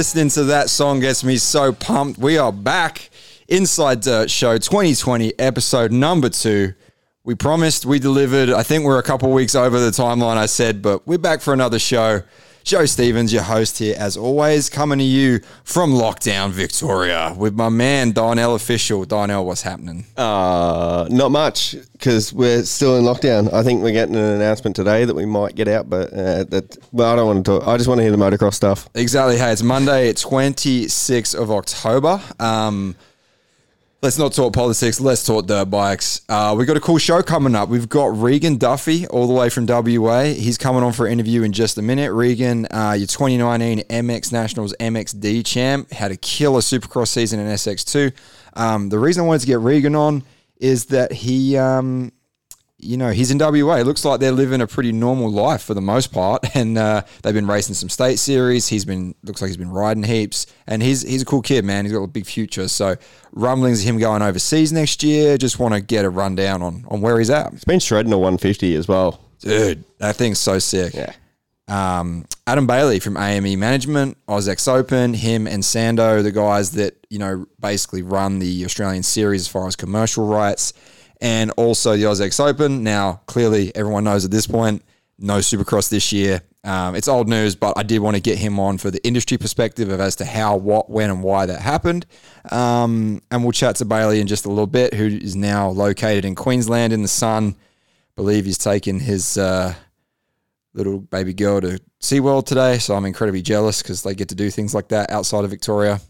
listening 0.00 0.30
to 0.30 0.44
that 0.44 0.70
song 0.70 0.98
gets 0.98 1.22
me 1.22 1.36
so 1.36 1.74
pumped. 1.74 2.18
We 2.18 2.38
are 2.38 2.50
back. 2.50 3.10
Inside 3.48 4.00
Dirt 4.00 4.30
Show 4.30 4.56
2020, 4.56 5.38
episode 5.38 5.92
number 5.92 6.30
two. 6.30 6.72
We 7.22 7.34
promised, 7.34 7.84
we 7.84 7.98
delivered. 7.98 8.48
I 8.48 8.62
think 8.62 8.84
we're 8.84 8.98
a 8.98 9.02
couple 9.02 9.30
weeks 9.30 9.54
over 9.54 9.78
the 9.78 9.90
timeline 9.90 10.38
I 10.38 10.46
said, 10.46 10.80
but 10.80 11.06
we're 11.06 11.18
back 11.18 11.42
for 11.42 11.52
another 11.52 11.78
show. 11.78 12.22
Joe 12.70 12.86
Stevens, 12.86 13.32
your 13.32 13.42
host 13.42 13.78
here, 13.78 13.96
as 13.98 14.16
always, 14.16 14.70
coming 14.70 15.00
to 15.00 15.04
you 15.04 15.40
from 15.64 15.90
lockdown 15.90 16.50
Victoria 16.50 17.34
with 17.36 17.52
my 17.52 17.68
man 17.68 18.12
Darnell 18.12 18.54
Official. 18.54 19.04
Darnell, 19.04 19.44
what's 19.44 19.62
happening? 19.62 20.06
Uh, 20.16 21.08
not 21.10 21.32
much 21.32 21.74
because 21.94 22.32
we're 22.32 22.62
still 22.62 22.96
in 22.96 23.02
lockdown. 23.02 23.52
I 23.52 23.64
think 23.64 23.82
we're 23.82 23.90
getting 23.90 24.14
an 24.14 24.22
announcement 24.22 24.76
today 24.76 25.04
that 25.04 25.16
we 25.16 25.26
might 25.26 25.56
get 25.56 25.66
out, 25.66 25.90
but 25.90 26.12
uh, 26.12 26.44
that 26.44 26.78
well, 26.92 27.12
I 27.12 27.16
don't 27.16 27.26
want 27.26 27.44
to 27.44 27.58
talk. 27.58 27.66
I 27.66 27.76
just 27.76 27.88
want 27.88 27.98
to 27.98 28.02
hear 28.02 28.12
the 28.12 28.16
motocross 28.16 28.54
stuff. 28.54 28.88
Exactly. 28.94 29.36
Hey, 29.36 29.50
it's 29.50 29.64
Monday, 29.64 30.12
26th 30.12 31.34
of 31.34 31.50
October. 31.50 32.22
Um, 32.38 32.94
Let's 34.02 34.16
not 34.16 34.32
talk 34.32 34.54
politics. 34.54 34.98
Let's 34.98 35.26
talk 35.26 35.44
dirt 35.44 35.66
bikes. 35.66 36.22
Uh, 36.26 36.54
we've 36.56 36.66
got 36.66 36.78
a 36.78 36.80
cool 36.80 36.96
show 36.96 37.22
coming 37.22 37.54
up. 37.54 37.68
We've 37.68 37.86
got 37.86 38.18
Regan 38.18 38.56
Duffy 38.56 39.06
all 39.08 39.26
the 39.26 39.34
way 39.34 39.50
from 39.50 39.66
WA. 39.66 40.22
He's 40.22 40.56
coming 40.56 40.82
on 40.82 40.94
for 40.94 41.04
an 41.04 41.12
interview 41.12 41.42
in 41.42 41.52
just 41.52 41.76
a 41.76 41.82
minute. 41.82 42.10
Regan, 42.10 42.66
uh, 42.70 42.94
your 42.96 43.06
2019 43.06 43.80
MX 43.80 44.32
Nationals 44.32 44.74
MXD 44.80 45.44
champ, 45.44 45.92
had 45.92 46.12
a 46.12 46.16
killer 46.16 46.60
supercross 46.60 47.08
season 47.08 47.40
in 47.40 47.46
SX2. 47.48 48.14
Um, 48.54 48.88
the 48.88 48.98
reason 48.98 49.22
I 49.22 49.26
wanted 49.26 49.42
to 49.42 49.46
get 49.48 49.60
Regan 49.60 49.94
on 49.94 50.22
is 50.56 50.86
that 50.86 51.12
he 51.12 51.58
um, 51.58 52.10
you 52.82 52.96
know, 52.96 53.10
he's 53.10 53.30
in 53.30 53.38
WA. 53.38 53.76
It 53.76 53.86
looks 53.86 54.04
like 54.04 54.20
they're 54.20 54.32
living 54.32 54.60
a 54.60 54.66
pretty 54.66 54.92
normal 54.92 55.30
life 55.30 55.62
for 55.62 55.74
the 55.74 55.80
most 55.80 56.12
part, 56.12 56.44
and 56.54 56.76
uh, 56.76 57.02
they've 57.22 57.34
been 57.34 57.46
racing 57.46 57.74
some 57.74 57.88
state 57.88 58.18
series. 58.18 58.68
He's 58.68 58.84
been 58.84 59.14
looks 59.22 59.40
like 59.40 59.48
he's 59.48 59.56
been 59.56 59.70
riding 59.70 60.02
heaps, 60.02 60.46
and 60.66 60.82
he's 60.82 61.02
he's 61.02 61.22
a 61.22 61.24
cool 61.24 61.42
kid, 61.42 61.64
man. 61.64 61.84
He's 61.84 61.92
got 61.92 62.02
a 62.02 62.06
big 62.06 62.26
future. 62.26 62.68
So 62.68 62.96
rumblings 63.32 63.80
of 63.80 63.88
him 63.88 63.98
going 63.98 64.22
overseas 64.22 64.72
next 64.72 65.02
year. 65.02 65.38
Just 65.38 65.58
want 65.58 65.74
to 65.74 65.80
get 65.80 66.04
a 66.04 66.10
rundown 66.10 66.62
on 66.62 66.84
on 66.88 67.00
where 67.00 67.18
he's 67.18 67.30
at. 67.30 67.52
He's 67.52 67.64
been 67.64 67.80
shredding 67.80 68.12
a 68.12 68.18
150 68.18 68.74
as 68.74 68.88
well, 68.88 69.20
dude. 69.40 69.84
That 69.98 70.16
thing's 70.16 70.38
so 70.38 70.58
sick. 70.58 70.94
Yeah. 70.94 71.12
Um, 71.68 72.26
Adam 72.48 72.66
Bailey 72.66 72.98
from 72.98 73.16
AME 73.16 73.58
Management, 73.58 74.18
OzX 74.26 74.66
Open, 74.66 75.14
him 75.14 75.46
and 75.46 75.62
Sando, 75.62 76.20
the 76.20 76.32
guys 76.32 76.72
that 76.72 76.96
you 77.10 77.18
know 77.18 77.46
basically 77.60 78.02
run 78.02 78.40
the 78.40 78.64
Australian 78.64 79.04
series 79.04 79.42
as 79.42 79.48
far 79.48 79.68
as 79.68 79.76
commercial 79.76 80.26
rights 80.26 80.72
and 81.20 81.50
also 81.52 81.96
the 81.96 82.04
OzX 82.04 82.44
Open. 82.44 82.82
Now, 82.82 83.20
clearly, 83.26 83.74
everyone 83.74 84.04
knows 84.04 84.24
at 84.24 84.30
this 84.30 84.46
point, 84.46 84.82
no 85.18 85.38
Supercross 85.38 85.90
this 85.90 86.12
year. 86.12 86.42
Um, 86.62 86.94
it's 86.94 87.08
old 87.08 87.28
news, 87.28 87.54
but 87.54 87.76
I 87.78 87.82
did 87.82 88.00
want 88.00 88.16
to 88.16 88.22
get 88.22 88.38
him 88.38 88.60
on 88.60 88.78
for 88.78 88.90
the 88.90 89.04
industry 89.06 89.38
perspective 89.38 89.88
of 89.90 90.00
as 90.00 90.16
to 90.16 90.24
how, 90.24 90.56
what, 90.56 90.90
when, 90.90 91.10
and 91.10 91.22
why 91.22 91.46
that 91.46 91.60
happened. 91.60 92.06
Um, 92.50 93.22
and 93.30 93.42
we'll 93.42 93.52
chat 93.52 93.76
to 93.76 93.84
Bailey 93.84 94.20
in 94.20 94.26
just 94.26 94.44
a 94.44 94.50
little 94.50 94.66
bit, 94.66 94.94
who 94.94 95.06
is 95.06 95.36
now 95.36 95.68
located 95.70 96.24
in 96.24 96.34
Queensland 96.34 96.92
in 96.92 97.02
the 97.02 97.08
sun. 97.08 97.56
believe 98.16 98.44
he's 98.44 98.58
taken 98.58 99.00
his 99.00 99.38
uh, 99.38 99.74
little 100.74 100.98
baby 100.98 101.32
girl 101.32 101.60
to 101.62 101.80
SeaWorld 102.00 102.46
today, 102.46 102.78
so 102.78 102.94
I'm 102.94 103.06
incredibly 103.06 103.42
jealous 103.42 103.82
because 103.82 104.02
they 104.02 104.14
get 104.14 104.28
to 104.30 104.34
do 104.34 104.50
things 104.50 104.74
like 104.74 104.88
that 104.88 105.10
outside 105.10 105.44
of 105.44 105.50
Victoria. 105.50 106.00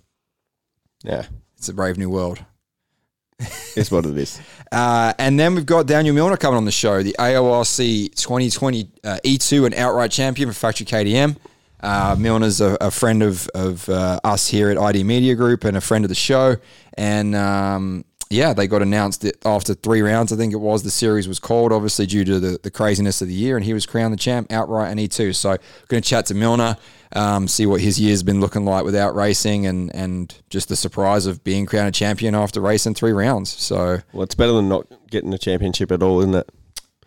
Yeah. 1.03 1.27
It's 1.57 1.69
a 1.69 1.75
brave 1.75 1.99
new 1.99 2.11
world. 2.11 2.45
It's 3.77 3.91
what 3.91 4.07
it 4.07 4.17
is. 4.17 4.41
Uh, 4.73 5.13
and 5.19 5.37
then 5.37 5.57
we've 5.57 5.67
got 5.67 5.87
Daniel 5.87 6.15
Milner 6.15 6.37
coming 6.37 6.57
on 6.57 6.65
the 6.65 6.71
show, 6.71 7.03
the 7.03 7.17
AORC 7.19 8.15
2020 8.15 8.89
uh, 9.03 9.19
E2 9.25 9.67
and 9.67 9.75
outright 9.75 10.13
champion 10.13 10.49
for 10.49 10.55
Factory 10.55 10.87
KTM. 10.87 11.37
Uh, 11.83 12.15
Milner's 12.17 12.61
a, 12.61 12.77
a, 12.81 12.89
friend 12.89 13.25
of, 13.25 13.49
of 13.53 13.89
uh, 13.89 14.21
us 14.23 14.47
here 14.47 14.71
at 14.71 14.79
ID 14.79 15.03
Media 15.03 15.35
Group 15.35 15.65
and 15.65 15.77
a 15.77 15.81
friend 15.81 16.05
of 16.05 16.09
the 16.09 16.15
show. 16.15 16.55
And 16.95 17.35
um, 17.35 18.05
yeah, 18.31 18.53
they 18.53 18.69
got 18.69 18.81
announced 18.81 19.27
after 19.45 19.75
three 19.75 20.03
rounds, 20.03 20.33
I 20.33 20.37
think 20.37 20.53
it 20.53 20.61
was, 20.61 20.85
the 20.85 20.91
series 20.91 21.27
was 21.27 21.41
called, 21.41 21.73
obviously 21.73 22.07
due 22.07 22.25
to 22.25 22.39
the, 22.39 22.61
the 22.63 22.71
craziness 22.71 23.21
of 23.21 23.27
the 23.27 23.35
year, 23.35 23.57
and 23.57 23.65
he 23.65 23.75
was 23.75 23.87
crowned 23.87 24.13
the 24.13 24.19
champ 24.19 24.53
outright 24.53 24.89
and 24.93 25.01
E2. 25.01 25.35
So, 25.35 25.57
going 25.89 26.01
to 26.01 26.09
chat 26.09 26.27
to 26.27 26.35
Milner, 26.35 26.77
um, 27.13 27.49
see 27.49 27.67
what 27.67 27.81
his 27.81 27.99
year's 27.99 28.23
been 28.23 28.41
looking 28.41 28.65
like 28.65 28.85
without 28.85 29.17
racing, 29.17 29.67
and 29.67 29.93
and 29.97 30.33
just 30.49 30.69
the 30.69 30.77
surprise 30.77 31.27
of 31.27 31.43
being 31.43 31.67
crowned 31.67 31.89
a 31.89 31.93
champion 31.93 32.37
after 32.37 32.61
racing 32.61 32.95
three 32.95 33.13
rounds. 33.13 33.51
So, 33.51 33.99
well, 34.13 34.23
it's 34.23 34.37
better 34.37 34.53
than 34.53 34.69
not 34.69 34.87
getting 35.11 35.35
a 35.35 35.39
championship 35.39 35.91
at 35.91 36.01
all, 36.01 36.21
isn't 36.21 36.37
it? 36.37 36.49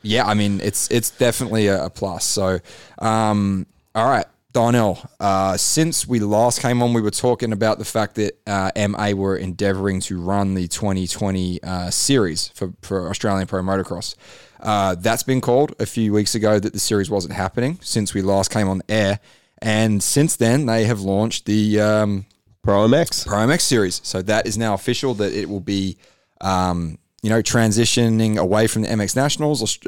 Yeah, 0.01 0.25
I 0.25 0.33
mean, 0.33 0.59
it's 0.59 0.91
it's 0.91 1.09
definitely 1.09 1.67
a, 1.67 1.85
a 1.85 1.89
plus. 1.89 2.25
So, 2.25 2.59
um, 2.99 3.65
all 3.95 4.09
right. 4.09 4.25
Darnell, 4.53 4.99
uh, 5.19 5.57
since 5.57 6.07
we 6.07 6.19
last 6.19 6.61
came 6.61 6.83
on, 6.83 6.93
we 6.93 7.01
were 7.01 7.11
talking 7.11 7.51
about 7.51 7.79
the 7.79 7.85
fact 7.85 8.15
that 8.15 8.39
uh, 8.45 8.71
MA 8.87 9.09
were 9.11 9.35
endeavouring 9.35 9.99
to 10.01 10.21
run 10.21 10.53
the 10.53 10.67
2020 10.67 11.63
uh, 11.63 11.89
series 11.89 12.49
for, 12.49 12.71
for 12.83 13.09
Australian 13.09 13.47
Pro 13.47 13.63
Motocross. 13.63 14.15
Uh, 14.59 14.95
that's 14.95 15.23
been 15.23 15.41
called 15.41 15.75
a 15.79 15.87
few 15.87 16.13
weeks 16.13 16.35
ago 16.35 16.59
that 16.59 16.71
the 16.71 16.79
series 16.79 17.09
wasn't 17.09 17.33
happening 17.33 17.79
since 17.81 18.13
we 18.13 18.21
last 18.21 18.51
came 18.51 18.69
on 18.69 18.81
air. 18.87 19.19
And 19.59 20.03
since 20.03 20.35
then, 20.35 20.67
they 20.67 20.85
have 20.85 21.01
launched 21.01 21.45
the 21.45 21.81
um, 21.81 22.25
Pro 22.61 22.87
MX. 22.87 23.25
Pro 23.25 23.39
MX 23.39 23.61
series. 23.61 24.01
So 24.03 24.21
that 24.21 24.45
is 24.45 24.55
now 24.55 24.75
official 24.75 25.15
that 25.15 25.33
it 25.33 25.49
will 25.49 25.61
be, 25.61 25.97
um, 26.41 26.99
you 27.23 27.29
know, 27.31 27.41
transitioning 27.41 28.37
away 28.37 28.67
from 28.67 28.83
the 28.83 28.89
MX 28.89 29.15
Nationals. 29.15 29.79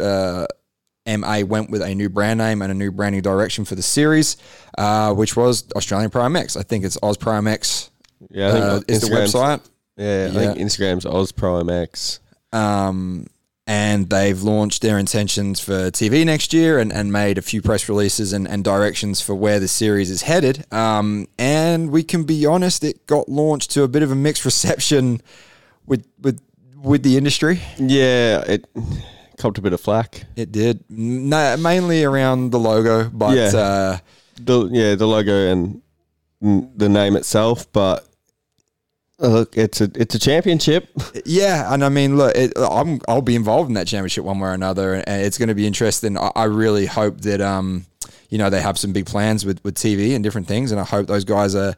Uh, 1.06 1.18
MA 1.18 1.42
went 1.42 1.70
with 1.70 1.82
a 1.82 1.94
new 1.94 2.10
brand 2.10 2.38
name 2.38 2.62
and 2.62 2.72
a 2.72 2.76
new 2.76 2.92
branding 2.92 3.22
direction 3.22 3.66
for 3.66 3.76
the 3.76 3.82
series, 3.82 4.38
uh, 4.78 5.14
which 5.14 5.36
was 5.36 5.66
Australian 5.76 6.10
Pro 6.10 6.24
MX. 6.24 6.58
I 6.58 6.64
think 6.64 6.84
it's 6.86 6.98
Oz 7.02 7.18
Pro 7.18 7.34
MX. 7.34 7.90
Yeah, 8.30 8.48
I 8.48 8.52
think 8.52 8.64
uh, 8.64 8.82
is 8.88 9.02
the 9.02 9.08
website. 9.08 9.62
Yeah, 9.98 10.06
I 10.06 10.34
yeah. 10.34 10.54
think 10.54 10.58
Instagram's 10.58 11.06
Oz 11.06 11.32
Pro 11.32 11.64
MX. 11.64 12.20
Um, 12.53 13.28
and 13.68 14.09
they've 14.09 14.41
launched 14.41 14.82
their 14.82 15.00
intentions 15.00 15.59
for 15.59 15.90
TV 15.90 16.24
next 16.26 16.53
year 16.53 16.78
and, 16.78 16.94
and 16.94 17.12
made 17.12 17.38
a 17.38 17.41
few 17.41 17.62
press 17.62 17.90
releases 17.90 18.32
and, 18.32 18.47
and 18.47 18.64
directions 18.64 19.22
for 19.22 19.34
where 19.34 19.59
the 19.59 19.68
series 19.68 20.12
is 20.12 20.22
headed. 20.22 20.72
Um, 20.72 21.28
and 21.40 21.90
we 21.91 22.03
can 22.03 22.26
be 22.26 22.46
honest, 22.46 22.84
it 22.84 23.08
got 23.08 23.28
launched 23.28 23.72
to 23.72 23.84
a 23.84 23.88
bit 23.88 24.03
of 24.03 24.12
a 24.12 24.16
mixed 24.16 24.46
reception 24.46 25.22
with 25.85 26.08
with 26.22 26.41
with 26.82 27.03
the 27.03 27.18
industry. 27.18 27.59
Yeah, 27.78 28.41
it 28.41 28.68
copped 29.37 29.58
a 29.58 29.61
bit 29.61 29.73
of 29.73 29.82
flack. 29.82 30.26
It 30.35 30.52
did, 30.52 30.84
no, 30.90 31.58
mainly 31.58 32.03
around 32.03 32.52
the 32.52 32.59
logo, 32.59 33.09
but 33.09 33.35
yeah, 33.35 33.59
uh, 33.59 33.97
the 34.40 34.70
yeah 34.72 34.96
the 34.96 35.08
logo 35.08 35.52
and 35.52 35.82
the 36.41 36.90
name 36.90 37.16
itself. 37.16 37.72
But 37.72 38.08
uh, 39.22 39.28
look, 39.28 39.58
it's 39.58 39.82
a 39.82 39.91
it's 39.96 40.16
a 40.16 40.20
championship. 40.20 40.90
Yeah, 41.28 41.73
and 41.73 41.84
I 41.84 41.90
mean, 41.90 42.17
look, 42.17 42.35
it, 42.35 42.53
I'm 42.55 42.99
I'll 43.08 43.22
be 43.22 43.35
involved 43.35 43.70
in 43.70 43.73
that 43.76 43.87
championship 43.87 44.26
one 44.26 44.40
way 44.40 44.49
or 44.49 44.53
another, 44.53 44.93
and 44.93 45.22
it's 45.23 45.38
going 45.38 45.49
to 45.49 45.55
be 45.55 45.66
interesting. 45.66 46.17
I, 46.17 46.31
I 46.35 46.43
really 46.43 46.85
hope 46.85 47.22
that 47.22 47.41
um, 47.41 47.85
you 48.29 48.38
know, 48.38 48.49
they 48.49 48.61
have 48.61 48.78
some 48.78 48.93
big 48.93 49.05
plans 49.05 49.46
with 49.46 49.64
with 49.64 49.76
TV 49.76 50.14
and 50.14 50.23
different 50.23 50.47
things, 50.47 50.72
and 50.72 50.79
I 50.79 50.84
hope 50.84 51.08
those 51.08 51.26
guys 51.26 51.55
are. 51.55 51.76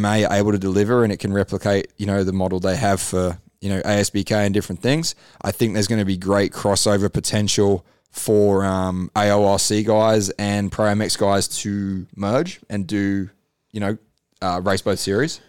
MA 0.00 0.26
able 0.28 0.50
to 0.50 0.58
deliver 0.58 1.04
and 1.04 1.12
it 1.12 1.18
can 1.18 1.32
replicate, 1.32 1.92
you 1.96 2.04
know, 2.04 2.24
the 2.24 2.32
model 2.32 2.58
they 2.58 2.74
have 2.74 3.00
for 3.00 3.38
you 3.62 3.68
know, 3.68 3.80
ASBK 3.82 4.32
and 4.32 4.52
different 4.52 4.82
things. 4.82 5.14
I 5.40 5.52
think 5.52 5.72
there's 5.72 5.86
going 5.86 6.00
to 6.00 6.04
be 6.04 6.16
great 6.16 6.52
crossover 6.52 7.10
potential 7.10 7.86
for 8.10 8.64
um, 8.64 9.10
AORC 9.14 9.86
guys 9.86 10.30
and 10.30 10.70
Pro 10.70 10.86
MX 10.86 11.18
guys 11.18 11.48
to 11.62 12.06
merge 12.16 12.60
and 12.68 12.86
do, 12.86 13.30
you 13.70 13.80
know, 13.80 13.96
uh, 14.42 14.60
race 14.62 14.82
both 14.82 14.98
series. 14.98 15.40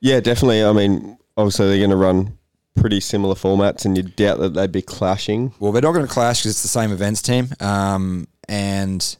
Yeah, 0.00 0.20
definitely. 0.20 0.64
I 0.64 0.72
mean, 0.72 1.18
obviously 1.36 1.68
they're 1.68 1.78
going 1.78 1.90
to 1.90 1.96
run 1.96 2.38
pretty 2.74 3.00
similar 3.00 3.34
formats, 3.34 3.84
and 3.84 3.96
you 3.96 4.02
doubt 4.02 4.38
that 4.38 4.54
they'd 4.54 4.72
be 4.72 4.82
clashing. 4.82 5.52
Well, 5.60 5.72
they're 5.72 5.82
not 5.82 5.92
going 5.92 6.06
to 6.06 6.12
clash 6.12 6.40
because 6.40 6.52
it's 6.52 6.62
the 6.62 6.68
same 6.68 6.90
events 6.90 7.20
team, 7.20 7.48
um, 7.60 8.28
and 8.48 9.16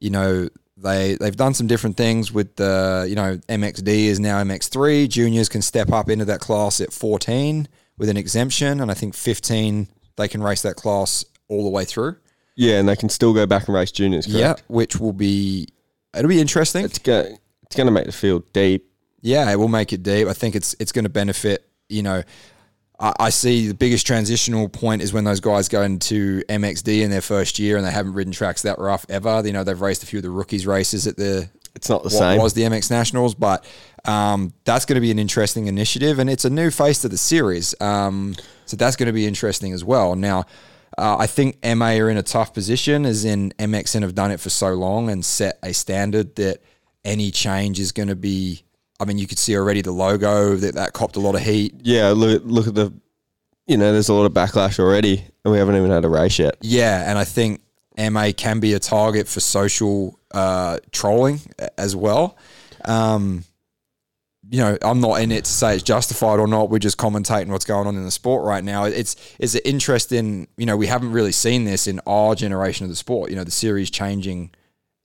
you 0.00 0.10
know 0.10 0.48
they 0.84 1.16
they've 1.16 1.34
done 1.34 1.54
some 1.54 1.66
different 1.66 1.96
things 1.96 2.30
with 2.30 2.54
the 2.56 3.06
you 3.08 3.16
know 3.16 3.38
MXD 3.48 3.88
is 3.88 4.20
now 4.20 4.42
MX3. 4.44 5.08
Juniors 5.08 5.48
can 5.48 5.62
step 5.62 5.90
up 5.90 6.08
into 6.08 6.24
that 6.26 6.40
class 6.40 6.80
at 6.80 6.92
14 6.92 7.66
with 7.98 8.08
an 8.08 8.16
exemption, 8.16 8.80
and 8.80 8.90
I 8.90 8.94
think 8.94 9.14
15 9.14 9.88
they 10.16 10.28
can 10.28 10.42
race 10.42 10.62
that 10.62 10.76
class 10.76 11.24
all 11.48 11.64
the 11.64 11.70
way 11.70 11.84
through. 11.84 12.16
Yeah, 12.54 12.78
and 12.78 12.88
they 12.88 12.94
can 12.94 13.08
still 13.08 13.32
go 13.32 13.46
back 13.46 13.66
and 13.66 13.74
race 13.74 13.90
juniors. 13.90 14.26
Correct? 14.26 14.38
Yeah, 14.38 14.54
which 14.68 15.00
will 15.00 15.12
be 15.12 15.68
it'll 16.16 16.28
be 16.28 16.40
interesting. 16.40 16.84
It's 16.84 16.98
going 16.98 17.38
it's 17.64 17.76
going 17.76 17.86
to 17.86 17.92
make 17.92 18.06
the 18.06 18.12
field 18.12 18.44
deep. 18.52 18.86
Yeah, 19.20 19.50
it 19.50 19.56
will 19.56 19.68
make 19.68 19.92
it 19.92 20.02
deep. 20.02 20.28
I 20.28 20.34
think 20.34 20.54
it's 20.54 20.76
it's 20.78 20.92
going 20.92 21.04
to 21.04 21.10
benefit. 21.10 21.68
You 21.88 22.02
know, 22.02 22.22
I, 22.98 23.30
see 23.30 23.66
the 23.66 23.74
biggest 23.74 24.06
transitional 24.06 24.68
point 24.68 25.02
is 25.02 25.12
when 25.12 25.24
those 25.24 25.40
guys 25.40 25.68
go 25.68 25.82
into 25.82 26.42
MXD 26.48 27.02
in 27.02 27.10
their 27.10 27.20
first 27.20 27.58
year 27.58 27.76
and 27.76 27.84
they 27.84 27.90
haven't 27.90 28.12
ridden 28.12 28.32
tracks 28.32 28.62
that 28.62 28.78
rough 28.78 29.04
ever. 29.08 29.42
You 29.44 29.52
know, 29.52 29.64
they've 29.64 29.80
raced 29.80 30.04
a 30.04 30.06
few 30.06 30.20
of 30.20 30.22
the 30.22 30.30
rookies 30.30 30.66
races 30.66 31.06
at 31.06 31.16
the. 31.16 31.50
It's 31.74 31.88
not 31.88 32.04
the 32.04 32.10
same. 32.10 32.40
Was 32.40 32.54
the 32.54 32.62
MX 32.62 32.92
Nationals, 32.92 33.34
but 33.34 33.66
um, 34.04 34.52
that's 34.64 34.84
going 34.84 34.94
to 34.94 35.00
be 35.00 35.10
an 35.10 35.18
interesting 35.18 35.66
initiative, 35.66 36.20
and 36.20 36.30
it's 36.30 36.44
a 36.44 36.50
new 36.50 36.70
face 36.70 37.00
to 37.02 37.08
the 37.08 37.18
series. 37.18 37.74
Um, 37.80 38.36
so 38.64 38.76
that's 38.76 38.94
going 38.94 39.08
to 39.08 39.12
be 39.12 39.26
interesting 39.26 39.72
as 39.72 39.84
well. 39.84 40.14
Now, 40.14 40.44
uh, 40.96 41.16
I 41.18 41.26
think 41.26 41.58
MA 41.64 41.96
are 41.96 42.08
in 42.08 42.16
a 42.16 42.22
tough 42.22 42.54
position, 42.54 43.04
as 43.04 43.24
in 43.24 43.52
MXN 43.58 44.02
have 44.02 44.14
done 44.14 44.30
it 44.30 44.38
for 44.38 44.50
so 44.50 44.72
long 44.74 45.10
and 45.10 45.24
set 45.24 45.58
a 45.64 45.74
standard 45.74 46.36
that 46.36 46.62
any 47.04 47.32
change 47.32 47.80
is 47.80 47.90
going 47.92 48.08
to 48.08 48.16
be. 48.16 48.62
I 49.00 49.04
mean, 49.04 49.18
you 49.18 49.26
could 49.26 49.38
see 49.38 49.56
already 49.56 49.82
the 49.82 49.92
logo 49.92 50.56
that 50.56 50.74
that 50.74 50.92
copped 50.92 51.16
a 51.16 51.20
lot 51.20 51.34
of 51.34 51.42
heat. 51.42 51.74
Yeah, 51.82 52.10
look 52.10 52.42
look 52.44 52.66
at 52.66 52.74
the, 52.74 52.92
you 53.66 53.76
know, 53.76 53.92
there's 53.92 54.08
a 54.08 54.14
lot 54.14 54.24
of 54.24 54.32
backlash 54.32 54.78
already, 54.78 55.24
and 55.44 55.52
we 55.52 55.58
haven't 55.58 55.76
even 55.76 55.90
had 55.90 56.04
a 56.04 56.08
race 56.08 56.38
yet. 56.38 56.56
Yeah, 56.60 57.08
and 57.08 57.18
I 57.18 57.24
think 57.24 57.60
MA 57.98 58.30
can 58.36 58.60
be 58.60 58.72
a 58.74 58.78
target 58.78 59.28
for 59.28 59.40
social 59.40 60.18
uh, 60.30 60.78
trolling 60.92 61.40
as 61.76 61.96
well. 61.96 62.36
Um, 62.84 63.44
you 64.50 64.60
know, 64.60 64.76
I'm 64.82 65.00
not 65.00 65.20
in 65.20 65.32
it 65.32 65.44
to 65.46 65.50
say 65.50 65.74
it's 65.74 65.82
justified 65.82 66.38
or 66.38 66.46
not. 66.46 66.70
We're 66.70 66.78
just 66.78 66.98
commentating 66.98 67.48
what's 67.48 67.64
going 67.64 67.86
on 67.86 67.96
in 67.96 68.04
the 68.04 68.10
sport 68.10 68.44
right 68.44 68.62
now. 68.62 68.84
It's 68.84 69.16
it's 69.38 69.54
an 69.54 69.62
interesting. 69.64 70.48
You 70.56 70.66
know, 70.66 70.76
we 70.76 70.86
haven't 70.86 71.12
really 71.12 71.32
seen 71.32 71.64
this 71.64 71.86
in 71.86 72.00
our 72.06 72.34
generation 72.34 72.84
of 72.84 72.90
the 72.90 72.96
sport. 72.96 73.30
You 73.30 73.36
know, 73.36 73.44
the 73.44 73.50
series 73.50 73.90
changing 73.90 74.50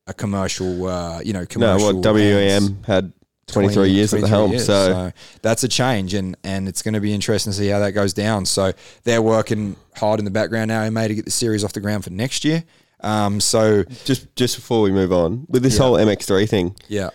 a 0.08 0.14
commercial. 0.14 0.86
Uh, 0.86 1.22
you 1.22 1.34
know, 1.34 1.46
commercial. 1.46 1.94
No, 1.94 2.00
what. 2.00 2.16
WEM 2.16 2.84
had 2.84 3.14
23 3.54 3.74
20, 3.76 3.92
years 3.92 4.14
at 4.14 4.22
the 4.22 4.28
helm, 4.28 4.52
years. 4.52 4.66
so, 4.66 5.12
that's 5.42 5.64
a 5.64 5.68
change, 5.68 6.14
and 6.14 6.36
and 6.44 6.68
it's 6.68 6.82
going 6.82 6.94
to 6.94 7.00
be 7.02 7.14
interesting 7.14 7.52
to 7.52 7.58
see 7.58 7.68
how 7.68 7.80
that 7.80 7.92
goes 7.92 8.14
down. 8.14 8.46
So 8.46 8.74
they're 9.04 9.22
working 9.22 9.76
hard 9.96 10.20
in 10.20 10.26
the 10.26 10.32
background 10.32 10.70
now, 10.70 10.90
MA, 10.90 11.08
to 11.08 11.16
get 11.16 11.26
the 11.26 11.32
series 11.32 11.64
off 11.64 11.74
the 11.74 11.80
ground 11.82 12.04
for 12.04 12.10
next 12.12 12.44
year. 12.46 12.64
Um, 13.02 13.40
so 13.40 13.84
just 14.06 14.34
just 14.36 14.56
before 14.58 14.82
we 14.82 14.92
move 14.92 15.12
on 15.14 15.46
with 15.50 15.64
this 15.64 15.76
Yeah. 15.78 15.84
whole 15.84 15.94
MX3 15.98 16.46
thing, 16.50 16.76
yeah, 16.88 17.10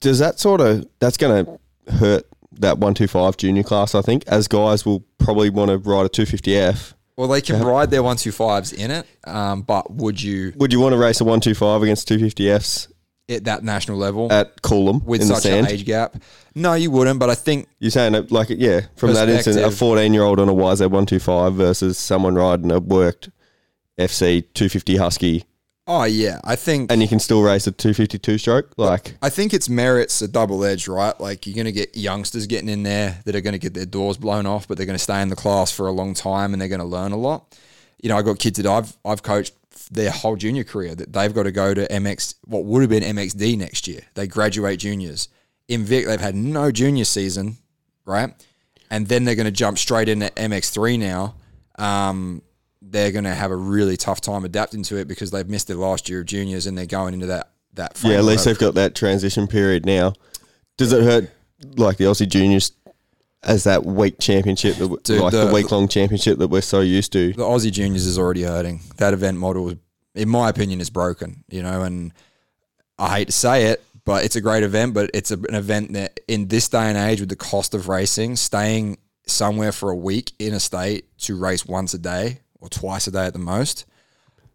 does 0.00 0.18
that 0.18 0.38
sort 0.38 0.60
of 0.60 0.86
that's 0.98 1.16
going 1.16 1.44
to 1.46 1.92
hurt 1.92 2.26
that 2.52 2.78
125 2.78 3.36
junior 3.36 3.62
class? 3.62 3.94
I 3.94 4.02
think 4.02 4.24
as 4.26 4.46
guys 4.48 4.84
will 4.84 5.02
probably 5.18 5.48
want 5.50 5.70
to 5.70 5.78
ride 5.78 6.04
a 6.06 6.08
250F. 6.10 6.92
well, 7.16 7.28
they 7.28 7.40
can 7.40 7.62
ride 7.62 7.90
their 7.90 8.02
one 8.02 8.16
two 8.16 8.32
fives 8.32 8.72
in 8.74 8.90
it, 8.90 9.06
um, 9.24 9.62
but 9.62 9.90
would 9.90 10.22
you 10.22 10.52
Would 10.56 10.72
you 10.72 10.80
want 10.80 10.92
to 10.92 10.98
race 10.98 11.20
a 11.20 11.24
125 11.24 11.82
against 11.82 12.06
250Fs 12.08 12.88
at 13.30 13.44
that 13.44 13.62
national 13.62 13.98
level 13.98 14.32
at 14.32 14.60
Coolum 14.62 15.02
with 15.04 15.22
in 15.22 15.28
the 15.28 15.34
such 15.34 15.44
sand? 15.44 15.66
an 15.66 15.72
age 15.72 15.84
gap? 15.84 16.16
No, 16.54 16.74
you 16.74 16.90
wouldn't. 16.90 17.20
But 17.20 17.30
I 17.30 17.34
think 17.34 17.68
You're 17.78 17.90
saying 17.90 18.12
that, 18.12 18.30
like, 18.30 18.48
yeah, 18.50 18.80
from 18.96 19.14
that 19.14 19.28
instance, 19.28 19.56
a 19.56 19.60
Perspective. 19.60 19.78
14 19.78 20.14
year 20.14 20.24
old 20.24 20.40
on 20.40 20.48
a 20.48 20.54
YZ125 20.54 21.54
versus 21.54 21.98
someone 21.98 22.34
riding 22.34 22.70
a 22.70 22.80
worked 22.80 23.30
FC 23.98 24.42
250 24.54 24.96
Husky, 24.96 25.44
oh 25.86 26.04
yeah, 26.04 26.40
I 26.44 26.56
think 26.56 26.90
and 26.90 27.02
you 27.02 27.08
can 27.08 27.18
still 27.18 27.42
race 27.42 27.66
a 27.66 27.72
252 27.72 28.38
stroke. 28.38 28.72
Like, 28.76 29.16
I 29.20 29.28
think 29.28 29.52
its 29.52 29.68
merits 29.68 30.22
a 30.22 30.28
double 30.28 30.64
edged, 30.64 30.88
right? 30.88 31.18
Like 31.20 31.46
you're 31.46 31.54
going 31.54 31.66
to 31.66 31.72
get 31.72 31.96
youngsters 31.96 32.46
getting 32.46 32.68
in 32.68 32.82
there 32.84 33.18
that 33.24 33.34
are 33.34 33.40
going 33.40 33.52
to 33.52 33.58
get 33.58 33.74
their 33.74 33.86
doors 33.86 34.16
blown 34.16 34.46
off, 34.46 34.68
but 34.68 34.76
they're 34.76 34.86
going 34.86 34.98
to 34.98 35.02
stay 35.02 35.20
in 35.20 35.28
the 35.28 35.36
class 35.36 35.70
for 35.70 35.86
a 35.86 35.92
long 35.92 36.14
time 36.14 36.54
and 36.54 36.60
they're 36.60 36.68
going 36.68 36.80
to 36.80 36.86
learn 36.86 37.12
a 37.12 37.16
lot. 37.16 37.58
You 38.00 38.08
know, 38.08 38.16
I 38.16 38.22
got 38.22 38.38
kids 38.38 38.58
that 38.58 38.66
I've 38.66 38.96
I've 39.04 39.22
coached 39.22 39.54
their 39.90 40.10
whole 40.10 40.36
junior 40.36 40.64
career 40.64 40.94
that 40.94 41.12
they've 41.12 41.34
got 41.34 41.42
to 41.42 41.52
go 41.52 41.74
to 41.74 41.86
MX, 41.88 42.36
what 42.44 42.64
would 42.64 42.80
have 42.82 42.90
been 42.90 43.02
MXD 43.02 43.58
next 43.58 43.88
year. 43.88 44.02
They 44.14 44.26
graduate 44.26 44.78
juniors. 44.78 45.28
In 45.68 45.84
Vic, 45.84 46.06
they've 46.06 46.20
had 46.20 46.34
no 46.34 46.70
junior 46.70 47.04
season, 47.04 47.58
right? 48.04 48.32
And 48.90 49.06
then 49.06 49.24
they're 49.24 49.34
going 49.34 49.46
to 49.46 49.52
jump 49.52 49.78
straight 49.78 50.08
into 50.08 50.26
MX3 50.30 50.98
now. 50.98 51.34
Um, 51.76 52.42
they're 52.82 53.12
going 53.12 53.24
to 53.24 53.34
have 53.34 53.50
a 53.50 53.56
really 53.56 53.96
tough 53.96 54.20
time 54.20 54.44
adapting 54.44 54.82
to 54.84 54.96
it 54.96 55.06
because 55.06 55.30
they've 55.30 55.48
missed 55.48 55.68
their 55.68 55.76
last 55.76 56.08
year 56.08 56.20
of 56.20 56.26
juniors 56.26 56.66
and 56.66 56.76
they're 56.76 56.86
going 56.86 57.14
into 57.14 57.26
that 57.26 57.50
that. 57.74 58.00
yeah, 58.02 58.16
at 58.16 58.24
least 58.24 58.44
they've 58.44 58.58
got 58.58 58.74
that 58.74 58.94
transition 58.94 59.46
period 59.46 59.86
now. 59.86 60.12
Does 60.76 60.92
it 60.92 61.04
hurt, 61.04 61.30
like, 61.76 61.98
the 61.98 62.04
Aussie 62.04 62.28
juniors 62.28 62.72
as 63.42 63.64
that 63.64 63.84
week 63.84 64.18
championship, 64.18 64.76
that, 64.76 65.02
Dude, 65.04 65.20
like 65.20 65.32
the, 65.32 65.46
the 65.46 65.52
week 65.52 65.70
long 65.70 65.88
championship 65.88 66.38
that 66.38 66.48
we're 66.48 66.60
so 66.60 66.80
used 66.80 67.12
to? 67.12 67.32
the 67.32 67.42
Aussie 67.42 67.72
juniors 67.72 68.06
is 68.06 68.18
already 68.18 68.42
hurting. 68.42 68.80
That 68.98 69.14
event 69.14 69.38
model, 69.38 69.74
in 70.14 70.28
my 70.28 70.48
opinion, 70.48 70.80
is 70.80 70.90
broken. 70.90 71.44
You 71.48 71.62
know, 71.62 71.82
and 71.82 72.12
I 72.98 73.16
hate 73.18 73.26
to 73.26 73.32
say 73.32 73.66
it, 73.66 73.82
but 74.04 74.24
it's 74.24 74.36
a 74.36 74.40
great 74.40 74.62
event. 74.62 74.92
But 74.94 75.10
it's 75.14 75.30
a, 75.30 75.38
an 75.38 75.54
event 75.54 75.94
that, 75.94 76.20
in 76.28 76.48
this 76.48 76.68
day 76.68 76.82
and 76.84 76.98
age, 76.98 77.20
with 77.20 77.30
the 77.30 77.36
cost 77.36 77.74
of 77.74 77.88
racing, 77.88 78.36
staying 78.36 78.98
somewhere 79.26 79.72
for 79.72 79.90
a 79.90 79.96
week 79.96 80.32
in 80.38 80.52
a 80.54 80.60
state 80.60 81.06
to 81.20 81.36
race 81.36 81.64
once 81.64 81.94
a 81.94 81.98
day 81.98 82.40
or 82.60 82.68
twice 82.68 83.06
a 83.06 83.10
day 83.10 83.26
at 83.26 83.32
the 83.32 83.38
most, 83.38 83.86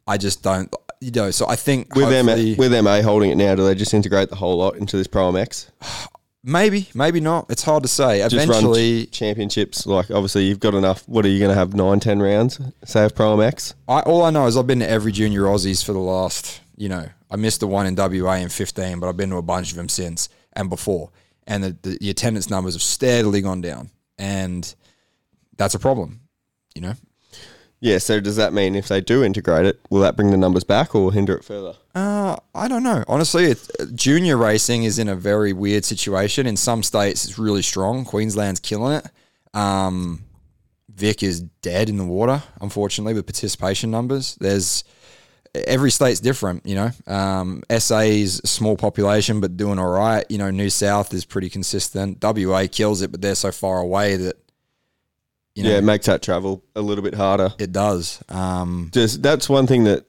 I 0.05 0.17
just 0.17 0.43
don't. 0.43 0.73
You 1.01 1.11
know, 1.11 1.31
so 1.31 1.47
I 1.47 1.55
think 1.55 1.93
With 1.95 2.09
them, 2.09 2.27
hopefully- 2.27 2.55
with 2.55 2.71
MA 2.83 3.01
holding 3.01 3.31
it 3.31 3.35
now, 3.35 3.55
do 3.55 3.65
they 3.65 3.75
just 3.75 3.93
integrate 3.93 4.29
the 4.29 4.35
whole 4.35 4.57
lot 4.57 4.75
into 4.75 4.95
this 4.95 5.07
Pro 5.07 5.31
MX? 5.31 5.69
maybe, 6.45 6.87
maybe 6.93 7.19
not. 7.19 7.47
It's 7.49 7.63
hard 7.63 7.83
to 7.83 7.89
say. 7.89 8.19
Just 8.19 8.35
Eventually, 8.35 9.07
championships. 9.07 9.85
Like, 9.85 10.11
obviously, 10.11 10.45
you've 10.45 10.59
got 10.59 10.75
enough. 10.75 11.07
What 11.09 11.25
are 11.25 11.29
you 11.29 11.39
going 11.39 11.49
to 11.49 11.55
have? 11.55 11.73
Nine, 11.73 11.99
ten 11.99 12.21
rounds, 12.21 12.61
say, 12.85 13.03
of 13.03 13.15
Pro 13.15 13.35
MX? 13.35 13.73
I, 13.87 14.01
all 14.01 14.23
I 14.23 14.29
know 14.29 14.45
is 14.45 14.55
I've 14.55 14.67
been 14.67 14.79
to 14.79 14.89
every 14.89 15.11
junior 15.11 15.41
Aussies 15.41 15.83
for 15.83 15.91
the 15.91 15.99
last, 15.99 16.61
you 16.77 16.87
know, 16.87 17.09
I 17.29 17.35
missed 17.35 17.59
the 17.59 17.67
one 17.67 17.87
in 17.87 17.95
WA 17.95 18.35
in 18.35 18.49
15, 18.49 18.99
but 18.99 19.09
I've 19.09 19.17
been 19.17 19.31
to 19.31 19.37
a 19.37 19.41
bunch 19.41 19.71
of 19.71 19.77
them 19.77 19.89
since 19.89 20.29
and 20.53 20.69
before. 20.69 21.09
And 21.47 21.63
the, 21.63 21.77
the, 21.81 21.97
the 21.99 22.09
attendance 22.09 22.49
numbers 22.49 22.75
have 22.75 22.81
steadily 22.81 23.41
gone 23.41 23.61
down. 23.61 23.89
And 24.17 24.73
that's 25.57 25.75
a 25.75 25.79
problem, 25.79 26.21
you 26.73 26.81
know? 26.81 26.93
Yeah, 27.79 27.97
so 27.99 28.19
does 28.19 28.37
that 28.37 28.53
mean 28.53 28.75
if 28.75 28.87
they 28.87 29.01
do 29.01 29.23
integrate 29.23 29.65
it, 29.65 29.79
will 29.89 30.01
that 30.01 30.15
bring 30.15 30.31
the 30.31 30.37
numbers 30.37 30.63
back 30.63 30.95
or 30.95 31.11
hinder 31.11 31.35
it 31.35 31.43
further? 31.43 31.75
Uh, 31.93 32.35
I 32.53 32.67
don't 32.67 32.83
know. 32.83 33.03
Honestly, 33.07 33.45
it, 33.45 33.69
junior 33.93 34.37
racing 34.37 34.83
is 34.83 34.97
in 34.97 35.07
a 35.07 35.15
very 35.15 35.53
weird 35.53 35.85
situation. 35.85 36.47
In 36.47 36.57
some 36.57 36.83
states, 36.83 37.25
it's 37.25 37.37
really 37.37 37.61
strong. 37.61 38.05
Queensland's 38.05 38.59
killing 38.59 38.93
it. 38.97 39.05
Um, 39.55 40.23
Vic 40.89 41.21
is 41.21 41.41
dead 41.41 41.89
in 41.89 41.97
the 41.97 42.05
water, 42.05 42.41
unfortunately, 42.61 43.13
with 43.13 43.25
participation 43.25 43.91
numbers. 43.91 44.35
There's 44.39 44.83
every 45.53 45.91
state's 45.91 46.19
different, 46.19 46.65
you 46.65 46.75
know. 46.75 46.91
Um, 47.07 47.63
SA 47.77 47.99
is 47.99 48.41
a 48.43 48.47
small 48.47 48.77
population, 48.77 49.41
but 49.41 49.57
doing 49.57 49.79
all 49.79 49.91
right. 49.91 50.25
You 50.29 50.37
know, 50.37 50.51
New 50.51 50.69
South 50.69 51.13
is 51.13 51.25
pretty 51.25 51.49
consistent. 51.49 52.23
WA 52.23 52.67
kills 52.71 53.01
it, 53.01 53.11
but 53.11 53.21
they're 53.21 53.35
so 53.35 53.51
far 53.51 53.79
away 53.79 54.15
that 54.15 54.37
you 55.55 55.63
know 55.63 55.69
yeah, 55.71 55.77
it 55.77 55.83
makes 55.83 56.05
that 56.05 56.21
travel 56.21 56.63
a 56.75 56.81
little 56.81 57.03
bit 57.03 57.13
harder. 57.15 57.53
it 57.57 57.71
does. 57.71 58.21
Um, 58.29 58.89
Just 58.93 59.23
that's 59.23 59.49
one 59.49 59.65
thing 59.67 59.85
that 59.85 60.05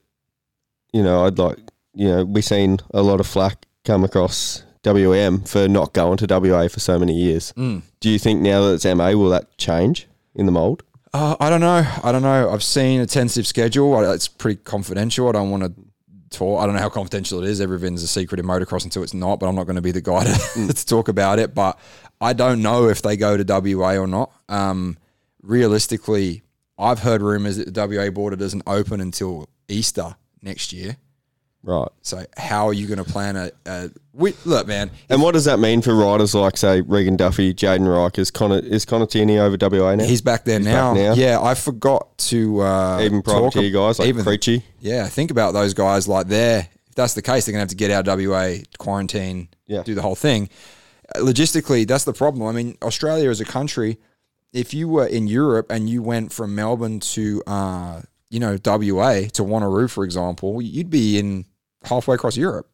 you 0.92 1.02
know 1.02 1.24
I'd 1.26 1.38
like. 1.38 1.58
You 1.94 2.08
know, 2.08 2.24
we've 2.24 2.44
seen 2.44 2.78
a 2.92 3.02
lot 3.02 3.20
of 3.20 3.26
flack 3.26 3.64
come 3.84 4.04
across 4.04 4.62
WM 4.82 5.40
for 5.44 5.66
not 5.68 5.92
going 5.94 6.18
to 6.18 6.26
WA 6.28 6.68
for 6.68 6.80
so 6.80 6.98
many 6.98 7.14
years. 7.14 7.52
mm. 7.56 7.80
Do 8.00 8.10
you 8.10 8.18
think 8.18 8.40
now 8.42 8.60
that 8.66 8.74
it's 8.74 8.84
MA, 8.84 9.12
will 9.12 9.30
that 9.30 9.56
change 9.56 10.06
in 10.34 10.44
the 10.46 10.52
mold? 10.52 10.82
Uh, 11.14 11.34
I 11.40 11.48
don't 11.48 11.60
know. 11.62 11.82
I 12.04 12.12
don't 12.12 12.22
know. 12.22 12.50
I've 12.50 12.62
seen 12.62 13.00
a 13.00 13.06
tentative 13.06 13.46
schedule. 13.46 13.96
I- 13.96 14.12
It's 14.12 14.28
pretty 14.28 14.60
confidential. 14.62 15.28
I 15.28 15.32
don't 15.32 15.50
want 15.50 15.62
to 15.62 15.72
talk. 16.36 16.60
I 16.62 16.66
don't 16.66 16.74
know 16.74 16.82
how 16.82 16.90
confidential 16.90 17.42
it 17.42 17.48
is. 17.48 17.60
Everything's 17.62 18.02
a 18.02 18.06
secret 18.08 18.38
in 18.38 18.44
motocross 18.46 18.84
until 18.84 19.02
it's 19.02 19.14
not. 19.14 19.40
But 19.40 19.48
I'm 19.48 19.54
not 19.54 19.64
going 19.64 19.76
to 19.76 19.82
be 19.82 19.92
the 19.92 20.02
guy 20.02 20.24
to, 20.24 20.66
to 20.74 20.86
talk 20.86 21.08
about 21.08 21.38
it. 21.38 21.54
But 21.54 21.78
I 22.20 22.34
don't 22.34 22.60
know 22.60 22.88
if 22.90 23.00
they 23.00 23.16
go 23.16 23.38
to 23.38 23.44
WA 23.76 23.96
or 23.96 24.06
not. 24.06 24.30
Um, 24.50 24.98
realistically, 25.46 26.42
I've 26.78 27.00
heard 27.00 27.22
rumors 27.22 27.56
that 27.56 27.72
the 27.72 27.86
WA 27.86 28.10
border 28.10 28.36
doesn't 28.36 28.62
open 28.66 29.00
until 29.00 29.48
Easter 29.68 30.16
next 30.42 30.72
year. 30.72 30.96
Right. 31.62 31.88
So 32.02 32.24
how 32.36 32.68
are 32.68 32.72
you 32.72 32.86
going 32.86 33.04
to 33.04 33.10
plan 33.10 33.36
a, 33.36 33.50
a 33.66 33.90
we, 34.12 34.34
look, 34.44 34.68
man? 34.68 34.90
And 35.08 35.20
what 35.20 35.32
does 35.32 35.46
that 35.46 35.58
mean 35.58 35.82
for 35.82 35.94
riders 35.96 36.32
like, 36.32 36.56
say, 36.56 36.80
Regan 36.80 37.16
Duffy, 37.16 37.52
Jaden 37.52 37.92
Reich? 37.92 38.18
Is 38.18 38.30
Connor 38.30 38.60
is 38.60 38.84
Connor 38.84 39.06
Tierney 39.06 39.38
over 39.38 39.56
WA 39.60 39.96
now? 39.96 40.04
He's 40.04 40.22
back 40.22 40.44
there 40.44 40.60
now. 40.60 40.94
back 40.94 41.02
now. 41.02 41.14
Yeah, 41.14 41.40
I 41.40 41.54
forgot 41.54 42.16
to 42.18 42.60
uh, 42.60 43.00
even 43.02 43.20
talk 43.22 43.52
privateer 43.52 43.70
guys 43.72 43.98
like 43.98 44.08
even- 44.08 44.24
Creechy. 44.24 44.62
Yeah, 44.78 45.08
think 45.08 45.32
about 45.32 45.54
those 45.54 45.74
guys 45.74 46.06
like 46.06 46.28
there. 46.28 46.68
If 46.88 46.94
that's 46.94 47.14
the 47.14 47.22
case, 47.22 47.46
they're 47.46 47.52
gonna 47.52 47.60
have 47.62 47.68
to 47.70 47.74
get 47.74 47.90
out 47.90 48.06
of 48.06 48.20
WA, 48.20 48.58
quarantine, 48.78 49.48
Yeah. 49.66 49.82
do 49.82 49.96
the 49.96 50.02
whole 50.02 50.14
thing. 50.14 50.48
Logistically, 51.16 51.86
that's 51.86 52.04
the 52.04 52.12
problem. 52.12 52.46
I 52.46 52.52
mean, 52.52 52.76
Australia 52.82 53.28
as 53.28 53.40
a 53.40 53.44
country, 53.44 53.98
if 54.56 54.72
you 54.74 54.88
were 54.88 55.06
in 55.06 55.26
Europe 55.26 55.70
and 55.70 55.88
you 55.88 56.02
went 56.02 56.32
from 56.32 56.54
Melbourne 56.54 57.00
to 57.00 57.42
uh, 57.46 58.02
you 58.30 58.40
know, 58.40 58.58
WA 58.64 59.28
to 59.32 59.42
Wanneroo, 59.42 59.90
for 59.90 60.04
example, 60.04 60.60
you'd 60.60 60.90
be 60.90 61.18
in 61.18 61.44
halfway 61.84 62.14
across 62.14 62.36
Europe. 62.36 62.68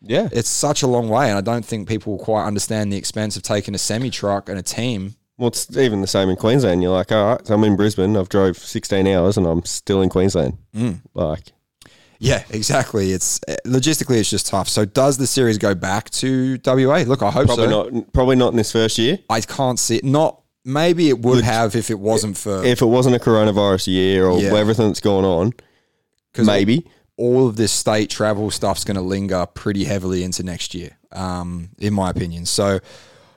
Yeah. 0.00 0.28
It's 0.30 0.48
such 0.48 0.82
a 0.82 0.86
long 0.86 1.08
way, 1.08 1.28
and 1.28 1.38
I 1.38 1.40
don't 1.40 1.64
think 1.64 1.88
people 1.88 2.18
quite 2.18 2.44
understand 2.44 2.92
the 2.92 2.96
expense 2.96 3.36
of 3.36 3.42
taking 3.42 3.74
a 3.74 3.78
semi 3.78 4.10
truck 4.10 4.48
and 4.48 4.58
a 4.58 4.62
team. 4.62 5.16
Well, 5.36 5.48
it's 5.48 5.76
even 5.76 6.00
the 6.00 6.06
same 6.06 6.28
in 6.28 6.36
Queensland. 6.36 6.82
You're 6.82 6.92
like, 6.92 7.12
all 7.12 7.34
right, 7.34 7.46
so 7.46 7.54
I'm 7.54 7.64
in 7.64 7.76
Brisbane. 7.76 8.16
I've 8.16 8.28
drove 8.28 8.58
16 8.58 9.06
hours 9.06 9.36
and 9.36 9.46
I'm 9.46 9.64
still 9.64 10.02
in 10.02 10.08
Queensland. 10.08 10.58
Mm. 10.74 11.00
Like, 11.14 11.52
Yeah, 12.18 12.42
exactly. 12.50 13.12
It's 13.12 13.40
uh, 13.48 13.56
logistically, 13.64 14.18
it's 14.18 14.30
just 14.30 14.46
tough. 14.46 14.68
So, 14.68 14.84
does 14.84 15.16
the 15.16 15.26
series 15.26 15.58
go 15.58 15.74
back 15.74 16.10
to 16.10 16.58
WA? 16.64 16.98
Look, 17.06 17.22
I 17.22 17.30
hope 17.30 17.46
probably 17.46 17.68
so. 17.68 17.88
not. 17.88 18.12
Probably 18.12 18.36
not 18.36 18.50
in 18.52 18.56
this 18.56 18.72
first 18.72 18.98
year. 18.98 19.18
I 19.30 19.40
can't 19.40 19.78
see 19.78 19.96
it. 19.96 20.04
Not 20.04 20.42
maybe 20.68 21.08
it 21.08 21.18
would 21.20 21.42
have 21.44 21.74
if 21.74 21.90
it 21.90 21.98
wasn't 21.98 22.36
for 22.36 22.62
If 22.64 22.82
it 22.82 22.86
wasn't 22.86 23.16
a 23.16 23.18
coronavirus 23.18 23.86
year 23.88 24.26
or 24.26 24.38
Yeah. 24.40 24.54
everything 24.54 24.86
that's 24.88 25.00
going 25.00 25.24
on, 25.24 25.52
'cause 26.34 26.46
maybe. 26.46 26.86
all 27.16 27.48
of 27.48 27.56
this 27.56 27.72
state 27.72 28.10
travel 28.10 28.50
stuff's 28.50 28.84
going 28.84 28.94
to 28.96 29.00
linger 29.02 29.44
pretty 29.54 29.84
heavily 29.84 30.22
into 30.22 30.42
next 30.44 30.74
year, 30.74 30.90
um, 31.12 31.70
in 31.78 31.92
my 31.94 32.10
opinion. 32.10 32.46
So 32.46 32.78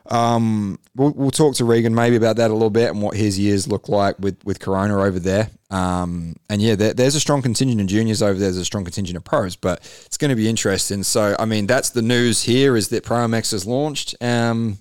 Um, 0.09 0.77
we'll, 0.95 1.11
we'll 1.11 1.31
talk 1.31 1.55
to 1.55 1.63
Regan 1.63 1.93
maybe 1.95 2.15
about 2.17 2.35
that 2.37 2.49
a 2.49 2.53
little 2.53 2.71
bit 2.71 2.89
and 2.89 3.01
what 3.01 3.15
his 3.15 3.39
years 3.39 3.67
look 3.67 3.87
like 3.87 4.17
with 4.19 4.35
with 4.43 4.59
Corona 4.59 4.99
over 4.99 5.19
there. 5.19 5.49
Um, 5.69 6.35
and 6.49 6.61
yeah, 6.61 6.75
there, 6.75 6.93
there's 6.93 7.15
a 7.15 7.19
strong 7.19 7.41
contingent 7.41 7.79
of 7.79 7.87
juniors 7.87 8.21
over 8.21 8.33
there. 8.37 8.49
There's 8.49 8.57
a 8.57 8.65
strong 8.65 8.83
contingent 8.83 9.15
of 9.15 9.23
pros, 9.23 9.55
but 9.55 9.79
it's 10.05 10.17
going 10.17 10.29
to 10.29 10.35
be 10.35 10.49
interesting. 10.49 11.03
So, 11.03 11.35
I 11.39 11.45
mean, 11.45 11.65
that's 11.65 11.91
the 11.91 12.01
news 12.01 12.41
here 12.41 12.75
is 12.75 12.89
that 12.89 13.05
ProMX 13.05 13.51
has 13.51 13.65
launched 13.65 14.15
um, 14.21 14.79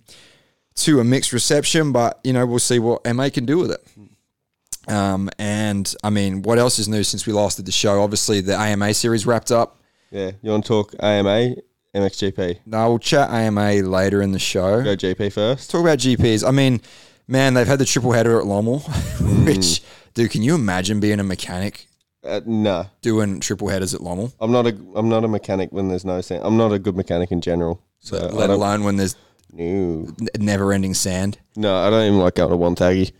to 0.84 1.00
a 1.00 1.04
mixed 1.04 1.32
reception, 1.32 1.92
but 1.92 2.18
you 2.24 2.32
know 2.32 2.46
we'll 2.46 2.58
see 2.58 2.78
what 2.78 3.04
MA 3.14 3.28
can 3.30 3.46
do 3.46 3.58
with 3.58 3.70
it. 3.70 3.86
Um, 4.88 5.28
and 5.38 5.92
I 6.02 6.10
mean, 6.10 6.42
what 6.42 6.58
else 6.58 6.78
is 6.78 6.88
new 6.88 7.04
since 7.04 7.26
we 7.26 7.32
last 7.32 7.56
did 7.56 7.66
the 7.66 7.72
show? 7.72 8.02
Obviously, 8.02 8.40
the 8.40 8.56
AMA 8.56 8.94
series 8.94 9.26
wrapped 9.26 9.50
up. 9.52 9.80
Yeah, 10.10 10.32
you 10.42 10.50
want 10.50 10.64
to 10.64 10.68
talk 10.68 10.94
AMA, 11.00 11.54
MXGP? 11.94 12.60
No, 12.66 12.88
we'll 12.88 12.98
chat 12.98 13.30
AMA 13.30 13.74
later 13.82 14.22
in 14.22 14.32
the 14.32 14.38
show. 14.38 14.82
Go 14.82 14.96
GP 14.96 15.32
first. 15.32 15.70
Talk 15.70 15.82
about 15.82 15.98
GPs. 15.98 16.46
I 16.46 16.50
mean, 16.50 16.80
man, 17.28 17.54
they've 17.54 17.66
had 17.66 17.78
the 17.78 17.84
triple 17.84 18.12
header 18.12 18.40
at 18.40 18.46
Lommel, 18.46 18.80
which, 19.46 19.82
dude, 20.14 20.30
can 20.30 20.42
you 20.42 20.54
imagine 20.56 20.98
being 20.98 21.20
a 21.20 21.24
mechanic 21.24 21.86
Uh, 22.24 22.40
nah, 22.44 22.86
doing 23.02 23.38
triple 23.38 23.68
headers 23.68 23.94
at 23.94 24.00
Lommel? 24.00 24.32
I'm 24.40 24.50
not 24.50 24.66
a 24.66 24.76
I'm 24.96 25.08
not 25.08 25.22
a 25.24 25.28
mechanic 25.28 25.70
when 25.72 25.88
there's 25.88 26.04
no 26.04 26.20
sand. 26.22 26.42
I'm 26.44 26.56
not 26.56 26.72
a 26.72 26.78
good 26.78 26.96
mechanic 26.96 27.30
in 27.30 27.40
general. 27.40 27.80
So 28.00 28.16
I 28.16 28.20
Let 28.22 28.46
don't- 28.48 28.50
alone 28.50 28.82
when 28.84 28.96
there's 28.96 29.14
no, 29.52 30.08
never 30.38 30.72
ending 30.72 30.94
sand. 30.94 31.38
no, 31.56 31.76
I 31.76 31.90
don't 31.90 32.06
even 32.06 32.18
like 32.18 32.36
going 32.36 32.50
to 32.50 32.56
one. 32.56 32.74
Because 32.74 33.10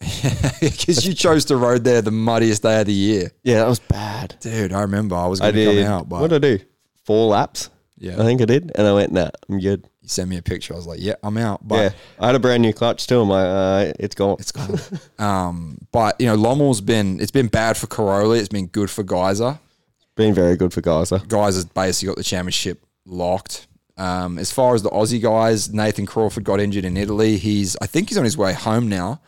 you 1.06 1.14
chose 1.14 1.44
to 1.46 1.56
road 1.56 1.84
there 1.84 2.02
the 2.02 2.10
muddiest 2.10 2.62
day 2.62 2.80
of 2.80 2.86
the 2.86 2.92
year. 2.92 3.30
Yeah, 3.42 3.60
that 3.60 3.68
was 3.68 3.78
bad. 3.78 4.36
Dude, 4.40 4.72
I 4.72 4.82
remember 4.82 5.16
I 5.16 5.26
was 5.26 5.40
I 5.40 5.52
going 5.52 5.66
to 5.66 5.72
did. 5.72 5.84
come 5.84 5.92
out, 5.92 6.08
but 6.08 6.20
what 6.20 6.30
did 6.30 6.44
I 6.44 6.56
do? 6.56 6.64
Four 7.04 7.28
laps. 7.28 7.70
Yeah. 7.98 8.20
I 8.20 8.24
think 8.24 8.42
I 8.42 8.44
did, 8.44 8.72
and 8.74 8.86
I 8.86 8.92
went, 8.92 9.10
nah, 9.10 9.30
I'm 9.48 9.58
good. 9.58 9.88
you 10.02 10.08
sent 10.10 10.28
me 10.28 10.36
a 10.36 10.42
picture. 10.42 10.74
I 10.74 10.76
was 10.76 10.86
like, 10.86 11.00
yeah, 11.00 11.14
I'm 11.22 11.38
out. 11.38 11.66
But 11.66 11.76
yeah, 11.76 11.90
I 12.20 12.26
had 12.26 12.34
a 12.34 12.38
brand 12.38 12.60
new 12.60 12.74
clutch 12.74 13.06
too. 13.06 13.22
I'm 13.22 13.30
uh, 13.30 13.90
it's 13.98 14.14
gone. 14.14 14.36
It's 14.38 14.52
gone. 14.52 14.78
um, 15.18 15.78
but 15.92 16.20
you 16.20 16.26
know, 16.26 16.36
Lommel's 16.36 16.82
been 16.82 17.20
it's 17.20 17.30
been 17.30 17.46
bad 17.46 17.78
for 17.78 17.86
Cairoli. 17.86 18.38
It's 18.38 18.50
been 18.50 18.66
good 18.66 18.90
for 18.90 19.02
Gajser. 19.02 19.58
been 20.14 20.34
very 20.34 20.58
good 20.58 20.74
for 20.74 20.82
Gajser. 20.82 21.20
Gajser's 21.26 21.64
basically 21.64 22.08
got 22.08 22.16
the 22.18 22.24
championship 22.24 22.84
locked. 23.06 23.65
Um, 23.98 24.38
as 24.38 24.52
far 24.52 24.74
as 24.74 24.82
the 24.82 24.90
Aussie 24.90 25.22
guys, 25.22 25.72
Nathan 25.72 26.04
Crawford 26.04 26.44
got 26.44 26.60
injured 26.60 26.84
in 26.84 26.96
Italy. 26.96 27.38
He's 27.38 27.76
I 27.80 27.86
think 27.86 28.08
he's 28.08 28.18
on 28.18 28.24
his 28.24 28.36
way 28.36 28.52
home 28.52 28.88
now. 28.88 29.20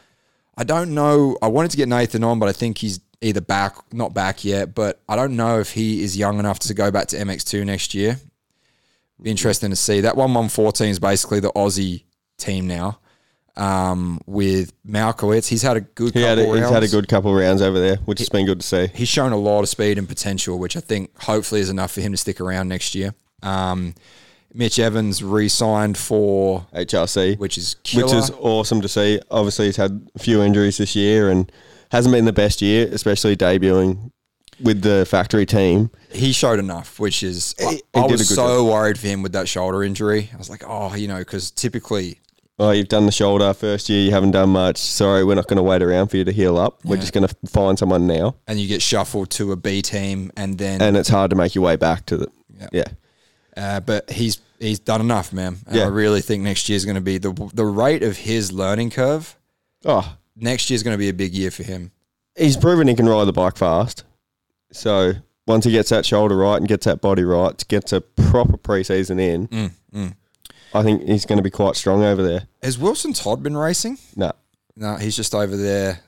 I 0.57 0.65
don't 0.65 0.93
know. 0.95 1.39
I 1.41 1.47
wanted 1.47 1.71
to 1.71 1.77
get 1.77 1.89
Nathan 1.89 2.25
on, 2.25 2.39
but 2.39 2.49
I 2.49 2.53
think 2.53 2.79
he's 2.79 3.01
either 3.21 3.41
back, 3.41 3.77
not 3.93 4.13
back 4.13 4.45
yet. 4.45 4.75
But 4.75 5.01
I 5.09 5.17
don't 5.17 5.37
know 5.37 5.61
if 5.61 5.73
he 5.73 6.03
is 6.03 6.17
young 6.17 6.39
enough 6.39 6.59
to 6.61 6.75
go 6.75 6.91
back 6.91 7.07
to 7.09 7.17
MX2 7.17 7.65
next 7.65 7.95
year. 7.95 8.19
Be 9.21 9.31
interesting 9.31 9.71
to 9.71 9.77
see. 9.77 10.03
That 10.03 10.17
one 10.17 10.33
one 10.35 10.49
fourteen 10.49 10.91
is 10.91 10.99
basically 10.99 11.41
the 11.41 11.51
Aussie 11.53 12.05
team 12.37 12.67
now. 12.67 13.01
Um, 13.57 14.21
with 14.27 14.73
Malkiewicz, 14.85 15.49
he's 15.49 15.63
had 15.63 15.77
a 15.77 15.81
good. 15.81 16.15
He 16.15 16.23
couple 16.23 16.29
had 16.29 16.39
a, 16.39 16.61
he's 16.61 16.71
had 16.71 16.83
a 16.85 16.89
good 16.89 17.09
couple 17.09 17.35
rounds 17.35 17.61
over 17.61 17.81
there, 17.81 17.97
which 18.05 18.21
has 18.21 18.29
been 18.29 18.47
good 18.47 18.61
to 18.61 18.67
see. 18.67 18.87
He's 18.95 19.09
shown 19.09 19.33
a 19.33 19.37
lot 19.37 19.61
of 19.61 19.69
speed 19.69 19.99
and 19.99 20.09
potential, 20.09 20.59
which 20.59 20.77
I 20.77 20.81
think 20.81 21.11
hopefully 21.23 21.61
is 21.61 21.69
enough 21.69 21.91
for 21.91 22.01
him 22.01 22.13
to 22.13 22.17
stick 22.17 22.41
around 22.41 22.69
next 22.69 22.95
year. 22.95 23.15
Um, 23.43 23.95
Mitch 24.55 24.79
Evans 24.79 25.23
re-signed 25.23 25.97
for, 25.99 26.67
HRC, 26.75 27.39
which 27.39 27.59
is 27.59 27.77
killer. 27.85 28.05
which 28.07 28.15
is 28.15 28.31
awesome 28.41 28.81
to 28.81 28.89
see. 28.89 29.21
Obviously, 29.31 29.67
he's 29.67 29.77
had 29.77 30.09
a 30.15 30.19
few 30.19 30.43
injuries 30.43 30.79
this 30.79 30.97
year 30.97 31.29
and 31.31 31.51
hasn't 31.93 32.13
been 32.13 32.25
the 32.25 32.33
best 32.33 32.61
year, 32.63 32.89
especially 32.93 33.37
debuting 33.37 34.11
with 34.61 34.83
the 34.83 35.07
factory 35.09 35.47
team. 35.47 35.91
he 36.11 36.33
showed 36.33 36.59
enough, 36.59 36.99
which 36.99 37.23
is 37.23 37.55
I, 37.61 37.63
He- 37.75 37.83
I 37.95 38.01
he 38.03 38.09
did 38.09 38.11
was 38.19 38.29
so 38.35 38.65
worried 38.65 38.99
for 38.99 39.07
him 39.07 39.23
with 39.23 39.33
that 39.33 39.49
shoulder 39.49 39.85
injury. 39.85 40.31
I 40.35 40.37
was 40.37 40.51
like, 40.51 40.65
oh, 40.67 40.95
you 40.95 41.07
know, 41.09 41.19
because 41.19 41.51
typically, 41.51 42.19
Oh, 42.61 42.73
you've 42.73 42.89
done 42.89 43.07
the 43.07 43.13
shoulder 43.13 43.55
first 43.55 43.89
year, 43.89 44.03
you 44.03 44.11
haven't 44.11 44.33
done 44.33 44.49
much. 44.51 44.79
Sorry, 44.79 45.23
we're 45.23 45.37
not 45.37 45.47
going 45.47 45.59
to 45.59 45.63
wait 45.63 45.81
around 45.81 46.09
for 46.09 46.17
you 46.17 46.25
to 46.25 46.33
heal 46.33 46.59
up. 46.59 46.85
We're 46.85 46.97
just 46.97 47.13
going 47.13 47.29
to 47.29 47.33
find 47.47 47.79
someone 47.79 48.09
now, 48.09 48.35
and 48.49 48.59
you 48.59 48.67
get 48.67 48.83
shuffled 48.83 49.31
to 49.33 49.53
a 49.53 49.57
B 49.57 49.81
team, 49.81 50.33
and 50.37 50.59
then, 50.59 50.83
and 50.83 50.97
it's 50.97 51.09
hard 51.09 51.31
to 51.31 51.37
make 51.37 51.55
your 51.55 51.63
way 51.63 51.77
back 51.77 52.07
to 52.07 52.17
the. 52.17 52.27
Yeah. 52.59 52.67
Yeah, 52.73 52.85
uh, 53.59 53.81
but 53.81 54.09
he's 54.11 54.39
he's 54.59 54.79
done 54.79 55.01
enough, 55.01 55.33
man. 55.33 55.57
And 55.67 55.77
Yeah. 55.77 55.85
I 55.85 55.89
really 55.89 56.21
think 56.21 56.43
next 56.43 56.69
year's 56.69 56.85
going 56.85 56.95
to 56.95 57.01
be 57.01 57.19
the 57.19 57.33
the 57.55 57.65
rate 57.67 58.03
of 58.03 58.17
his 58.17 58.53
learning 58.53 58.91
curve. 58.91 59.37
Oh, 59.85 60.17
Next 60.41 60.71
year's 60.71 60.83
going 60.85 60.95
to 60.95 60.99
be 60.99 61.09
a 61.09 61.13
big 61.13 61.35
year 61.35 61.51
for 61.51 61.65
him. 61.65 61.91
he's 62.37 62.57
proven 62.57 62.87
he 62.87 62.95
can 62.95 63.09
ride 63.09 63.25
the 63.25 63.33
bike 63.33 63.57
fast. 63.57 64.05
So 64.73 65.13
once 65.47 65.65
he 65.65 65.73
gets 65.73 65.89
that 65.91 66.07
shoulder 66.07 66.37
right 66.37 66.57
and 66.59 66.69
gets 66.69 66.85
that 66.85 67.01
body 67.01 67.25
right, 67.25 67.67
gets 67.69 67.93
a 67.93 68.01
proper 68.01 68.57
preseason 68.57 69.19
in, 69.21 69.49
Mm, 69.49 69.71
mm. 69.93 70.15
I 70.75 70.83
think 70.83 71.03
he's 71.03 71.25
going 71.27 71.39
to 71.39 71.43
be 71.43 71.51
quite 71.51 71.75
strong 71.77 72.05
over 72.05 72.23
there. 72.23 72.47
Has 72.63 72.79
Wilson 72.79 73.13
Todd 73.15 73.43
been 73.43 73.57
racing? 73.57 73.99
No, 74.15 74.33
No, 74.77 74.97
he's 74.97 75.17
just 75.17 75.35
over 75.35 75.57
there 75.57 76.01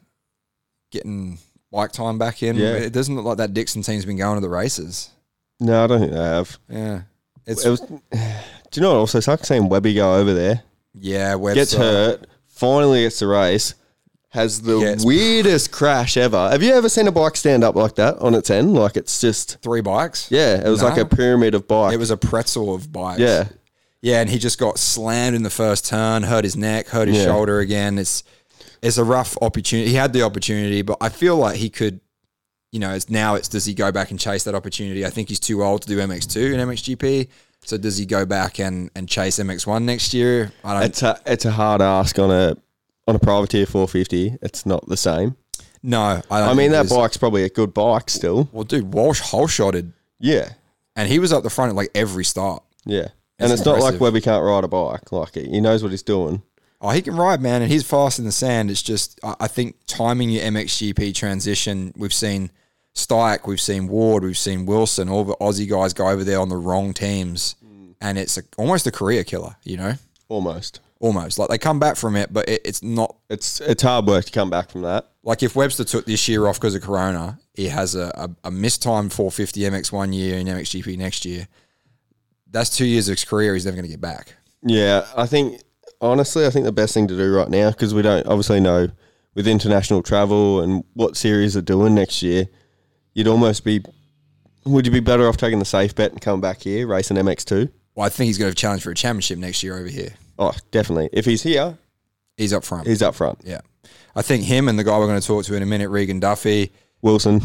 getting 0.92 1.38
bike 1.73 1.92
time 1.92 2.19
back 2.19 2.42
in. 2.42 2.57
Yeah. 2.57 2.75
It 2.75 2.92
doesn't 2.92 3.14
look 3.16 3.25
like 3.25 3.38
that 3.38 3.54
Dixon 3.54 3.83
team's 3.83 4.04
been 4.04 4.16
going 4.19 4.35
to 4.37 4.40
the 4.40 4.49
races. 4.50 5.11
no, 5.59 5.85
I 5.85 5.87
don't 5.87 6.00
think 6.00 6.12
they 6.12 6.19
have. 6.19 6.59
Yeah. 6.69 7.02
It's 7.47 7.64
It 7.64 7.70
was. 7.70 7.80
Do 7.80 7.99
you 8.75 8.82
know 8.82 8.90
what? 8.92 8.99
Also, 9.00 9.20
sucks 9.20 9.49
seeing 9.49 9.68
Webby 9.68 9.94
go 9.94 10.14
over 10.16 10.32
there, 10.32 10.62
yeah, 10.94 11.35
Webster. 11.35 11.61
gets 11.61 11.75
hurt, 11.75 12.26
finally 12.47 13.02
gets 13.02 13.18
the 13.18 13.26
race, 13.26 13.75
has 14.28 14.62
the 14.62 15.00
weirdest 15.04 15.73
crash 15.73 16.16
ever. 16.16 16.50
Have 16.50 16.62
you 16.62 16.73
ever 16.73 16.88
seen 16.88 17.09
a 17.09 17.12
bike 17.12 17.35
stand 17.37 17.64
up 17.64 17.75
like 17.75 17.97
that 17.97 18.16
on 18.18 18.35
its 18.35 18.49
end? 18.49 18.75
Like 18.75 18.97
it's 18.97 19.20
just 19.20 19.59
Three 19.61 19.80
bikes. 19.80 20.30
yeah, 20.30 20.64
it 20.64 20.68
was 20.68 20.82
like 20.85 20.97
Nah. 20.97 21.02
a 21.02 21.04
pyramid 21.06 21.54
of 21.56 21.66
bikes. 21.66 21.94
It 21.94 21.99
was 21.99 22.12
a 22.12 22.16
pretzel 22.16 22.73
of 22.73 22.92
bikes. 22.92 23.18
yeah, 23.20 23.49
Yeah, 24.02 24.20
and 24.20 24.30
he 24.30 24.38
just 24.38 24.59
got 24.61 24.78
slammed 24.78 25.35
in 25.35 25.42
the 25.42 25.50
first 25.50 25.87
turn, 25.87 26.23
hurt 26.23 26.44
his 26.44 26.56
neck, 26.56 26.88
hurt 26.90 27.09
his 27.09 27.16
Yeah. 27.18 27.25
shoulder 27.25 27.59
again. 27.59 27.99
It's 27.99 28.23
it's 28.82 28.99
a 28.99 29.04
rough 29.04 29.37
opportunity. 29.42 29.90
He 29.90 29.97
had 29.97 30.12
the 30.12 30.23
opportunity, 30.23 30.82
but 30.82 30.97
I 31.00 31.09
feel 31.11 31.37
like 31.37 31.56
he 31.56 31.68
could, 31.70 31.99
you 32.72 32.78
know, 32.80 32.92
it's 32.94 33.08
now 33.10 33.34
it's 33.34 33.48
does 33.48 33.64
he 33.64 33.74
go 33.74 33.90
back 33.92 34.10
and 34.10 34.18
chase 34.20 34.44
that 34.44 34.54
opportunity? 34.54 35.04
I 35.04 35.10
think 35.10 35.28
he's 35.28 35.40
too 35.40 35.62
old 35.62 35.82
to 35.82 35.88
do 35.88 35.98
MX2 35.98 36.54
and 36.58 36.70
MXGP. 36.70 37.28
So 37.62 37.76
does 37.76 37.98
he 37.98 38.06
go 38.06 38.24
back 38.24 38.58
and, 38.58 38.90
and 38.96 39.08
chase 39.08 39.38
MX1 39.38 39.82
next 39.82 40.14
year? 40.14 40.50
I 40.64 40.74
don't 40.74 40.82
it's 40.84 41.02
a 41.02 41.20
it's 41.26 41.44
a 41.44 41.50
hard 41.50 41.82
ask 41.82 42.18
on 42.18 42.30
a 42.30 42.56
on 43.06 43.16
a 43.16 43.18
privateer 43.18 43.66
450. 43.66 44.38
It's 44.40 44.64
not 44.64 44.86
the 44.88 44.96
same. 44.96 45.36
No, 45.82 46.22
I, 46.30 46.42
I 46.42 46.54
mean 46.54 46.72
that 46.72 46.88
bike's 46.90 47.16
probably 47.16 47.44
a 47.44 47.48
good 47.48 47.72
bike 47.74 48.10
still. 48.10 48.48
Well, 48.52 48.64
dude, 48.64 48.92
Walsh 48.92 49.20
whole 49.20 49.46
shotted, 49.46 49.92
Yeah, 50.18 50.50
and 50.94 51.08
he 51.08 51.18
was 51.18 51.32
up 51.32 51.42
the 51.42 51.50
front 51.50 51.70
at 51.70 51.76
like 51.76 51.90
every 51.94 52.24
start. 52.24 52.62
yeah. 52.84 53.08
And 53.38 53.50
It's 53.50 53.62
it's 53.62 53.66
not 53.66 53.80
like. 53.80 53.98
Webby 53.98 54.20
can't 54.20 54.44
ride 54.44 54.64
a 54.64 54.68
bike. 54.68 55.10
Like 55.12 55.34
he 55.34 55.62
knows 55.62 55.82
what 55.82 55.90
he's 55.92 56.02
doing. 56.02 56.42
Oh, 56.82 56.90
he 56.90 57.00
can 57.00 57.16
ride, 57.16 57.40
man, 57.40 57.62
and 57.62 57.70
he's 57.72 57.82
fast 57.82 58.18
in 58.18 58.26
the 58.26 58.32
sand. 58.32 58.70
It's 58.70 58.82
just, 58.82 59.18
I 59.24 59.34
I 59.40 59.48
think 59.48 59.76
timing 59.86 60.28
your 60.28 60.42
MXGP 60.44 61.14
transition. 61.14 61.92
We've 61.96 62.12
seen 62.12 62.50
Styke, 62.94 63.47
we've 63.47 63.61
seen 63.61 63.88
Ward, 63.88 64.25
we've 64.25 64.37
seen 64.38 64.66
Wilson. 64.66 65.09
All 65.09 65.25
the 65.25 65.37
Aussie 65.37 65.68
guys 65.68 65.92
go 65.94 66.09
over 66.09 66.25
there 66.25 66.40
on 66.40 66.49
the 66.49 66.56
wrong 66.56 66.92
teams, 66.92 67.56
mm. 67.64 67.94
and 68.00 68.18
it's 68.18 68.37
a, 68.37 68.42
almost 68.59 68.87
a 68.87 68.90
career 68.90 69.25
killer. 69.25 69.56
You 69.64 69.76
know, 69.76 69.94
Almost. 70.28 70.80
almost 71.00 71.38
like 71.38 71.49
they 71.49 71.59
come 71.59 71.78
back 71.78 71.97
from 71.97 72.16
it, 72.16 72.32
but 72.32 72.49
it, 72.49 72.62
it's 72.64 72.82
not 72.82 73.16
It's 73.28 73.61
it's 73.61 73.82
hard 73.82 74.06
work 74.06 74.25
to 74.26 74.32
come 74.32 74.50
back 74.50 74.70
from 74.70 74.82
that. 74.82 75.09
like 75.23 75.42
if 75.42 75.54
Webster 75.56 75.85
took 75.85 76.04
this 76.06 76.26
year 76.28 76.47
off 76.47 76.56
because 76.56 76.75
of 76.75 76.82
Corona, 76.82 77.38
he 77.54 77.68
has 77.68 77.94
a, 77.94 78.11
a, 78.14 78.49
a 78.49 78.50
mistimed 78.50 79.12
450 79.12 79.61
MX 79.61 79.92
one 79.92 80.12
year 80.12 80.38
and 80.38 80.49
MXGP 80.49 80.97
next 80.99 81.25
year. 81.25 81.49
That's 82.50 82.70
two 82.70 82.87
years 82.87 83.09
of 83.09 83.12
his 83.12 83.25
career. 83.25 83.54
He's 83.54 83.64
never 83.64 83.76
going 83.76 83.85
to 83.87 83.90
get 83.90 84.00
back. 84.00 84.35
Yeah, 84.62 85.06
I 85.16 85.26
think 85.26 85.62
honestly, 86.00 86.44
I 86.47 86.50
think 86.50 86.64
the 86.64 86.73
best 86.73 86.94
thing 86.94 87.06
to 87.09 87.16
do 87.16 87.32
right 87.35 87.49
now 87.49 87.70
because 87.70 87.94
we 87.94 88.02
don't 88.02 88.26
obviously 88.26 88.61
know 88.61 88.88
with 89.35 89.47
international 89.47 90.02
travel 90.02 90.61
and 90.61 90.82
what 90.94 91.16
series 91.16 91.56
are 91.56 91.62
doing 91.62 91.94
next 91.94 92.23
year, 92.23 92.49
you'd 93.14 93.28
almost 93.28 93.64
be. 93.64 93.82
Would 94.66 94.84
you 94.86 94.92
be 94.92 95.00
better 95.00 95.26
off 95.28 95.36
taking 95.36 95.58
the 95.58 95.64
safe 95.64 95.94
bet 95.94 96.12
and 96.12 96.20
coming 96.20 96.40
back 96.40 96.60
here 96.62 96.86
racing 96.86 97.16
MX 97.16 97.44
two? 97.44 97.68
Well, 97.94 98.06
I 98.06 98.08
think 98.10 98.26
he's 98.26 98.38
going 98.38 98.50
to 98.50 98.54
challenge 98.54 98.82
for 98.82 98.90
a 98.90 98.94
championship 98.94 99.38
next 99.38 99.62
year 99.62 99.76
over 99.78 99.88
here. 99.88 100.14
Oh, 100.38 100.52
definitely. 100.70 101.08
If 101.12 101.24
he's 101.24 101.42
here, 101.42 101.76
He's 102.36 102.52
up 102.52 102.64
front. 102.64 102.86
he's 102.86 103.02
up 103.02 103.14
front. 103.14 103.40
Yeah. 103.44 103.60
I 104.16 104.22
think 104.22 104.44
him 104.44 104.68
and 104.68 104.78
the 104.78 104.84
guy 104.84 104.98
we're 104.98 105.06
going 105.06 105.20
to 105.20 105.26
talk 105.26 105.44
to 105.46 105.54
in 105.54 105.62
a 105.62 105.66
minute, 105.66 105.88
Regan 105.88 106.20
Duffy. 106.20 106.72
Wilson, 107.02 107.40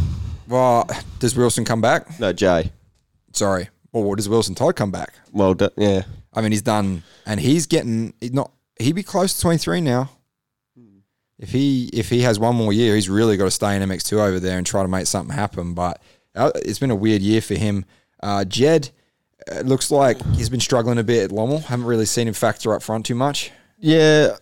Well, 0.47 0.89
does 1.19 1.35
Wilson 1.35 1.63
come 1.65 1.79
back? 1.81 2.19
no 2.19 2.33
Jay. 2.33 2.71
Sorry. 3.33 3.69
Well, 3.93 4.13
does 4.15 4.27
Wilson 4.29 4.55
Todd 4.55 4.75
come 4.75 4.91
back? 4.91 5.13
Well, 5.31 5.55
yeah, 5.77 6.03
I 6.33 6.41
mean, 6.41 6.51
he's 6.51 6.61
done, 6.61 7.03
and 7.25 7.39
he's 7.39 7.65
getting 7.65 8.13
he's 8.19 8.33
not. 8.33 8.51
He'd 8.77 8.93
be 8.95 9.03
close 9.03 9.33
to 9.35 9.41
twenty 9.41 9.57
three 9.57 9.79
now. 9.79 10.09
If 11.37 11.51
he 11.51 11.89
if 11.93 12.09
he 12.09 12.21
has 12.21 12.39
one 12.39 12.55
more 12.55 12.71
year, 12.71 12.95
he's 12.95 13.09
really 13.09 13.35
got 13.37 13.45
to 13.45 13.51
stay 13.51 13.75
in 13.75 13.81
MX 13.87 14.03
two 14.03 14.21
over 14.21 14.39
there 14.39 14.57
and 14.57 14.65
try 14.65 14.81
to 14.83 14.87
make 14.87 15.05
something 15.07 15.35
happen. 15.35 15.73
But 15.73 16.01
uh, 16.33 16.51
it's 16.55 16.79
been 16.79 16.91
a 16.91 16.95
weird 16.95 17.21
year 17.21 17.41
for 17.41 17.55
him. 17.55 17.85
Uh, 18.23 18.45
Jed 18.45 18.89
uh, 19.51 19.59
looks 19.61 19.91
like 19.91 20.23
he's 20.35 20.49
been 20.49 20.59
struggling 20.61 20.97
a 20.97 21.03
bit 21.03 21.23
at 21.25 21.31
Lommel. 21.31 21.59
Haven't 21.65 21.85
really 21.85 22.05
seen 22.05 22.27
him 22.27 22.33
factor 22.33 22.73
up 22.73 22.81
front 22.81 23.05
too 23.05 23.15
much. 23.15 23.51
yeah. 23.79 24.37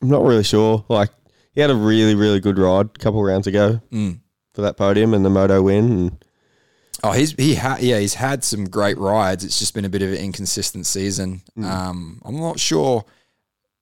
I'm 0.00 0.08
not 0.08 0.22
really 0.22 0.44
sure. 0.44 0.84
Like 0.88 1.10
he 1.52 1.60
had 1.60 1.70
a 1.70 1.74
really 1.74 2.14
really 2.14 2.40
good 2.40 2.58
ride 2.58 2.86
a 2.86 2.98
couple 2.98 3.22
rounds 3.22 3.46
ago 3.46 3.80
Mm. 3.92 4.20
for 4.54 4.62
that 4.62 4.76
podium 4.76 5.14
and 5.14 5.24
the 5.24 5.30
moto 5.30 5.62
win. 5.62 5.90
And 5.90 6.24
Oh, 7.02 7.12
he's 7.12 7.32
he 7.32 7.54
had 7.56 7.80
yeah 7.80 7.98
he's 7.98 8.14
had 8.14 8.44
some 8.44 8.64
great 8.66 8.98
rides. 8.98 9.44
It's 9.44 9.58
just 9.58 9.74
been 9.74 9.84
a 9.84 9.88
bit 9.88 10.02
of 10.02 10.10
an 10.10 10.16
inconsistent 10.18 10.86
season. 10.86 11.42
Um, 11.62 12.20
I'm 12.24 12.38
not 12.38 12.58
sure. 12.60 13.04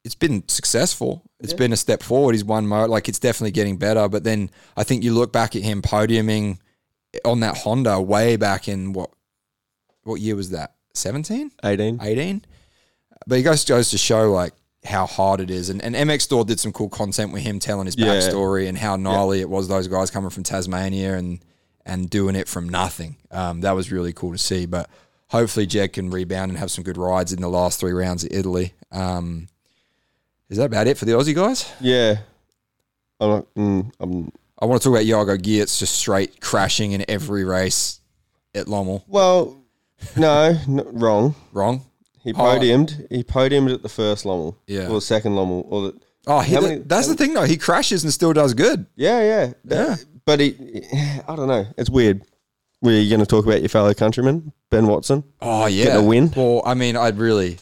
It's 0.05 0.15
been 0.15 0.47
successful. 0.49 1.23
It's 1.41 1.53
been 1.53 1.73
a 1.73 1.77
step 1.77 2.03
forward. 2.03 2.35
He's 2.35 2.45
won 2.45 2.67
more. 2.67 2.89
like 2.89 3.09
it's 3.09 3.19
definitely 3.19 3.51
getting 3.51 3.77
better. 3.77 4.09
But 4.09 4.25
then 4.25 4.51
I 4.77 4.85
think 4.85 5.05
you 5.05 5.13
look 5.13 5.33
back 5.33 5.55
at 5.55 5.63
him 5.63 5.83
podiuming 5.83 6.59
on 7.25 7.41
that 7.41 7.59
Honda 7.59 8.01
way 8.01 8.37
back 8.37 8.69
in 8.69 8.93
what 8.93 9.11
what 10.05 10.21
year 10.21 10.37
was 10.37 10.51
that? 10.51 10.75
17? 10.95 11.51
18. 11.65 11.99
18. 12.01 12.45
But 13.27 13.37
he 13.37 13.43
goes 13.43 13.65
goes 13.65 13.91
to 13.91 13.99
show 13.99 14.33
like 14.33 14.55
how 14.85 15.05
hard 15.07 15.41
it 15.41 15.51
is. 15.51 15.69
And, 15.69 15.83
and 15.83 15.95
MX 15.95 16.23
Store 16.23 16.45
did 16.45 16.61
some 16.61 16.73
cool 16.73 16.89
content 16.89 17.33
with 17.33 17.43
him 17.43 17.59
telling 17.59 17.87
his 17.87 17.97
Yeah. 17.99 18.07
backstory 18.07 18.69
and 18.69 18.79
how 18.79 18.97
gnarly 18.97 19.41
it 19.41 19.51
was. 19.51 19.69
Those 19.69 19.89
guys 19.89 20.11
coming 20.11 20.31
from 20.31 20.43
Tasmania 20.45 21.17
and 21.17 21.41
and 21.85 22.09
doing 22.09 22.35
it 22.35 22.49
from 22.49 22.69
nothing. 22.69 23.17
Um, 23.31 23.61
that 23.61 23.73
was 23.73 23.93
really 23.93 24.13
cool 24.13 24.33
to 24.33 24.39
see. 24.39 24.65
But 24.67 24.89
hopefully 25.29 25.67
Jed 25.67 25.93
can 25.93 26.11
rebound 26.11 26.51
and 26.51 26.59
have 26.59 26.71
some 26.71 26.83
good 26.83 26.97
rides 26.97 27.33
in 27.33 27.41
the 27.41 27.49
last 27.49 27.79
three 27.79 27.93
rounds 27.93 28.25
at 28.25 28.33
Italy. 28.33 28.73
Um, 28.91 29.49
is 30.49 30.59
that 30.59 30.65
about 30.67 30.87
it 30.87 30.97
for 30.99 31.05
the 31.05 31.13
Aussie 31.13 31.35
guys? 31.35 31.71
Yeah. 31.81 32.17
I'm 33.21 33.31
not, 33.31 33.55
mm, 33.55 33.91
I'm, 34.01 34.31
I 34.59 34.67
want 34.67 34.81
to 34.83 34.89
talk 34.89 34.95
about 34.97 35.07
Jago 35.07 35.37
Geerts 35.37 35.79
just 35.79 35.95
straight 35.95 36.41
crashing 36.41 36.93
in 36.93 37.05
every 37.09 37.45
race 37.45 38.01
at 38.55 38.67
Lommel. 38.69 39.05
well, 39.07 39.63
no, 40.17 40.59
no, 40.69 40.85
wrong. 40.93 41.35
Wrong. 41.53 41.83
He 42.23 42.33
Oh. 42.33 42.37
podiumed. 42.37 43.07
He 43.11 43.23
podiumed 43.25 43.73
at 43.73 43.83
the 43.83 43.89
first 43.89 44.25
Lommel. 44.25 44.57
Yeah. 44.67 44.89
Or 44.89 44.95
the 44.97 45.01
second 45.01 45.33
Lommel. 45.37 45.65
Or 45.69 45.83
the, 45.83 46.01
Oh, 46.27 46.41
he, 46.41 46.59
many- 46.59 46.79
that's 46.79 47.07
the 47.09 47.15
thing 47.15 47.35
though. 47.35 47.45
He 47.45 47.57
crashes 47.57 48.03
and 48.03 48.13
still 48.13 48.33
does 48.33 48.53
good. 48.55 48.87
yeah, 48.97 49.21
yeah. 49.23 49.53
Yeah. 49.65 49.97
But 50.25 50.41
he, 50.41 50.83
I 51.29 51.37
don't 51.37 51.47
know. 51.49 51.67
It's 51.79 51.89
weird. 51.89 52.23
Were 52.83 52.91
you 52.93 53.09
going 53.09 53.21
to 53.21 53.27
talk 53.27 53.47
about 53.47 53.61
your 53.61 53.69
fellow 53.69 53.95
countryman, 53.95 54.53
Ben 54.71 54.87
Watson? 54.89 55.23
Oh 55.41 55.67
yeah, 55.67 55.85
Getting 55.85 56.05
a 56.05 56.07
win? 56.09 56.33
Well, 56.37 56.63
I 56.67 56.75
mean, 56.75 56.97
I'd 56.97 57.17
really, 57.17 57.59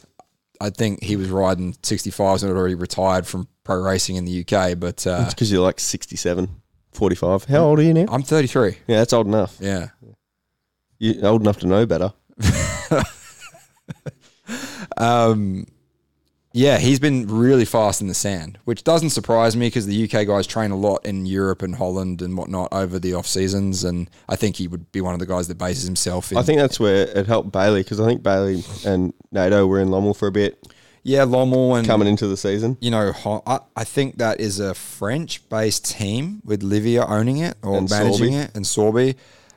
I 0.61 0.71
think 0.71 1.03
he 1.03 1.17
was 1.17 1.29
riding 1.31 1.75
65s 1.75 2.43
and 2.43 2.51
had 2.51 2.57
already 2.57 2.75
retired 2.75 3.27
from 3.27 3.49
pro 3.65 3.77
racing 3.83 4.17
in 4.17 4.25
the 4.25 4.41
UK. 4.41 4.79
But 4.79 5.07
uh, 5.07 5.23
It's 5.25 5.35
because 5.35 5.51
you're 5.53 5.63
like 5.63 5.81
67, 5.81 6.49
45. 6.93 7.45
How 7.45 7.65
old 7.65 7.79
are 7.79 7.83
you 7.83 7.95
now? 7.95 8.07
I'm 8.09 8.23
33. 8.23 8.79
Yeah, 8.87 8.99
that's 8.99 9.13
old 9.13 9.27
enough. 9.27 9.57
Yeah, 9.61 9.89
You're 10.99 11.27
old 11.27 11.41
enough 11.43 11.59
to 11.61 11.67
know 11.67 11.87
better. 11.87 12.13
um, 14.97 15.67
yeah, 16.57 16.79
he's 16.79 17.01
been 17.01 17.27
really 17.27 17.65
fast 17.65 18.01
in 18.01 18.07
the 18.07 18.15
sand, 18.15 18.59
which 18.65 18.85
doesn't 18.85 19.11
surprise 19.11 19.57
me 19.57 19.67
because 19.67 19.87
the 19.87 20.05
UK 20.05 20.25
guys 20.25 20.47
train 20.47 20.71
a 20.71 20.77
lot 20.77 21.05
in 21.05 21.27
Europe 21.27 21.63
and 21.63 21.75
Holland 21.75 22.23
and 22.23 22.39
whatnot 22.39 22.69
over 22.73 23.01
the 23.01 23.13
off 23.15 23.27
seasons, 23.27 23.83
and 23.83 24.09
I 24.29 24.37
think 24.37 24.55
he 24.55 24.69
would 24.69 24.93
be 24.93 25.01
one 25.01 25.15
of 25.15 25.21
the 25.21 25.27
guys 25.27 25.49
that 25.49 25.59
bases 25.59 25.85
himself 25.85 26.31
in. 26.31 26.39
I 26.39 26.43
think 26.43 26.61
that's 26.61 26.79
where 26.79 27.09
it 27.09 27.27
helped 27.27 27.51
Bailey 27.51 27.83
because 27.83 27.99
I 27.99 28.07
think 28.07 28.23
Bailey 28.23 28.63
and 28.87 29.13
NATO 29.33 29.67
were 29.67 29.81
in 29.81 29.89
Lommel 29.89 30.17
for 30.17 30.29
a 30.29 30.33
bit 30.33 30.65
yeah, 31.03 31.25
Lommel 31.25 31.77
and 31.77 31.87
coming 31.87 32.09
into 32.09 32.27
the 32.29 32.37
season. 32.37 32.79
you 32.81 32.91
know, 32.91 33.13
I, 33.47 33.59
I 33.77 33.85
think 33.85 34.19
that 34.19 34.41
is 34.41 34.59
a 34.59 34.75
French-based 34.75 35.91
team 35.91 36.41
with 36.45 36.63
Livia 36.63 37.05
owning 37.05 37.39
it 37.39 37.57
or 37.63 37.77
And 37.77 37.91
managing 37.91 38.33
Sorby. 38.33 38.45
it, 38.45 38.51
and 38.55 38.65
Sorby. 38.65 39.17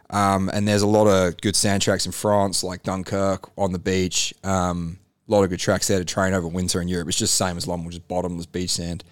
Um, 0.09 0.49
and 0.53 0.67
there's 0.67 0.81
a 0.81 0.87
lot 0.87 1.07
of 1.07 1.37
good 1.37 1.55
sand 1.55 1.83
tracks 1.83 2.05
in 2.05 2.11
France, 2.11 2.63
like 2.63 2.83
Dunkirk 2.83 3.49
on 3.57 3.71
the 3.71 3.79
beach. 3.79 4.33
Um, 4.43 4.99
a 5.27 5.31
lot 5.31 5.43
of 5.43 5.49
good 5.49 5.59
tracks 5.59 5.87
there 5.87 5.99
to 5.99 6.05
train 6.05 6.33
over 6.33 6.47
winter 6.47 6.81
in 6.81 6.87
Europe. 6.87 7.07
It's 7.07 7.17
just 7.17 7.35
same 7.35 7.57
as 7.57 7.65
Lommel, 7.65 7.89
just 7.89 8.07
bottomless 8.07 8.45
beach 8.45 8.71
sand. 8.71 9.03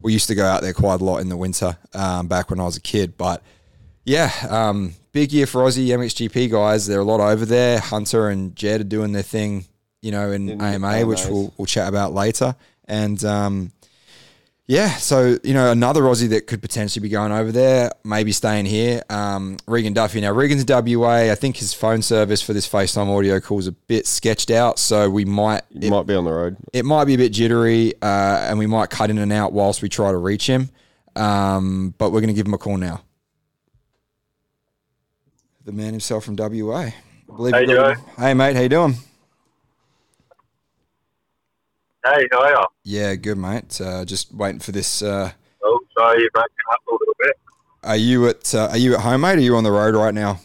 We 0.00 0.12
used 0.12 0.28
to 0.28 0.34
go 0.34 0.44
out 0.44 0.62
there 0.62 0.74
quite 0.74 1.00
a 1.00 1.04
lot 1.04 1.18
in 1.18 1.28
the 1.28 1.36
winter 1.36 1.76
um, 1.94 2.28
back 2.28 2.50
when 2.50 2.60
I 2.60 2.64
was 2.64 2.76
a 2.76 2.80
kid, 2.80 3.16
but 3.16 3.42
yeah, 4.04 4.30
um, 4.48 4.94
big 5.12 5.32
year 5.32 5.46
for 5.46 5.62
Aussie 5.62 5.88
MXGP 5.88 6.50
guys. 6.50 6.86
They're 6.86 7.00
a 7.00 7.04
lot 7.04 7.20
over 7.20 7.44
there. 7.44 7.80
Hunter 7.80 8.28
and 8.28 8.54
Jed 8.54 8.80
are 8.80 8.84
doing 8.84 9.12
their 9.12 9.22
thing, 9.22 9.64
you 10.00 10.12
know, 10.12 10.30
in, 10.30 10.48
In 10.48 10.60
AMA, 10.60 11.04
which 11.06 11.26
we'll, 11.26 11.52
we'll 11.56 11.66
chat 11.66 11.88
about 11.88 12.12
later. 12.12 12.54
And 12.84 13.22
um, 13.24 13.72
yeah, 14.68 14.96
so 14.96 15.38
you 15.44 15.54
know, 15.54 15.70
another 15.70 16.02
Aussie 16.02 16.28
that 16.30 16.46
could 16.46 16.60
potentially 16.60 17.00
be 17.02 17.08
going 17.08 17.30
over 17.32 17.52
there, 17.52 17.90
maybe 18.04 18.32
staying 18.32 18.66
here. 18.66 19.02
Um, 19.08 19.58
Regan 19.66 19.92
Duffy. 19.92 20.20
Now, 20.20 20.32
Regan's 20.32 20.64
WA. 20.68 21.30
I 21.30 21.34
think 21.36 21.56
his 21.56 21.72
phone 21.72 22.02
service 22.02 22.42
for 22.42 22.52
this 22.52 22.68
FaceTime 22.68 23.08
audio 23.16 23.38
call 23.38 23.58
is 23.60 23.68
a 23.68 23.72
bit 23.72 24.06
sketched 24.06 24.50
out, 24.50 24.78
so 24.78 25.08
we 25.08 25.24
might 25.24 25.62
You 25.70 25.90
might 25.90 26.06
be 26.06 26.14
on 26.14 26.24
the 26.24 26.32
road. 26.32 26.56
it 26.72 26.84
might 26.84 27.04
be 27.04 27.14
a 27.14 27.18
bit 27.18 27.30
jittery, 27.32 27.94
uh, 28.02 28.46
and 28.48 28.58
we 28.58 28.66
might 28.66 28.90
cut 28.90 29.10
in 29.10 29.18
and 29.18 29.32
out 29.32 29.52
whilst 29.52 29.82
we 29.82 29.88
try 29.88 30.10
to 30.10 30.18
reach 30.18 30.46
him. 30.48 30.70
Um, 31.14 31.94
but 31.96 32.10
we're 32.10 32.20
going 32.20 32.28
to 32.28 32.34
give 32.34 32.46
him 32.46 32.54
a 32.54 32.58
call 32.58 32.76
now. 32.76 33.02
The 35.64 35.72
man 35.72 35.92
himself 35.92 36.24
from 36.24 36.36
WA. 36.36 36.76
I 36.76 36.94
believe 37.34 37.54
Hey, 37.54 37.60
we've 37.66 37.70
Joe. 37.76 37.94
Hey, 38.18 38.34
mate. 38.34 38.54
How 38.54 38.62
you 38.62 38.68
doing? 38.68 38.94
Hey, 42.14 42.28
how 42.30 42.42
are 42.42 42.50
you? 42.50 42.64
Yeah, 42.84 43.14
good, 43.16 43.36
mate. 43.38 43.80
Uh, 43.80 44.04
just 44.04 44.32
waiting 44.32 44.60
for 44.60 44.72
this. 44.72 45.02
Uh, 45.02 45.32
Oh, 45.64 45.80
sorry, 45.98 46.20
you're 46.20 46.30
breaking 46.30 46.50
up 46.72 46.80
a 46.88 46.92
little 46.92 47.14
bit. 47.18 47.36
are 47.82 47.96
you 47.96 48.28
at 48.28 48.54
uh, 48.54 48.68
Are 48.70 48.76
you 48.76 48.94
at 48.94 49.00
home, 49.00 49.22
mate? 49.22 49.32
Or 49.32 49.36
are 49.38 49.40
you 49.40 49.56
on 49.56 49.64
the 49.64 49.72
road 49.72 49.96
right 49.96 50.14
now? 50.14 50.38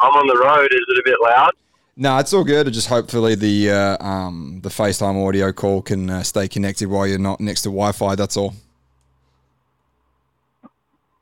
I'm 0.00 0.12
on 0.12 0.26
the 0.26 0.38
road. 0.42 0.64
Is 0.72 0.80
it 0.88 0.98
a 0.98 1.02
bit 1.04 1.16
loud? 1.22 1.50
No, 1.96 2.16
it's 2.18 2.32
all 2.32 2.44
good. 2.44 2.72
Just 2.72 2.88
hopefully 2.88 3.34
the 3.34 3.70
uh, 3.70 4.02
um, 4.02 4.60
the 4.62 4.70
FaceTime 4.70 5.26
audio 5.28 5.52
call 5.52 5.82
can 5.82 6.08
uh, 6.08 6.22
stay 6.22 6.48
connected 6.48 6.88
while 6.88 7.06
you're 7.06 7.18
not 7.18 7.38
next 7.40 7.62
to 7.62 7.68
Wi-Fi. 7.68 8.14
That's 8.14 8.38
all. 8.38 8.54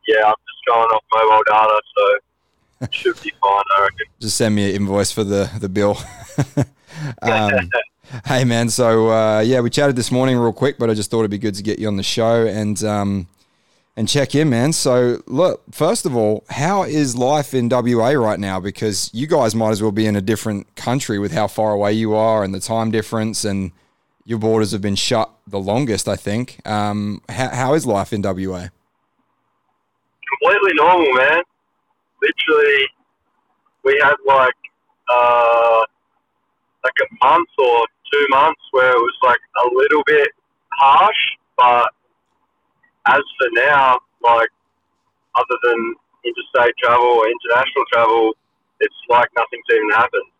Yeah, 0.06 0.24
I'm 0.26 0.34
just 0.46 0.64
going 0.68 0.88
off 0.88 1.02
mobile 1.12 1.42
data, 1.48 1.80
so 1.96 2.87
it 2.87 2.94
should 2.94 3.20
be 3.22 3.32
fine, 3.42 3.62
I 3.76 3.82
reckon. 3.82 4.06
just 4.20 4.37
send 4.37 4.54
me 4.54 4.70
an 4.70 4.76
invoice 4.76 5.11
for 5.11 5.24
the 5.24 5.50
the 5.58 5.68
bill. 5.68 5.98
um, 7.22 7.52
hey 8.26 8.44
man, 8.44 8.68
so 8.68 9.11
uh, 9.11 9.40
yeah, 9.40 9.61
we 9.61 9.70
chatted 9.70 9.96
this 9.96 10.11
morning 10.11 10.37
real 10.37 10.52
quick, 10.52 10.78
but 10.78 10.90
I 10.90 10.94
just 10.94 11.11
thought 11.11 11.20
it'd 11.20 11.30
be 11.30 11.38
good 11.38 11.54
to 11.54 11.62
get 11.62 11.78
you 11.78 11.88
on 11.88 11.96
the 11.96 12.02
show 12.02 12.46
and 12.46 12.82
um, 12.84 13.28
and 13.96 14.08
check 14.08 14.34
in, 14.34 14.48
man. 14.48 14.72
So 14.72 15.22
look, 15.26 15.62
first 15.72 16.06
of 16.06 16.16
all, 16.16 16.44
how 16.50 16.84
is 16.84 17.16
life 17.16 17.52
in 17.52 17.68
WA 17.68 18.11
right 18.11 18.38
now? 18.38 18.61
Because 18.61 19.11
you 19.12 19.26
guys 19.26 19.54
might 19.54 19.70
as 19.70 19.82
well 19.82 19.92
be 19.92 20.06
in 20.06 20.16
a 20.16 20.20
different 20.20 20.74
country 20.76 21.18
with 21.18 21.32
how 21.32 21.48
far 21.48 21.72
away 21.72 21.92
you 21.92 22.14
are 22.14 22.44
and 22.44 22.54
the 22.54 22.61
time 22.61 22.90
difference, 22.90 23.44
and 23.44 23.72
your 24.24 24.38
borders 24.38 24.72
have 24.72 24.82
been 24.82 24.94
shut 24.94 25.30
the 25.46 25.58
longest, 25.58 26.06
I 26.06 26.16
think. 26.16 26.61
Um, 26.66 27.22
how, 27.28 27.48
how 27.48 27.74
is 27.74 27.87
life 27.87 28.12
in 28.12 28.22
WA? 28.22 28.68
Completely 30.28 30.74
normal, 30.74 31.12
man. 31.14 31.42
Literally, 32.22 32.87
we 33.84 33.98
had 34.02 34.14
like 34.26 34.54
uh, 35.11 35.84
like 36.84 36.94
a 37.02 37.26
month 37.26 37.48
or 37.58 37.86
two 38.12 38.26
months 38.30 38.60
where 38.72 38.90
it 38.90 39.00
was 39.00 39.18
like 39.22 39.40
a 39.64 39.68
little 39.74 40.02
bit 40.06 40.28
harsh, 40.72 41.22
but 41.56 41.88
as 43.06 43.22
for 43.38 43.48
now, 43.52 43.98
like 44.22 44.48
other 45.34 45.58
than 45.62 45.94
interstate 46.24 46.74
travel 46.82 47.04
or 47.04 47.26
international 47.26 47.84
travel, 47.92 48.32
it's 48.80 48.94
like 49.08 49.28
nothing's 49.36 49.64
even 49.72 49.90
happened. 49.90 50.30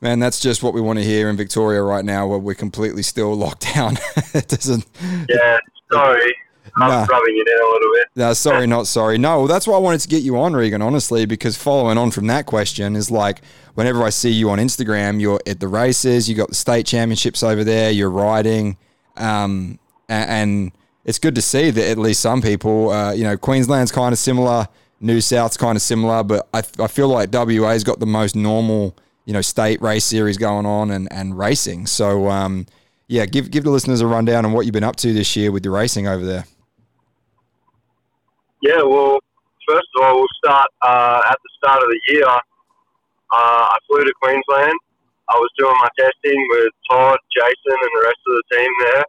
Man, 0.00 0.18
that's 0.18 0.40
just 0.40 0.62
what 0.62 0.74
we 0.74 0.80
want 0.80 0.98
to 0.98 1.04
hear 1.04 1.30
in 1.30 1.36
Victoria 1.36 1.82
right 1.82 2.04
now, 2.04 2.26
where 2.26 2.38
we're 2.38 2.54
completely 2.54 3.02
still 3.02 3.34
locked 3.34 3.74
down. 3.74 3.96
it 4.34 4.48
doesn't. 4.48 4.86
Yeah, 5.28 5.58
sorry. 5.90 6.34
I'm 6.80 6.88
Nah. 6.88 7.04
rubbing 7.04 7.36
it 7.38 7.46
in 7.48 7.54
a 7.54 7.66
little 7.66 7.92
bit. 7.94 8.06
No, 8.16 8.32
sorry, 8.32 8.66
not 8.76 8.86
sorry. 8.86 9.16
No, 9.18 9.38
well, 9.38 9.46
that's 9.46 9.66
why 9.66 9.74
I 9.76 9.78
wanted 9.78 10.00
to 10.00 10.08
get 10.08 10.22
you 10.22 10.38
on, 10.38 10.54
Regan, 10.54 10.82
honestly, 10.82 11.24
because 11.26 11.56
following 11.56 11.98
on 11.98 12.10
from 12.10 12.26
that 12.28 12.46
question 12.46 12.96
is 12.96 13.10
like 13.10 13.42
whenever 13.74 14.02
I 14.02 14.10
see 14.10 14.30
you 14.30 14.50
on 14.50 14.58
Instagram, 14.58 15.20
you're 15.20 15.40
at 15.46 15.60
the 15.60 15.68
races, 15.68 16.28
you 16.28 16.34
got 16.34 16.48
the 16.48 16.54
state 16.54 16.86
championships 16.86 17.42
over 17.42 17.62
there, 17.64 17.90
you're 17.90 18.10
riding, 18.10 18.76
um, 19.16 19.78
a- 20.08 20.12
and 20.12 20.72
it's 21.04 21.18
good 21.18 21.34
to 21.36 21.42
see 21.42 21.70
that 21.70 21.90
at 21.90 21.98
least 21.98 22.20
some 22.20 22.40
people, 22.42 22.90
uh, 22.90 23.12
you 23.12 23.24
know, 23.24 23.36
Queensland's 23.36 23.92
kind 23.92 24.12
of 24.12 24.18
similar, 24.18 24.66
New 25.00 25.20
South's 25.20 25.56
kind 25.56 25.76
of 25.76 25.82
similar, 25.82 26.22
but 26.22 26.48
I, 26.54 26.58
I 26.78 26.86
feel 26.88 27.08
like 27.08 27.30
WA's 27.32 27.84
got 27.84 28.00
the 28.00 28.06
most 28.06 28.34
normal, 28.34 28.96
you 29.26 29.32
know, 29.32 29.42
state 29.42 29.80
race 29.82 30.04
series 30.04 30.38
going 30.38 30.66
on 30.66 30.90
and, 30.90 31.06
and 31.12 31.36
racing. 31.38 31.86
So, 31.86 32.28
um, 32.30 32.66
yeah, 33.06 33.26
give 33.26 33.50
give 33.50 33.64
the 33.64 33.70
listeners 33.70 34.00
a 34.00 34.06
rundown 34.06 34.46
on 34.46 34.52
what 34.52 34.64
you've 34.64 34.72
been 34.72 34.82
up 34.84 34.96
to 34.96 35.12
this 35.12 35.36
year 35.36 35.52
with 35.52 35.62
the 35.62 35.70
racing 35.70 36.08
over 36.08 36.24
there. 36.24 36.46
Yeah, 38.64 38.80
well, 38.80 39.20
first 39.68 39.84
of 39.94 40.04
all, 40.04 40.14
we'll 40.20 40.36
start 40.42 40.70
uh, 40.80 41.20
at 41.28 41.36
the 41.36 41.50
start 41.58 41.82
of 41.82 41.88
the 41.90 42.00
year. 42.08 42.24
Uh, 42.24 42.40
I 43.68 43.76
flew 43.86 44.02
to 44.02 44.12
Queensland. 44.22 44.72
I 45.28 45.36
was 45.36 45.50
doing 45.58 45.76
my 45.82 45.88
testing 45.98 46.46
with 46.48 46.72
Todd, 46.90 47.18
Jason, 47.36 47.76
and 47.76 47.92
the 47.92 48.04
rest 48.08 48.20
of 48.26 48.40
the 48.40 48.56
team 48.56 48.70
there. 48.80 49.04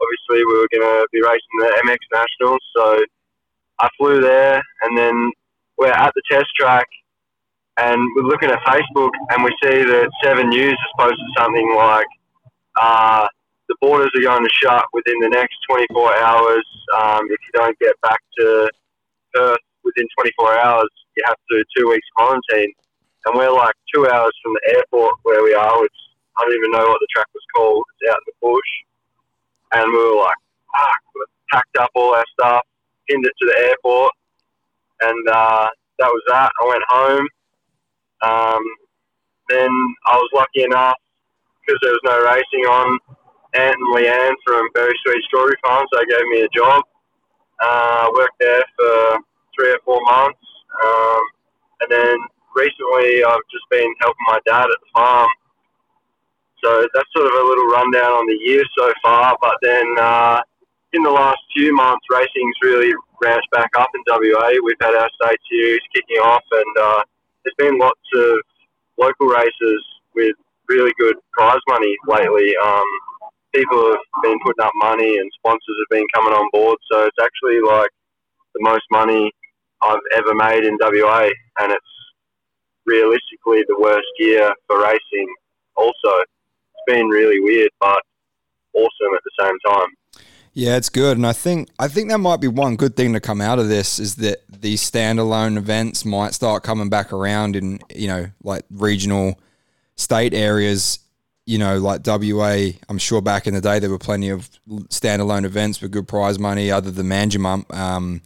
Obviously, 0.00 0.40
we 0.46 0.56
were 0.56 0.68
going 0.72 0.88
to 0.88 1.06
be 1.12 1.20
racing 1.20 1.56
the 1.60 1.82
MX 1.84 1.98
Nationals. 2.14 2.60
So 2.74 3.04
I 3.78 3.88
flew 3.98 4.22
there, 4.22 4.62
and 4.84 4.96
then 4.96 5.32
we're 5.76 5.92
at 5.92 6.14
the 6.14 6.22
test 6.30 6.48
track, 6.58 6.86
and 7.76 8.00
we're 8.16 8.22
looking 8.22 8.48
at 8.50 8.60
Facebook, 8.60 9.12
and 9.32 9.44
we 9.44 9.50
see 9.62 9.84
that 9.84 10.08
Seven 10.24 10.48
News 10.48 10.78
has 10.80 10.92
posted 10.98 11.26
something 11.36 11.74
like 11.76 12.06
uh, 12.80 13.28
the 13.68 13.76
borders 13.80 14.10
are 14.16 14.22
going 14.22 14.42
to 14.42 14.54
shut 14.62 14.84
within 14.92 15.18
the 15.20 15.28
next 15.28 15.56
24 15.68 16.16
hours 16.16 16.66
um, 16.98 17.22
if 17.26 17.38
you 17.46 17.52
don't 17.54 17.78
get 17.78 18.00
back 18.00 18.20
to 18.38 18.68
Perth 19.34 19.58
within 19.84 20.06
24 20.18 20.58
hours 20.60 20.90
you 21.16 21.24
have 21.26 21.36
to 21.36 21.56
do 21.56 21.64
two 21.76 21.88
weeks 21.88 22.06
quarantine, 22.14 22.72
and 23.26 23.36
we're 23.36 23.50
like 23.50 23.74
two 23.94 24.06
hours 24.08 24.32
from 24.42 24.52
the 24.54 24.76
airport 24.76 25.14
where 25.22 25.42
we 25.42 25.54
are, 25.54 25.80
which 25.80 25.98
I 26.36 26.42
don't 26.42 26.54
even 26.54 26.70
know 26.72 26.86
what 26.86 27.00
the 27.00 27.08
track 27.12 27.26
was 27.34 27.42
called. 27.54 27.84
It's 28.00 28.10
out 28.10 28.18
in 28.20 28.26
the 28.26 28.38
bush, 28.40 28.72
and 29.72 29.90
we 29.90 29.98
were 29.98 30.22
like, 30.22 30.36
fuck, 30.76 31.28
packed 31.50 31.76
up 31.78 31.90
all 31.94 32.14
our 32.14 32.24
stuff, 32.38 32.62
pinned 33.08 33.24
it 33.24 33.32
to 33.40 33.46
the 33.46 33.58
airport, 33.68 34.12
and 35.00 35.28
uh, 35.28 35.66
that 35.98 36.08
was 36.08 36.22
that. 36.28 36.50
I 36.62 36.66
went 36.68 36.84
home. 36.88 37.26
Um, 38.22 38.62
then 39.48 39.70
I 40.06 40.16
was 40.16 40.30
lucky 40.34 40.64
enough 40.64 40.96
because 41.60 41.78
there 41.82 41.92
was 41.92 42.00
no 42.04 42.24
racing 42.24 42.66
on. 42.66 42.98
Ant 43.56 43.76
and 43.76 43.94
Leanne 43.96 44.34
from 44.44 44.68
Berry 44.74 44.94
Sweet 45.04 45.24
Strawberry 45.24 45.56
Farms, 45.64 45.88
they 45.92 46.04
gave 46.06 46.26
me 46.28 46.42
a 46.42 46.48
job. 46.54 46.82
Uh, 47.58 48.10
worked 48.14 48.38
there 48.38 48.64
for 48.76 49.18
three 49.56 49.72
or 49.72 49.80
four 49.84 50.00
months. 50.04 50.38
Um, 50.84 51.22
and 51.80 51.90
then 51.90 52.16
recently 52.54 53.24
I've 53.24 53.46
just 53.50 53.64
been 53.70 53.88
helping 54.00 54.26
my 54.28 54.40
dad 54.46 54.64
at 54.64 54.80
the 54.80 54.90
farm. 54.92 55.28
So 56.62 56.86
that's 56.94 57.08
sort 57.14 57.26
of 57.26 57.32
a 57.32 57.44
little 57.48 57.68
rundown 57.68 58.12
on 58.12 58.26
the 58.26 58.38
year 58.44 58.64
so 58.76 58.92
far. 59.02 59.36
But 59.40 59.56
then 59.62 59.86
uh, 60.00 60.40
in 60.92 61.02
the 61.02 61.10
last 61.10 61.38
few 61.54 61.74
months, 61.74 62.04
racing's 62.10 62.56
really 62.62 62.92
ramped 63.22 63.48
back 63.52 63.70
up 63.78 63.88
in 63.94 64.02
WA. 64.06 64.50
We've 64.64 64.80
had 64.80 64.94
our 64.94 65.08
state 65.22 65.38
series 65.50 65.80
kicking 65.94 66.18
off, 66.24 66.44
and 66.50 66.76
uh, 66.80 67.02
there's 67.44 67.56
been 67.56 67.78
lots 67.78 68.00
of 68.16 68.40
local 68.98 69.28
races 69.28 69.80
with 70.14 70.34
really 70.68 70.92
good 70.98 71.16
prize 71.32 71.60
money 71.68 71.94
lately. 72.08 72.54
Um, 72.64 72.84
people 73.56 73.90
have 73.90 74.22
been 74.22 74.38
putting 74.44 74.64
up 74.64 74.72
money, 74.76 75.18
and 75.18 75.30
sponsors 75.38 75.76
have 75.80 75.90
been 75.90 76.06
coming 76.14 76.34
on 76.34 76.48
board. 76.52 76.78
So 76.92 77.04
it's 77.04 77.16
actually 77.20 77.60
like 77.60 77.90
the 78.54 78.62
most 78.62 78.84
money 78.90 79.30
I've 79.82 80.00
ever 80.14 80.34
made 80.34 80.64
in 80.64 80.76
WA, 80.80 81.28
and 81.60 81.72
it's 81.72 81.94
realistically 82.84 83.64
the 83.68 83.76
worst 83.80 84.06
year 84.18 84.52
for 84.66 84.80
racing. 84.82 85.28
Also, 85.76 86.10
it's 86.20 86.86
been 86.86 87.08
really 87.08 87.40
weird, 87.40 87.70
but 87.80 88.00
awesome 88.74 89.14
at 89.14 89.22
the 89.24 89.44
same 89.44 89.56
time. 89.66 89.88
Yeah, 90.52 90.76
it's 90.76 90.88
good, 90.88 91.18
and 91.18 91.26
I 91.26 91.34
think 91.34 91.68
I 91.78 91.86
think 91.86 92.08
that 92.08 92.18
might 92.18 92.40
be 92.40 92.48
one 92.48 92.76
good 92.76 92.96
thing 92.96 93.12
to 93.12 93.20
come 93.20 93.42
out 93.42 93.58
of 93.58 93.68
this 93.68 93.98
is 93.98 94.16
that 94.16 94.38
these 94.48 94.90
standalone 94.90 95.58
events 95.58 96.06
might 96.06 96.32
start 96.32 96.62
coming 96.62 96.88
back 96.88 97.12
around 97.12 97.56
in 97.56 97.78
you 97.94 98.08
know 98.08 98.30
like 98.42 98.64
regional 98.70 99.38
state 99.96 100.32
areas. 100.32 101.00
You 101.46 101.58
know, 101.58 101.78
like 101.78 102.02
WA. 102.04 102.72
I'm 102.88 102.98
sure 102.98 103.22
back 103.22 103.46
in 103.46 103.54
the 103.54 103.60
day 103.60 103.78
there 103.78 103.90
were 103.90 103.98
plenty 103.98 104.28
of 104.28 104.50
standalone 104.88 105.44
events 105.44 105.80
with 105.80 105.92
good 105.92 106.08
prize 106.08 106.38
money, 106.38 106.70
other 106.70 106.90
than 106.90 107.06
Manjimup. 107.06 107.72
Um, 107.74 108.20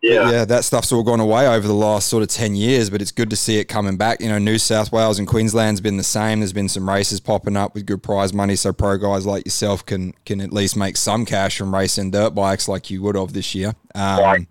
Yeah, 0.00 0.30
yeah, 0.30 0.44
that 0.44 0.64
stuff's 0.64 0.92
all 0.92 1.02
gone 1.02 1.18
away 1.18 1.48
over 1.48 1.66
the 1.66 1.74
last 1.74 2.06
sort 2.06 2.22
of 2.22 2.28
10 2.28 2.54
years, 2.54 2.88
but 2.88 3.02
it's 3.02 3.10
good 3.10 3.30
to 3.30 3.36
see 3.36 3.58
it 3.58 3.64
coming 3.64 3.96
back. 3.96 4.20
You 4.20 4.28
know, 4.28 4.38
New 4.38 4.58
South 4.58 4.92
Wales 4.92 5.18
and 5.18 5.26
Queensland's 5.26 5.80
been 5.80 5.96
the 5.96 6.04
same. 6.04 6.38
There's 6.38 6.52
been 6.52 6.68
some 6.68 6.88
races 6.88 7.18
popping 7.18 7.56
up 7.56 7.74
with 7.74 7.84
good 7.84 8.02
prize 8.02 8.32
money, 8.32 8.54
so 8.54 8.72
pro 8.72 8.96
guys 8.96 9.26
like 9.26 9.44
yourself 9.44 9.84
can 9.84 10.12
can 10.24 10.40
at 10.40 10.52
least 10.52 10.76
make 10.76 10.96
some 10.96 11.24
cash 11.24 11.58
from 11.58 11.74
racing 11.74 12.12
dirt 12.12 12.30
bikes 12.30 12.68
like 12.68 12.90
you 12.90 13.02
would 13.02 13.16
have 13.16 13.32
this 13.32 13.54
year. 13.56 13.74
Um, 13.94 14.20
Right. 14.20 14.46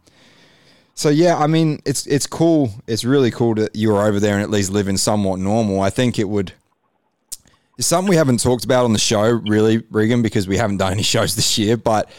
So 0.95 1.09
yeah, 1.09 1.37
I 1.37 1.45
mean, 1.45 1.79
it's 1.85 2.07
it's 2.07 2.25
cool. 2.25 2.71
It's 2.87 3.05
really 3.05 3.29
cool 3.29 3.53
that 3.55 3.75
you 3.75 3.93
were 3.93 4.03
over 4.03 4.19
there 4.19 4.33
and 4.33 4.41
at 4.41 4.49
least 4.49 4.71
living 4.71 4.97
somewhat 4.97 5.39
normal. 5.39 5.79
I 5.79 5.91
think 5.91 6.17
it 6.17 6.27
would. 6.27 6.53
It's 7.77 7.87
something 7.87 8.09
we 8.09 8.15
haven't 8.15 8.39
talked 8.39 8.65
about 8.65 8.85
on 8.85 8.93
the 8.93 8.99
show, 8.99 9.21
really, 9.29 9.83
Regan, 9.91 10.21
because 10.21 10.47
we 10.47 10.57
haven't 10.57 10.77
done 10.77 10.93
any 10.93 11.03
shows 11.03 11.35
this 11.35 11.57
year. 11.57 11.77
But 11.77 12.09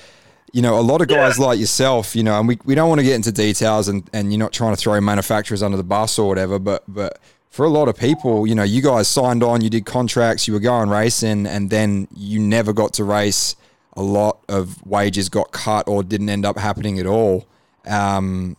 you 0.53 0.62
know, 0.62 0.79
a 0.79 0.81
lot 0.81 1.03
of 1.03 1.09
guys 1.09 1.38
Yeah. 1.38 1.44
like 1.47 1.59
yourself, 1.59 2.16
you 2.16 2.23
know, 2.23 2.38
and 2.38 2.49
we, 2.49 2.59
we 2.64 2.75
don't 2.75 2.88
want 2.88 3.01
to 3.01 3.05
get 3.05 3.14
into 3.16 3.31
details 3.31 3.87
and, 3.88 4.09
and 4.14 4.33
you're 4.33 4.38
not 4.38 4.53
trying 4.53 4.75
to 4.75 4.81
throw 4.81 4.99
manufacturers 5.01 5.62
under 5.62 5.77
the 5.77 5.83
bus 5.85 6.18
or 6.18 6.27
whatever, 6.27 6.59
but 6.59 6.85
but 6.88 7.18
for 7.51 7.66
a 7.66 7.68
lot 7.68 7.88
of 7.88 7.97
people, 7.97 8.47
you 8.47 8.55
know, 8.55 8.62
you 8.62 8.81
guys 8.81 9.09
signed 9.09 9.42
on, 9.42 9.61
you 9.62 9.68
did 9.71 9.85
contracts, 9.85 10.47
you 10.47 10.55
were 10.55 10.61
going 10.61 10.88
racing, 10.90 11.47
and 11.47 11.71
then 11.71 12.07
you 12.14 12.38
never 12.40 12.73
got 12.73 12.92
to 12.94 13.05
race. 13.05 13.57
A 13.94 14.03
lot 14.03 14.38
of 14.49 14.85
wages 14.87 15.29
got 15.29 15.51
cut 15.51 15.88
or 15.88 16.03
didn't 16.03 16.29
end 16.31 16.47
up 16.47 16.57
happening 16.59 16.99
at 16.99 17.07
all. 17.07 17.47
Um, 17.87 18.57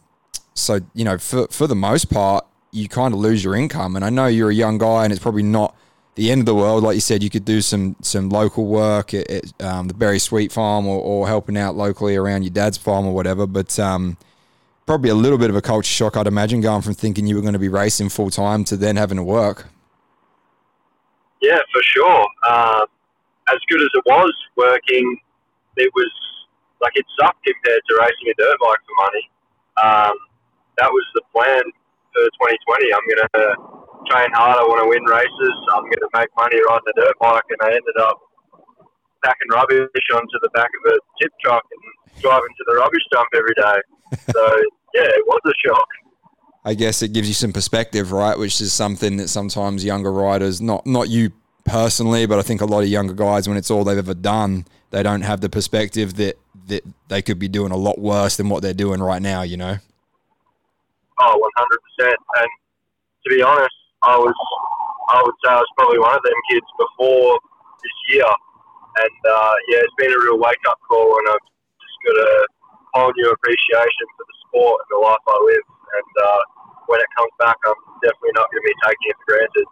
so 0.54 0.80
you 0.94 1.06
know, 1.06 1.18
for 1.18 1.48
for 1.48 1.66
the 1.66 1.76
most 1.76 2.06
part, 2.12 2.46
you 2.72 2.88
kind 2.90 3.14
of 3.14 3.20
lose 3.20 3.44
your 3.44 3.56
income. 3.56 3.96
And 3.96 4.04
I 4.06 4.10
know 4.10 4.28
you're 4.28 4.50
a 4.50 4.54
young 4.56 4.78
guy, 4.78 5.06
and 5.06 5.14
it's 5.14 5.22
probably 5.22 5.44
not 5.44 5.76
the 6.20 6.32
end 6.32 6.42
of 6.42 6.46
the 6.46 6.56
world. 6.56 6.84
Like 6.84 6.96
you 6.96 7.02
said, 7.02 7.24
you 7.24 7.30
could 7.30 7.46
do 7.46 7.62
some 7.62 7.96
some 8.02 8.30
local 8.30 8.66
work 8.66 9.14
at, 9.14 9.30
at 9.32 9.62
um, 9.62 9.88
the 9.88 9.94
Berry 9.94 10.20
Sweet 10.20 10.52
Farm 10.52 10.86
or, 10.86 11.02
or 11.02 11.28
helping 11.28 11.58
out 11.58 11.76
locally 11.76 12.16
around 12.18 12.44
your 12.44 12.52
dad's 12.52 12.78
farm 12.78 13.06
or 13.06 13.16
whatever. 13.16 13.48
But 13.48 13.80
um, 13.80 14.18
probably 14.86 15.10
a 15.10 15.16
little 15.16 15.38
bit 15.38 15.50
of 15.50 15.56
a 15.56 15.62
culture 15.62 15.90
shock, 15.90 16.18
I'd 16.18 16.28
imagine, 16.28 16.60
going 16.60 16.82
from 16.82 16.94
thinking 16.94 17.26
you 17.26 17.36
were 17.36 17.42
going 17.42 17.54
to 17.54 17.60
be 17.60 17.70
racing 17.70 18.10
full 18.10 18.30
time 18.30 18.66
to 18.66 18.76
then 18.76 18.98
having 18.98 19.16
to 19.16 19.24
work. 19.24 19.68
Yeah, 21.42 21.60
for 21.72 21.82
sure. 21.84 22.28
Um, 22.50 22.86
as 23.48 23.60
good 23.70 23.82
as 23.82 23.90
it 23.94 24.04
was 24.06 24.34
working, 24.58 25.18
it 25.78 25.92
was 25.96 26.12
like 26.82 26.94
it 26.96 27.06
sucked 27.18 27.46
compared 27.46 27.82
to 27.88 27.98
racing 28.02 28.28
a 28.30 28.34
dirt 28.38 28.58
bike 28.60 28.80
for 28.86 29.06
money. 29.06 29.30
Um, 29.82 30.18
that 30.78 30.92
was 30.92 31.06
the 31.16 31.22
plan 31.32 31.64
for 32.12 32.24
2020. 32.24 32.94
I'm 32.94 33.08
going 33.08 33.24
to 33.24 33.79
train 34.08 34.32
hard. 34.34 34.58
I 34.58 34.64
want 34.64 34.84
to 34.84 34.90
win 34.90 35.04
races. 35.04 35.56
I'm 35.74 35.84
going 35.84 36.04
to 36.04 36.12
make 36.14 36.30
money 36.38 36.58
riding 36.70 36.90
a 36.90 36.96
dirt 37.00 37.16
bike, 37.20 37.44
and 37.50 37.60
I 37.62 37.76
ended 37.76 37.98
up 38.00 38.18
packing 39.24 39.50
rubbish 39.52 40.08
onto 40.16 40.38
the 40.42 40.50
back 40.54 40.70
of 40.70 40.94
a 40.94 40.96
tip 41.22 41.32
truck 41.44 41.64
and 41.72 42.22
driving 42.22 42.54
to 42.58 42.64
the 42.68 42.76
rubbish 42.76 43.04
dump 43.12 43.28
every 43.36 43.56
day. 43.56 43.80
So 44.34 44.42
yeah, 44.96 45.04
it 45.04 45.24
was 45.28 45.40
a 45.46 45.54
shock. 45.68 45.88
I 46.66 46.74
guess 46.74 47.04
it 47.04 47.14
gives 47.14 47.28
you 47.28 47.34
some 47.36 47.54
perspective, 47.54 48.12
right? 48.12 48.38
Which 48.38 48.60
is 48.60 48.74
something 48.74 49.18
that 49.18 49.28
sometimes 49.28 49.86
younger 49.86 50.12
riders, 50.12 50.60
not 50.62 50.86
not 50.88 51.10
you 51.10 51.32
personally, 51.64 52.26
but 52.26 52.40
I 52.40 52.42
think 52.42 52.62
a 52.62 52.66
lot 52.66 52.82
of 52.82 52.88
younger 52.88 53.14
guys, 53.14 53.48
when 53.48 53.56
it's 53.56 53.70
all 53.70 53.84
they've 53.84 53.98
ever 53.98 54.16
done, 54.16 54.66
they 54.90 55.04
don't 55.04 55.22
have 55.22 55.42
the 55.42 55.50
perspective 55.50 56.16
that 56.16 56.38
that 56.68 56.84
they 57.08 57.22
could 57.22 57.38
be 57.38 57.48
doing 57.48 57.72
a 57.72 57.78
lot 57.78 58.00
worse 58.00 58.36
than 58.38 58.50
what 58.50 58.64
they're 58.64 58.74
doing 58.74 59.00
right 59.00 59.22
now. 59.22 59.44
You 59.44 59.58
know? 59.58 59.78
Oh, 61.22 61.50
100%. 62.00 62.08
And 62.08 62.48
to 63.24 63.30
be 63.30 63.42
honest, 63.42 63.76
I 64.04 64.16
was, 64.18 64.38
I 65.12 65.22
would 65.24 65.38
say 65.44 65.52
I 65.52 65.60
was 65.60 65.72
probably 65.78 66.00
one 66.00 66.16
of 66.16 66.24
them 66.24 66.40
kids 66.52 66.70
before 66.78 67.40
this 67.84 67.98
year. 68.16 68.28
And 68.28 69.20
uh, 69.28 69.54
yeah, 69.70 69.86
it's 69.86 69.98
been 69.98 70.12
a 70.12 70.20
real 70.28 70.40
wake 70.40 70.64
up 70.68 70.80
call, 70.88 71.18
and 71.20 71.26
I've 71.30 71.46
just 71.80 71.98
got 72.04 72.18
a 72.20 72.32
whole 72.96 73.14
new 73.16 73.30
appreciation 73.32 74.06
for 74.18 74.24
the 74.26 74.36
sport 74.48 74.82
and 74.84 74.90
the 74.98 75.02
life 75.04 75.24
I 75.28 75.38
live. 75.40 75.68
And 75.90 76.14
uh, 76.26 76.42
when 76.88 77.00
it 77.00 77.10
comes 77.16 77.32
back, 77.40 77.56
I'm 77.66 77.80
definitely 78.02 78.36
not 78.36 78.48
going 78.52 78.62
to 78.62 78.68
be 78.68 78.76
taking 78.86 79.08
it 79.10 79.18
for 79.20 79.26
granted. 79.30 79.68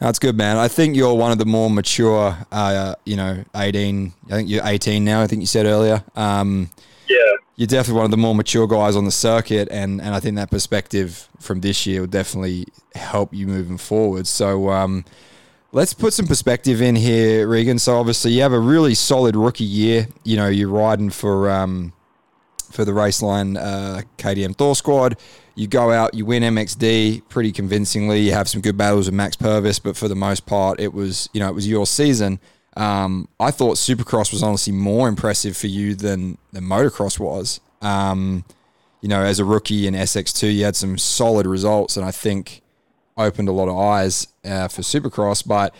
That's 0.00 0.18
good, 0.18 0.36
man. 0.36 0.56
I 0.56 0.68
think 0.68 0.96
you're 0.96 1.14
one 1.14 1.32
of 1.32 1.38
the 1.38 1.46
more 1.46 1.70
mature, 1.70 2.36
uh, 2.50 2.94
you 3.04 3.16
know, 3.16 3.44
18. 3.54 4.12
I 4.26 4.30
think 4.30 4.48
you're 4.48 4.66
18 4.66 5.04
now. 5.04 5.22
I 5.22 5.26
think 5.26 5.40
you 5.40 5.46
said 5.46 5.66
earlier. 5.66 6.02
Um, 6.16 6.70
Yeah, 7.08 7.16
you're 7.56 7.66
definitely 7.66 7.98
one 7.98 8.04
of 8.06 8.10
the 8.10 8.16
more 8.16 8.34
mature 8.34 8.66
guys 8.66 8.96
on 8.96 9.04
the 9.04 9.10
circuit, 9.10 9.68
and, 9.70 10.00
and 10.00 10.14
I 10.14 10.20
think 10.20 10.36
that 10.36 10.50
perspective 10.50 11.28
from 11.38 11.60
this 11.60 11.86
year 11.86 12.00
will 12.00 12.08
definitely 12.08 12.66
help 12.94 13.34
you 13.34 13.46
moving 13.46 13.78
forward. 13.78 14.26
So 14.26 14.70
um, 14.70 15.04
let's 15.72 15.92
put 15.92 16.12
some 16.12 16.26
perspective 16.26 16.80
in 16.80 16.96
here, 16.96 17.46
Regan. 17.46 17.78
So 17.78 17.98
obviously 17.98 18.32
you 18.32 18.42
have 18.42 18.52
a 18.52 18.60
really 18.60 18.94
solid 18.94 19.36
rookie 19.36 19.64
year. 19.64 20.06
You 20.24 20.36
know, 20.36 20.48
you're 20.48 20.68
riding 20.68 21.10
for 21.10 21.50
um, 21.50 21.92
for 22.70 22.84
the 22.84 22.92
Raceline 22.92 23.58
uh, 23.58 24.02
KTM 24.18 24.56
Thor 24.56 24.74
squad. 24.74 25.18
You 25.54 25.66
go 25.66 25.90
out, 25.90 26.14
you 26.14 26.24
win 26.24 26.42
MXD 26.42 27.28
pretty 27.28 27.52
convincingly. 27.52 28.20
You 28.20 28.32
have 28.32 28.48
some 28.48 28.62
good 28.62 28.78
battles 28.78 29.06
with 29.06 29.14
Max 29.14 29.36
Purvis, 29.36 29.78
but 29.78 29.96
for 29.96 30.08
the 30.08 30.14
most 30.14 30.46
part, 30.46 30.80
it 30.80 30.94
was 30.94 31.28
you 31.32 31.40
know 31.40 31.48
it 31.48 31.54
was 31.54 31.68
your 31.68 31.86
season. 31.86 32.40
Um, 32.76 33.28
I 33.38 33.50
thought 33.50 33.76
Supercross 33.76 34.32
was 34.32 34.42
honestly 34.42 34.72
more 34.72 35.08
impressive 35.08 35.56
for 35.56 35.66
you 35.66 35.94
than 35.94 36.38
than 36.52 36.64
motocross 36.64 37.18
was. 37.18 37.60
Um, 37.80 38.44
you 39.00 39.08
know, 39.08 39.22
as 39.22 39.38
a 39.38 39.44
rookie 39.44 39.86
in 39.86 39.94
SX2, 39.94 40.54
you 40.54 40.64
had 40.64 40.76
some 40.76 40.96
solid 40.96 41.46
results, 41.46 41.96
and 41.96 42.06
I 42.06 42.12
think 42.12 42.62
opened 43.16 43.48
a 43.48 43.52
lot 43.52 43.68
of 43.68 43.76
eyes 43.76 44.28
uh, 44.44 44.68
for 44.68 44.82
Supercross. 44.82 45.46
But 45.46 45.74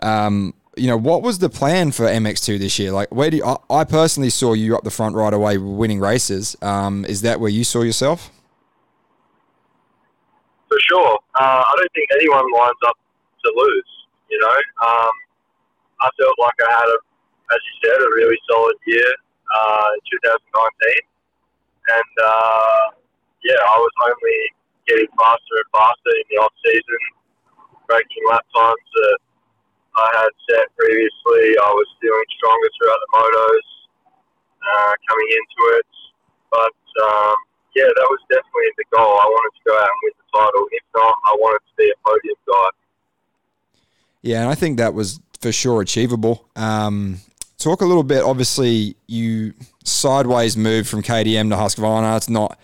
um, 0.00 0.54
you 0.76 0.86
know, 0.86 0.96
what 0.96 1.22
was 1.22 1.38
the 1.38 1.50
plan 1.50 1.90
for 1.90 2.06
MX2 2.06 2.58
this 2.58 2.78
year? 2.78 2.92
Like, 2.92 3.12
where 3.12 3.30
do 3.30 3.38
you, 3.38 3.44
I, 3.44 3.56
I 3.68 3.84
personally 3.84 4.30
saw 4.30 4.52
you 4.52 4.76
up 4.76 4.84
the 4.84 4.90
front 4.90 5.16
right 5.16 5.34
away, 5.34 5.58
winning 5.58 5.98
races. 5.98 6.56
Um, 6.62 7.04
is 7.04 7.22
that 7.22 7.40
where 7.40 7.50
you 7.50 7.64
saw 7.64 7.82
yourself? 7.82 8.30
for 10.68 10.78
sure. 10.86 11.18
Uh, 11.34 11.62
I 11.64 11.72
don't 11.76 11.92
think 11.92 12.08
anyone 12.12 12.44
lines 12.52 12.80
up 12.86 12.96
to 13.44 13.52
lose. 13.56 13.90
You 14.30 14.38
know, 14.38 14.86
um, 14.86 15.10
I 16.00 16.08
felt 16.14 16.36
like 16.38 16.58
I 16.62 16.70
had 16.70 16.88
a, 16.88 16.98
as 17.54 17.60
you 17.60 17.74
said, 17.82 17.98
a 17.98 18.10
really 18.14 18.38
solid 18.46 18.78
year 18.86 19.10
uh, 19.50 19.88
in 19.98 20.02
2019, 20.22 20.38
and 21.88 22.12
uh, 22.22 22.82
yeah, 23.42 23.58
I 23.58 23.76
was 23.80 23.94
only 24.06 24.38
getting 24.86 25.10
faster 25.18 25.54
and 25.58 25.70
faster 25.74 26.12
in 26.22 26.26
the 26.30 26.36
off 26.40 26.54
season, 26.64 27.02
breaking 27.86 28.24
lap 28.30 28.44
times 28.54 28.88
that 28.94 29.18
I 29.98 30.08
had 30.22 30.32
set 30.46 30.66
previously. 30.78 31.46
I 31.58 31.70
was 31.74 31.88
feeling 31.98 32.28
stronger 32.38 32.70
throughout 32.78 33.00
the 33.02 33.10
motos 33.12 33.68
uh, 34.62 34.92
coming 35.08 35.30
into 35.34 35.60
it, 35.82 35.90
but 36.52 36.78
um, 37.02 37.36
yeah, 37.74 37.90
that 37.90 38.08
was 38.10 38.22
definitely 38.30 38.70
the 38.78 38.86
goal. 38.90 39.12
I 39.18 39.28
wanted 39.28 39.54
to 39.58 39.62
go 39.66 39.74
out 39.76 39.88
and 39.88 40.00
win 40.02 40.14
the 40.18 40.28
title. 40.30 40.64
If 40.72 40.84
not, 40.94 41.14
I 41.26 41.32
wanted 41.38 41.62
to 41.62 41.72
be 41.78 41.86
a 41.90 41.98
podium 42.02 42.38
guy. 42.46 42.70
Yeah, 44.22 44.40
and 44.42 44.50
I 44.50 44.54
think 44.54 44.78
that 44.78 44.94
was 44.94 45.20
for 45.40 45.52
sure 45.52 45.80
achievable. 45.80 46.48
Um, 46.56 47.18
talk 47.58 47.80
a 47.80 47.84
little 47.84 48.02
bit. 48.02 48.22
Obviously, 48.22 48.96
you 49.06 49.54
sideways 49.84 50.56
moved 50.56 50.88
from 50.88 51.02
KTM 51.02 51.50
to 51.50 51.56
Husqvarna. 51.56 52.16
It's 52.16 52.28
not, 52.28 52.58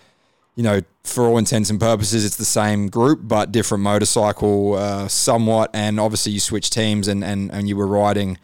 you 0.55 0.63
know, 0.63 0.81
for 1.03 1.25
all 1.25 1.37
intents 1.37 1.69
and 1.69 1.79
purposes, 1.79 2.25
it's 2.25 2.35
the 2.35 2.45
same 2.45 2.87
group, 2.87 3.21
but 3.23 3.51
different 3.51 3.83
motorcycle 3.83 4.73
uh, 4.73 5.07
somewhat. 5.07 5.69
And 5.73 5.99
obviously, 5.99 6.31
you 6.31 6.39
switched 6.39 6.73
teams 6.73 7.07
and, 7.07 7.23
and, 7.23 7.51
and 7.51 7.67
you 7.69 7.75
were 7.75 7.87
riding 7.87 8.37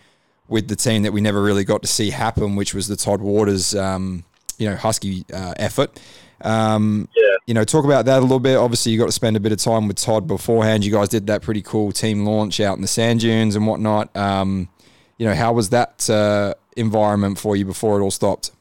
with 0.47 0.67
the 0.67 0.75
team 0.75 1.03
that 1.03 1.13
we 1.13 1.21
never 1.21 1.41
really 1.41 1.63
got 1.63 1.81
to 1.81 1.87
see 1.87 2.09
happen, 2.09 2.55
which 2.55 2.73
was 2.73 2.87
the 2.87 2.95
Todd 2.95 3.21
Waters, 3.21 3.73
um, 3.73 4.25
you 4.61 4.69
know, 4.69 4.75
Husky 4.75 5.25
uh, 5.33 5.53
effort. 5.57 5.99
Um, 6.43 7.07
Yeah. 7.15 7.35
you 7.47 7.53
know, 7.55 7.63
talk 7.63 7.83
about 7.83 8.05
that 8.05 8.19
a 8.19 8.21
little 8.21 8.39
bit. 8.39 8.57
Obviously, 8.57 8.91
you 8.91 8.99
got 8.99 9.07
to 9.07 9.11
spend 9.11 9.35
a 9.35 9.39
bit 9.39 9.51
of 9.51 9.57
time 9.57 9.87
with 9.87 9.97
Todd 9.97 10.27
beforehand. 10.27 10.85
You 10.85 10.91
guys 10.91 11.09
did 11.09 11.25
that 11.27 11.41
pretty 11.41 11.63
cool 11.63 11.91
team 11.91 12.25
launch 12.25 12.59
out 12.59 12.75
in 12.75 12.81
the 12.81 12.87
sand 12.87 13.21
dunes 13.21 13.55
and 13.55 13.65
whatnot. 13.65 14.15
Um, 14.15 14.69
you 15.17 15.25
know, 15.25 15.33
how 15.33 15.51
was 15.53 15.69
that 15.69 16.07
uh, 16.09 16.53
environment 16.77 17.39
for 17.39 17.55
you 17.55 17.65
before 17.65 17.99
it 17.99 18.03
all 18.03 18.11
stopped? 18.11 18.51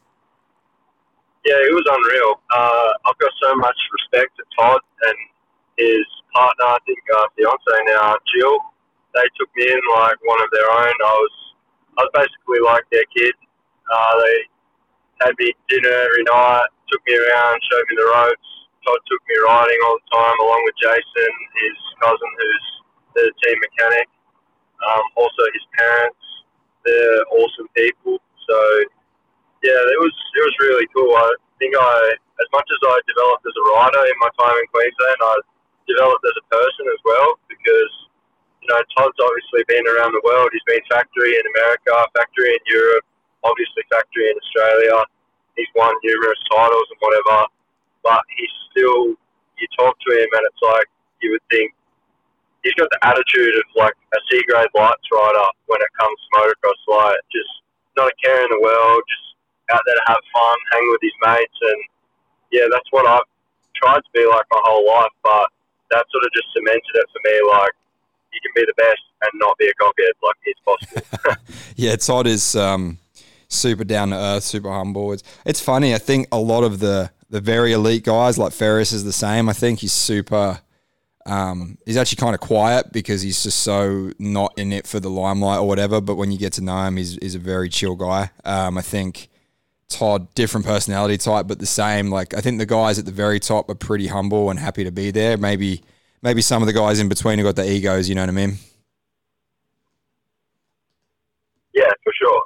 Yeah, 1.45 1.57
it 1.57 1.73
was 1.73 1.85
unreal. 1.89 2.41
Uh, 2.55 2.91
I've 3.11 3.19
got 3.19 3.33
so 3.43 3.55
much 3.57 3.77
respect 3.93 4.37
to 4.37 4.45
Todd 4.59 4.81
and 5.09 5.19
his 5.77 6.05
partner, 6.35 6.65
I 6.65 6.79
think 6.87 6.99
uh, 7.17 7.27
fiance 7.37 7.77
now, 7.93 8.17
Jill. 8.35 8.59
They 9.15 9.27
took 9.39 9.49
me 9.57 9.65
in 9.73 9.81
like 9.97 10.17
one 10.25 10.41
of 10.43 10.49
their 10.53 10.69
own. 10.71 10.95
I 11.05 11.15
was, 11.25 11.35
I 11.99 12.01
was 12.05 12.11
basically 12.15 12.61
like 12.65 12.85
their 12.93 13.05
kid. 13.17 13.35
Uh, 13.93 14.13
they 14.23 14.37
had 15.20 15.37
me 15.38 15.52
dinner 15.68 15.92
every 15.92 16.24
night, 16.24 16.68
took 16.88 17.02
me 17.06 17.14
around, 17.14 17.56
showed 17.70 17.87
me 17.88 17.94
the 17.96 18.09
ropes. 18.09 18.50
Todd 18.85 19.00
took 19.06 19.22
me 19.28 19.37
riding 19.44 19.80
all 19.85 19.96
the 20.00 20.09
time, 20.09 20.37
along 20.40 20.61
with 20.64 20.76
Jason, 20.80 21.33
his 21.61 21.76
cousin, 22.00 22.30
who's 22.40 22.66
the 23.14 23.24
team 23.44 23.56
mechanic. 23.61 24.09
Um, 24.80 25.04
also, 25.16 25.42
his 25.52 25.66
parents. 25.76 26.24
They're 26.80 27.20
awesome 27.37 27.68
people. 27.76 28.16
So 28.48 28.56
yeah, 29.61 29.76
it 29.76 30.00
was 30.00 30.16
it 30.16 30.42
was 30.48 30.56
really 30.64 30.88
cool. 30.96 31.12
I 31.12 31.28
think 31.61 31.76
I, 31.76 31.94
as 32.16 32.48
much 32.56 32.64
as 32.64 32.80
I 32.80 32.96
developed 33.04 33.44
as 33.44 33.52
a 33.52 33.64
rider 33.76 34.04
in 34.09 34.16
my 34.24 34.33
time 34.40 34.56
in 34.56 34.66
Queensland, 34.72 35.20
I 35.20 35.35
developed 35.85 36.24
as 36.24 36.37
a 36.40 36.46
person 36.48 36.85
as 36.88 37.00
well 37.04 37.37
because 37.52 37.92
you 38.64 38.68
know 38.72 38.80
Todd's 38.96 39.20
obviously 39.20 39.68
been 39.68 39.85
around 39.85 40.16
the 40.16 40.24
world. 40.24 40.48
He's 40.56 40.64
been 40.64 40.80
factory 40.88 41.37
in 41.37 41.44
America, 41.52 41.92
factory 42.16 42.56
in 42.56 42.62
Europe, 42.64 43.04
obviously 43.44 43.83
factory 43.90 44.29
in 44.31 44.37
Australia. 44.37 44.96
He's 45.57 45.70
won 45.74 45.92
numerous 46.05 46.40
titles 46.50 46.88
and 46.90 47.00
whatever, 47.00 47.38
but 48.03 48.22
he's 48.37 48.55
still. 48.70 49.16
You 49.61 49.68
talk 49.76 49.92
to 49.92 50.11
him 50.16 50.24
and 50.24 50.44
it's 50.48 50.62
like 50.64 50.88
you 51.20 51.37
would 51.37 51.44
think 51.53 51.68
he's 52.64 52.72
got 52.81 52.88
the 52.88 53.00
attitude 53.05 53.53
of 53.61 53.64
like 53.76 53.92
a 54.16 54.20
C 54.29 54.40
grade 54.48 54.72
lights 54.72 55.09
rider 55.12 55.48
when 55.68 55.81
it 55.81 55.92
comes 56.00 56.16
to 56.16 56.29
motocross. 56.37 56.81
Like 56.88 57.20
just 57.29 57.53
not 57.96 58.09
a 58.09 58.16
care 58.24 58.40
in 58.40 58.50
the 58.50 58.61
world, 58.61 59.03
just 59.05 59.26
out 59.72 59.85
there 59.85 60.00
to 60.00 60.07
have 60.09 60.22
fun, 60.33 60.57
hang 60.72 60.85
with 60.96 61.03
his 61.05 61.16
mates, 61.20 61.61
and 61.61 61.81
yeah, 62.53 62.66
that's 62.72 62.88
what 62.90 63.07
I've 63.07 63.29
tried 63.76 64.00
to 64.00 64.12
be 64.12 64.24
like 64.26 64.48
my 64.50 64.62
whole 64.64 64.87
life. 64.87 65.12
But 65.22 65.48
that 65.92 66.05
sort 66.09 66.24
of 66.24 66.31
just 66.33 66.48
cemented 66.57 66.94
it 66.94 67.09
for 67.12 67.20
me. 67.24 67.37
Like 67.53 67.74
you 68.33 68.40
can 68.40 68.53
be 68.55 68.64
the 68.64 68.76
best 68.81 69.03
and 69.22 69.33
not 69.37 69.59
be 69.59 69.68
a 69.68 69.76
cockhead. 69.76 70.14
Like 70.22 70.40
it's 70.44 70.61
possible. 70.64 71.37
Yeah, 71.76 71.96
Todd 71.96 72.26
is 72.26 72.57
um, 72.57 72.98
super 73.51 73.85
down 73.85 74.11
to 74.11 74.17
earth, 74.17 74.45
super 74.45 74.71
humble. 74.71 75.13
It's, 75.13 75.23
it's 75.45 75.61
funny. 75.61 75.95
I 75.95 75.99
think 75.99 76.29
a 76.33 76.39
lot 76.39 76.65
of 76.65 76.79
the 76.79 77.11
the 77.29 77.41
very 77.41 77.73
elite 77.73 78.03
guys, 78.03 78.39
like 78.39 78.53
Ferris, 78.53 78.93
is 78.93 79.05
the 79.05 79.13
same. 79.13 79.49
I 79.49 79.53
think 79.53 79.81
he's 79.81 79.93
super. 79.93 80.61
Um, 81.27 81.79
he's 81.87 81.97
actually 81.97 82.17
kind 82.17 82.35
of 82.35 82.41
quiet 82.41 82.93
because 82.93 83.23
he's 83.23 83.43
just 83.43 83.59
so 83.59 84.11
not 84.19 84.53
in 84.57 84.73
it 84.73 84.87
for 84.87 84.99
the 84.99 85.11
limelight 85.11 85.61
or 85.61 85.69
whatever. 85.69 86.01
But 86.01 86.17
when 86.17 86.33
you 86.33 86.39
get 86.39 86.55
to 86.55 86.65
know 86.65 86.83
him, 86.87 86.97
he's, 86.97 87.19
he's 87.21 87.35
a 87.37 87.39
very 87.39 87.69
chill 87.69 87.95
guy. 87.95 88.31
Um, 88.45 88.77
I 88.79 88.83
think 88.83 89.29
Todd, 89.89 90.35
different 90.35 90.67
personality 90.67 91.19
type, 91.19 91.47
but 91.47 91.61
the 91.61 91.67
same. 91.67 92.11
Like 92.11 92.35
I 92.35 92.41
think 92.41 92.59
the 92.59 92.67
guys 92.67 92.99
at 92.99 93.05
the 93.05 93.13
very 93.13 93.39
top 93.39 93.69
are 93.71 93.77
pretty 93.77 94.09
humble 94.09 94.51
and 94.51 94.59
happy 94.59 94.83
to 94.83 94.91
be 94.91 95.13
there. 95.13 95.37
Maybe 95.37 95.83
maybe 96.23 96.43
some 96.43 96.63
of 96.63 96.67
the 96.67 96.73
guys 96.73 96.99
in 96.99 97.09
between 97.09 97.39
have 97.39 97.47
got 97.47 97.57
the 97.57 97.71
egos. 97.71 98.09
You 98.09 98.17
know 98.17 98.23
what 98.23 98.31
I 98.31 98.33
mean? 98.33 98.57
yeah, 101.81 101.93
for 102.05 102.13
sure. 102.21 102.43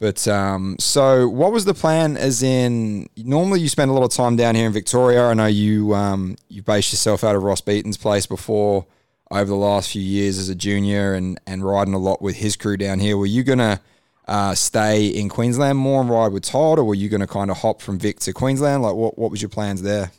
But 0.00 0.26
um, 0.26 0.76
so 0.80 1.28
what 1.28 1.52
was 1.52 1.66
the 1.66 1.74
plan? 1.74 2.16
As 2.16 2.42
in, 2.42 3.06
normally 3.18 3.60
you 3.60 3.68
spend 3.68 3.90
a 3.90 3.94
lot 3.94 4.02
of 4.02 4.10
time 4.10 4.34
down 4.34 4.54
here 4.54 4.66
in 4.66 4.72
Victoria. 4.72 5.26
I 5.26 5.34
know 5.34 5.46
you 5.46 5.94
um, 5.94 6.36
you 6.48 6.62
based 6.62 6.90
yourself 6.90 7.22
out 7.22 7.36
of 7.36 7.42
Ross 7.42 7.60
Beaton's 7.60 7.98
place 7.98 8.24
before 8.24 8.86
over 9.30 9.44
the 9.44 9.54
last 9.54 9.92
few 9.92 10.00
years 10.00 10.38
as 10.38 10.48
a 10.48 10.54
junior 10.54 11.12
and 11.12 11.38
and 11.46 11.62
riding 11.62 11.92
a 11.92 11.98
lot 11.98 12.22
with 12.22 12.36
his 12.36 12.56
crew 12.56 12.78
down 12.78 12.98
here. 12.98 13.18
Were 13.18 13.26
you 13.26 13.44
gonna 13.44 13.82
uh, 14.26 14.54
stay 14.54 15.06
in 15.06 15.28
Queensland 15.28 15.76
more 15.76 16.00
and 16.00 16.08
ride 16.08 16.32
with 16.32 16.44
Todd, 16.44 16.78
or 16.78 16.84
were 16.84 16.94
you 16.94 17.10
gonna 17.10 17.26
kind 17.26 17.50
of 17.50 17.58
hop 17.58 17.82
from 17.82 17.98
Vic 17.98 18.20
to 18.20 18.32
Queensland? 18.32 18.82
Like, 18.82 18.94
what 18.94 19.18
what 19.18 19.30
was 19.30 19.42
your 19.42 19.50
plans 19.50 19.82
there? 19.82 20.12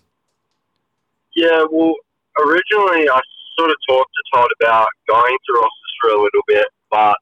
Yeah, 1.36 1.66
well, 1.72 1.96
originally 2.40 3.10
I 3.10 3.20
sort 3.58 3.72
of 3.72 3.78
talked 3.90 4.12
to 4.14 4.38
Todd 4.38 4.50
about 4.62 4.88
going 5.10 5.38
to 5.48 5.54
Ross's 5.54 5.94
for 6.00 6.10
a 6.12 6.22
little 6.22 6.44
bit, 6.46 6.68
but 6.92 7.16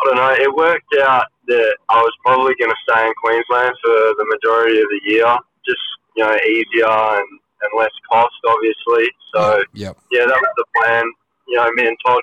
I 0.00 0.04
don't 0.04 0.16
know. 0.16 0.34
It 0.38 0.54
worked 0.54 0.94
out 1.02 1.26
that 1.48 1.76
I 1.88 1.98
was 1.98 2.14
probably 2.24 2.54
going 2.58 2.70
to 2.70 2.82
stay 2.88 3.06
in 3.06 3.12
Queensland 3.22 3.74
for 3.82 3.96
the 4.14 4.26
majority 4.30 4.78
of 4.80 4.88
the 4.88 5.00
year, 5.04 5.36
just 5.66 5.82
you 6.16 6.24
know, 6.24 6.34
easier 6.46 6.86
and, 6.86 7.28
and 7.62 7.70
less 7.76 7.94
cost, 8.10 8.34
obviously. 8.46 9.10
So 9.34 9.62
Yep. 9.74 9.96
yeah, 10.12 10.26
that 10.26 10.38
was 10.38 10.54
the 10.56 10.64
plan. 10.76 11.04
You 11.48 11.56
know, 11.56 11.70
me 11.74 11.86
and 11.88 11.96
Todd 12.04 12.22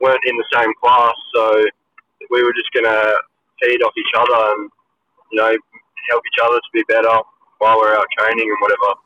weren't 0.00 0.20
in 0.26 0.36
the 0.36 0.48
same 0.54 0.72
class, 0.82 1.14
so 1.34 1.64
we 2.30 2.42
were 2.42 2.52
just 2.54 2.72
going 2.72 2.86
to 2.86 3.20
feed 3.60 3.82
off 3.82 3.92
each 3.96 4.14
other 4.16 4.52
and 4.54 4.70
you 5.30 5.38
know 5.38 5.56
help 6.10 6.22
each 6.26 6.40
other 6.42 6.56
to 6.56 6.70
be 6.72 6.82
better 6.88 7.16
while 7.58 7.78
we're 7.78 7.94
out 7.94 8.06
training 8.18 8.48
and 8.48 8.58
whatever. 8.60 8.98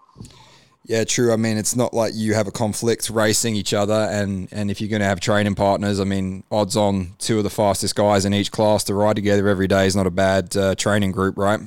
Yeah, 0.86 1.02
true. 1.02 1.32
I 1.32 1.36
mean, 1.36 1.56
it's 1.56 1.74
not 1.74 1.92
like 1.92 2.12
you 2.14 2.34
have 2.34 2.46
a 2.46 2.52
conflict 2.52 3.10
racing 3.10 3.56
each 3.56 3.74
other, 3.74 4.08
and 4.08 4.48
and 4.52 4.70
if 4.70 4.80
you're 4.80 4.88
going 4.88 5.00
to 5.00 5.06
have 5.06 5.18
training 5.18 5.56
partners, 5.56 5.98
I 5.98 6.04
mean, 6.04 6.44
odds 6.50 6.76
on 6.76 7.14
two 7.18 7.38
of 7.38 7.44
the 7.44 7.50
fastest 7.50 7.96
guys 7.96 8.24
in 8.24 8.32
each 8.32 8.52
class 8.52 8.84
to 8.84 8.94
ride 8.94 9.16
together 9.16 9.48
every 9.48 9.66
day 9.66 9.86
is 9.86 9.96
not 9.96 10.06
a 10.06 10.12
bad 10.12 10.56
uh, 10.56 10.76
training 10.76 11.10
group, 11.10 11.36
right? 11.36 11.58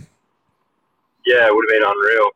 Yeah, 1.26 1.48
it 1.48 1.54
would 1.54 1.66
have 1.70 1.82
been 1.82 1.90
unreal. 1.90 2.30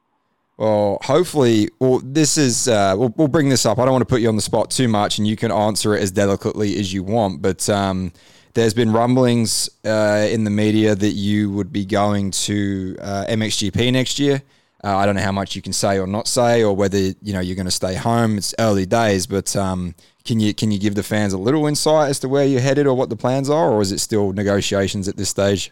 Well, 0.57 0.97
hopefully, 1.03 1.69
well, 1.79 2.01
this 2.03 2.37
is 2.37 2.67
uh, 2.67 2.95
we'll, 2.97 3.13
we'll 3.15 3.29
bring 3.29 3.47
this 3.47 3.65
up. 3.65 3.79
I 3.79 3.85
don't 3.85 3.93
want 3.93 4.01
to 4.01 4.13
put 4.13 4.19
you 4.19 4.27
on 4.27 4.35
the 4.35 4.41
spot 4.41 4.69
too 4.69 4.89
much, 4.89 5.19
and 5.19 5.25
you 5.25 5.37
can 5.37 5.53
answer 5.53 5.95
it 5.95 6.01
as 6.01 6.11
delicately 6.11 6.77
as 6.79 6.91
you 6.91 7.01
want. 7.01 7.41
But 7.41 7.67
um, 7.69 8.11
there's 8.55 8.73
been 8.73 8.91
rumblings 8.91 9.69
uh, 9.85 10.27
in 10.29 10.43
the 10.43 10.51
media 10.51 10.95
that 10.95 11.13
you 11.13 11.49
would 11.51 11.71
be 11.71 11.85
going 11.85 12.31
to 12.31 12.97
uh, 12.99 13.25
MXGP 13.29 13.93
next 13.93 14.19
year. 14.19 14.43
Uh, 14.83 14.97
I 14.97 15.05
don't 15.05 15.15
know 15.15 15.21
how 15.21 15.31
much 15.31 15.55
you 15.55 15.61
can 15.61 15.71
say 15.71 15.97
or 15.97 16.05
not 16.05 16.27
say, 16.27 16.61
or 16.63 16.75
whether 16.75 16.97
you 16.97 17.31
know 17.33 17.39
you're 17.39 17.55
going 17.55 17.65
to 17.65 17.71
stay 17.71 17.95
home. 17.95 18.37
It's 18.37 18.53
early 18.59 18.85
days, 18.85 19.25
but 19.27 19.55
um, 19.55 19.95
can 20.25 20.39
you 20.41 20.53
can 20.53 20.71
you 20.71 20.79
give 20.79 20.95
the 20.95 21.03
fans 21.03 21.31
a 21.31 21.37
little 21.37 21.65
insight 21.67 22.09
as 22.09 22.19
to 22.19 22.27
where 22.29 22.45
you're 22.45 22.59
headed 22.61 22.85
or 22.85 22.93
what 22.95 23.09
the 23.09 23.15
plans 23.15 23.49
are, 23.49 23.71
or 23.71 23.81
is 23.81 23.91
it 23.93 23.99
still 23.99 24.33
negotiations 24.33 25.07
at 25.07 25.15
this 25.15 25.29
stage? 25.29 25.71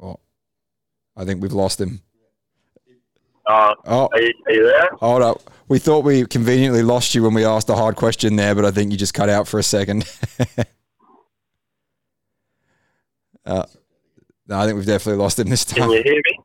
Oh, 0.00 0.18
I 1.16 1.24
think 1.24 1.42
we've 1.42 1.52
lost 1.52 1.80
him. 1.80 2.00
Uh, 3.46 3.74
Oh, 3.86 4.08
are, 4.12 4.20
you, 4.20 4.32
are 4.46 4.52
you 4.52 4.64
there? 4.66 4.88
hold 5.00 5.22
up. 5.22 5.50
We 5.68 5.78
thought 5.78 6.04
we 6.04 6.24
conveniently 6.26 6.82
lost 6.82 7.14
you 7.14 7.22
when 7.22 7.34
we 7.34 7.44
asked 7.44 7.68
a 7.70 7.74
hard 7.74 7.96
question 7.96 8.36
there, 8.36 8.54
but 8.54 8.64
I 8.64 8.70
think 8.70 8.92
you 8.92 8.98
just 8.98 9.14
cut 9.14 9.28
out 9.28 9.48
for 9.48 9.58
a 9.58 9.62
second. 9.62 10.04
uh, 13.46 13.64
no, 14.52 14.58
I 14.58 14.66
think 14.66 14.76
we've 14.76 14.84
definitely 14.84 15.22
lost 15.22 15.38
him 15.38 15.48
this 15.48 15.64
Can 15.64 15.78
time. 15.78 15.90
you 15.90 16.02
hear 16.02 16.14
me? 16.14 16.38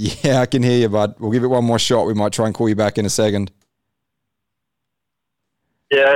Yeah, 0.00 0.42
I 0.42 0.46
can 0.46 0.62
hear 0.62 0.78
you, 0.78 0.88
bud. 0.88 1.16
We'll 1.18 1.32
give 1.32 1.42
it 1.42 1.48
one 1.48 1.64
more 1.64 1.80
shot. 1.80 2.06
We 2.06 2.14
might 2.14 2.32
try 2.32 2.46
and 2.46 2.54
call 2.54 2.68
you 2.68 2.76
back 2.76 2.98
in 2.98 3.04
a 3.04 3.10
second. 3.10 3.50
Yeah. 5.90 6.14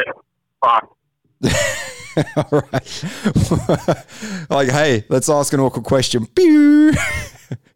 Fuck. 0.65 0.97
All 2.37 2.63
right. 2.73 3.05
like, 4.51 4.69
hey, 4.69 5.05
let's 5.09 5.29
ask 5.29 5.53
an 5.53 5.59
awkward 5.59 5.85
question. 5.85 6.27
Pew! 6.27 6.93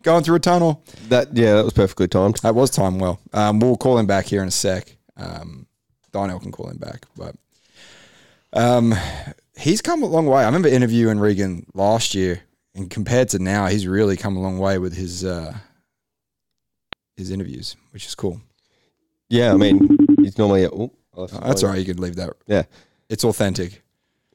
Going 0.05 0.23
through 0.23 0.37
a 0.37 0.39
tunnel. 0.39 0.85
That 1.09 1.37
yeah, 1.37 1.55
that 1.55 1.65
was 1.65 1.73
perfectly 1.73 2.07
timed. 2.07 2.37
That 2.37 2.55
was 2.55 2.71
timed 2.71 3.01
well. 3.01 3.19
Um, 3.33 3.59
we'll 3.59 3.77
call 3.77 3.99
him 3.99 4.07
back 4.07 4.27
here 4.27 4.43
in 4.43 4.47
a 4.47 4.53
sec. 4.53 4.97
Um, 5.17 5.67
Donnell 6.13 6.39
can 6.39 6.53
call 6.53 6.69
him 6.69 6.79
back, 6.79 7.07
but 7.17 7.35
um, 8.53 8.95
he's 9.59 9.83
come 9.83 10.05
a 10.05 10.07
long 10.07 10.27
way. 10.27 10.43
I 10.43 10.47
remember 10.47 10.69
interviewing 10.69 11.19
Regan 11.19 11.67
last 11.75 12.15
year, 12.15 12.43
and 12.77 12.89
compared 12.91 13.29
to 13.31 13.39
now, 13.39 13.67
he's 13.67 13.87
really 13.87 14.17
come 14.17 14.37
a 14.37 14.41
long 14.41 14.59
way 14.59 14.79
with 14.79 14.95
his 14.95 15.25
uh, 15.25 15.55
his 17.17 17.31
interviews, 17.31 17.77
which 17.93 18.07
is 18.07 18.15
cool. 18.15 18.41
Yeah, 19.29 19.53
I 19.53 19.57
mean, 19.57 19.97
he's 20.19 20.39
normally. 20.39 20.67
Oh, 20.67 20.93
Uh, 21.17 21.27
that's 21.41 21.63
all 21.65 21.71
right. 21.71 21.79
You 21.79 21.85
can 21.95 21.97
leave 22.03 22.17
that. 22.17 22.31
Yeah, 22.47 22.65
It's 23.09 23.25
authentic. 23.25 23.83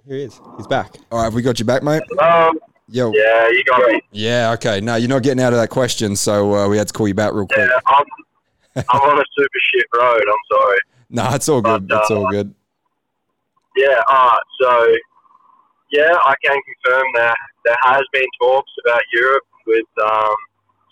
here 0.07 0.17
he 0.17 0.23
is. 0.23 0.41
He's 0.57 0.65
back. 0.67 0.95
All 1.11 1.19
right, 1.19 1.25
have 1.25 1.35
we 1.35 1.43
got 1.43 1.59
you 1.59 1.65
back, 1.65 1.83
mate? 1.83 2.01
Um, 2.19 2.59
Yo. 2.89 3.11
Yeah, 3.13 3.47
you 3.49 3.63
got 3.63 3.87
me. 3.89 4.01
Yeah, 4.11 4.51
okay. 4.53 4.81
No, 4.81 4.95
you're 4.95 5.07
not 5.07 5.21
getting 5.23 5.41
out 5.41 5.53
of 5.53 5.59
that 5.59 5.69
question, 5.69 6.15
so 6.15 6.53
uh, 6.55 6.67
we 6.67 6.77
had 6.77 6.87
to 6.87 6.93
call 6.93 7.07
you 7.07 7.13
back 7.13 7.31
real 7.33 7.45
quick. 7.47 7.59
Yeah, 7.59 7.79
I'm, 7.87 8.83
I'm 8.89 9.01
on 9.01 9.19
a 9.19 9.23
super 9.37 9.59
shit 9.71 9.85
road. 9.95 10.21
I'm 10.27 10.45
sorry. 10.51 10.77
No, 11.13 11.29
it's 11.35 11.49
all 11.49 11.61
good. 11.61 11.87
But, 11.89 12.01
it's 12.01 12.11
all 12.11 12.27
uh, 12.27 12.31
good. 12.31 12.55
Yeah, 13.75 14.01
alright, 14.09 14.39
so 14.61 14.95
yeah, 15.91 16.13
I 16.25 16.35
can 16.43 16.57
confirm 16.83 17.03
that 17.15 17.35
there 17.65 17.77
has 17.83 18.03
been 18.13 18.27
talks 18.39 18.71
about 18.85 19.01
Europe 19.13 19.45
with 19.67 19.89
um, 20.01 20.35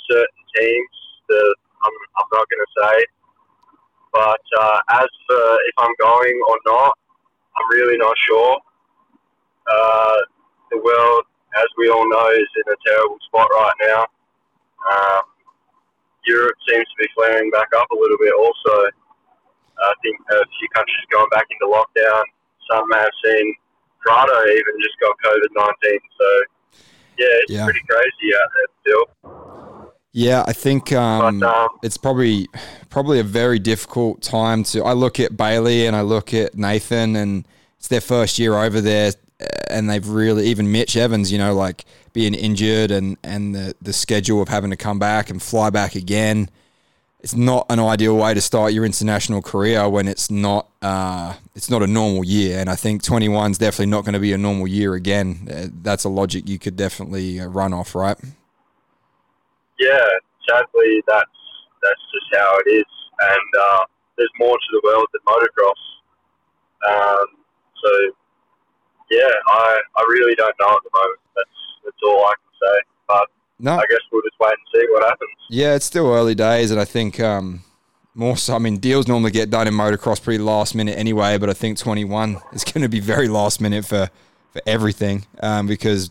certain 0.10 0.44
teams 0.56 0.96
that 1.30 1.56
I'm, 1.84 1.96
I'm 2.18 2.30
not 2.34 2.46
going 2.50 2.66
to 2.66 2.74
say. 2.82 2.96
But 4.14 4.46
uh, 4.60 4.80
as 5.02 5.10
for 5.28 5.44
if 5.70 5.76
I'm 5.78 5.94
going 6.00 6.42
or 6.50 6.58
not, 6.66 6.98
I'm 7.58 7.70
really 7.72 7.98
not 7.98 8.16
sure. 8.26 8.58
Uh, 9.70 10.18
the 10.72 10.82
world, 10.82 11.24
as 11.58 11.70
we 11.78 11.90
all 11.90 12.08
know, 12.10 12.28
is 12.34 12.50
in 12.58 12.74
a 12.74 12.78
terrible 12.86 13.18
spot 13.28 13.48
right 13.54 13.78
now. 13.86 14.02
Um, 14.90 15.22
Europe 16.26 16.58
seems 16.68 16.86
to 16.86 16.98
be 16.98 17.10
flaring 17.16 17.50
back 17.52 17.70
up 17.78 17.90
a 17.92 17.96
little 17.96 18.18
bit 18.18 18.34
also. 18.34 18.90
I 19.80 19.94
think 20.04 20.20
a 20.20 20.44
few 20.60 20.70
countries 20.76 21.06
going 21.12 21.30
back 21.32 21.48
into 21.50 21.72
lockdown. 21.72 22.24
Some 22.70 22.86
have 22.92 23.14
seen 23.24 23.56
Prado 24.04 24.36
even 24.52 24.76
just 24.84 25.00
got 25.00 25.16
COVID 25.24 25.52
19. 25.56 26.00
So, 26.20 26.28
yeah, 27.20 27.26
it's 27.44 27.52
Yeah. 27.52 27.64
pretty 27.66 27.82
crazy 27.90 28.36
out 28.36 28.50
there 28.56 28.68
still. 28.82 29.06
Yeah, 30.12 30.44
I 30.48 30.54
think 30.54 30.92
um, 30.92 31.40
But, 31.40 31.48
um, 31.48 31.70
it's 31.84 31.98
probably 31.98 32.48
probably 32.90 33.20
a 33.20 33.24
very 33.24 33.60
difficult 33.60 34.22
time 34.24 34.64
to. 34.66 34.84
I 34.84 34.94
look 34.94 35.20
at 35.20 35.38
Bailey 35.38 35.86
and 35.86 35.96
I 35.96 36.02
look 36.02 36.34
at 36.34 36.56
Nathan, 36.56 37.16
and 37.16 37.48
it's 37.78 37.88
their 37.88 38.02
first 38.02 38.40
year 38.40 38.56
over 38.56 38.82
there, 38.82 39.12
uh, 39.40 39.46
and 39.70 39.88
they've 39.90 40.08
really 40.08 40.48
even 40.48 40.72
Mitch 40.72 40.98
Evans, 40.98 41.32
you 41.32 41.38
know, 41.38 41.54
like 41.54 41.86
being 42.14 42.34
injured 42.34 42.90
and 42.90 43.18
and 43.24 43.54
the 43.54 43.76
the 43.82 43.94
schedule 43.94 44.42
of 44.42 44.48
having 44.50 44.72
to 44.72 44.76
come 44.78 44.98
back 44.98 45.30
and 45.30 45.42
fly 45.44 45.70
back 45.70 45.94
again. 45.96 46.50
It's 47.22 47.36
not 47.36 47.66
an 47.70 47.80
ideal 47.80 48.16
way 48.16 48.34
to 48.34 48.40
start 48.42 48.72
your 48.72 48.86
international 48.86 49.42
career 49.42 49.90
when 49.90 50.08
it's 50.08 50.32
not 50.32 50.70
uh, 50.82 51.34
it's 51.54 51.70
not 51.70 51.84
a 51.84 51.88
normal 51.88 52.24
year, 52.24 52.60
and 52.60 52.70
I 52.70 52.76
think 52.76 53.04
21 53.04 53.52
is 53.52 53.58
definitely 53.58 53.88
not 53.88 54.06
going 54.06 54.14
to 54.14 54.20
be 54.20 54.32
a 54.32 54.38
normal 54.38 54.68
year 54.68 54.94
again. 54.94 55.48
Uh, 55.52 55.68
that's 55.82 56.06
a 56.06 56.10
logic 56.10 56.48
you 56.48 56.58
could 56.58 56.78
definitely 56.78 57.40
uh, 57.40 57.48
run 57.48 57.74
off, 57.74 57.94
right? 57.94 58.18
yeah, 59.80 60.08
sadly, 60.48 61.02
that's 61.08 61.40
that's 61.82 62.06
just 62.12 62.30
how 62.36 62.60
it 62.66 62.70
is. 62.70 62.92
And 63.20 63.50
uh, 63.60 63.84
there's 64.18 64.32
more 64.40 64.56
to 64.56 64.70
the 64.72 64.82
world 64.84 65.08
than 65.12 65.24
motocross. 65.24 65.84
Um, 66.88 67.28
so, 67.84 67.92
yeah, 69.10 69.32
I, 69.48 69.80
I 69.98 70.02
really 70.10 70.36
don't 70.36 70.56
know 70.60 70.76
at 70.76 70.84
the 70.84 70.92
moment. 70.94 71.20
That's 71.36 71.58
that's 71.86 72.04
all 72.04 72.26
I 72.28 72.36
can 72.36 72.54
say. 72.60 72.78
But 73.08 73.28
No, 73.60 73.74
I 73.74 73.84
guess 73.90 74.00
we'll 74.12 74.22
just 74.22 74.40
wait 74.40 74.54
and 74.54 74.82
see 74.82 74.88
what 74.92 75.04
happens. 75.04 75.30
Yeah, 75.50 75.76
it's 75.76 75.86
still 75.86 76.12
early 76.12 76.36
days, 76.36 76.72
and 76.72 76.80
I 76.80 76.86
think 76.86 77.20
um, 77.20 77.62
more 78.14 78.38
so. 78.38 78.56
I 78.56 78.60
mean, 78.60 78.78
deals 78.78 79.08
normally 79.08 79.32
get 79.32 79.50
done 79.50 79.68
in 79.68 79.74
motocross 79.74 80.22
pretty 80.22 80.42
last 80.42 80.76
minute 80.76 80.98
anyway, 80.98 81.38
but 81.38 81.50
I 81.50 81.54
think 81.54 81.78
21 81.78 82.38
is 82.54 82.64
going 82.64 82.82
to 82.84 82.90
be 82.90 83.00
very 83.00 83.28
last 83.28 83.62
minute 83.62 83.86
for 83.86 84.10
for 84.52 84.62
everything 84.66 85.26
um, 85.42 85.68
because 85.68 86.10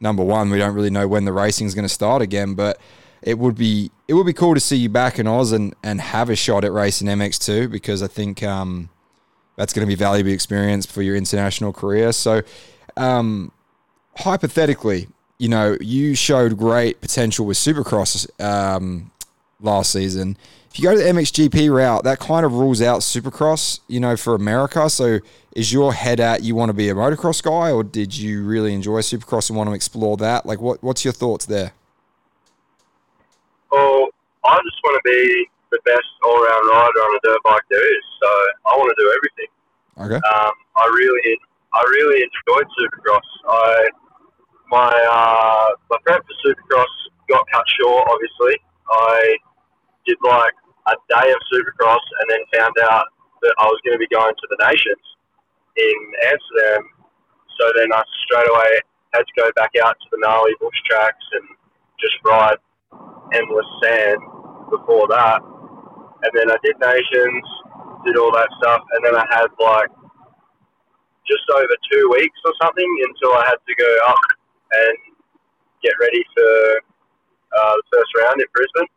number 0.00 0.22
one, 0.22 0.50
we 0.50 0.58
don't 0.58 0.74
really 0.74 0.90
know 0.90 1.08
when 1.08 1.24
the 1.24 1.32
racing 1.32 1.66
is 1.66 1.74
going 1.74 1.86
to 1.86 1.92
start 1.92 2.22
again, 2.22 2.54
but 2.54 2.78
it 3.22 3.38
would 3.38 3.56
be 3.56 3.90
it 4.06 4.14
would 4.14 4.26
be 4.26 4.32
cool 4.32 4.54
to 4.54 4.60
see 4.60 4.76
you 4.76 4.88
back 4.88 5.18
in 5.18 5.26
Oz 5.26 5.52
and, 5.52 5.74
and 5.82 6.00
have 6.00 6.30
a 6.30 6.36
shot 6.36 6.64
at 6.64 6.72
racing 6.72 7.08
MX2 7.08 7.70
because 7.70 8.02
I 8.02 8.06
think 8.06 8.42
um, 8.42 8.88
that's 9.56 9.72
going 9.72 9.86
to 9.86 9.88
be 9.88 9.96
valuable 9.96 10.30
experience 10.30 10.86
for 10.86 11.02
your 11.02 11.16
international 11.16 11.72
career. 11.72 12.12
So, 12.12 12.42
um, 12.96 13.52
hypothetically, 14.16 15.08
you 15.38 15.48
know, 15.48 15.76
you 15.80 16.14
showed 16.14 16.58
great 16.58 17.00
potential 17.00 17.46
with 17.46 17.56
Supercross 17.56 18.28
um, 18.42 19.10
last 19.60 19.92
season. 19.92 20.36
If 20.70 20.78
you 20.78 20.84
go 20.84 20.94
to 20.94 20.98
the 20.98 21.08
MXGP 21.08 21.72
route, 21.72 22.04
that 22.04 22.18
kind 22.18 22.44
of 22.44 22.52
rules 22.52 22.82
out 22.82 23.00
Supercross, 23.00 23.80
you 23.88 24.00
know, 24.00 24.16
for 24.16 24.34
America. 24.34 24.90
So, 24.90 25.20
is 25.52 25.72
your 25.72 25.94
head 25.94 26.20
at 26.20 26.42
you 26.42 26.54
want 26.54 26.68
to 26.68 26.74
be 26.74 26.88
a 26.88 26.94
motocross 26.94 27.42
guy, 27.42 27.72
or 27.72 27.82
did 27.82 28.16
you 28.16 28.44
really 28.44 28.74
enjoy 28.74 29.00
Supercross 29.00 29.48
and 29.48 29.56
want 29.56 29.70
to 29.70 29.74
explore 29.74 30.16
that? 30.18 30.44
Like, 30.44 30.60
what 30.60 30.82
what's 30.82 31.04
your 31.04 31.14
thoughts 31.14 31.46
there? 31.46 31.72
Well, 33.72 34.08
I 34.44 34.58
just 34.62 34.78
want 34.84 35.02
to 35.02 35.10
be 35.10 35.48
the 35.70 35.78
best 35.84 36.08
all-round 36.24 36.68
rider 36.68 37.00
on 37.00 37.16
a 37.16 37.20
dirt 37.22 37.42
bike 37.44 37.62
there 37.70 37.96
is. 37.96 38.04
So 38.20 38.28
I 38.66 38.76
want 38.76 38.94
to 38.96 39.02
do 39.02 39.08
everything. 39.16 39.50
Okay. 39.98 40.20
Um, 40.34 40.52
I 40.76 40.86
really, 40.94 41.38
I 41.74 41.82
really 41.90 42.22
enjoyed 42.22 42.66
Supercross. 42.78 43.28
I 43.48 43.88
my 44.70 44.92
uh, 44.92 45.76
my 45.90 45.98
prep 46.04 46.24
for 46.24 46.36
Supercross 46.44 46.92
got 47.28 47.44
cut 47.52 47.64
short. 47.80 48.08
Obviously, 48.08 48.60
I 48.88 49.36
did 50.06 50.16
like 50.24 50.54
a 50.88 50.96
day 51.08 51.28
of 51.32 51.40
Supercross 51.52 52.04
and 52.20 52.26
then 52.30 52.40
found 52.60 52.74
out 52.90 53.06
that 53.42 53.54
I 53.58 53.66
was 53.66 53.80
going 53.84 53.96
to 53.96 54.02
be 54.02 54.08
going 54.08 54.32
to 54.34 54.46
the 54.50 54.58
Nations 54.66 55.04
in 55.76 55.96
Amsterdam. 56.24 56.82
So 57.60 57.64
then 57.76 57.92
I 57.92 58.02
straight 58.24 58.48
away 58.48 58.80
had 59.14 59.24
to 59.24 59.34
go 59.36 59.50
back 59.56 59.72
out 59.84 59.96
to 59.96 60.06
the 60.12 60.18
gnarly 60.20 60.52
bush 60.60 60.76
tracks 60.88 61.24
and 61.32 61.44
just 62.00 62.14
ride 62.24 62.58
endless 63.32 63.66
sand 63.82 64.20
before 64.70 65.08
that. 65.08 65.40
And 66.22 66.30
then 66.34 66.50
I 66.50 66.56
did 66.64 66.76
Nations, 66.80 67.46
did 68.04 68.16
all 68.18 68.32
that 68.32 68.48
stuff, 68.60 68.82
and 68.92 69.04
then 69.04 69.16
I 69.16 69.24
had 69.30 69.48
like 69.60 69.90
just 71.26 71.44
over 71.54 71.76
two 71.92 72.04
weeks 72.16 72.40
or 72.44 72.52
something 72.60 72.88
until 73.08 73.36
I 73.36 73.44
had 73.44 73.60
to 73.60 73.74
go 73.76 73.90
up 74.08 74.37
and 74.72 74.96
get 75.82 75.92
ready 76.00 76.22
for 76.34 76.80
uh, 77.56 77.74
the 77.76 77.82
first 77.92 78.10
round 78.20 78.40
in 78.40 78.46
Brisbane. 78.54 78.88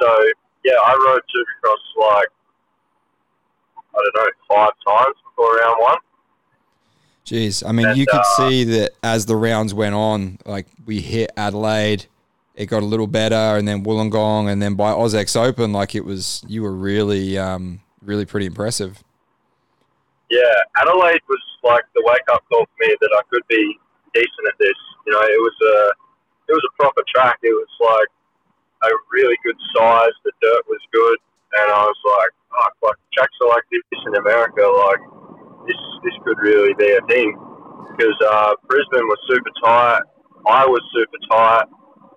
So 0.00 0.08
yeah, 0.64 0.78
I 0.84 0.92
rode 0.92 1.22
Supercross 1.28 1.84
like 2.00 2.28
I 3.94 3.98
don't 3.98 4.14
know 4.16 4.30
five 4.48 4.72
times 4.86 5.16
before 5.24 5.56
round 5.56 5.76
one. 5.80 5.98
Jeez, 7.24 7.66
I 7.66 7.72
mean, 7.72 7.86
And, 7.86 7.96
you 7.96 8.06
could 8.06 8.20
uh, 8.20 8.50
see 8.50 8.64
that 8.64 8.92
as 9.02 9.24
the 9.24 9.36
rounds 9.36 9.72
went 9.72 9.94
on, 9.94 10.38
like 10.44 10.66
we 10.84 11.00
hit 11.00 11.30
Adelaide, 11.36 12.06
it 12.54 12.66
got 12.66 12.82
a 12.82 12.86
little 12.86 13.06
better, 13.06 13.56
and 13.56 13.66
then 13.66 13.82
Wollongong, 13.82 14.52
and 14.52 14.60
then 14.60 14.74
by 14.74 14.92
AusX 14.92 15.34
Open, 15.34 15.72
like 15.72 15.94
it 15.94 16.04
was, 16.04 16.44
you 16.46 16.62
were 16.62 16.74
really, 16.74 17.38
um, 17.38 17.80
really 18.02 18.26
pretty 18.26 18.44
impressive. 18.44 19.02
Yeah, 20.30 20.40
Adelaide 20.76 21.22
was 21.28 21.40
like 21.62 21.84
the 21.94 22.02
wake 22.04 22.28
up 22.30 22.44
call 22.50 22.66
for 22.66 22.86
me 22.86 22.94
that 23.00 23.10
I 23.18 23.22
could 23.30 23.42
be 23.48 23.78
decent 24.14 24.46
at 24.48 24.56
this. 24.58 24.78
You 25.06 25.12
know, 25.12 25.22
it 25.22 25.42
was 25.42 25.58
a 25.60 25.76
it 26.48 26.54
was 26.54 26.64
a 26.64 26.76
proper 26.80 27.02
track. 27.12 27.38
It 27.42 27.52
was 27.52 27.72
like 27.82 28.10
a 28.88 28.90
really 29.12 29.36
good 29.44 29.58
size. 29.76 30.14
The 30.24 30.32
dirt 30.40 30.64
was 30.68 30.80
good, 30.92 31.18
and 31.60 31.66
I 31.72 31.82
was 31.84 32.00
like, 32.18 32.32
oh, 32.54 32.88
like 32.88 32.98
tracks 33.12 33.36
are 33.42 33.50
like 33.50 33.66
this 33.70 33.82
in 34.06 34.14
America. 34.16 34.62
Like 34.62 35.02
this 35.66 35.80
this 36.04 36.16
could 36.24 36.38
really 36.38 36.74
be 36.74 36.90
a 36.92 37.02
thing 37.08 37.34
because 37.90 38.16
uh, 38.24 38.54
Brisbane 38.68 39.06
was 39.08 39.20
super 39.28 39.52
tight. 39.62 40.02
I 40.46 40.66
was 40.66 40.82
super 40.92 41.20
tight. 41.30 41.66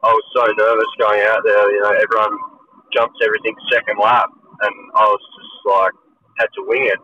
I 0.03 0.11
was 0.11 0.25
so 0.35 0.43
nervous 0.45 0.91
going 0.99 1.21
out 1.27 1.41
there. 1.43 1.71
You 1.71 1.81
know, 1.81 1.93
everyone 1.95 2.35
jumps 2.93 3.17
everything 3.23 3.55
second 3.71 3.97
lap, 4.01 4.29
and 4.61 4.73
I 4.95 5.05
was 5.07 5.23
just 5.37 5.55
like 5.65 5.93
had 6.39 6.49
to 6.55 6.61
wing 6.67 6.85
it. 6.85 6.99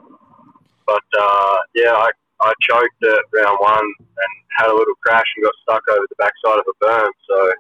But 0.85 1.03
uh, 1.17 1.57
yeah, 1.75 1.95
I, 1.95 2.09
I 2.43 2.53
choked 2.61 3.03
at 3.03 3.19
round 3.33 3.57
one 3.59 3.79
and 3.99 4.31
had 4.59 4.69
a 4.69 4.73
little 4.75 4.95
crash 5.05 5.25
and 5.35 5.43
got 5.45 5.53
stuck 5.63 5.83
over 5.89 6.05
the 6.09 6.15
backside 6.17 6.59
of 6.59 6.65
a 6.67 6.85
berm. 6.85 7.09
So 7.29 7.51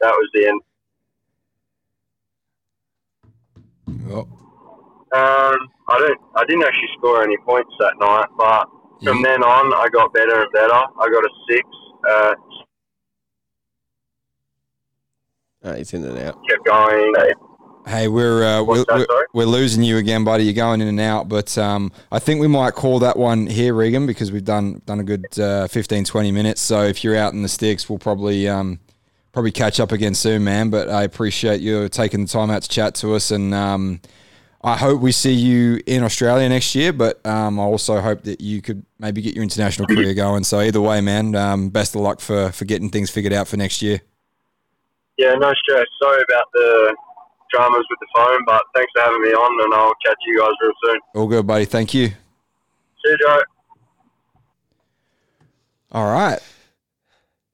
that 0.00 0.10
was 0.12 0.28
the 0.34 0.46
end. 0.48 0.60
Oh, 4.12 4.26
Um, 5.12 5.58
I 5.88 5.98
don't. 5.98 6.20
I 6.36 6.44
didn't 6.46 6.64
actually 6.64 6.88
score 6.98 7.22
any 7.22 7.36
points 7.38 7.72
that 7.80 7.94
night, 8.00 8.26
but 8.36 8.66
from 9.04 9.22
then 9.22 9.42
on, 9.42 9.72
I 9.74 9.88
got 9.92 10.12
better 10.12 10.42
and 10.42 10.52
better. 10.52 10.72
I 10.74 11.08
got 11.10 11.24
a 11.24 11.30
six. 11.48 11.66
Uh, 12.08 12.34
Uh, 15.62 15.74
he's 15.74 15.92
in 15.92 16.04
and 16.04 16.18
out. 16.18 16.38
kept 16.48 16.64
going. 16.64 17.14
Hey, 17.86 18.08
we're, 18.08 18.44
uh, 18.44 18.62
we're, 18.62 18.84
that, 18.84 19.06
we're, 19.08 19.26
we're 19.32 19.46
losing 19.46 19.82
you 19.82 19.96
again, 19.96 20.24
buddy. 20.24 20.44
You're 20.44 20.54
going 20.54 20.80
in 20.80 20.88
and 20.88 21.00
out, 21.00 21.28
but 21.28 21.56
um, 21.58 21.92
I 22.10 22.18
think 22.18 22.40
we 22.40 22.48
might 22.48 22.74
call 22.74 22.98
that 23.00 23.16
one 23.16 23.46
here, 23.46 23.74
Regan, 23.74 24.06
because 24.06 24.32
we've 24.32 24.44
done 24.44 24.82
done 24.86 25.00
a 25.00 25.04
good 25.04 25.38
uh, 25.38 25.68
15, 25.68 26.04
20 26.04 26.32
minutes. 26.32 26.60
So 26.60 26.82
if 26.82 27.04
you're 27.04 27.16
out 27.16 27.32
in 27.32 27.42
the 27.42 27.48
sticks, 27.48 27.88
we'll 27.88 27.98
probably 27.98 28.48
um, 28.48 28.80
probably 29.32 29.52
catch 29.52 29.80
up 29.80 29.92
again 29.92 30.14
soon, 30.14 30.44
man. 30.44 30.70
But 30.70 30.88
I 30.88 31.02
appreciate 31.02 31.60
you 31.60 31.88
taking 31.88 32.22
the 32.22 32.28
time 32.28 32.50
out 32.50 32.62
to 32.62 32.68
chat 32.68 32.94
to 32.96 33.14
us, 33.14 33.30
and 33.30 33.54
um, 33.54 34.00
I 34.62 34.76
hope 34.76 35.00
we 35.00 35.12
see 35.12 35.32
you 35.32 35.80
in 35.86 36.02
Australia 36.02 36.48
next 36.48 36.74
year. 36.74 36.92
But 36.92 37.24
um, 37.26 37.58
I 37.58 37.62
also 37.62 38.00
hope 38.00 38.22
that 38.22 38.40
you 38.40 38.62
could 38.62 38.84
maybe 38.98 39.22
get 39.22 39.34
your 39.34 39.42
international 39.42 39.88
career 39.88 40.14
going. 40.14 40.44
So 40.44 40.60
either 40.60 40.80
way, 40.80 41.00
man, 41.00 41.34
um, 41.34 41.70
best 41.70 41.94
of 41.94 42.02
luck 42.02 42.20
for 42.20 42.52
for 42.52 42.64
getting 42.64 42.90
things 42.90 43.10
figured 43.10 43.32
out 43.32 43.48
for 43.48 43.56
next 43.56 43.82
year. 43.82 44.00
Yeah, 45.16 45.34
no 45.34 45.52
stress. 45.52 45.86
Sorry 46.00 46.22
about 46.22 46.46
the 46.54 46.96
dramas 47.52 47.84
with 47.90 47.98
the 48.00 48.06
phone, 48.14 48.40
but 48.46 48.62
thanks 48.74 48.90
for 48.94 49.02
having 49.02 49.22
me 49.22 49.28
on, 49.30 49.64
and 49.64 49.74
I'll 49.74 49.94
catch 50.04 50.16
you 50.26 50.38
guys 50.38 50.50
real 50.62 50.72
soon. 50.84 51.00
All 51.14 51.26
good, 51.26 51.46
buddy. 51.46 51.64
Thank 51.64 51.94
you. 51.94 52.08
See 52.08 52.14
you, 53.06 53.18
Joe. 53.22 53.40
All 55.92 56.10
right. 56.12 56.38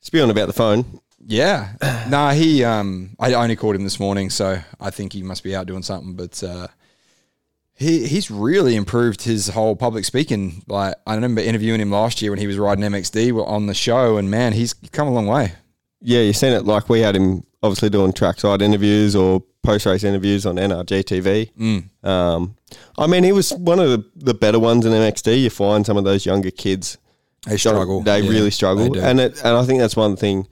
Speaking 0.00 0.24
on 0.24 0.30
about 0.30 0.46
the 0.46 0.52
phone, 0.52 1.00
Yeah. 1.26 1.72
nah, 2.08 2.32
he 2.32 2.62
um 2.64 3.16
I 3.18 3.32
only 3.34 3.56
called 3.56 3.76
him 3.76 3.84
this 3.84 3.98
morning, 3.98 4.30
so 4.30 4.58
I 4.80 4.90
think 4.90 5.12
he 5.12 5.22
must 5.22 5.42
be 5.42 5.56
out 5.56 5.66
doing 5.66 5.82
something, 5.82 6.14
but 6.14 6.42
uh 6.44 6.68
he 7.74 8.06
he's 8.06 8.30
really 8.30 8.76
improved 8.76 9.22
his 9.22 9.48
whole 9.48 9.74
public 9.74 10.04
speaking. 10.04 10.62
Like 10.68 10.94
I 11.06 11.14
remember 11.14 11.40
interviewing 11.40 11.80
him 11.80 11.90
last 11.90 12.20
year 12.22 12.30
when 12.30 12.38
he 12.40 12.46
was 12.46 12.58
riding 12.58 12.84
MXD 12.84 13.44
on 13.46 13.66
the 13.66 13.74
show 13.74 14.16
and 14.18 14.30
man, 14.30 14.52
he's 14.52 14.74
come 14.74 15.08
a 15.08 15.12
long 15.12 15.26
way. 15.26 15.52
yeah, 16.00 16.20
you've 16.20 16.36
seen 16.36 16.52
it 16.52 16.64
like 16.66 16.88
we 16.88 17.00
had 17.00 17.16
him 17.16 17.42
obviously 17.62 17.90
doing 17.90 18.12
trackside 18.12 18.62
interviews 18.62 19.16
or 19.16 19.42
post 19.62 19.86
race 19.86 20.04
interviews 20.04 20.46
on 20.46 20.56
NRG 20.56 21.02
TV. 21.04 21.52
Mm. 21.54 22.06
Um, 22.08 22.56
I 22.98 23.06
mean, 23.06 23.24
he 23.24 23.32
was 23.32 23.52
one 23.52 23.78
of 23.80 23.88
the, 23.90 24.04
the 24.14 24.34
better 24.34 24.58
ones 24.60 24.86
in 24.86 24.92
MXD. 24.92 25.42
You 25.42 25.50
find 25.50 25.84
some 25.84 25.96
of 25.96 26.04
those 26.04 26.24
younger 26.26 26.50
kids 26.50 26.98
They 27.46 27.56
struggle. 27.56 28.02
They 28.02 28.20
Yeah, 28.20 28.30
really 28.30 28.50
struggle, 28.50 28.90
they 28.92 29.00
and 29.00 29.18
it, 29.20 29.38
and 29.44 29.56
I 29.56 29.64
think 29.64 29.80
that's 29.80 29.96
one 29.96 30.16
thing. 30.16 30.46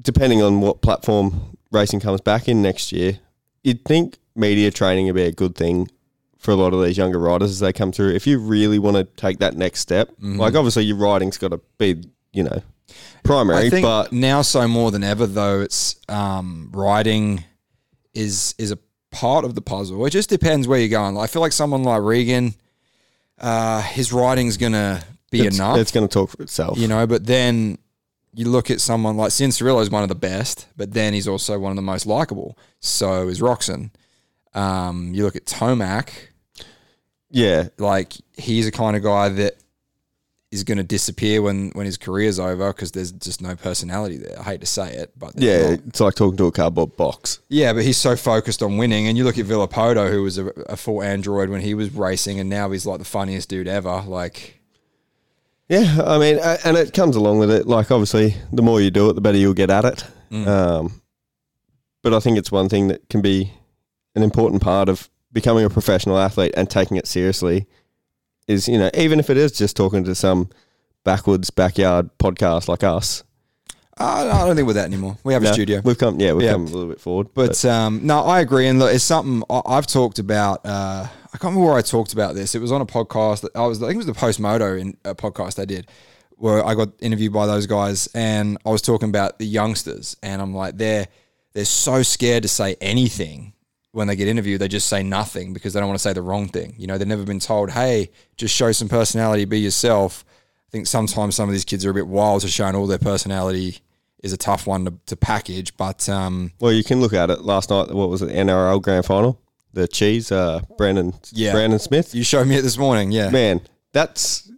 Depending 0.00 0.42
on 0.42 0.60
what 0.60 0.82
platform 0.82 1.56
racing 1.72 2.00
comes 2.00 2.20
back 2.20 2.48
in 2.48 2.60
next 2.62 2.92
year, 2.92 3.18
you'd 3.64 3.84
think 3.84 4.18
media 4.34 4.70
training 4.70 5.06
would 5.06 5.14
be 5.14 5.22
a 5.22 5.32
good 5.32 5.54
thing 5.56 5.88
for 6.38 6.50
a 6.50 6.54
lot 6.54 6.74
of 6.74 6.84
these 6.84 6.98
younger 6.98 7.18
riders 7.18 7.50
as 7.50 7.60
they 7.60 7.72
come 7.72 7.90
through. 7.92 8.10
If 8.10 8.26
you 8.26 8.38
really 8.38 8.78
want 8.78 8.96
to 8.98 9.04
take 9.04 9.38
that 9.38 9.56
next 9.56 9.80
step, 9.80 10.10
Mm-hmm. 10.10 10.38
like 10.38 10.54
obviously 10.54 10.84
your 10.84 10.96
riding's 10.98 11.38
got 11.38 11.48
to 11.52 11.60
be, 11.78 12.04
you 12.32 12.42
know, 12.44 12.62
primary, 13.24 13.66
I 13.66 13.70
think 13.70 13.82
but 13.82 14.12
now 14.12 14.42
so 14.42 14.66
more 14.68 14.90
than 14.90 15.04
ever 15.04 15.26
though, 15.26 15.60
it's 15.60 15.96
um, 16.08 16.70
riding 16.72 17.44
is 18.14 18.54
is 18.58 18.70
a 18.70 18.78
part 19.10 19.44
of 19.44 19.54
the 19.54 19.62
puzzle. 19.62 20.04
It 20.06 20.10
just 20.10 20.30
depends 20.30 20.68
where 20.68 20.78
you're 20.78 20.88
going. 20.88 21.16
I 21.16 21.26
feel 21.26 21.42
like 21.42 21.52
someone 21.52 21.82
like 21.82 22.02
Regan, 22.02 22.54
uh, 23.40 23.82
his 23.82 24.12
riding's 24.12 24.56
gonna 24.56 25.02
be 25.30 25.46
it's, 25.46 25.56
enough, 25.56 25.78
it's 25.78 25.92
going 25.92 26.06
to 26.06 26.12
talk 26.12 26.30
for 26.30 26.42
itself. 26.42 26.78
you 26.78 26.88
know. 26.88 27.06
But 27.06 27.26
then 27.26 27.78
you 28.34 28.48
look 28.48 28.70
at 28.70 28.80
someone 28.80 29.16
like 29.16 29.30
Cianciarulo 29.30 29.80
is 29.82 29.90
one 29.90 30.02
of 30.02 30.08
the 30.08 30.14
best, 30.14 30.66
but 30.76 30.92
then 30.92 31.14
he's 31.14 31.28
also 31.28 31.58
one 31.58 31.72
of 31.72 31.76
the 31.76 31.82
most 31.82 32.06
likable. 32.06 32.58
So 32.80 33.28
is 33.28 33.40
Roczen. 33.40 33.90
Um, 34.54 35.12
you 35.12 35.24
look 35.24 35.36
at 35.36 35.44
Tomac, 35.44 36.10
yeah, 37.30 37.68
like 37.78 38.14
he's 38.36 38.66
a 38.66 38.72
kind 38.72 38.96
of 38.96 39.02
guy 39.02 39.28
that 39.28 39.56
is 40.52 40.62
going 40.62 40.78
to 40.78 40.84
disappear 40.84 41.42
when 41.42 41.70
when 41.70 41.86
his 41.86 41.96
career's 41.96 42.38
over 42.38 42.72
because 42.72 42.92
there's 42.92 43.12
just 43.12 43.42
no 43.42 43.56
personality 43.56 44.16
there. 44.16 44.38
I 44.38 44.42
hate 44.42 44.60
to 44.60 44.66
say 44.66 44.92
it, 44.94 45.12
but 45.18 45.32
yeah, 45.36 45.70
not. 45.70 45.80
it's 45.88 46.00
like 46.00 46.14
talking 46.14 46.36
to 46.36 46.46
a 46.46 46.52
cardboard 46.52 46.96
box. 46.96 47.40
yeah. 47.48 47.72
But 47.72 47.84
he's 47.84 47.96
so 47.98 48.16
focused 48.16 48.62
on 48.62 48.76
winning, 48.76 49.08
and 49.08 49.18
you 49.18 49.24
look 49.24 49.38
at 49.38 49.46
Villopoto, 49.46 50.10
who 50.10 50.22
was 50.22 50.38
a, 50.38 50.46
a 50.68 50.76
full 50.76 51.02
android 51.02 51.48
when 51.48 51.60
he 51.60 51.74
was 51.74 51.92
racing, 51.92 52.38
and 52.38 52.48
now 52.48 52.70
he's 52.70 52.86
like 52.86 52.98
the 52.98 53.04
funniest 53.04 53.48
dude 53.48 53.68
ever. 53.68 54.02
Like, 54.06 54.60
Yeah, 55.68 56.02
I 56.04 56.18
mean, 56.18 56.38
and 56.64 56.76
it 56.76 56.92
comes 56.92 57.16
along 57.16 57.38
with 57.38 57.50
it. 57.50 57.66
Like, 57.66 57.90
obviously, 57.90 58.36
the 58.52 58.62
more 58.62 58.80
you 58.80 58.90
do 58.90 59.10
it, 59.10 59.14
the 59.14 59.20
better 59.20 59.38
you'll 59.38 59.54
get 59.54 59.70
at 59.70 59.84
it. 59.84 60.04
Mm. 60.30 60.46
Um, 60.46 61.02
but 62.02 62.14
I 62.14 62.20
think 62.20 62.38
it's 62.38 62.52
one 62.52 62.68
thing 62.68 62.88
that 62.88 63.08
can 63.08 63.20
be 63.20 63.52
an 64.14 64.22
important 64.22 64.62
part 64.62 64.88
of 64.88 65.10
becoming 65.32 65.64
a 65.64 65.70
professional 65.70 66.18
athlete 66.18 66.54
and 66.56 66.70
taking 66.70 66.96
it 66.96 67.06
seriously. 67.06 67.66
Is 68.48 68.68
you 68.68 68.78
know, 68.78 68.90
even 68.94 69.18
if 69.18 69.28
it 69.30 69.36
is 69.36 69.52
just 69.52 69.76
talking 69.76 70.04
to 70.04 70.14
some 70.14 70.48
backwoods 71.04 71.50
backyard 71.50 72.10
podcast 72.18 72.68
like 72.68 72.84
us. 72.84 73.22
I, 73.98 74.28
I 74.28 74.46
don't 74.46 74.54
think 74.56 74.66
we're 74.66 74.74
that 74.74 74.84
anymore. 74.84 75.16
We 75.24 75.32
have 75.32 75.42
No, 75.42 75.50
a 75.50 75.54
studio. 75.54 75.80
We've 75.82 75.96
come, 75.96 76.20
yeah, 76.20 76.34
we've 76.34 76.44
Yeah. 76.44 76.52
come 76.52 76.62
a 76.66 76.70
little 76.70 76.88
bit 76.88 77.00
forward. 77.00 77.28
But 77.32 77.64
um, 77.64 78.00
no, 78.06 78.20
I 78.20 78.40
agree, 78.40 78.66
and 78.68 78.78
look, 78.78 78.94
it's 78.94 79.02
something 79.04 79.42
I- 79.48 79.62
I've 79.64 79.86
talked 79.86 80.18
about. 80.18 80.64
Uh, 80.66 81.06
I 81.08 81.38
can't 81.38 81.44
remember 81.54 81.66
where 81.70 81.78
I 81.78 81.82
talked 81.82 82.12
about 82.12 82.34
this. 82.34 82.54
It 82.54 82.60
was 82.60 82.70
on 82.72 82.80
a 82.82 82.86
podcast. 82.86 83.40
That 83.40 83.56
I 83.56 83.66
was, 83.66 83.82
I 83.82 83.86
think 83.86 83.94
it 83.94 83.98
was 83.98 84.06
the 84.06 84.14
Post 84.14 84.38
Moto 84.38 84.76
in 84.76 84.96
a 85.04 85.14
podcast 85.14 85.58
I 85.60 85.64
did, 85.64 85.86
where 86.36 86.64
I 86.64 86.74
got 86.74 86.90
interviewed 87.00 87.32
by 87.32 87.46
those 87.46 87.66
guys, 87.66 88.06
and 88.14 88.58
I 88.66 88.70
was 88.70 88.82
talking 88.82 89.08
about 89.08 89.38
the 89.38 89.46
youngsters, 89.46 90.14
and 90.22 90.40
I'm 90.42 90.54
like, 90.54 90.76
they're 90.76 91.08
they're 91.54 91.64
so 91.64 92.02
scared 92.02 92.42
to 92.42 92.48
say 92.50 92.76
anything 92.82 93.54
when 93.96 94.08
they 94.08 94.14
get 94.14 94.28
interviewed. 94.28 94.60
They 94.60 94.68
just 94.68 94.88
say 94.88 95.02
nothing 95.02 95.54
because 95.54 95.72
they 95.72 95.80
don't 95.80 95.88
want 95.88 95.98
to 95.98 96.02
say 96.02 96.12
the 96.12 96.20
wrong 96.20 96.48
thing. 96.48 96.74
You 96.76 96.86
know, 96.86 96.98
they've 96.98 97.08
never 97.08 97.24
been 97.24 97.40
told, 97.40 97.70
hey, 97.70 98.10
just 98.36 98.54
show 98.54 98.70
some 98.72 98.90
personality, 98.90 99.46
be 99.46 99.58
yourself. 99.58 100.22
I 100.68 100.70
think 100.70 100.86
sometimes 100.86 101.34
some 101.34 101.48
of 101.48 101.54
these 101.54 101.64
kids 101.64 101.86
are 101.86 101.90
a 101.90 101.94
bit 101.94 102.06
wild 102.06 102.42
to 102.42 102.48
showing 102.48 102.74
all 102.74 102.86
their 102.86 102.98
personality 102.98 103.78
is 104.22 104.34
a 104.34 104.36
tough 104.36 104.66
one 104.66 104.84
to, 104.84 104.94
to 105.06 105.16
package, 105.16 105.74
but 105.78 106.08
um, 106.10 106.52
well, 106.60 106.72
you 106.72 106.84
can 106.84 107.00
look 107.00 107.14
at 107.14 107.30
it 107.30 107.40
last 107.40 107.70
night. 107.70 107.90
What 107.90 108.10
was 108.10 108.20
it? 108.20 108.28
NRL 108.28 108.82
Grand 108.82 109.06
Final. 109.06 109.40
The 109.72 109.88
cheese, 109.88 110.30
uh, 110.30 110.60
Brandon, 110.76 111.14
Yeah. 111.32 111.52
Brandon 111.52 111.78
Smith. 111.78 112.14
You 112.14 112.22
showed 112.22 112.46
me 112.46 112.56
it 112.56 112.62
this 112.62 112.76
morning, 112.76 113.12
yeah. 113.12 113.30
man, 113.30 113.62
that's 113.92 114.50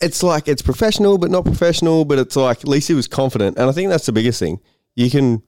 it's 0.00 0.24
like 0.24 0.48
it's 0.48 0.62
professional 0.62 1.18
but 1.18 1.30
not 1.30 1.44
professional, 1.44 2.04
but 2.04 2.18
it's 2.18 2.34
like 2.34 2.58
at 2.58 2.68
least 2.68 2.88
he 2.88 2.94
was 2.94 3.06
confident, 3.06 3.58
and 3.58 3.68
I 3.68 3.72
think 3.72 3.90
that's 3.90 4.06
the 4.06 4.12
biggest 4.12 4.40
thing. 4.40 4.58
You 4.96 5.08
can 5.08 5.42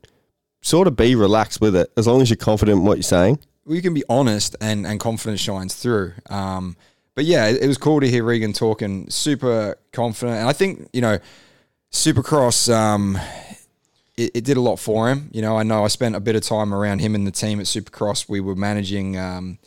sort 0.64 0.88
of 0.88 0.96
be 0.96 1.14
relaxed 1.14 1.60
with 1.60 1.76
it 1.76 1.92
as 1.96 2.06
long 2.06 2.22
as 2.22 2.30
you're 2.30 2.38
confident 2.38 2.78
in 2.78 2.84
what 2.84 2.96
you're 2.96 3.02
saying. 3.02 3.38
Well, 3.66 3.76
you 3.76 3.82
can 3.82 3.94
be 3.94 4.02
honest 4.08 4.56
and, 4.60 4.86
and 4.86 4.98
confidence 4.98 5.40
shines 5.40 5.74
through. 5.74 6.14
Um, 6.30 6.76
but 7.14 7.26
yeah, 7.26 7.46
it, 7.46 7.62
it 7.62 7.68
was 7.68 7.76
cool 7.76 8.00
to 8.00 8.08
hear 8.08 8.24
Regan 8.24 8.54
talking 8.54 9.08
super 9.10 9.76
confident. 9.92 10.38
And 10.38 10.48
I 10.48 10.52
think, 10.54 10.88
you 10.92 11.02
know, 11.02 11.18
Supercross, 11.92 12.74
um, 12.74 13.18
it, 14.16 14.32
it 14.34 14.44
did 14.44 14.56
a 14.56 14.60
lot 14.60 14.76
for 14.76 15.10
him. 15.10 15.28
You 15.32 15.42
know, 15.42 15.56
I 15.56 15.64
know 15.64 15.84
I 15.84 15.88
spent 15.88 16.16
a 16.16 16.20
bit 16.20 16.34
of 16.34 16.42
time 16.42 16.72
around 16.72 17.00
him 17.00 17.14
and 17.14 17.26
the 17.26 17.30
team 17.30 17.60
at 17.60 17.66
Supercross. 17.66 18.26
We 18.26 18.40
were 18.40 18.56
managing, 18.56 19.18
um, 19.18 19.58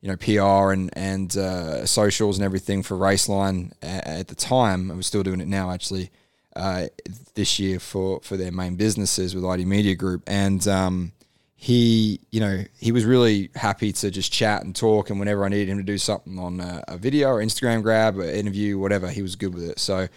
you 0.00 0.08
know, 0.08 0.16
PR 0.16 0.72
and, 0.72 0.90
and 0.94 1.36
uh, 1.36 1.84
socials 1.84 2.38
and 2.38 2.44
everything 2.44 2.82
for 2.82 2.96
Raceline 2.96 3.72
at, 3.82 4.06
at 4.06 4.28
the 4.28 4.34
time. 4.34 4.90
I 4.90 4.94
was 4.94 5.06
still 5.06 5.22
doing 5.22 5.40
it 5.40 5.48
now, 5.48 5.70
actually, 5.70 6.10
uh, 6.56 6.86
this 7.34 7.58
year 7.58 7.78
for, 7.78 8.20
for 8.22 8.36
their 8.36 8.50
main 8.50 8.76
businesses 8.76 9.34
with 9.34 9.44
ID 9.44 9.64
Media 9.64 9.94
Group. 9.94 10.22
And, 10.26 10.66
um, 10.66 11.12
he, 11.58 12.20
you 12.30 12.38
know, 12.38 12.64
he 12.78 12.92
was 12.92 13.04
really 13.04 13.50
happy 13.54 13.90
to 13.90 14.10
just 14.10 14.30
chat 14.32 14.62
and 14.62 14.76
talk. 14.76 15.10
And 15.10 15.18
whenever 15.18 15.44
I 15.44 15.48
needed 15.48 15.68
him 15.68 15.78
to 15.78 15.82
do 15.82 15.98
something 15.98 16.38
on 16.38 16.60
a, 16.60 16.84
a 16.86 16.98
video 16.98 17.28
or 17.28 17.42
Instagram 17.42 17.82
grab, 17.82 18.18
or 18.18 18.24
interview, 18.24 18.78
whatever, 18.78 19.08
he 19.08 19.22
was 19.22 19.36
good 19.36 19.54
with 19.54 19.64
it. 19.64 19.78
So, 19.78 20.08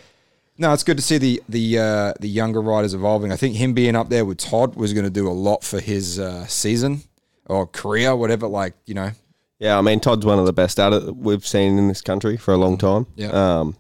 no, 0.60 0.74
it's 0.74 0.84
good 0.84 0.98
to 0.98 1.04
see 1.04 1.18
the 1.18 1.42
the 1.48 1.80
uh, 1.80 2.14
the 2.20 2.28
younger 2.28 2.62
riders 2.62 2.94
evolving. 2.94 3.32
I 3.32 3.38
think 3.38 3.56
him 3.56 3.74
being 3.74 3.96
up 3.96 4.10
there 4.10 4.26
with 4.26 4.38
Todd 4.38 4.76
was 4.76 4.94
going 4.94 5.06
to 5.06 5.10
do 5.10 5.28
a 5.28 5.32
lot 5.32 5.64
for 5.64 5.80
his 5.80 6.20
uh, 6.20 6.46
season 6.48 7.04
or 7.46 7.66
career, 7.66 8.14
whatever. 8.14 8.46
Like 8.46 8.74
you 8.86 8.94
know, 8.94 9.12
Yeah, 9.60 9.78
I 9.78 9.82
mean 9.82 10.02
Todd's 10.02 10.26
one 10.26 10.38
of 10.38 10.46
the 10.46 10.54
best 10.54 10.78
at 10.78 10.92
it 10.92 11.16
we've 11.16 11.48
seen 11.48 11.78
in 11.78 11.88
this 11.88 12.02
country 12.02 12.36
for 12.36 12.54
a 12.54 12.58
long 12.58 12.78
time. 12.78 13.08
Yeah. 13.16 13.30
Um, 13.30 13.78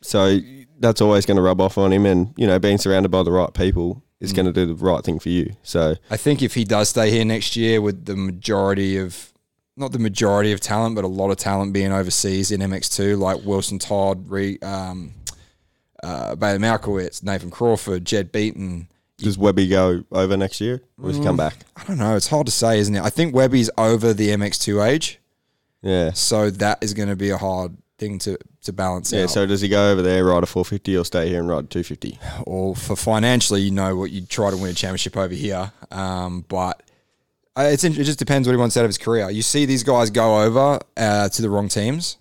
so 0.00 0.38
that's 0.78 1.00
always 1.00 1.26
going 1.26 1.36
to 1.36 1.42
rub 1.42 1.60
off 1.60 1.78
on 1.78 1.92
him, 1.92 2.06
and 2.06 2.32
you 2.36 2.46
know, 2.46 2.58
being 2.58 2.78
surrounded 2.78 3.10
by 3.10 3.22
the 3.22 3.32
right 3.32 3.52
people 3.52 4.02
is 4.20 4.32
going 4.32 4.46
to 4.46 4.52
do 4.52 4.66
the 4.66 4.74
right 4.74 5.04
thing 5.04 5.18
for 5.20 5.28
you. 5.28 5.54
So 5.62 5.94
I 6.10 6.16
think 6.16 6.42
if 6.42 6.54
he 6.54 6.64
does 6.64 6.88
stay 6.88 7.10
here 7.10 7.24
next 7.24 7.54
year 7.56 7.80
with 7.80 8.04
the 8.06 8.16
majority 8.16 8.96
of 8.96 9.32
not 9.76 9.92
the 9.92 9.98
majority 10.00 10.50
of 10.50 10.60
talent, 10.60 10.96
but 10.96 11.04
a 11.04 11.08
lot 11.08 11.30
of 11.30 11.36
talent 11.36 11.72
being 11.72 11.92
overseas 11.92 12.50
in 12.50 12.60
MX2, 12.60 13.16
like 13.16 13.44
Wilson 13.44 13.78
Todd, 13.78 14.28
Re, 14.28 14.58
um, 14.60 15.14
uh, 16.02 16.34
Bailey 16.34 16.58
Malkiewicz, 16.58 17.22
Nathan 17.22 17.50
Crawford, 17.50 18.04
Jed 18.04 18.32
Beaton. 18.32 18.88
does 19.18 19.36
Webby 19.38 19.66
go 19.68 20.02
over 20.12 20.36
next 20.36 20.60
year, 20.60 20.80
or 21.00 21.08
does 21.08 21.18
he 21.18 21.22
come 21.24 21.34
Mm. 21.34 21.38
back? 21.38 21.56
I 21.76 21.84
don't 21.84 21.98
know. 21.98 22.14
It's 22.16 22.28
hard 22.28 22.46
to 22.46 22.52
say, 22.52 22.78
isn't 22.80 22.94
it? 22.94 23.02
I 23.02 23.10
think 23.10 23.34
Webby's 23.34 23.68
over 23.78 24.12
the 24.14 24.30
MX2 24.30 24.80
age, 24.84 25.18
Yeah. 25.82 26.12
so 26.12 26.50
that 26.50 26.78
is 26.80 26.92
going 26.94 27.08
to 27.08 27.16
be 27.16 27.30
a 27.30 27.36
hard 27.38 27.76
thing 27.98 28.18
to 28.20 28.38
to 28.62 28.72
balance 28.72 29.12
Yeah, 29.12 29.24
out. 29.24 29.30
so 29.30 29.46
does 29.46 29.60
he 29.60 29.68
go 29.68 29.90
over 29.92 30.02
there, 30.02 30.24
ride 30.24 30.42
a 30.42 30.46
450, 30.46 30.96
or 30.96 31.04
stay 31.04 31.28
here 31.28 31.40
and 31.40 31.48
ride 31.48 31.68
250? 31.70 32.18
or 32.46 32.74
for 32.76 32.96
financially, 32.96 33.60
you 33.62 33.70
know 33.70 33.96
what 33.96 34.10
you'd 34.10 34.28
try 34.28 34.50
to 34.50 34.56
win 34.56 34.70
a 34.70 34.74
championship 34.74 35.16
over 35.16 35.34
here. 35.34 35.72
Um, 35.90 36.44
but 36.48 36.82
uh, 37.56 37.68
it's 37.72 37.84
it 37.84 37.90
just 37.92 38.18
depends 38.18 38.46
what 38.46 38.52
he 38.52 38.56
wants 38.58 38.76
out 38.76 38.84
of 38.84 38.88
his 38.88 38.98
career. 38.98 39.28
You 39.30 39.42
see 39.42 39.66
these 39.66 39.82
guys 39.82 40.10
go 40.10 40.42
over 40.42 40.78
uh, 40.96 41.28
to 41.28 41.42
the 41.42 41.50
wrong 41.50 41.68
teams. 41.68 42.16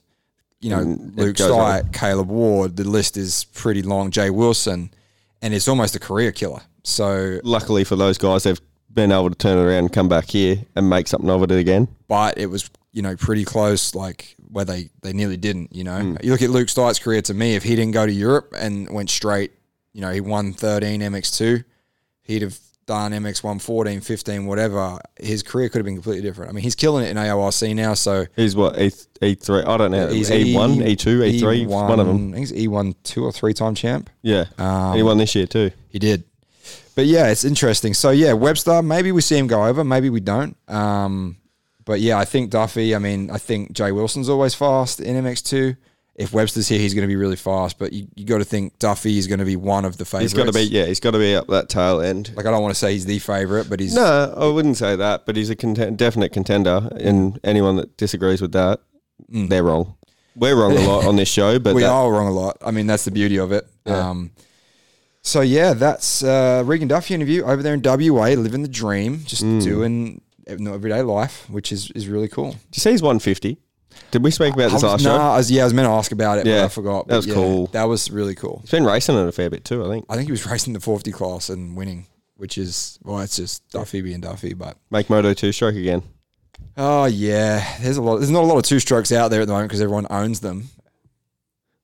You 0.60 0.72
know, 0.72 0.80
Mm, 0.80 1.16
Luke 1.16 1.38
goes 1.38 1.84
Caleb 1.94 2.30
Ward. 2.30 2.76
The 2.78 2.84
list 2.84 3.16
is 3.16 3.44
pretty 3.54 3.84
long. 3.84 4.10
Jay 4.10 4.32
Wilson, 4.32 4.90
and 5.42 5.54
it's 5.54 5.68
almost 5.68 5.96
a 5.96 6.00
career 6.00 6.32
killer. 6.32 6.62
So, 6.84 7.40
Luckily 7.44 7.84
for 7.84 7.96
those 7.96 8.18
guys, 8.18 8.44
they've 8.44 8.60
been 8.92 9.12
able 9.12 9.30
to 9.30 9.36
turn 9.36 9.60
it 9.60 9.62
around 9.62 9.78
and 9.80 9.94
come 9.94 10.10
back 10.10 10.26
here 10.30 10.58
and 10.76 10.90
make 10.90 11.08
something 11.08 11.30
of 11.30 11.44
it 11.44 11.52
again. 11.52 11.88
but 12.08 12.40
it 12.40 12.48
was 12.48 12.68
you 12.98 13.04
know 13.04 13.16
pretty 13.16 13.46
close, 13.46 13.94
like 13.96 14.36
where 14.52 14.66
they 14.66 14.90
they 15.04 15.14
nearly 15.14 15.38
didn't. 15.38 15.68
You 15.80 15.84
know, 15.90 16.00
Hmm. 16.00 16.16
you 16.24 16.32
look 16.32 16.42
at 16.42 16.50
Luke 16.50 16.70
Styke's 16.70 17.00
career. 17.00 17.22
To 17.30 17.34
me, 17.34 17.56
if 17.56 17.64
he 17.64 17.76
didn't 17.76 17.94
go 17.94 18.06
to 18.06 18.12
Europe 18.12 18.54
and 18.58 18.90
went 18.90 19.10
straight, 19.10 19.52
you 19.94 20.02
know, 20.02 20.12
he 20.12 20.22
won 20.22 20.54
13 20.54 21.02
MX2, 21.02 21.64
he'd 22.24 22.42
have 22.42 22.58
done 22.88 23.12
MX 23.12 23.44
114, 23.44 24.00
15, 24.02 24.46
whatever. 24.46 24.98
His 25.20 25.44
career 25.44 25.68
could 25.70 25.80
have 25.80 25.86
been 25.86 25.96
completely 26.02 26.22
different. 26.28 26.50
I 26.50 26.54
mean, 26.54 26.64
he's 26.64 26.76
killing 26.76 27.04
it 27.06 27.10
in 27.10 27.18
AORC 27.18 27.76
now. 27.76 27.94
So 27.96 28.26
He's 28.36 28.56
what, 28.56 28.80
E, 28.80 28.90
E3? 29.22 29.68
I 29.68 29.78
don't 29.78 29.92
know. 29.92 30.08
he's 30.08 30.30
E1, 30.30 30.88
E- 30.88 30.96
E2, 30.96 31.40
E3, 31.42 31.66
E1 31.66 31.90
one 31.90 32.00
of 32.00 32.08
them. 32.08 32.30
I 32.32 32.36
think 32.38 32.48
he's 32.50 32.68
E1 32.68 32.96
two 33.04 33.26
or 33.26 33.32
three 33.34 33.54
time 33.54 33.76
champ. 33.76 34.10
Yeah. 34.22 34.46
Um, 34.58 34.96
he 34.96 35.04
won 35.04 35.18
this 35.18 35.36
year 35.36 35.48
too. 35.48 35.72
He 35.90 36.00
did. 36.00 36.24
But 36.96 37.06
yeah, 37.06 37.28
it's 37.28 37.44
interesting. 37.44 37.94
So 37.94 38.10
yeah, 38.12 38.34
Webster, 38.34 38.82
maybe 38.82 39.12
we 39.12 39.22
see 39.22 39.38
him 39.38 39.48
go 39.48 39.66
over, 39.66 39.84
maybe 39.84 40.10
we 40.10 40.20
don't. 40.22 40.56
Um, 40.70 41.36
but 41.88 42.00
yeah, 42.02 42.20
I 42.20 42.26
think 42.26 42.52
Duffy, 42.52 42.94
I 42.94 43.00
mean, 43.00 43.32
I 43.32 43.40
think 43.40 43.72
Jay 43.72 43.92
Wilson's 43.92 44.30
always 44.30 44.54
fast 44.54 45.00
in 45.00 45.16
MX2. 45.24 45.76
if 46.16 46.34
Webster's 46.34 46.68
here, 46.68 46.80
he's 46.80 46.94
going 46.94 47.04
to 47.04 47.08
be 47.08 47.16
really 47.16 47.36
fast. 47.36 47.78
But 47.80 47.94
you, 47.94 48.08
you 48.16 48.26
got 48.26 48.40
to 48.40 48.44
think 48.46 48.78
Duffy 48.80 49.18
is 49.18 49.26
going 49.28 49.40
to 49.40 49.46
be 49.46 49.56
one 49.56 49.86
of 49.86 49.98
the 49.98 50.04
favorites. 50.06 50.34
He's 50.34 50.38
got 50.44 50.52
to 50.52 50.52
be, 50.52 50.64
yeah, 50.66 50.86
he's 50.86 51.00
got 51.00 51.12
to 51.12 51.20
be 51.20 51.36
up 51.36 51.48
that 51.48 51.70
tail 51.70 52.02
end. 52.02 52.32
Like 52.36 52.46
I 52.46 52.52
don't 52.52 52.62
want 52.62 52.74
to 52.74 52.80
say 52.80 52.94
he's 52.94 53.06
the 53.06 53.20
favorite, 53.20 53.70
but 53.70 53.80
he's 53.80 53.94
No, 53.96 54.34
I 54.38 54.48
wouldn't 54.48 54.78
say 54.78 54.96
that, 54.96 55.26
but 55.26 55.36
he's 55.36 55.50
a 55.50 55.56
definite 55.56 56.32
contender. 56.34 56.90
And 57.00 57.40
anyone 57.44 57.76
that 57.78 57.98
disagrees 57.98 58.42
with 58.42 58.52
that, 58.54 58.80
they're 59.30 59.64
wrong. 59.64 59.96
We're 60.36 60.56
wrong 60.56 60.76
a 60.78 60.82
lot 60.82 61.06
on 61.06 61.16
this 61.16 61.30
show, 61.30 61.58
but 61.60 61.74
we 61.80 61.82
that- 61.82 61.90
are 61.90 62.12
wrong 62.12 62.28
a 62.28 62.32
lot. 62.32 62.58
I 62.66 62.72
mean, 62.72 62.86
that's 62.88 63.06
the 63.06 63.12
beauty 63.12 63.38
of 63.38 63.52
it. 63.52 63.68
Um, 63.86 64.32
so 65.22 65.42
yeah, 65.42 65.74
that's 65.74 66.24
uh, 66.24 66.64
Regan 66.66 66.88
Duffy 66.88 67.14
interview 67.14 67.44
over 67.44 67.62
there 67.64 67.74
in 67.74 67.82
WA, 67.84 68.30
living 68.30 68.62
the 68.62 68.68
dream, 68.70 69.24
just 69.26 69.44
Mm. 69.44 69.64
doing 69.64 70.22
no 70.60 70.74
everyday 70.74 71.02
life, 71.02 71.50
which 71.50 71.72
is 71.72 71.92
is 71.92 72.08
really 72.08 72.28
cool. 72.28 72.52
Did 72.52 72.78
you 72.78 72.82
say 72.82 72.92
he's 72.92 73.02
150? 73.02 73.58
Did 74.12 74.24
we 74.24 74.30
speak 74.32 74.54
about 74.54 74.72
this 74.72 74.84
I 74.84 74.88
last 74.88 74.94
was, 74.94 75.02
show? 75.04 75.16
I 75.16 75.38
was, 75.38 75.50
yeah, 75.52 75.62
I 75.62 75.66
was 75.66 75.74
meant 75.74 75.88
to 75.88 75.92
ask 75.92 76.12
about 76.12 76.38
it, 76.38 76.46
but 76.46 76.54
I 76.66 76.68
forgot. 76.68 77.08
that 77.08 77.16
was 77.16 77.26
yeah, 77.28 77.34
cool. 77.34 77.66
That 77.68 77.86
was 77.86 78.12
really 78.12 78.36
cool. 78.36 78.60
He's 78.62 78.70
been 78.72 78.86
racing 78.86 79.18
it 79.18 79.28
a 79.28 79.32
fair 79.32 79.50
bit 79.50 79.66
too, 79.66 79.84
I 79.84 79.90
think. 79.90 80.06
I 80.10 80.16
think 80.16 80.28
he 80.28 80.32
was 80.32 80.46
racing 80.46 80.74
the 80.74 80.80
450 80.80 81.12
class 81.18 81.50
and 81.50 81.76
winning, 81.76 82.06
which 82.36 82.58
is 82.58 83.00
well, 83.04 83.20
it's 83.20 83.36
just 83.38 83.68
Duffy 83.70 84.02
being 84.02 84.22
Duffy, 84.22 84.54
but 84.54 84.78
Make 84.92 85.10
Moto 85.10 85.34
2 85.34 85.52
stroke 85.52 85.76
again. 85.76 86.04
oh 86.78 87.06
yeah, 87.06 87.78
there's 87.82 87.98
a 87.98 88.02
lot. 88.02 88.18
There's 88.18 88.30
not 88.32 88.44
a 88.44 88.48
lot 88.48 88.58
of 88.58 88.64
two 88.64 88.80
strokes 88.80 89.12
out 89.12 89.30
there 89.30 89.42
at 89.42 89.48
the 89.48 89.54
moment 89.54 89.70
because 89.70 89.82
everyone 89.82 90.06
owns 90.10 90.42
them. 90.42 90.70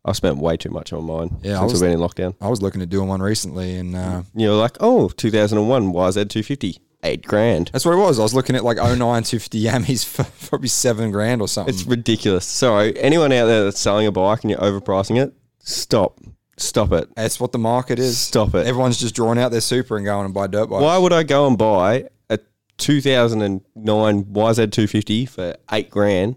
I've 0.06 0.18
spent 0.18 0.38
way 0.38 0.58
too 0.58 0.70
much 0.70 0.92
on 0.92 1.06
mine 1.06 1.38
Yeah, 1.44 1.56
I 1.58 1.60
since 1.62 1.74
was- 1.74 1.82
we've 1.82 1.92
been 1.92 2.00
in 2.00 2.06
lockdown. 2.08 2.36
I 2.42 2.50
was 2.50 2.62
looking 2.62 2.82
at 2.82 2.90
doing 2.90 3.08
one 3.08 3.22
recently, 3.22 3.78
and 3.78 3.96
uh, 3.96 4.24
You're 4.36 4.54
like, 4.54 4.76
oh, 4.82 5.08
2001 5.10 5.94
YZ250, 5.94 6.78
eight 7.04 7.26
grand. 7.26 7.70
that's 7.74 7.86
what 7.86 7.94
it 7.94 7.98
was. 7.98 8.20
I 8.20 8.24
was 8.24 8.34
looking 8.34 8.56
at 8.56 8.64
like 8.64 8.78
09 8.78 8.98
250 8.98 9.62
Yamis 9.64 10.06
for 10.06 10.24
probably 10.50 10.68
seven 10.70 11.12
grand 11.12 11.42
or 11.42 11.48
something. 11.48 11.74
It's 11.74 11.84
ridiculous. 11.86 12.46
Sorry, 12.46 12.98
anyone 13.00 13.32
out 13.32 13.46
there 13.46 13.66
that's 13.66 13.80
selling 13.80 14.08
a 14.08 14.12
bike 14.12 14.44
and 14.44 14.52
you're 14.52 14.60
overpricing 14.60 15.22
it, 15.22 15.34
stop. 15.60 16.20
Stop 16.58 16.92
it. 16.94 17.10
That's 17.16 17.40
what 17.40 17.52
the 17.52 17.58
market 17.58 17.98
is. 18.00 18.18
Stop 18.20 18.54
it. 18.54 18.68
Everyone's 18.68 19.00
just 19.00 19.16
drawing 19.16 19.40
out 19.40 19.52
their 19.52 19.60
super 19.62 19.98
and 19.98 20.06
going 20.06 20.26
and 20.26 20.34
buy 20.34 20.46
dirt 20.48 20.68
bikes. 20.70 20.84
Why 20.84 20.98
would 21.00 21.12
I 21.12 21.24
go 21.24 21.48
and 21.48 21.58
buy 21.58 22.10
a 22.30 22.38
2009 22.78 24.24
YZ250 24.26 25.30
for 25.30 25.56
eight 25.72 25.90
grand 25.90 26.36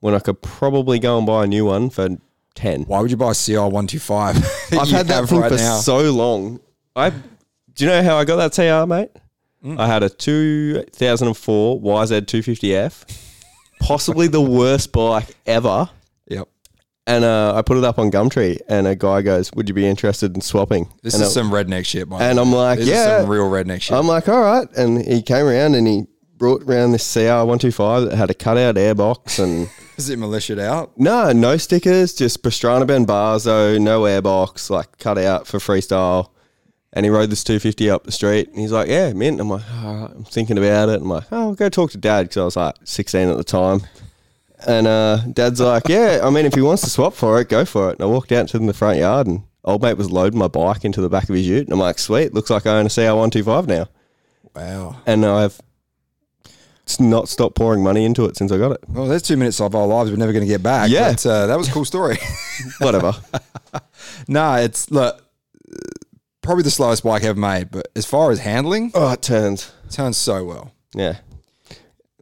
when 0.00 0.14
I 0.14 0.18
could 0.18 0.42
probably 0.42 0.98
go 0.98 1.16
and 1.18 1.26
buy 1.26 1.44
a 1.44 1.46
new 1.46 1.66
one 1.66 1.88
for 1.90 2.08
10? 2.56 2.82
Why 2.84 3.00
would 3.00 3.10
you 3.10 3.16
buy 3.16 3.30
a 3.30 3.34
CR 3.34 3.68
one 3.72 3.86
two 3.86 3.98
five? 4.00 4.36
I've 4.72 4.88
had 4.90 5.06
that 5.06 5.28
thing 5.28 5.42
for 5.42 5.56
so 5.58 6.10
long. 6.12 6.60
I 6.96 7.10
do 7.10 7.84
you 7.84 7.86
know 7.86 8.02
how 8.02 8.16
I 8.16 8.24
got 8.24 8.36
that 8.36 8.52
CR, 8.54 8.86
mate? 8.88 9.10
Mm. 9.64 9.80
I 9.80 9.86
had 9.86 10.02
a 10.02 10.10
2004 10.10 11.80
YZ250F, 11.80 13.04
possibly 13.80 14.28
the 14.28 14.40
worst 14.40 14.92
bike 14.92 15.34
ever. 15.46 15.88
Yep. 16.28 16.48
And 17.06 17.24
uh, 17.24 17.54
I 17.54 17.62
put 17.62 17.76
it 17.78 17.84
up 17.84 17.98
on 17.98 18.10
Gumtree, 18.10 18.58
and 18.68 18.86
a 18.86 18.94
guy 18.94 19.22
goes, 19.22 19.52
"Would 19.54 19.68
you 19.68 19.74
be 19.74 19.86
interested 19.86 20.34
in 20.34 20.40
swapping?" 20.40 20.90
This 21.02 21.14
and 21.14 21.22
is 21.22 21.30
I- 21.30 21.32
some 21.32 21.50
redneck 21.50 21.86
shit, 21.86 22.08
and. 22.10 22.38
I'm 22.38 22.52
like, 22.52 22.78
this 22.78 22.88
yeah. 22.88 23.16
is 23.16 23.22
some 23.22 23.30
real 23.30 23.50
redneck 23.50 23.82
shit. 23.82 23.96
I'm 23.96 24.06
like, 24.06 24.28
all 24.28 24.40
right. 24.40 24.68
And 24.76 25.02
he 25.04 25.22
came 25.22 25.46
around 25.46 25.74
and 25.74 25.86
he 25.86 26.06
brought 26.36 26.62
around 26.64 26.92
this 26.92 27.04
CR125 27.14 28.10
that 28.10 28.16
had 28.16 28.30
a 28.30 28.34
cutout 28.34 28.74
airbox 28.74 29.42
and 29.42 29.70
is 29.96 30.10
it 30.10 30.18
militiaed 30.18 30.58
out? 30.58 30.92
no, 30.98 31.32
no 31.32 31.56
stickers, 31.56 32.12
just 32.12 32.42
Pastrana 32.42 32.86
Ben 32.86 33.06
Barzo, 33.06 33.80
no 33.80 34.02
airbox, 34.02 34.68
like 34.68 34.98
cut 34.98 35.16
out 35.16 35.46
for 35.46 35.58
freestyle. 35.58 36.30
And 36.94 37.04
he 37.04 37.10
rode 37.10 37.28
this 37.28 37.42
250 37.42 37.90
up 37.90 38.04
the 38.04 38.12
street 38.12 38.48
and 38.48 38.58
he's 38.58 38.70
like, 38.70 38.88
yeah, 38.88 39.12
mint. 39.12 39.40
I'm 39.40 39.50
like, 39.50 39.64
all 39.82 39.94
right, 39.96 40.10
I'm 40.14 40.24
thinking 40.24 40.56
about 40.56 40.88
it. 40.88 41.02
I'm 41.02 41.08
like, 41.08 41.24
oh, 41.32 41.48
I'll 41.48 41.54
go 41.54 41.68
talk 41.68 41.90
to 41.90 41.98
dad 41.98 42.22
because 42.22 42.36
I 42.36 42.44
was 42.44 42.56
like 42.56 42.76
16 42.84 43.28
at 43.28 43.36
the 43.36 43.44
time. 43.44 43.80
And 44.66 44.86
uh, 44.86 45.18
dad's 45.32 45.60
like, 45.60 45.88
yeah, 45.88 46.20
I 46.22 46.30
mean, 46.30 46.46
if 46.46 46.54
he 46.54 46.62
wants 46.62 46.82
to 46.84 46.90
swap 46.90 47.14
for 47.14 47.40
it, 47.40 47.48
go 47.48 47.64
for 47.64 47.90
it. 47.90 47.94
And 47.94 48.02
I 48.02 48.06
walked 48.06 48.30
out 48.30 48.48
to 48.48 48.58
the 48.60 48.72
front 48.72 49.00
yard 49.00 49.26
and 49.26 49.42
old 49.64 49.82
mate 49.82 49.98
was 49.98 50.10
loading 50.10 50.38
my 50.38 50.46
bike 50.46 50.84
into 50.84 51.00
the 51.00 51.08
back 51.08 51.28
of 51.28 51.34
his 51.34 51.48
ute. 51.48 51.64
And 51.64 51.72
I'm 51.72 51.80
like, 51.80 51.98
sweet, 51.98 52.32
looks 52.32 52.48
like 52.48 52.64
I 52.64 52.78
own 52.78 52.86
a 52.86 52.88
CR125 52.88 53.66
now. 53.66 53.88
Wow. 54.54 54.96
and 55.04 55.26
I've 55.26 55.60
not 57.00 57.28
stopped 57.28 57.56
pouring 57.56 57.82
money 57.82 58.04
into 58.04 58.24
it 58.26 58.36
since 58.36 58.52
I 58.52 58.58
got 58.58 58.70
it. 58.70 58.80
Well, 58.88 59.06
there's 59.06 59.22
two 59.22 59.36
minutes 59.36 59.60
of 59.60 59.74
our 59.74 59.86
lives 59.86 60.10
we're 60.10 60.16
never 60.16 60.32
going 60.32 60.44
to 60.44 60.48
get 60.48 60.62
back. 60.62 60.90
Yeah. 60.90 61.12
But, 61.12 61.26
uh, 61.26 61.46
that 61.46 61.58
was 61.58 61.68
a 61.68 61.72
cool 61.72 61.84
story. 61.84 62.18
Whatever. 62.78 63.14
nah, 64.28 64.58
it's 64.58 64.90
look, 64.92 65.20
probably 66.44 66.62
the 66.62 66.70
slowest 66.70 67.02
bike 67.02 67.24
ever 67.24 67.38
made, 67.38 67.70
but 67.72 67.88
as 67.96 68.06
far 68.06 68.30
as 68.30 68.38
handling, 68.38 68.92
oh, 68.94 69.10
it 69.12 69.22
turns. 69.22 69.72
it 69.86 69.90
turns 69.92 70.16
so 70.16 70.44
well. 70.44 70.72
Yeah, 70.94 71.16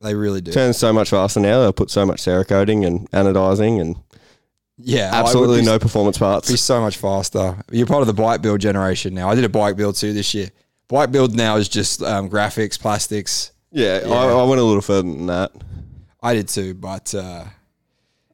They 0.00 0.14
really 0.14 0.40
do. 0.40 0.50
turns 0.52 0.78
so 0.78 0.92
much 0.92 1.10
faster 1.10 1.40
now. 1.40 1.60
They'll 1.60 1.72
put 1.74 1.90
so 1.90 2.06
much 2.06 2.22
Cerakoting 2.22 2.86
and 2.86 3.10
anodizing 3.10 3.80
and 3.80 3.96
yeah, 4.78 5.10
I 5.12 5.18
would 5.20 5.26
absolutely 5.26 5.60
be- 5.60 5.66
no 5.66 5.78
performance 5.78 6.16
be 6.16 6.22
parts. 6.22 6.60
so 6.60 6.80
much 6.80 6.96
faster. 6.96 7.56
You're 7.70 7.86
part 7.86 8.00
of 8.00 8.06
the 8.06 8.14
bike 8.14 8.40
build 8.42 8.60
generation 8.60 9.14
now. 9.14 9.28
I 9.28 9.34
did 9.34 9.44
a 9.44 9.48
bike 9.50 9.76
build 9.76 9.96
too 9.96 10.12
this 10.14 10.32
year. 10.34 10.48
Bike 10.88 11.12
build 11.12 11.34
now 11.36 11.56
is 11.56 11.68
just 11.68 12.02
um, 12.02 12.28
graphics, 12.30 12.78
plastics. 12.80 13.52
Yeah, 13.70 14.00
Yeah. 14.06 14.14
I, 14.14 14.26
I 14.32 14.44
went 14.44 14.60
a 14.60 14.64
little 14.64 14.80
further 14.82 15.02
than 15.02 15.26
that. 15.26 15.52
I 16.22 16.34
did 16.34 16.48
too, 16.48 16.74
but 16.74 17.14
uh, 17.14 17.44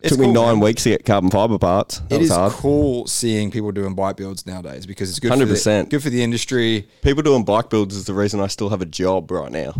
it's 0.00 0.10
Took 0.16 0.20
me 0.20 0.32
nine 0.32 0.54
man. 0.54 0.60
weeks 0.60 0.82
to 0.84 0.90
get 0.90 1.04
carbon 1.04 1.30
fiber 1.30 1.58
parts. 1.58 1.98
That 2.08 2.16
It 2.16 2.22
is 2.22 2.30
hard. 2.30 2.52
cool 2.52 3.06
seeing 3.06 3.50
people 3.50 3.72
doing 3.72 3.94
bike 3.94 4.16
builds 4.16 4.46
nowadays 4.46 4.86
because 4.86 5.10
it's 5.10 5.18
good. 5.18 5.32
100%. 5.32 5.90
good 5.90 6.02
for 6.02 6.10
the 6.10 6.22
industry. 6.22 6.88
People 7.02 7.22
doing 7.22 7.44
bike 7.44 7.68
builds 7.70 7.96
is 7.96 8.04
the 8.04 8.14
reason 8.14 8.40
I 8.40 8.46
still 8.46 8.68
have 8.68 8.80
a 8.82 8.86
job 8.86 9.30
right 9.30 9.50
now. 9.50 9.74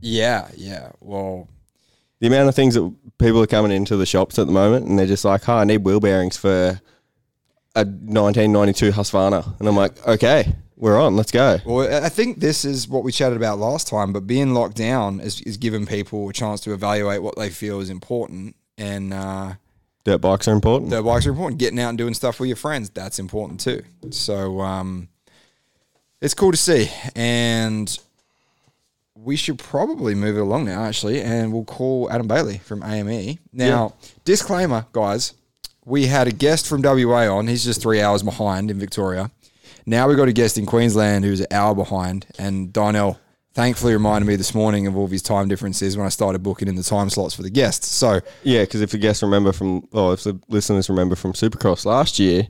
Yeah, 0.00 0.48
yeah. 0.56 0.92
Well, 1.00 1.48
The 2.20 2.26
amount 2.26 2.48
of 2.48 2.54
things 2.54 2.74
that 2.74 2.90
people 3.18 3.42
are 3.42 3.46
coming 3.46 3.70
into 3.72 3.96
the 3.96 4.06
shops 4.06 4.38
at 4.38 4.46
the 4.46 4.52
moment 4.52 4.86
and 4.86 4.98
they're 4.98 5.06
just 5.06 5.24
like, 5.24 5.42
"Hi, 5.44 5.60
I 5.60 5.64
need 5.64 5.84
wheel 5.84 6.00
bearings 6.00 6.36
for 6.36 6.80
a 7.74 7.84
1992 7.84 8.92
Husqvarna," 8.92 9.58
and 9.58 9.68
I'm 9.68 9.76
like, 9.76 10.06
"Okay, 10.06 10.54
we're 10.76 10.98
on. 11.00 11.16
Let's 11.16 11.30
go." 11.32 11.58
well, 11.64 12.04
I 12.04 12.08
think 12.08 12.40
this 12.40 12.64
is 12.64 12.88
what 12.88 13.04
we 13.04 13.12
chatted 13.12 13.36
about 13.36 13.58
last 13.58 13.88
time. 13.88 14.12
But 14.12 14.26
being 14.26 14.52
locked 14.54 14.76
down 14.76 15.20
is, 15.20 15.40
is 15.42 15.56
giving 15.56 15.86
people 15.86 16.28
a 16.28 16.32
chance 16.32 16.60
to 16.62 16.72
evaluate 16.74 17.22
what 17.22 17.36
they 17.36 17.48
feel 17.50 17.80
is 17.80 17.88
important, 17.90 18.54
and 18.80 19.12
uh, 19.14 19.54
Dirt 20.04 20.18
bikes 20.18 20.48
are 20.48 20.52
important. 20.52 20.90
Dirt 20.90 21.02
bikes 21.02 21.26
are 21.26 21.30
important. 21.30 21.60
Getting 21.60 21.78
out 21.78 21.90
and 21.90 21.98
doing 21.98 22.14
stuff 22.14 22.40
with 22.40 22.48
your 22.48 22.56
friends, 22.56 22.90
that's 22.90 23.18
important 23.18 23.60
too. 23.60 23.82
So 24.10 24.60
um, 24.60 25.08
it's 26.20 26.34
cool 26.34 26.50
to 26.50 26.56
see. 26.56 26.90
And 27.14 27.96
we 29.14 29.36
should 29.36 29.58
probably 29.58 30.14
move 30.14 30.36
it 30.36 30.40
along 30.40 30.64
now, 30.64 30.82
actually, 30.84 31.20
and 31.20 31.52
we'll 31.52 31.64
call 31.64 32.10
Adam 32.10 32.26
Bailey 32.26 32.58
from 32.58 32.82
AME. 32.82 33.38
Now, 33.52 33.94
disclaimer, 34.24 34.86
guys, 34.92 35.34
we 35.84 36.06
had 36.06 36.26
a 36.26 36.32
guest 36.32 36.66
from 36.66 36.80
WA 36.82 37.28
on. 37.28 37.46
He's 37.46 37.64
just 37.64 37.82
three 37.82 38.00
hours 38.00 38.22
behind 38.22 38.70
in 38.70 38.78
Victoria. 38.78 39.30
Now 39.86 40.08
we've 40.08 40.16
got 40.16 40.28
a 40.28 40.32
guest 40.32 40.56
in 40.56 40.66
Queensland 40.66 41.24
who's 41.24 41.40
an 41.40 41.46
hour 41.50 41.74
behind, 41.74 42.26
and 42.38 42.72
Donnell 42.72 43.18
thankfully 43.52 43.92
reminded 43.92 44.26
me 44.26 44.36
this 44.36 44.54
morning 44.54 44.86
of 44.86 44.96
all 44.96 45.04
of 45.04 45.10
his 45.10 45.22
time 45.22 45.48
differences 45.48 45.96
when 45.96 46.06
I 46.06 46.10
started 46.10 46.42
booking 46.42 46.68
in 46.68 46.76
the 46.76 46.82
time 46.82 47.10
slots 47.10 47.34
for 47.34 47.42
the 47.42 47.50
guests. 47.50 47.88
So 47.88 48.20
Yeah, 48.42 48.62
because 48.62 48.80
if 48.80 48.90
the 48.90 48.98
guests 48.98 49.22
remember 49.22 49.52
from, 49.52 49.88
oh, 49.92 50.12
if 50.12 50.22
the 50.24 50.38
listeners 50.48 50.88
remember 50.88 51.16
from 51.16 51.32
Supercross 51.32 51.84
last 51.84 52.18
year, 52.18 52.48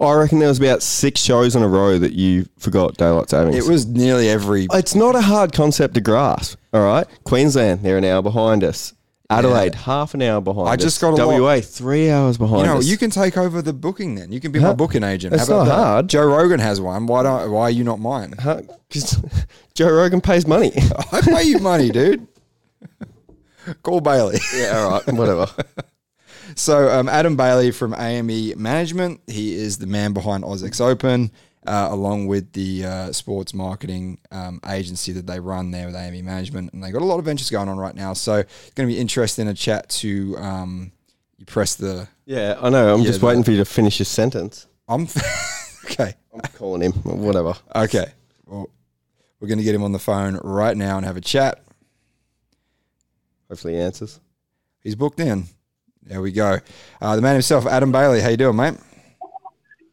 I 0.00 0.14
reckon 0.14 0.40
there 0.40 0.48
was 0.48 0.58
about 0.58 0.82
six 0.82 1.20
shows 1.20 1.54
in 1.54 1.62
a 1.62 1.68
row 1.68 1.98
that 1.98 2.12
you 2.12 2.48
forgot 2.58 2.96
daylight 2.96 3.30
savings. 3.30 3.56
it 3.56 3.70
was 3.70 3.86
nearly 3.86 4.28
every 4.28 4.66
It's 4.72 4.96
not 4.96 5.14
a 5.14 5.20
hard 5.20 5.52
concept 5.52 5.94
to 5.94 6.00
grasp. 6.00 6.58
All 6.72 6.82
right, 6.82 7.06
Queensland, 7.24 7.82
they're 7.82 7.98
an 7.98 8.04
hour 8.04 8.20
behind 8.22 8.64
us. 8.64 8.94
Adelaide, 9.38 9.74
half 9.74 10.14
an 10.14 10.22
hour 10.22 10.40
behind. 10.40 10.68
I 10.68 10.74
us. 10.74 10.80
just 10.80 11.00
got 11.00 11.12
a 11.12 11.16
lot- 11.24 11.40
WA, 11.40 11.60
three 11.60 12.10
hours 12.10 12.38
behind. 12.38 12.60
You 12.60 12.66
know, 12.66 12.78
us. 12.78 12.86
you 12.86 12.96
can 12.96 13.10
take 13.10 13.36
over 13.36 13.60
the 13.62 13.72
booking 13.72 14.14
then. 14.14 14.32
You 14.32 14.40
can 14.40 14.52
be 14.52 14.58
my 14.60 14.66
Huh? 14.68 14.74
booking 14.74 15.02
agent. 15.02 15.32
That's 15.34 15.48
How 15.48 15.56
about 15.60 15.68
not 15.68 15.76
that? 15.76 15.82
hard. 15.84 16.08
Joe 16.08 16.26
Rogan 16.26 16.60
has 16.60 16.80
one. 16.80 17.06
Why 17.06 17.22
don't? 17.22 17.50
Why 17.50 17.62
are 17.62 17.70
you 17.70 17.84
not 17.84 17.98
mine? 18.00 18.34
Huh? 18.38 18.60
'Cause 18.92 19.20
Joe 19.74 19.90
Rogan 19.90 20.20
pays 20.20 20.46
money. 20.46 20.72
I 21.12 21.20
pay 21.20 21.42
you 21.44 21.58
money, 21.58 21.90
dude. 21.90 22.26
Call 23.82 24.00
Bailey. 24.00 24.38
yeah, 24.56 24.78
all 24.78 24.90
right, 24.90 25.12
whatever. 25.14 25.46
So 26.56 26.88
um, 26.90 27.08
Adam 27.08 27.36
Bailey 27.36 27.70
from 27.70 27.94
AME 27.94 28.60
Management. 28.60 29.20
He 29.26 29.54
is 29.54 29.78
the 29.78 29.86
man 29.86 30.12
behind 30.12 30.44
OzX 30.44 30.80
Open, 30.80 31.30
uh, 31.66 31.88
along 31.90 32.26
with 32.26 32.52
the 32.52 32.84
uh, 32.84 33.12
sports 33.12 33.54
marketing 33.54 34.18
um, 34.30 34.60
agency 34.68 35.12
that 35.12 35.26
they 35.26 35.38
run 35.40 35.70
there 35.70 35.86
with 35.86 35.94
AME 35.96 36.24
Management, 36.24 36.72
and 36.72 36.82
they 36.82 36.90
got 36.90 37.02
a 37.02 37.04
lot 37.04 37.18
of 37.18 37.24
ventures 37.24 37.50
going 37.50 37.68
on 37.68 37.78
right 37.78 37.94
now. 37.94 38.12
So 38.12 38.36
it's 38.36 38.70
going 38.74 38.88
to 38.88 38.94
be 38.94 39.00
interesting 39.00 39.46
to 39.46 39.54
chat 39.54 39.88
to. 39.90 40.36
Um, 40.38 40.92
you 41.38 41.46
press 41.46 41.74
the. 41.74 42.06
Yeah, 42.24 42.56
I 42.60 42.68
know. 42.70 42.94
I'm 42.94 43.00
Yeah, 43.00 43.06
just 43.06 43.20
the- 43.20 43.26
waiting 43.26 43.42
for 43.42 43.50
you 43.50 43.56
to 43.58 43.64
finish 43.64 43.98
your 43.98 44.06
sentence. 44.06 44.66
I'm 44.88 45.08
okay. 45.84 46.14
I'm 46.32 46.40
calling 46.54 46.82
him. 46.82 46.92
Whatever. 47.02 47.54
Okay. 47.74 48.06
Well, 48.46 48.68
we're 49.40 49.48
going 49.48 49.58
to 49.58 49.64
get 49.64 49.74
him 49.74 49.82
on 49.82 49.90
the 49.92 49.98
phone 49.98 50.36
right 50.44 50.76
now 50.76 50.96
and 50.98 51.04
have 51.06 51.16
a 51.16 51.20
chat. 51.20 51.62
Hopefully, 53.48 53.74
he 53.74 53.80
answers. 53.80 54.20
He's 54.80 54.94
booked 54.94 55.20
in. 55.20 55.44
There 56.04 56.20
we 56.20 56.32
go. 56.32 56.58
Uh, 57.00 57.16
the 57.16 57.22
man 57.22 57.34
himself, 57.34 57.66
Adam 57.66 57.92
Bailey. 57.92 58.20
How 58.20 58.28
you 58.28 58.36
doing, 58.36 58.56
mate? 58.56 58.74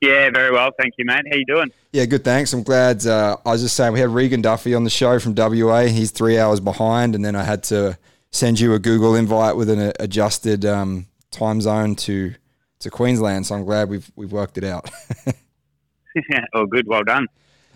Yeah, 0.01 0.29
very 0.29 0.51
well, 0.51 0.71
thank 0.79 0.93
you, 0.97 1.05
mate. 1.05 1.25
How 1.29 1.35
you 1.35 1.45
doing? 1.45 1.71
Yeah, 1.91 2.05
good. 2.05 2.23
Thanks. 2.23 2.53
I'm 2.53 2.63
glad. 2.63 3.05
Uh, 3.05 3.35
I 3.45 3.51
was 3.51 3.61
just 3.61 3.75
saying 3.75 3.91
we 3.91 3.99
had 3.99 4.09
Regan 4.09 4.41
Duffy 4.41 4.73
on 4.73 4.85
the 4.85 4.89
show 4.89 5.19
from 5.19 5.35
WA. 5.35 5.81
He's 5.87 6.11
three 6.11 6.39
hours 6.39 6.59
behind, 6.59 7.15
and 7.15 7.25
then 7.25 7.35
I 7.35 7.43
had 7.43 7.63
to 7.63 7.97
send 8.31 8.59
you 8.59 8.73
a 8.73 8.79
Google 8.79 9.15
invite 9.15 9.55
with 9.55 9.69
an 9.69 9.91
adjusted 9.99 10.65
um, 10.65 11.07
time 11.31 11.59
zone 11.61 11.95
to 11.97 12.33
to 12.79 12.89
Queensland. 12.89 13.45
So 13.45 13.55
I'm 13.55 13.65
glad 13.65 13.89
we've 13.89 14.09
we've 14.15 14.31
worked 14.31 14.57
it 14.57 14.63
out. 14.63 14.89
oh, 16.53 16.65
good. 16.65 16.87
Well 16.87 17.03
done. 17.03 17.27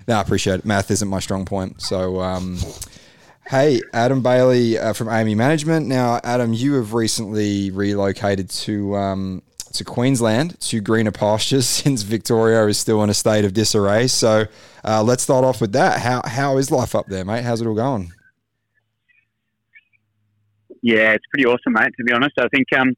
No, 0.07 0.15
I 0.15 0.21
appreciate 0.21 0.59
it. 0.59 0.65
Math 0.65 0.91
isn't 0.91 1.07
my 1.07 1.19
strong 1.19 1.45
point. 1.45 1.81
So, 1.81 2.19
um, 2.19 2.57
hey, 3.47 3.81
Adam 3.93 4.21
Bailey 4.21 4.77
uh, 4.77 4.93
from 4.93 5.07
AME 5.07 5.37
Management. 5.37 5.87
Now, 5.87 6.19
Adam, 6.23 6.53
you 6.53 6.73
have 6.73 6.93
recently 6.93 7.71
relocated 7.71 8.49
to 8.49 8.95
um, 8.95 9.43
to 9.73 9.83
Queensland 9.83 10.59
to 10.61 10.81
greener 10.81 11.11
pastures 11.11 11.67
since 11.83 12.01
Victoria 12.03 12.65
is 12.67 12.77
still 12.77 13.03
in 13.03 13.09
a 13.09 13.13
state 13.13 13.45
of 13.45 13.53
disarray. 13.53 14.07
So, 14.07 14.45
uh, 14.83 15.03
let's 15.03 15.23
start 15.23 15.45
off 15.45 15.61
with 15.61 15.71
that. 15.73 15.99
How 15.99 16.21
how 16.25 16.57
is 16.57 16.71
life 16.71 16.95
up 16.95 17.07
there, 17.07 17.25
mate? 17.25 17.43
How's 17.43 17.61
it 17.61 17.67
all 17.67 17.75
going? 17.75 18.11
Yeah, 20.81 21.13
it's 21.13 21.25
pretty 21.31 21.45
awesome, 21.45 21.73
mate. 21.73 21.93
To 21.97 22.03
be 22.03 22.11
honest, 22.11 22.33
I 22.37 22.47
think 22.53 22.67
um, 22.77 22.93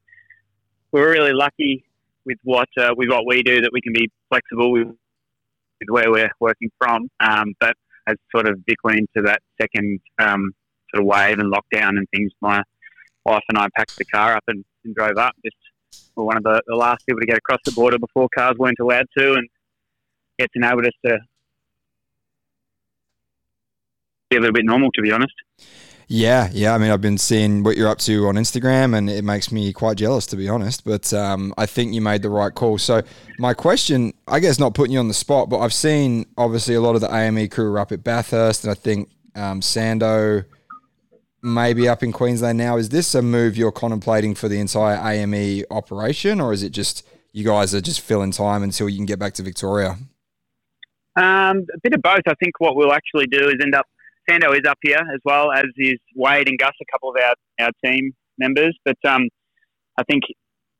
we're 0.90 1.10
really 1.10 1.32
lucky 1.32 1.84
with 2.24 2.38
what 2.42 2.68
uh, 2.78 2.92
with 2.96 3.08
what 3.08 3.24
we 3.26 3.42
do 3.42 3.60
that 3.60 3.70
we 3.72 3.80
can 3.80 3.92
be 3.92 4.10
flexible 4.28 4.72
with, 4.72 4.88
with 4.88 5.88
where 5.88 6.10
we're 6.10 6.30
working 6.40 6.70
from. 6.78 7.08
Um, 7.20 7.54
but 7.60 7.76
as 8.08 8.16
sort 8.34 8.48
of 8.48 8.58
Vic 8.66 8.78
went 8.82 8.98
into 8.98 9.26
that 9.26 9.40
second 9.60 10.00
um, 10.18 10.52
sort 10.90 11.02
of 11.02 11.06
wave 11.06 11.38
and 11.38 11.52
lockdown 11.52 11.90
and 11.90 12.06
things, 12.14 12.32
my 12.40 12.62
wife 13.24 13.42
and 13.48 13.58
I 13.58 13.68
packed 13.76 13.96
the 13.96 14.04
car 14.04 14.34
up 14.36 14.44
and, 14.48 14.64
and 14.84 14.94
drove 14.94 15.16
up. 15.16 15.34
Just 15.44 15.56
we're 16.14 16.24
one 16.24 16.36
of 16.36 16.42
the, 16.42 16.62
the, 16.66 16.74
last 16.74 17.06
people 17.06 17.20
to 17.20 17.26
get 17.26 17.36
across 17.36 17.60
the 17.64 17.72
border 17.72 17.98
before 17.98 18.28
cars 18.34 18.56
weren't 18.58 18.78
allowed 18.80 19.06
to, 19.18 19.34
and 19.34 19.48
it's 20.38 20.52
enabled 20.54 20.86
us 20.86 20.92
to 21.04 21.18
be 24.30 24.36
a 24.36 24.40
little 24.40 24.54
bit 24.54 24.64
normal, 24.64 24.90
to 24.92 25.02
be 25.02 25.12
honest. 25.12 25.34
Yeah, 26.08 26.48
yeah. 26.52 26.72
I 26.72 26.78
mean, 26.78 26.92
I've 26.92 27.00
been 27.00 27.18
seeing 27.18 27.64
what 27.64 27.76
you're 27.76 27.88
up 27.88 27.98
to 27.98 28.28
on 28.28 28.36
Instagram, 28.36 28.96
and 28.96 29.10
it 29.10 29.24
makes 29.24 29.50
me 29.50 29.72
quite 29.72 29.96
jealous, 29.96 30.24
to 30.26 30.36
be 30.36 30.48
honest. 30.48 30.84
But 30.84 31.12
um, 31.12 31.52
I 31.58 31.66
think 31.66 31.94
you 31.94 32.00
made 32.00 32.22
the 32.22 32.30
right 32.30 32.54
call. 32.54 32.78
So, 32.78 33.02
my 33.38 33.54
question, 33.54 34.14
I 34.28 34.38
guess, 34.38 34.60
not 34.60 34.74
putting 34.74 34.92
you 34.92 35.00
on 35.00 35.08
the 35.08 35.14
spot, 35.14 35.50
but 35.50 35.58
I've 35.58 35.74
seen 35.74 36.26
obviously 36.38 36.76
a 36.76 36.80
lot 36.80 36.94
of 36.94 37.00
the 37.00 37.12
AME 37.12 37.48
crew 37.48 37.72
are 37.72 37.80
up 37.80 37.90
at 37.90 38.04
Bathurst, 38.04 38.62
and 38.62 38.70
I 38.70 38.74
think 38.74 39.10
um, 39.34 39.60
Sando 39.60 40.44
maybe 41.46 41.88
up 41.88 42.02
in 42.02 42.12
Queensland 42.12 42.58
now. 42.58 42.76
Is 42.76 42.88
this 42.88 43.14
a 43.14 43.22
move 43.22 43.56
you're 43.56 43.72
contemplating 43.72 44.34
for 44.34 44.48
the 44.48 44.58
entire 44.58 44.96
AME 44.96 45.64
operation, 45.70 46.40
or 46.40 46.52
is 46.52 46.62
it 46.62 46.70
just 46.70 47.06
you 47.32 47.44
guys 47.44 47.74
are 47.74 47.80
just 47.80 48.00
filling 48.00 48.32
time 48.32 48.62
until 48.62 48.88
you 48.88 48.96
can 48.96 49.06
get 49.06 49.18
back 49.18 49.34
to 49.34 49.42
Victoria? 49.42 49.96
Um, 51.16 51.64
a 51.72 51.78
bit 51.82 51.94
of 51.94 52.02
both. 52.02 52.22
I 52.26 52.34
think 52.42 52.58
what 52.58 52.76
we'll 52.76 52.92
actually 52.92 53.26
do 53.26 53.48
is 53.48 53.54
end 53.62 53.74
up 53.74 53.86
Sando 54.28 54.52
is 54.54 54.68
up 54.68 54.78
here 54.82 54.98
as 54.98 55.20
well 55.24 55.52
as 55.52 55.64
is 55.76 55.98
Wade 56.16 56.48
and 56.48 56.58
Gus, 56.58 56.72
a 56.82 56.84
couple 56.92 57.10
of 57.10 57.16
our, 57.22 57.66
our 57.66 57.70
team 57.84 58.12
members. 58.38 58.76
But 58.84 58.96
um, 59.06 59.28
I 59.96 60.02
think 60.02 60.24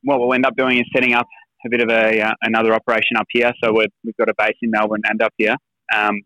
what 0.03 0.19
we'll 0.19 0.35
end 0.35 0.47
up 0.47 0.57
doing 0.57 0.79
is 0.79 0.85
setting 0.93 1.15
up 1.15 1.27
a 1.65 1.71
bit 1.71 1.81
of 1.81 1.89
a 1.89 2.21
uh, 2.21 2.35
another 2.43 2.75
operation 2.75 3.17
up 3.17 3.27
here. 3.31 3.53
So 3.63 3.73
we 3.73 3.83
have 3.83 4.17
got 4.19 4.29
a 4.29 4.35
base 4.37 4.57
in 4.63 4.71
Melbourne 4.71 5.03
and 5.05 5.23
up 5.23 5.33
here. 5.39 5.57
Um, 5.95 6.23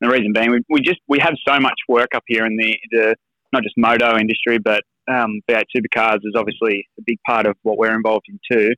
the 0.00 0.08
reason 0.08 0.32
being, 0.32 0.50
we, 0.50 0.60
we, 0.68 0.80
just 0.80 0.98
we 1.08 1.18
have 1.20 1.34
so 1.46 1.58
much 1.60 1.78
work 1.88 2.08
up 2.14 2.24
here 2.26 2.44
in 2.44 2.56
the, 2.56 2.76
the 2.90 3.16
not 3.54 3.62
just 3.62 3.76
moto 3.76 4.18
industry, 4.18 4.58
but 4.58 4.82
um, 5.08 5.40
V8 5.50 5.64
supercars 5.76 6.18
is 6.22 6.34
obviously 6.36 6.86
a 6.98 7.02
big 7.06 7.18
part 7.26 7.46
of 7.46 7.56
what 7.62 7.78
we're 7.78 7.94
involved 7.94 8.26
in 8.28 8.38
too. 8.50 8.70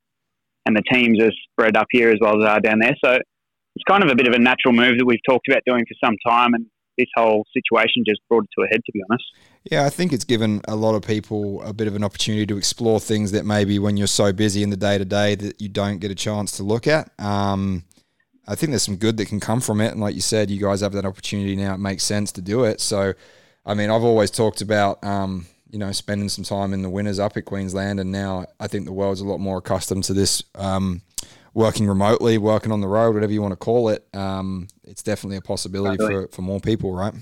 And 0.67 0.77
the 0.77 0.83
teams 0.93 1.21
are 1.21 1.31
spread 1.51 1.77
up 1.77 1.87
here 1.91 2.11
as 2.11 2.19
well 2.21 2.43
as 2.43 2.49
are 2.49 2.61
down 2.61 2.81
there. 2.81 2.95
So 3.05 3.13
it's 3.13 3.85
kind 3.89 4.03
of 4.03 4.11
a 4.11 4.15
bit 4.15 4.27
of 4.27 4.35
a 4.35 4.39
natural 4.39 4.73
move 4.75 4.99
that 4.99 5.05
we've 5.05 5.21
talked 5.29 5.49
about 5.49 5.63
doing 5.67 5.85
for 5.87 6.07
some 6.07 6.17
time. 6.27 6.55
And 6.55 6.67
this 6.99 7.07
whole 7.15 7.45
situation 7.53 8.05
just 8.07 8.21
brought 8.29 8.45
it 8.45 8.51
to 8.59 8.65
a 8.65 8.67
head, 8.69 8.81
to 8.85 8.93
be 8.93 9.03
honest. 9.09 9.25
Yeah, 9.71 9.85
I 9.85 9.91
think 9.91 10.13
it's 10.13 10.25
given 10.25 10.61
a 10.67 10.77
lot 10.77 10.95
of 10.95 11.03
people 11.03 11.63
a 11.63 11.73
bit 11.73 11.89
of 11.89 11.95
an 11.95 12.03
opportunity 12.03 12.47
to 12.47 12.57
explore 12.57 13.01
things 13.01 13.33
that 13.33 13.45
maybe 13.45 13.79
when 13.79 13.97
you're 13.97 14.07
so 14.07 14.33
busy 14.33 14.63
in 14.63 14.71
the 14.71 14.77
day 14.77 14.99
to 14.99 15.05
day 15.05 15.35
that 15.35 15.61
you 15.61 15.69
don't 15.69 15.99
get 15.99 16.11
a 16.11 16.15
chance 16.15 16.57
to 16.57 16.63
look 16.63 16.87
at. 16.87 17.11
Um, 17.19 17.85
I 18.49 18.55
think 18.55 18.71
there's 18.71 18.85
some 18.85 18.97
good 18.97 19.17
that 19.17 19.27
can 19.27 19.41
come 19.41 19.61
from 19.61 19.81
it, 19.81 19.93
and 19.93 20.01
like 20.01 20.15
you 20.15 20.21
said, 20.21 20.51
you 20.51 20.61
guys 20.61 20.81
have 20.81 20.93
that 20.93 21.05
opportunity 21.05 21.57
now. 21.57 21.75
It 21.75 21.79
makes 21.79 22.05
sense 22.05 22.31
to 22.33 22.41
do 22.41 22.65
it. 22.65 22.81
So, 22.81 23.15
I 23.67 23.75
mean, 23.75 23.91
I've 23.91 24.05
always 24.05 24.31
talked 24.31 24.61
about. 24.61 25.03
Um, 25.05 25.47
you 25.69 25.81
know, 25.81 25.91
spending 25.91 26.29
some 26.29 26.45
time 26.45 26.73
in 26.73 26.83
the 26.83 26.89
winters 26.89 27.19
up 27.19 27.37
at 27.37 27.45
Queensland, 27.45 27.99
and 27.99 28.13
now 28.13 28.47
I 28.61 28.69
think 28.69 28.85
the 28.85 28.93
world's 28.93 29.21
a 29.21 29.27
lot 29.27 29.39
more 29.39 29.59
accustomed 29.59 30.05
to 30.05 30.15
this 30.15 30.43
um, 30.55 31.03
working 31.57 31.89
remotely, 31.89 32.37
working 32.37 32.71
on 32.71 32.83
the 32.83 32.87
road, 32.87 33.15
whatever 33.15 33.33
you 33.33 33.41
want 33.41 33.53
to 33.53 33.57
call 33.57 33.89
it, 33.89 34.07
um, 34.13 34.69
it's 34.85 35.03
definitely 35.03 35.39
a 35.39 35.41
possibility 35.41 35.97
totally. 35.97 36.27
for, 36.27 36.33
for 36.33 36.43
more 36.43 36.61
people, 36.61 36.93
right? 36.93 37.15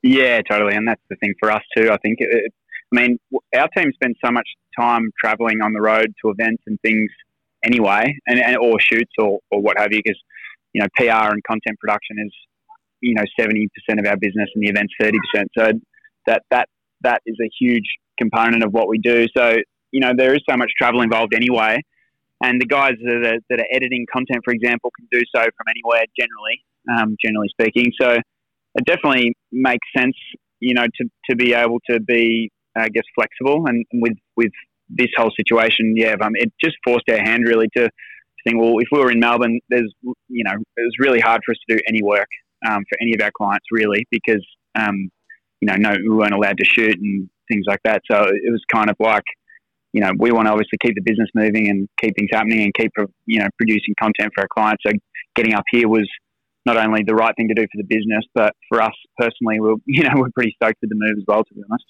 Yeah, 0.00 0.40
totally. 0.42 0.76
And 0.76 0.86
that's 0.86 1.02
the 1.10 1.16
thing 1.16 1.34
for 1.40 1.50
us 1.50 1.62
too. 1.76 1.90
I 1.90 1.96
think, 1.96 2.18
it, 2.20 2.52
I 2.92 3.00
mean, 3.00 3.18
our 3.56 3.66
team 3.76 3.90
spends 3.92 4.16
so 4.24 4.30
much 4.30 4.48
time 4.78 5.10
traveling 5.18 5.60
on 5.60 5.72
the 5.72 5.80
road 5.80 6.14
to 6.22 6.30
events 6.30 6.62
and 6.68 6.80
things 6.82 7.10
anyway, 7.64 8.16
and, 8.28 8.38
and 8.38 8.56
or 8.58 8.78
shoots 8.78 9.10
or, 9.18 9.40
or 9.50 9.60
what 9.60 9.76
have 9.76 9.92
you, 9.92 10.00
because, 10.04 10.20
you 10.72 10.80
know, 10.80 10.86
PR 10.96 11.32
and 11.32 11.42
content 11.42 11.76
production 11.80 12.16
is, 12.24 12.32
you 13.04 13.14
know, 13.14 13.24
70% 13.38 13.66
of 13.98 14.06
our 14.06 14.16
business 14.16 14.48
and 14.54 14.64
the 14.64 14.68
event's 14.68 14.94
30%. 15.00 15.12
So 15.56 15.72
that, 16.26 16.42
that, 16.50 16.68
that 17.02 17.20
is 17.26 17.36
a 17.42 17.50
huge 17.60 17.84
component 18.18 18.64
of 18.64 18.72
what 18.72 18.88
we 18.88 18.98
do. 18.98 19.26
So, 19.36 19.56
you 19.92 20.00
know, 20.00 20.12
there 20.16 20.34
is 20.34 20.40
so 20.48 20.56
much 20.56 20.70
travel 20.78 21.02
involved 21.02 21.34
anyway 21.34 21.80
and 22.42 22.60
the 22.60 22.66
guys 22.66 22.94
that 23.04 23.26
are, 23.26 23.38
that 23.48 23.60
are 23.60 23.66
editing 23.70 24.06
content, 24.12 24.40
for 24.44 24.52
example, 24.52 24.90
can 24.98 25.06
do 25.12 25.20
so 25.34 25.42
from 25.42 25.66
anywhere 25.68 26.04
generally, 26.18 26.64
um, 26.98 27.16
generally 27.24 27.48
speaking. 27.48 27.92
So 28.00 28.18
it 28.74 28.84
definitely 28.84 29.34
makes 29.52 29.86
sense, 29.96 30.16
you 30.60 30.74
know, 30.74 30.84
to, 30.84 31.04
to 31.30 31.36
be 31.36 31.54
able 31.54 31.78
to 31.90 32.00
be, 32.00 32.50
I 32.76 32.88
guess, 32.88 33.04
flexible. 33.14 33.66
And 33.66 33.84
with, 33.94 34.16
with 34.36 34.50
this 34.88 35.08
whole 35.16 35.30
situation, 35.36 35.94
yeah, 35.96 36.16
um, 36.20 36.32
it 36.34 36.52
just 36.62 36.76
forced 36.84 37.08
our 37.10 37.18
hand 37.18 37.44
really 37.46 37.68
to, 37.76 37.88
think, 38.46 38.60
well, 38.60 38.74
if 38.78 38.88
we 38.92 38.98
were 38.98 39.10
in 39.10 39.20
Melbourne, 39.20 39.58
there's, 39.70 39.90
you 40.02 40.44
know, 40.44 40.52
it 40.52 40.80
was 40.80 40.94
really 40.98 41.20
hard 41.20 41.40
for 41.44 41.52
us 41.52 41.58
to 41.66 41.76
do 41.76 41.82
any 41.88 42.02
work 42.02 42.28
um, 42.66 42.82
for 42.88 42.98
any 43.00 43.14
of 43.14 43.20
our 43.22 43.30
clients, 43.36 43.66
really, 43.70 44.06
because, 44.10 44.44
um, 44.74 45.10
you 45.60 45.66
know, 45.66 45.76
no, 45.76 45.90
we 45.90 46.14
weren't 46.14 46.34
allowed 46.34 46.58
to 46.58 46.64
shoot 46.64 46.96
and 46.98 47.28
things 47.50 47.64
like 47.66 47.80
that. 47.84 48.02
So 48.10 48.22
it 48.22 48.50
was 48.50 48.62
kind 48.72 48.90
of 48.90 48.96
like, 48.98 49.24
you 49.92 50.00
know, 50.00 50.10
we 50.18 50.32
want 50.32 50.46
to 50.46 50.52
obviously 50.52 50.78
keep 50.82 50.94
the 50.94 51.02
business 51.02 51.28
moving 51.34 51.68
and 51.68 51.88
keep 52.00 52.16
things 52.16 52.30
happening 52.32 52.62
and 52.62 52.74
keep, 52.74 52.90
you 53.26 53.38
know, 53.38 53.48
producing 53.58 53.94
content 54.00 54.32
for 54.34 54.42
our 54.42 54.48
clients. 54.52 54.82
So 54.86 54.92
getting 55.36 55.54
up 55.54 55.64
here 55.70 55.88
was 55.88 56.08
not 56.66 56.76
only 56.76 57.02
the 57.06 57.14
right 57.14 57.34
thing 57.36 57.48
to 57.48 57.54
do 57.54 57.62
for 57.62 57.76
the 57.76 57.84
business, 57.84 58.24
but 58.34 58.54
for 58.68 58.82
us 58.82 58.92
personally, 59.18 59.60
we're, 59.60 59.76
you 59.86 60.02
know, 60.02 60.12
we're 60.16 60.30
pretty 60.34 60.54
stoked 60.56 60.78
with 60.80 60.90
the 60.90 60.96
move 60.96 61.16
as 61.18 61.24
well, 61.26 61.44
to 61.44 61.54
be 61.54 61.62
honest. 61.70 61.84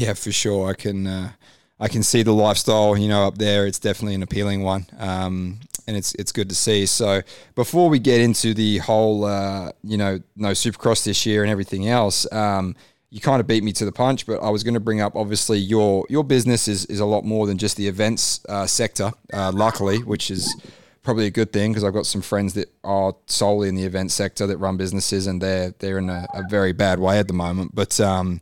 Yeah, 0.00 0.14
for 0.14 0.32
sure. 0.32 0.70
I 0.70 0.74
can, 0.74 1.06
uh, 1.06 1.32
I 1.78 1.88
can 1.88 2.02
see 2.02 2.22
the 2.22 2.32
lifestyle, 2.32 2.96
you 2.96 3.08
know, 3.08 3.26
up 3.26 3.38
there. 3.38 3.66
It's 3.66 3.78
definitely 3.78 4.14
an 4.14 4.22
appealing 4.22 4.62
one. 4.62 4.86
Um, 4.98 5.60
and 5.90 5.96
it's 5.96 6.14
it's 6.14 6.30
good 6.30 6.48
to 6.48 6.54
see. 6.54 6.86
So 6.86 7.20
before 7.56 7.88
we 7.88 7.98
get 7.98 8.20
into 8.20 8.54
the 8.54 8.78
whole, 8.78 9.24
uh, 9.24 9.72
you 9.82 9.96
know, 9.96 10.20
no 10.36 10.52
Supercross 10.52 11.04
this 11.04 11.26
year 11.26 11.42
and 11.42 11.50
everything 11.50 11.88
else, 11.88 12.30
um, 12.32 12.76
you 13.10 13.20
kind 13.20 13.40
of 13.40 13.48
beat 13.48 13.64
me 13.64 13.72
to 13.72 13.84
the 13.84 13.90
punch, 13.90 14.24
but 14.24 14.40
I 14.40 14.50
was 14.50 14.62
going 14.62 14.74
to 14.74 14.80
bring 14.80 15.00
up 15.00 15.16
obviously 15.16 15.58
your 15.58 16.06
your 16.08 16.22
business 16.22 16.68
is, 16.68 16.86
is 16.86 17.00
a 17.00 17.04
lot 17.04 17.24
more 17.24 17.48
than 17.48 17.58
just 17.58 17.76
the 17.76 17.88
events 17.88 18.40
uh, 18.48 18.66
sector, 18.66 19.10
uh, 19.32 19.50
luckily, 19.52 19.98
which 19.98 20.30
is 20.30 20.54
probably 21.02 21.26
a 21.26 21.30
good 21.30 21.52
thing 21.52 21.72
because 21.72 21.82
I've 21.82 21.94
got 21.94 22.06
some 22.06 22.22
friends 22.22 22.54
that 22.54 22.68
are 22.84 23.16
solely 23.26 23.68
in 23.68 23.74
the 23.74 23.84
event 23.84 24.12
sector 24.12 24.46
that 24.46 24.58
run 24.58 24.76
businesses 24.76 25.26
and 25.26 25.42
they're 25.42 25.74
they're 25.80 25.98
in 25.98 26.08
a, 26.08 26.24
a 26.34 26.44
very 26.48 26.72
bad 26.72 27.00
way 27.00 27.18
at 27.18 27.26
the 27.26 27.34
moment. 27.34 27.74
But 27.74 27.98
um, 27.98 28.40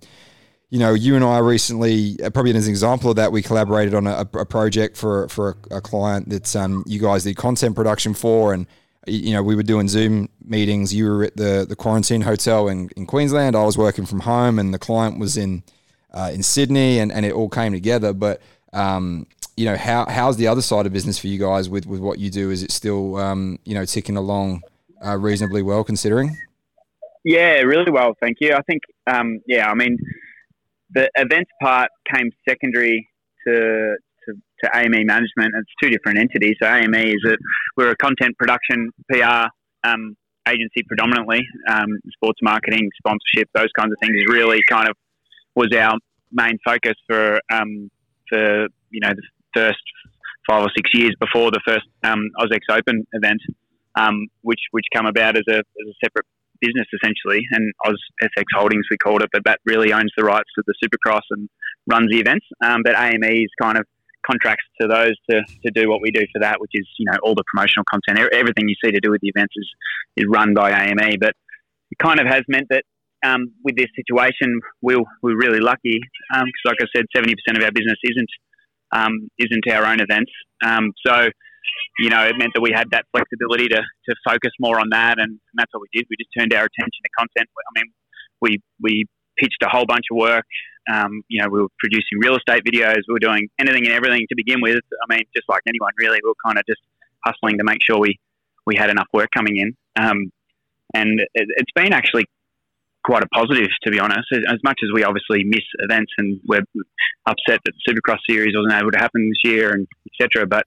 you 0.71 0.79
know, 0.79 0.93
you 0.93 1.15
and 1.17 1.25
I 1.25 1.39
recently, 1.39 2.17
uh, 2.23 2.31
probably 2.31 2.55
as 2.55 2.67
an 2.67 2.71
example 2.71 3.11
of 3.11 3.17
that, 3.17 3.33
we 3.33 3.43
collaborated 3.43 3.95
on 3.95 4.07
a, 4.07 4.29
a 4.35 4.45
project 4.45 4.97
for 4.97 5.29
for 5.29 5.57
a, 5.71 5.77
a 5.77 5.81
client 5.81 6.29
that 6.29 6.55
um, 6.57 6.85
you 6.87 7.01
guys 7.01 7.25
did 7.25 7.37
content 7.37 7.75
production 7.75 8.15
for 8.15 8.53
and 8.53 8.67
you 9.09 9.33
know, 9.33 9.43
we 9.43 9.57
were 9.57 9.63
doing 9.63 9.89
Zoom 9.89 10.29
meetings. 10.45 10.95
You 10.95 11.11
were 11.11 11.25
at 11.25 11.37
the, 11.37 11.67
the 11.69 11.77
quarantine 11.77 12.21
hotel 12.21 12.69
in, 12.69 12.91
in 12.97 13.07
Queensland. 13.07 13.57
I 13.57 13.65
was 13.65 13.79
working 13.79 14.07
from 14.07 14.21
home, 14.21 14.59
and 14.59 14.73
the 14.73 14.79
client 14.79 15.19
was 15.19 15.37
in 15.37 15.63
uh, 16.13 16.31
in 16.33 16.43
Sydney, 16.43 16.99
and, 16.99 17.13
and 17.13 17.25
it 17.25 17.33
all 17.33 17.49
came 17.49 17.73
together. 17.73 18.13
But 18.13 18.41
um, 18.73 19.27
you 19.57 19.65
know, 19.65 19.77
how 19.77 20.07
how's 20.09 20.37
the 20.37 20.47
other 20.47 20.63
side 20.63 20.87
of 20.87 20.93
business 20.93 21.19
for 21.19 21.27
you 21.27 21.39
guys 21.39 21.69
with, 21.69 21.87
with 21.87 22.01
what 22.01 22.19
you 22.19 22.31
do? 22.31 22.51
Is 22.51 22.63
it 22.63 22.71
still 22.71 23.17
um, 23.17 23.59
you 23.65 23.75
know 23.75 23.85
ticking 23.85 24.17
along 24.17 24.63
uh, 25.05 25.17
reasonably 25.17 25.63
well, 25.63 25.85
considering? 25.85 26.37
Yeah, 27.25 27.61
really 27.61 27.91
well, 27.91 28.15
thank 28.21 28.39
you. 28.41 28.55
I 28.55 28.63
think 28.63 28.83
um, 29.07 29.41
yeah, 29.47 29.71
I 29.71 29.75
mean, 29.75 29.99
the 30.91 31.11
events 31.17 31.51
part 31.63 31.91
came 32.13 32.31
secondary 32.49 33.09
to 33.47 33.97
to 34.63 34.71
AME 34.75 35.07
management. 35.07 35.55
It's 35.55 35.71
two 35.83 35.91
different 35.91 36.19
entities. 36.19 36.57
So 36.61 36.69
AME 36.69 36.95
is 36.95 37.21
that 37.25 37.39
we're 37.77 37.91
a 37.91 37.97
content 37.97 38.37
production 38.37 38.91
PR 39.11 39.47
um, 39.85 40.17
agency 40.49 40.83
predominantly. 40.87 41.41
Um, 41.69 41.87
sports 42.13 42.41
marketing, 42.43 42.89
sponsorship, 42.99 43.49
those 43.55 43.69
kinds 43.79 43.93
of 43.93 43.99
things 44.01 44.17
is 44.17 44.27
really 44.29 44.61
kind 44.69 44.89
of 44.89 44.97
was 45.55 45.69
our 45.77 45.97
main 46.33 46.59
focus 46.65 46.95
for 47.07 47.41
um, 47.53 47.91
for 48.29 48.69
you 48.91 49.01
know 49.01 49.11
the 49.15 49.23
first 49.55 49.83
five 50.49 50.63
or 50.63 50.71
six 50.75 50.91
years 50.95 51.15
before 51.21 51.51
the 51.51 51.61
first 51.67 51.87
um, 52.05 52.31
AusX 52.41 52.61
Open 52.71 53.07
event, 53.13 53.41
um, 53.95 54.27
which 54.43 54.61
which 54.71 54.85
come 54.95 55.07
about 55.07 55.37
as 55.37 55.45
a, 55.49 55.59
as 55.59 55.89
a 55.89 55.95
separate 56.05 56.27
business 56.61 56.87
essentially, 56.93 57.43
and 57.51 57.73
OzFX 57.85 58.45
Holdings 58.55 58.87
we 58.91 58.97
called 58.97 59.23
it, 59.23 59.31
but 59.33 59.43
that 59.45 59.61
really 59.65 59.93
owns 59.93 60.13
the 60.17 60.25
rights 60.25 60.49
to 60.57 60.63
the 60.67 60.75
Supercross 60.83 61.23
and 61.31 61.49
runs 61.87 62.11
the 62.11 62.21
events. 62.21 62.47
Um, 62.65 62.83
but 62.85 62.95
AME 62.97 63.25
is 63.25 63.51
kind 63.61 63.79
of 63.79 63.85
contracts 64.27 64.65
to 64.81 64.89
those 64.89 65.15
to, 65.31 65.41
to 65.65 65.71
do 65.75 65.89
what 65.89 66.01
we 66.01 66.11
do 66.11 66.25
for 66.33 66.41
that, 66.41 66.61
which 66.61 66.73
is 66.75 66.87
you 66.99 67.07
know 67.11 67.19
all 67.23 67.35
the 67.35 67.45
promotional 67.53 67.85
content, 67.91 68.29
everything 68.33 68.69
you 68.69 68.77
see 68.85 68.93
to 68.93 69.01
do 69.01 69.11
with 69.11 69.21
the 69.21 69.29
events 69.29 69.55
is 69.57 69.69
is 70.17 70.25
run 70.29 70.55
by 70.55 70.71
AME. 70.71 71.19
But 71.21 71.35
it 71.91 71.99
kind 71.99 72.21
of 72.21 72.27
has 72.27 72.43
meant 72.49 72.67
that 72.71 72.85
um, 73.25 73.53
with 73.65 73.77
this 73.77 73.89
situation, 73.97 74.61
we're, 74.81 75.03
we're 75.23 75.37
really 75.37 75.61
lucky 75.61 75.99
because, 76.31 76.43
um, 76.43 76.49
like 76.65 76.77
I 76.81 76.87
said, 76.95 77.07
seventy 77.15 77.35
percent 77.35 77.59
of 77.59 77.65
our 77.65 77.73
business 77.73 77.99
isn't 78.05 78.31
um, 78.93 79.29
isn't 79.39 79.65
our 79.73 79.85
own 79.87 80.01
events. 80.01 80.33
Um, 80.65 80.93
so 81.05 81.29
you 81.99 82.11
know, 82.11 82.25
it 82.25 82.37
meant 82.39 82.53
that 82.55 82.61
we 82.61 82.73
had 82.73 82.91
that 82.91 83.05
flexibility 83.13 83.69
to, 83.69 83.81
to 83.81 84.15
focus 84.25 84.53
more 84.61 84.81
on 84.81 84.89
that, 84.91 85.19
and, 85.19 85.31
and 85.31 85.57
that's 85.57 85.73
what 85.73 85.83
we 85.83 85.89
did. 85.93 86.07
We 86.11 86.17
just 86.17 86.31
turned 86.37 86.53
our 86.53 86.67
attention 86.67 87.01
to 87.05 87.11
content. 87.19 87.49
I 87.49 87.73
mean, 87.81 87.93
we 88.41 88.63
we 88.81 89.05
pitched 89.39 89.63
a 89.63 89.69
whole 89.69 89.87
bunch 89.87 90.07
of 90.11 90.17
work. 90.17 90.47
Um, 90.93 91.23
you 91.29 91.43
know, 91.43 91.49
we 91.51 91.61
were 91.61 91.69
producing 91.79 92.19
real 92.19 92.37
estate 92.37 92.63
videos. 92.65 93.03
We 93.07 93.15
were 93.15 93.21
doing 93.21 93.49
anything 93.59 93.85
and 93.85 93.95
everything 93.95 94.27
to 94.29 94.37
begin 94.37 94.61
with. 94.61 94.79
I 94.79 95.15
mean, 95.15 95.25
just 95.37 95.49
like 95.49 95.63
anyone, 95.69 95.93
really, 95.99 96.19
we 96.23 96.29
were 96.29 96.43
kind 96.45 96.59
of 96.59 96.65
just 96.69 96.81
hustling 97.25 97.59
to 97.59 97.65
make 97.65 97.79
sure 97.85 97.99
we 97.99 98.19
we 98.67 98.77
had 98.77 98.91
enough 98.91 99.09
work 99.13 99.29
coming 99.35 99.57
in. 99.57 99.75
Um, 99.97 100.31
and 100.95 101.21
it, 101.21 101.47
it's 101.57 101.73
been 101.75 101.93
actually 101.93 102.25
quite 103.05 103.23
a 103.23 103.29
positive, 103.29 103.69
to 103.85 103.91
be 103.91 103.99
honest. 103.99 104.29
As 104.33 104.59
much 104.63 104.81
as 104.83 104.91
we 104.93 105.05
obviously 105.05 105.45
miss 105.45 105.65
events 105.79 106.13
and 106.19 106.41
we're 106.47 106.65
upset 107.27 107.61
that 107.65 107.73
Supercross 107.89 108.19
series 108.29 108.55
wasn't 108.55 108.81
able 108.81 108.91
to 108.93 108.99
happen 108.99 109.31
this 109.31 109.51
year 109.51 109.73
and 109.73 109.87
etc. 110.13 110.47
But 110.47 110.67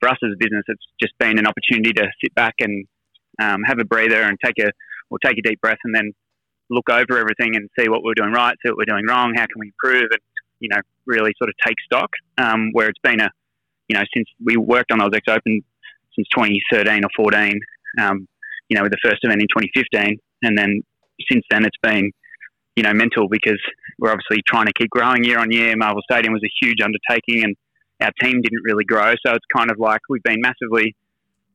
for 0.00 0.08
us 0.08 0.18
as 0.24 0.32
a 0.32 0.38
business, 0.38 0.64
it's 0.66 0.84
just 1.00 1.16
been 1.18 1.38
an 1.38 1.46
opportunity 1.46 1.92
to 1.92 2.06
sit 2.22 2.34
back 2.34 2.54
and 2.60 2.86
um, 3.40 3.62
have 3.64 3.78
a 3.78 3.84
breather 3.84 4.22
and 4.22 4.38
take 4.42 4.58
a 4.58 4.70
or 5.10 5.18
take 5.18 5.38
a 5.38 5.42
deep 5.42 5.60
breath 5.60 5.78
and 5.84 5.94
then 5.94 6.12
look 6.70 6.88
over 6.88 7.18
everything 7.18 7.56
and 7.56 7.68
see 7.78 7.88
what 7.88 8.02
we're 8.02 8.14
doing 8.14 8.32
right, 8.32 8.56
see 8.64 8.70
what 8.70 8.78
we're 8.78 8.92
doing 8.92 9.04
wrong, 9.06 9.34
how 9.34 9.42
can 9.42 9.58
we 9.58 9.66
improve, 9.68 10.08
and 10.10 10.20
you 10.60 10.68
know 10.68 10.80
really 11.06 11.32
sort 11.38 11.50
of 11.50 11.54
take 11.64 11.76
stock. 11.84 12.10
Um, 12.38 12.70
where 12.72 12.88
it's 12.88 13.00
been 13.02 13.20
a 13.20 13.30
you 13.88 13.96
know 13.96 14.04
since 14.14 14.26
we 14.44 14.56
worked 14.56 14.92
on 14.92 15.00
Oz 15.00 15.10
Open 15.28 15.62
since 16.16 16.28
2013 16.34 17.04
or 17.04 17.08
14, 17.16 17.60
um, 18.00 18.26
you 18.68 18.76
know 18.76 18.82
with 18.82 18.92
the 18.92 18.98
first 19.02 19.18
event 19.22 19.40
in 19.42 19.48
2015, 19.48 20.18
and 20.42 20.58
then 20.58 20.82
since 21.30 21.44
then 21.50 21.64
it's 21.64 21.78
been 21.82 22.10
you 22.76 22.82
know 22.82 22.94
mental 22.94 23.28
because 23.28 23.60
we're 23.98 24.10
obviously 24.10 24.42
trying 24.46 24.66
to 24.66 24.72
keep 24.72 24.90
growing 24.90 25.24
year 25.24 25.38
on 25.38 25.50
year. 25.50 25.74
Marvel 25.76 26.02
Stadium 26.10 26.32
was 26.32 26.42
a 26.44 26.52
huge 26.64 26.78
undertaking 26.82 27.44
and 27.44 27.56
our 28.00 28.10
team 28.22 28.40
didn't 28.42 28.62
really 28.64 28.84
grow. 28.84 29.12
So 29.24 29.34
it's 29.34 29.46
kind 29.54 29.70
of 29.70 29.78
like 29.78 30.00
we've 30.08 30.22
been 30.22 30.40
massively, 30.40 30.94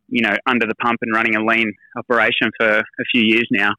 you 0.08 0.22
know, 0.22 0.36
under 0.48 0.66
the 0.68 0.76
pump 0.76 1.00
and 1.02 1.14
running 1.14 1.36
a 1.36 1.44
lean 1.44 1.72
operation 1.98 2.52
for 2.60 2.80
a 2.80 3.04
few 3.12 3.22
years 3.22 3.48
now. 3.52 3.72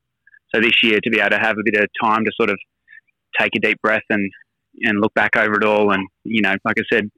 So 0.54 0.60
this 0.60 0.82
year 0.82 0.98
to 1.02 1.10
be 1.10 1.20
able 1.20 1.30
to 1.30 1.38
have 1.38 1.56
a 1.58 1.62
bit 1.64 1.80
of 1.80 1.88
time 2.02 2.24
to 2.24 2.30
sort 2.36 2.50
of 2.50 2.58
take 3.38 3.50
a 3.56 3.60
deep 3.60 3.80
breath 3.82 4.04
and 4.10 4.30
and 4.82 5.00
look 5.00 5.14
back 5.14 5.36
over 5.36 5.54
it 5.54 5.64
all, 5.64 5.90
and 5.90 6.06
you 6.24 6.42
know, 6.42 6.54
like 6.64 6.76
I 6.78 6.82
said, 6.92 7.10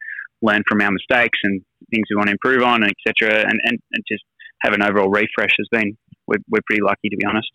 learn 0.43 0.63
from 0.69 0.81
our 0.81 0.93
mistakes 0.93 1.39
and 1.43 1.61
things 1.91 2.07
we 2.09 2.17
want 2.17 2.29
to 2.29 2.33
improve 2.33 2.63
on, 2.63 2.85
and 2.85 2.93
etc. 2.93 3.41
And, 3.41 3.61
and 3.65 3.79
and 3.93 4.05
just 4.11 4.23
have 4.63 4.73
an 4.75 4.83
overall 4.83 5.09
refresh 5.09 5.51
has 5.59 5.69
been 5.71 5.97
we're, 6.27 6.39
we're 6.49 6.61
pretty 6.67 6.83
lucky 6.83 7.09
to 7.09 7.17
be 7.17 7.27
honest. 7.27 7.49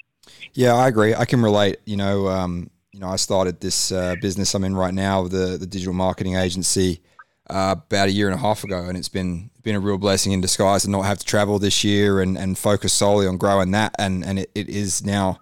Yeah, 0.54 0.74
I 0.74 0.88
agree. 0.88 1.16
I 1.16 1.26
can 1.26 1.41
relate. 1.41 1.78
You 1.86 1.98
know, 1.98 2.28
um, 2.28 2.70
you 2.91 3.00
know, 3.00 3.08
I 3.08 3.16
started 3.16 3.62
this 3.62 3.91
uh, 3.91 4.16
business 4.22 4.54
I'm 4.54 4.64
in 4.64 4.76
right 4.76 4.94
now, 4.94 5.24
the 5.28 5.58
the 5.58 5.66
digital 5.66 5.94
marketing 5.94 6.36
agency 6.36 7.02
uh, 7.50 7.76
about 7.78 8.08
a 8.08 8.12
year 8.12 8.28
and 8.28 8.36
a 8.36 8.41
half 8.41 8.64
ago, 8.64 8.86
and 8.86 8.98
it's 8.98 9.10
been 9.10 9.50
been 9.64 9.76
a 9.76 9.80
real 9.80 9.98
blessing 9.98 10.32
in 10.32 10.41
disguise 10.41 10.84
to 10.84 10.89
not 10.89 11.04
have 11.04 11.20
to 11.20 11.26
travel 11.26 11.58
this 11.58 11.84
year 11.84 12.20
and, 12.20 12.38
and 12.38 12.58
focus 12.58 12.91
solely 12.91 13.26
on 13.28 13.38
growing 13.38 13.72
that. 13.72 13.96
And 14.00 14.24
and 14.26 14.39
it, 14.39 14.52
it 14.56 14.70
is 14.70 15.06
now 15.06 15.39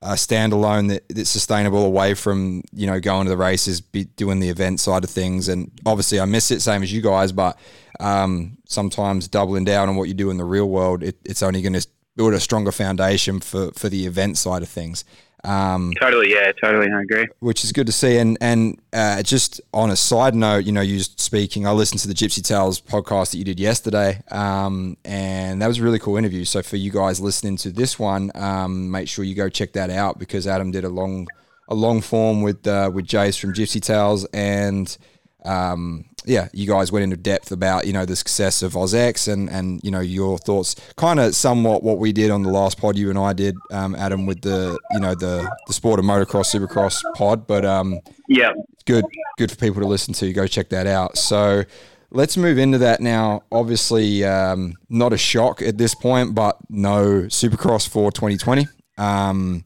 a 0.00 0.12
standalone 0.12 0.88
that, 0.88 1.08
that's 1.08 1.30
sustainable 1.30 1.84
away 1.84 2.14
from 2.14 2.62
you 2.72 2.86
know 2.86 3.00
going 3.00 3.24
to 3.24 3.30
the 3.30 3.36
races, 3.36 3.80
doing 3.80 4.40
the 4.40 4.48
event 4.48 4.80
side 4.80 5.04
of 5.04 5.10
things. 5.10 5.48
And 5.48 5.70
obviously, 5.86 6.20
I 6.20 6.24
miss 6.24 6.50
it, 6.50 6.60
same 6.60 6.82
as 6.82 6.92
you 6.92 7.00
guys. 7.00 7.32
But 7.32 7.58
um, 8.00 8.58
sometimes 8.66 9.28
doubling 9.28 9.64
down 9.64 9.88
on 9.88 9.96
what 9.96 10.08
you 10.08 10.14
do 10.14 10.30
in 10.30 10.36
the 10.36 10.44
real 10.44 10.68
world, 10.68 11.02
it, 11.02 11.16
it's 11.24 11.42
only 11.42 11.62
going 11.62 11.72
to 11.74 11.86
build 12.16 12.34
a 12.34 12.40
stronger 12.40 12.72
foundation 12.72 13.40
for 13.40 13.72
for 13.72 13.88
the 13.88 14.06
event 14.06 14.38
side 14.38 14.62
of 14.62 14.68
things. 14.68 15.04
Um, 15.44 15.92
totally, 16.00 16.32
yeah, 16.32 16.52
totally, 16.52 16.90
I 16.92 17.02
agree. 17.02 17.26
Which 17.40 17.64
is 17.64 17.72
good 17.72 17.86
to 17.86 17.92
see. 17.92 18.18
And 18.18 18.36
and 18.40 18.80
uh, 18.92 19.22
just 19.22 19.60
on 19.72 19.90
a 19.90 19.96
side 19.96 20.34
note, 20.34 20.64
you 20.64 20.72
know, 20.72 20.80
you 20.80 21.00
speaking, 21.00 21.66
I 21.66 21.72
listened 21.72 22.00
to 22.00 22.08
the 22.08 22.14
Gypsy 22.14 22.42
Tales 22.42 22.80
podcast 22.80 23.32
that 23.32 23.38
you 23.38 23.44
did 23.44 23.60
yesterday, 23.60 24.22
um, 24.30 24.96
and 25.04 25.62
that 25.62 25.68
was 25.68 25.78
a 25.78 25.82
really 25.82 25.98
cool 25.98 26.16
interview. 26.16 26.44
So 26.44 26.62
for 26.62 26.76
you 26.76 26.90
guys 26.90 27.20
listening 27.20 27.56
to 27.58 27.70
this 27.70 27.98
one, 27.98 28.30
um, 28.34 28.90
make 28.90 29.08
sure 29.08 29.24
you 29.24 29.34
go 29.34 29.48
check 29.48 29.72
that 29.74 29.90
out 29.90 30.18
because 30.18 30.46
Adam 30.46 30.70
did 30.70 30.84
a 30.84 30.88
long 30.88 31.28
a 31.68 31.74
long 31.74 32.00
form 32.00 32.42
with 32.42 32.66
uh, 32.66 32.90
with 32.92 33.06
Jace 33.06 33.38
from 33.38 33.54
Gypsy 33.54 33.80
Tales 33.80 34.24
and. 34.32 34.96
Um, 35.44 36.04
yeah, 36.28 36.48
you 36.52 36.66
guys 36.66 36.92
went 36.92 37.04
into 37.04 37.16
depth 37.16 37.50
about 37.50 37.86
you 37.86 37.92
know 37.92 38.04
the 38.04 38.16
success 38.16 38.62
of 38.62 38.74
OzX 38.74 39.32
and 39.32 39.48
and 39.50 39.80
you 39.82 39.90
know 39.90 40.00
your 40.00 40.38
thoughts, 40.38 40.76
kind 40.96 41.18
of 41.18 41.34
somewhat 41.34 41.82
what 41.82 41.98
we 41.98 42.12
did 42.12 42.30
on 42.30 42.42
the 42.42 42.50
last 42.50 42.78
pod 42.78 42.96
you 42.96 43.10
and 43.10 43.18
I 43.18 43.32
did, 43.32 43.56
um, 43.72 43.94
Adam, 43.94 44.26
with 44.26 44.42
the 44.42 44.78
you 44.92 45.00
know 45.00 45.14
the 45.14 45.50
the 45.66 45.72
sport 45.72 45.98
of 45.98 46.04
motocross 46.04 46.54
supercross 46.54 47.02
pod. 47.16 47.46
But 47.46 47.64
um, 47.64 47.98
yeah, 48.28 48.52
good 48.84 49.04
good 49.38 49.50
for 49.50 49.56
people 49.56 49.80
to 49.80 49.88
listen 49.88 50.14
to. 50.14 50.32
Go 50.32 50.46
check 50.46 50.68
that 50.68 50.86
out. 50.86 51.16
So 51.16 51.64
let's 52.10 52.36
move 52.36 52.58
into 52.58 52.78
that 52.78 53.00
now. 53.00 53.42
Obviously, 53.50 54.24
um, 54.24 54.74
not 54.88 55.12
a 55.12 55.18
shock 55.18 55.62
at 55.62 55.78
this 55.78 55.94
point, 55.94 56.34
but 56.34 56.58
no 56.68 57.22
supercross 57.22 57.88
for 57.88 58.12
2020. 58.12 58.66
Um, 58.98 59.64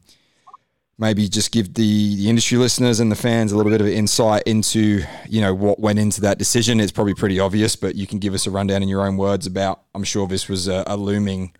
maybe 0.97 1.27
just 1.27 1.51
give 1.51 1.73
the, 1.73 2.15
the 2.15 2.29
industry 2.29 2.57
listeners 2.57 2.99
and 2.99 3.11
the 3.11 3.15
fans 3.15 3.51
a 3.51 3.57
little 3.57 3.71
bit 3.71 3.81
of 3.81 3.87
insight 3.87 4.43
into 4.45 5.03
you 5.27 5.41
know 5.41 5.53
what 5.53 5.79
went 5.79 5.99
into 5.99 6.21
that 6.21 6.37
decision. 6.37 6.79
It's 6.79 6.91
probably 6.91 7.13
pretty 7.13 7.39
obvious 7.39 7.75
but 7.75 7.95
you 7.95 8.07
can 8.07 8.19
give 8.19 8.33
us 8.33 8.45
a 8.47 8.51
rundown 8.51 8.83
in 8.83 8.89
your 8.89 9.05
own 9.05 9.17
words 9.17 9.47
about 9.47 9.81
i'm 9.95 10.03
sure 10.03 10.27
this 10.27 10.47
was 10.47 10.67
a, 10.67 10.83
a 10.87 10.97
looming 10.97 11.53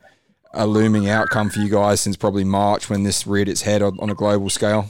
a 0.54 0.68
looming 0.68 1.10
outcome 1.10 1.50
for 1.50 1.60
you 1.60 1.70
guys 1.70 2.02
since 2.02 2.16
probably 2.16 2.44
march 2.44 2.90
when 2.90 3.04
this 3.04 3.26
reared 3.26 3.50
its 3.50 3.64
head 3.64 3.82
on, 3.82 3.98
on 4.00 4.10
a 4.10 4.16
global 4.16 4.50
scale. 4.50 4.90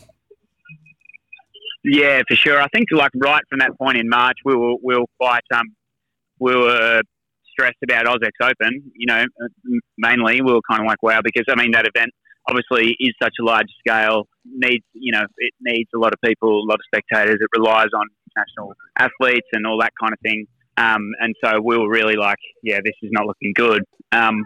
Yeah 1.84 2.22
for 2.28 2.36
sure. 2.36 2.62
I 2.62 2.68
think 2.68 2.88
like 2.92 3.12
right 3.16 3.44
from 3.50 3.60
that 3.60 3.78
point 3.78 3.98
in 3.98 4.10
march 4.10 4.38
we 4.46 4.56
were, 4.56 4.76
we 4.84 4.98
were 4.98 5.06
quite 5.20 5.44
um 5.54 5.66
we 6.40 6.56
were 6.56 7.02
stressed 7.54 7.78
about 7.84 8.06
OzX 8.06 8.32
Open, 8.42 8.92
you 8.96 9.06
know, 9.06 9.26
mainly 9.98 10.42
we 10.42 10.52
were 10.52 10.62
kind 10.70 10.82
of 10.82 10.88
like, 10.88 11.02
wow, 11.02 11.22
because 11.24 11.46
I 11.50 11.56
mean, 11.56 11.72
that 11.72 11.86
event 11.86 12.12
obviously 12.48 12.96
is 13.00 13.14
such 13.22 13.36
a 13.40 13.44
large 13.44 13.70
scale, 13.80 14.28
needs 14.46 14.86
you 14.94 15.12
know 15.12 15.24
it 15.38 15.54
needs 15.62 15.90
a 15.96 16.00
lot 16.00 16.14
of 16.14 16.20
people, 16.24 16.50
a 16.50 16.68
lot 16.68 16.76
of 16.76 16.86
spectators. 16.86 17.38
It 17.40 17.50
relies 17.58 17.90
on 17.96 18.06
national 18.36 18.74
athletes 18.98 19.48
and 19.54 19.66
all 19.66 19.80
that 19.80 19.94
kind 20.00 20.14
of 20.14 20.20
thing. 20.20 20.46
Um, 20.78 21.12
and 21.20 21.36
so 21.44 21.62
we 21.64 21.78
were 21.78 21.90
really 21.90 22.16
like, 22.16 22.40
yeah, 22.64 22.80
this 22.84 22.96
is 23.04 23.10
not 23.12 23.28
looking 23.28 23.54
good. 23.56 23.84
Um, 24.12 24.44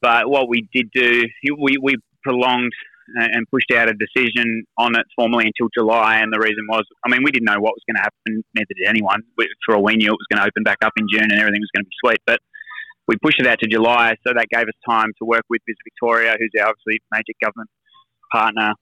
but 0.00 0.30
what 0.30 0.48
we 0.48 0.68
did 0.72 0.88
do, 0.94 1.24
we, 1.58 1.76
we 1.82 1.96
prolonged 2.22 2.72
and 3.16 3.46
pushed 3.50 3.70
out 3.72 3.88
a 3.88 3.94
decision 3.94 4.64
on 4.76 4.94
it 4.94 5.06
formally 5.16 5.46
until 5.46 5.68
July. 5.76 6.18
And 6.18 6.32
the 6.32 6.38
reason 6.38 6.66
was, 6.68 6.84
I 7.04 7.10
mean, 7.10 7.22
we 7.24 7.30
didn't 7.30 7.46
know 7.46 7.58
what 7.58 7.72
was 7.72 7.82
going 7.88 7.96
to 7.96 8.02
happen, 8.02 8.44
neither 8.54 8.74
did 8.76 8.86
anyone. 8.86 9.22
For 9.64 9.76
all 9.76 9.82
we 9.82 9.96
knew, 9.96 10.08
it 10.08 10.18
was 10.20 10.26
going 10.30 10.42
to 10.42 10.46
open 10.46 10.62
back 10.62 10.78
up 10.82 10.92
in 10.96 11.06
June 11.10 11.24
and 11.24 11.40
everything 11.40 11.60
was 11.60 11.70
going 11.74 11.84
to 11.84 11.88
be 11.88 11.98
sweet. 12.04 12.20
But 12.26 12.40
we 13.08 13.16
pushed 13.16 13.40
it 13.40 13.46
out 13.46 13.58
to 13.60 13.66
July, 13.66 14.14
so 14.24 14.34
that 14.36 14.46
gave 14.50 14.68
us 14.68 14.74
time 14.88 15.12
to 15.18 15.24
work 15.24 15.42
with 15.48 15.62
Visit 15.66 15.78
Victoria, 15.82 16.36
who's 16.38 16.50
our 16.60 16.68
obviously 16.68 17.00
major 17.10 17.32
government 17.42 17.70
partner, 18.30 18.74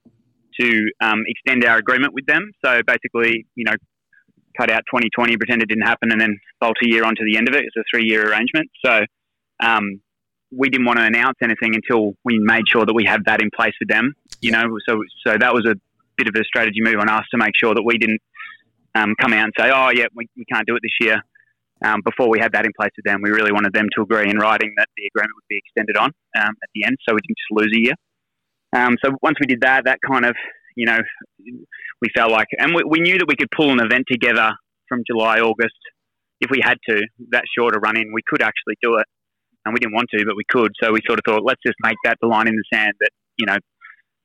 to 0.60 0.90
um, 1.00 1.22
extend 1.26 1.64
our 1.64 1.78
agreement 1.78 2.12
with 2.12 2.26
them. 2.26 2.50
So 2.64 2.80
basically, 2.84 3.46
you 3.54 3.64
know, 3.64 3.74
cut 4.58 4.68
out 4.68 4.82
2020, 4.92 5.36
pretend 5.36 5.62
it 5.62 5.68
didn't 5.68 5.86
happen, 5.86 6.10
and 6.10 6.20
then 6.20 6.38
bolt 6.60 6.76
a 6.82 6.88
year 6.88 7.04
onto 7.04 7.24
the 7.24 7.36
end 7.36 7.48
of 7.48 7.54
it. 7.54 7.64
It's 7.64 7.76
a 7.76 7.84
three-year 7.94 8.28
arrangement. 8.28 8.68
So 8.84 9.04
um, 9.62 10.00
we 10.50 10.70
didn't 10.70 10.86
want 10.86 10.98
to 10.98 11.04
announce 11.04 11.36
anything 11.40 11.74
until 11.74 12.14
we 12.24 12.38
made 12.40 12.64
sure 12.68 12.84
that 12.84 12.94
we 12.94 13.04
had 13.04 13.24
that 13.26 13.40
in 13.40 13.50
place 13.54 13.74
with 13.78 13.88
them. 13.88 14.14
You 14.40 14.50
know, 14.50 14.64
so 14.88 15.02
so 15.24 15.36
that 15.38 15.54
was 15.54 15.66
a 15.66 15.76
bit 16.16 16.26
of 16.26 16.34
a 16.34 16.44
strategy 16.44 16.80
move 16.80 16.98
on 16.98 17.08
us 17.08 17.24
to 17.30 17.38
make 17.38 17.52
sure 17.54 17.74
that 17.74 17.82
we 17.82 17.96
didn't 17.98 18.20
um, 18.96 19.14
come 19.20 19.32
out 19.32 19.44
and 19.44 19.52
say, 19.56 19.70
"Oh, 19.72 19.90
yeah, 19.94 20.06
we, 20.14 20.28
we 20.36 20.44
can't 20.46 20.66
do 20.66 20.74
it 20.74 20.82
this 20.82 21.06
year." 21.06 21.22
Um, 21.84 22.00
before 22.04 22.30
we 22.30 22.38
had 22.38 22.52
that 22.52 22.64
in 22.64 22.72
place 22.78 22.90
with 22.96 23.04
them, 23.04 23.20
we 23.22 23.30
really 23.30 23.52
wanted 23.52 23.72
them 23.72 23.86
to 23.96 24.02
agree 24.02 24.30
in 24.30 24.38
writing 24.38 24.72
that 24.76 24.88
the 24.96 25.06
agreement 25.06 25.32
would 25.36 25.48
be 25.48 25.58
extended 25.58 25.96
on 25.96 26.10
um, 26.38 26.54
at 26.62 26.70
the 26.74 26.84
end, 26.84 26.96
so 27.06 27.14
we 27.14 27.20
didn't 27.20 27.38
just 27.38 27.52
lose 27.52 27.72
a 27.76 27.80
year. 27.80 27.94
Um, 28.74 28.96
so 29.04 29.12
once 29.22 29.36
we 29.40 29.46
did 29.46 29.60
that, 29.60 29.84
that 29.84 29.98
kind 30.06 30.24
of, 30.24 30.34
you 30.74 30.86
know, 30.86 30.98
we 32.00 32.08
felt 32.14 32.30
like, 32.30 32.48
and 32.58 32.74
we, 32.74 32.82
we, 32.88 33.00
knew 33.00 33.18
that 33.18 33.26
we 33.28 33.36
could 33.36 33.50
pull 33.54 33.70
an 33.70 33.80
event 33.80 34.04
together 34.10 34.52
from 34.88 35.02
July, 35.06 35.38
August, 35.38 35.76
if 36.40 36.50
we 36.50 36.60
had 36.62 36.76
to, 36.88 37.02
that 37.30 37.44
shorter 37.56 37.78
run 37.78 37.96
in, 37.96 38.12
we 38.12 38.20
could 38.26 38.42
actually 38.42 38.76
do 38.82 38.96
it. 38.96 39.06
And 39.64 39.72
we 39.72 39.80
didn't 39.80 39.94
want 39.94 40.08
to, 40.16 40.24
but 40.24 40.36
we 40.36 40.44
could. 40.48 40.72
So 40.82 40.92
we 40.92 41.00
sort 41.06 41.18
of 41.18 41.24
thought, 41.26 41.42
let's 41.44 41.60
just 41.66 41.76
make 41.82 41.96
that 42.04 42.18
the 42.20 42.28
line 42.28 42.46
in 42.46 42.54
the 42.54 42.64
sand 42.72 42.92
that, 43.00 43.10
you 43.36 43.46
know, 43.46 43.56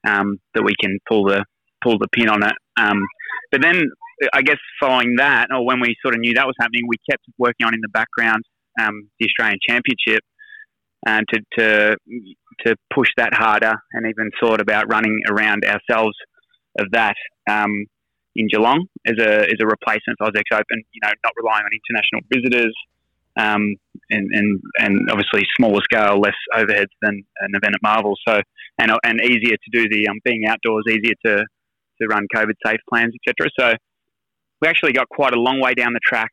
um, 0.08 0.38
that 0.54 0.64
we 0.64 0.74
can 0.80 1.00
pull 1.10 1.26
the 1.26 1.44
pull 1.84 1.98
the 1.98 2.08
pin 2.14 2.30
on 2.30 2.44
it. 2.44 2.54
Um, 2.78 3.08
but 3.52 3.62
then 3.62 3.84
I 4.34 4.42
guess 4.42 4.58
following 4.80 5.16
that, 5.18 5.48
or 5.52 5.66
when 5.66 5.80
we 5.80 5.96
sort 6.02 6.14
of 6.14 6.22
knew 6.22 6.34
that 6.34 6.46
was 6.46 6.56
happening, 6.60 6.84
we 6.88 6.98
kept 7.10 7.24
working 7.38 7.66
on 7.66 7.74
in 7.74 7.82
the 7.82 7.90
background 7.90 8.44
um, 8.80 9.10
the 9.20 9.28
Australian 9.28 9.60
Championship 9.68 10.24
and 11.06 11.26
to, 11.34 11.40
to 11.58 11.96
to 12.66 12.76
push 12.94 13.10
that 13.18 13.34
harder, 13.34 13.74
and 13.94 14.06
even 14.06 14.30
thought 14.40 14.62
about 14.62 14.92
running 14.92 15.22
around 15.30 15.66
ourselves 15.66 16.16
of 16.78 16.88
that. 16.92 17.16
Um, 17.50 17.86
in 18.36 18.48
Geelong 18.48 18.88
as 19.06 19.16
a 19.20 19.42
as 19.44 19.58
a 19.62 19.66
replacement 19.66 20.18
for 20.18 20.28
AusX 20.28 20.44
Open. 20.54 20.84
You 20.94 21.02
know, 21.04 21.12
not 21.24 21.34
relying 21.42 21.66
on 21.66 21.72
international 21.72 22.22
visitors, 22.32 22.76
um, 23.38 23.76
and, 24.10 24.30
and 24.32 24.62
and 24.80 25.10
obviously 25.10 25.44
smaller 25.58 25.82
scale, 25.84 26.20
less 26.20 26.36
overheads 26.56 26.94
than 27.02 27.24
an 27.42 27.52
event 27.54 27.76
at 27.76 27.82
Marvel. 27.84 28.16
So 28.28 28.42
and 28.80 28.92
and 29.04 29.22
easier 29.22 29.56
to 29.58 29.70
do 29.72 29.90
the 29.90 30.08
um, 30.08 30.20
being 30.24 30.46
outdoors, 30.48 30.86
easier 30.90 31.16
to 31.26 31.46
to 32.02 32.08
run 32.08 32.26
COVID 32.36 32.54
safe 32.66 32.80
plans, 32.90 33.14
etc. 33.28 33.50
So 33.60 33.74
we 34.62 34.68
actually 34.68 34.94
got 34.94 35.10
quite 35.10 35.34
a 35.34 35.40
long 35.40 35.60
way 35.60 35.74
down 35.74 35.94
the 35.94 36.00
track 36.04 36.30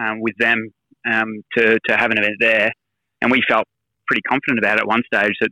um, 0.00 0.20
with 0.20 0.34
them 0.38 0.70
um, 1.10 1.42
to 1.56 1.78
to 1.88 1.96
have 1.96 2.10
an 2.10 2.18
event 2.18 2.36
there, 2.40 2.72
and 3.20 3.30
we 3.30 3.42
felt 3.48 3.64
pretty 4.06 4.22
confident 4.22 4.58
about 4.58 4.76
it 4.76 4.80
at 4.80 4.86
one 4.86 5.02
stage 5.12 5.34
that 5.40 5.50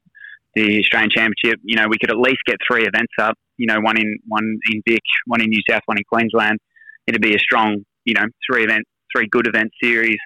the 0.54 0.80
Australian 0.80 1.10
Championship, 1.10 1.60
you 1.62 1.76
know, 1.76 1.86
we 1.88 1.96
could 1.98 2.10
at 2.10 2.18
least 2.18 2.40
get 2.46 2.56
three 2.68 2.82
events 2.82 3.12
up. 3.18 3.34
You 3.56 3.66
know, 3.66 3.80
one 3.80 3.98
in 3.98 4.18
one 4.26 4.58
in 4.70 4.82
Vic, 4.86 5.02
one 5.26 5.40
in 5.40 5.48
New 5.48 5.60
South, 5.68 5.82
one 5.86 5.98
in 5.98 6.04
Queensland. 6.10 6.58
It'd 7.06 7.22
be 7.22 7.34
a 7.34 7.38
strong, 7.38 7.82
you 8.04 8.14
know, 8.14 8.24
three 8.50 8.64
event, 8.64 8.84
three 9.14 9.26
good 9.30 9.46
event 9.46 9.70
series, 9.82 10.18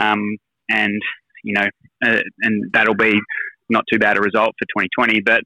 um, 0.00 0.36
and 0.70 1.00
you 1.44 1.54
know, 1.54 1.66
uh, 2.04 2.20
and 2.42 2.70
that'll 2.72 2.94
be 2.94 3.18
not 3.68 3.84
too 3.92 3.98
bad 3.98 4.16
a 4.16 4.20
result 4.20 4.54
for 4.58 4.82
2020. 4.84 5.20
But 5.20 5.42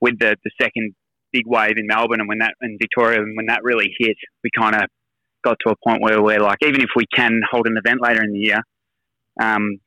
with 0.00 0.18
the 0.18 0.36
the 0.44 0.50
second 0.60 0.94
big 1.32 1.46
wave 1.46 1.74
in 1.76 1.86
Melbourne 1.86 2.20
and 2.20 2.28
when 2.28 2.38
that 2.38 2.54
in 2.62 2.76
Victoria 2.80 3.20
and 3.20 3.36
when 3.36 3.46
that 3.46 3.60
really 3.62 3.92
hit, 3.98 4.16
we 4.42 4.50
kind 4.56 4.74
of 4.74 4.82
got 5.44 5.56
to 5.66 5.72
a 5.72 5.76
point 5.86 6.02
where 6.02 6.22
we're 6.22 6.40
like, 6.40 6.58
even 6.62 6.80
if 6.80 6.90
we 6.96 7.04
can 7.14 7.40
hold 7.50 7.66
an 7.66 7.76
event 7.76 8.00
later 8.00 8.22
in 8.22 8.32
the 8.32 8.38
year, 8.38 8.60
um, 9.40 9.78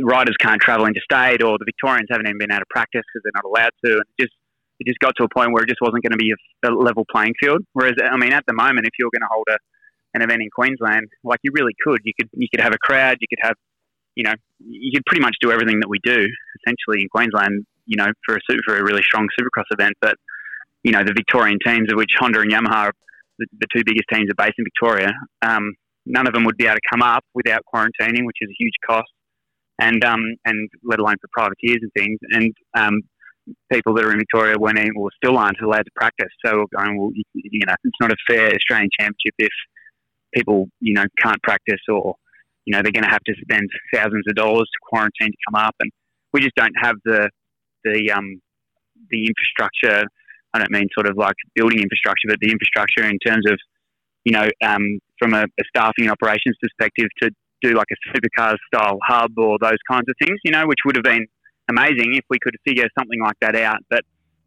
riders 0.00 0.36
can't 0.40 0.60
travel 0.60 0.86
interstate, 0.86 1.42
or 1.42 1.58
the 1.58 1.64
Victorians 1.66 2.08
haven't 2.10 2.26
even 2.26 2.38
been 2.38 2.50
out 2.50 2.62
of 2.62 2.68
practice 2.68 3.02
because 3.02 3.22
they're 3.24 3.32
not 3.34 3.44
allowed 3.44 3.72
to. 3.84 3.92
And 3.92 4.04
it 4.16 4.22
just 4.22 4.34
it 4.80 4.86
just 4.86 4.98
got 5.00 5.14
to 5.16 5.24
a 5.24 5.28
point 5.28 5.52
where 5.52 5.62
it 5.62 5.68
just 5.68 5.80
wasn't 5.80 6.02
going 6.02 6.12
to 6.12 6.18
be 6.18 6.32
a, 6.32 6.68
a 6.68 6.70
level 6.70 7.04
playing 7.10 7.34
field. 7.40 7.62
Whereas, 7.72 7.94
I 8.00 8.16
mean, 8.16 8.32
at 8.32 8.44
the 8.46 8.54
moment, 8.54 8.86
if 8.86 8.92
you're 8.98 9.10
going 9.12 9.26
to 9.26 9.30
hold 9.30 9.46
a 9.50 9.58
an 10.14 10.22
event 10.22 10.40
in 10.40 10.48
Queensland, 10.50 11.08
like 11.22 11.38
you 11.42 11.52
really 11.52 11.74
could, 11.84 12.00
you 12.04 12.12
could 12.18 12.30
you 12.32 12.48
could 12.50 12.60
have 12.60 12.72
a 12.72 12.78
crowd, 12.78 13.18
you 13.20 13.26
could 13.28 13.44
have, 13.46 13.56
you 14.14 14.24
know, 14.24 14.34
you 14.58 14.90
could 14.94 15.04
pretty 15.06 15.22
much 15.22 15.36
do 15.40 15.52
everything 15.52 15.80
that 15.80 15.88
we 15.88 15.98
do 16.02 16.26
essentially 16.64 17.02
in 17.02 17.08
Queensland, 17.10 17.66
you 17.86 17.96
know, 17.96 18.06
for 18.24 18.36
a 18.36 18.40
for 18.64 18.76
a 18.76 18.82
really 18.82 19.02
strong 19.02 19.28
Supercross 19.38 19.68
event. 19.70 19.94
But 20.00 20.16
you 20.82 20.92
know, 20.92 21.02
the 21.04 21.12
Victorian 21.12 21.58
teams, 21.64 21.90
of 21.92 21.96
which 21.96 22.10
Honda 22.18 22.40
and 22.40 22.50
Yamaha, 22.50 22.92
the, 23.38 23.46
the 23.60 23.66
two 23.74 23.82
biggest 23.84 24.06
teams, 24.12 24.30
are 24.30 24.34
based 24.36 24.58
in 24.58 24.64
Victoria. 24.64 25.12
Um, 25.42 25.74
none 26.06 26.26
of 26.26 26.34
them 26.34 26.44
would 26.44 26.56
be 26.56 26.66
able 26.66 26.76
to 26.76 26.88
come 26.90 27.02
up 27.02 27.24
without 27.34 27.62
quarantining, 27.72 28.24
which 28.24 28.38
is 28.40 28.48
a 28.50 28.56
huge 28.58 28.74
cost 28.86 29.10
and 29.78 30.04
um, 30.04 30.20
and 30.44 30.68
let 30.84 30.98
alone 30.98 31.16
for 31.20 31.28
privateers 31.32 31.78
and 31.82 31.92
things. 31.96 32.18
And 32.30 32.52
um, 32.76 33.00
people 33.72 33.94
that 33.94 34.04
are 34.04 34.12
in 34.12 34.18
Victoria 34.18 34.56
weren't 34.58 34.78
able, 34.78 35.02
or 35.02 35.10
still 35.16 35.38
aren't 35.38 35.60
allowed 35.60 35.84
to 35.84 35.90
practice. 35.94 36.28
So 36.44 36.58
we're 36.58 36.78
going, 36.78 36.98
well, 36.98 37.10
you, 37.14 37.22
you, 37.34 37.66
know, 37.66 37.74
it's 37.84 37.96
not 38.00 38.12
a 38.12 38.16
fair 38.28 38.52
Australian 38.54 38.90
championship 38.98 39.34
if 39.38 39.52
people, 40.34 40.68
you 40.80 40.94
know, 40.94 41.04
can't 41.22 41.42
practice 41.42 41.80
or, 41.88 42.14
you 42.64 42.72
know, 42.72 42.82
they're 42.82 42.92
going 42.92 43.04
to 43.04 43.10
have 43.10 43.24
to 43.24 43.34
spend 43.40 43.68
thousands 43.94 44.24
of 44.28 44.34
dollars 44.34 44.68
to 44.68 44.78
quarantine 44.82 45.30
to 45.30 45.38
come 45.48 45.62
up. 45.62 45.74
And 45.80 45.90
we 46.32 46.40
just 46.40 46.54
don't 46.56 46.74
have 46.80 46.96
the, 47.04 47.30
the, 47.84 48.12
um, 48.12 48.40
the 49.10 49.26
infrastructure. 49.26 50.04
I 50.54 50.58
don't 50.58 50.70
mean 50.70 50.88
sort 50.94 51.08
of 51.08 51.16
like 51.16 51.36
building 51.54 51.80
infrastructure, 51.80 52.28
but 52.28 52.38
the 52.40 52.50
infrastructure 52.50 53.04
in 53.04 53.18
terms 53.18 53.44
of, 53.48 53.58
you 54.24 54.32
know, 54.32 54.48
um, 54.64 54.98
from 55.18 55.34
a, 55.34 55.44
a 55.44 55.64
staffing 55.68 56.04
and 56.04 56.10
operations 56.10 56.56
perspective 56.60 57.06
to 57.22 57.30
do 57.62 57.74
like 57.74 57.88
a 57.90 57.98
supercar 58.08 58.56
style 58.66 58.98
hub 59.06 59.32
or 59.36 59.58
those 59.60 59.78
kinds 59.90 60.08
of 60.08 60.14
things, 60.22 60.38
you 60.44 60.52
know, 60.52 60.66
which 60.66 60.78
would 60.84 60.96
have 60.96 61.04
been 61.04 61.26
amazing 61.68 62.14
if 62.14 62.24
we 62.30 62.38
could 62.40 62.54
figure 62.66 62.86
something 62.98 63.20
like 63.20 63.36
that 63.40 63.56
out. 63.56 63.78
But, 63.90 64.02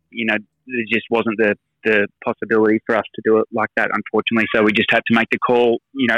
you 0.10 0.26
know, 0.26 0.38
there 0.68 0.86
just 0.92 1.06
wasn't 1.10 1.38
the, 1.38 1.56
the 1.84 2.08
possibility 2.24 2.80
for 2.86 2.96
us 2.96 3.06
to 3.16 3.22
do 3.24 3.38
it 3.38 3.46
like 3.52 3.70
that, 3.76 3.90
unfortunately. 3.94 4.48
So 4.56 4.64
we 4.64 4.72
just 4.72 4.92
had 4.92 5.02
to 5.08 5.16
make 5.16 5.30
the 5.32 5.40
call, 5.40 5.80
you 5.94 6.08
know, 6.08 6.18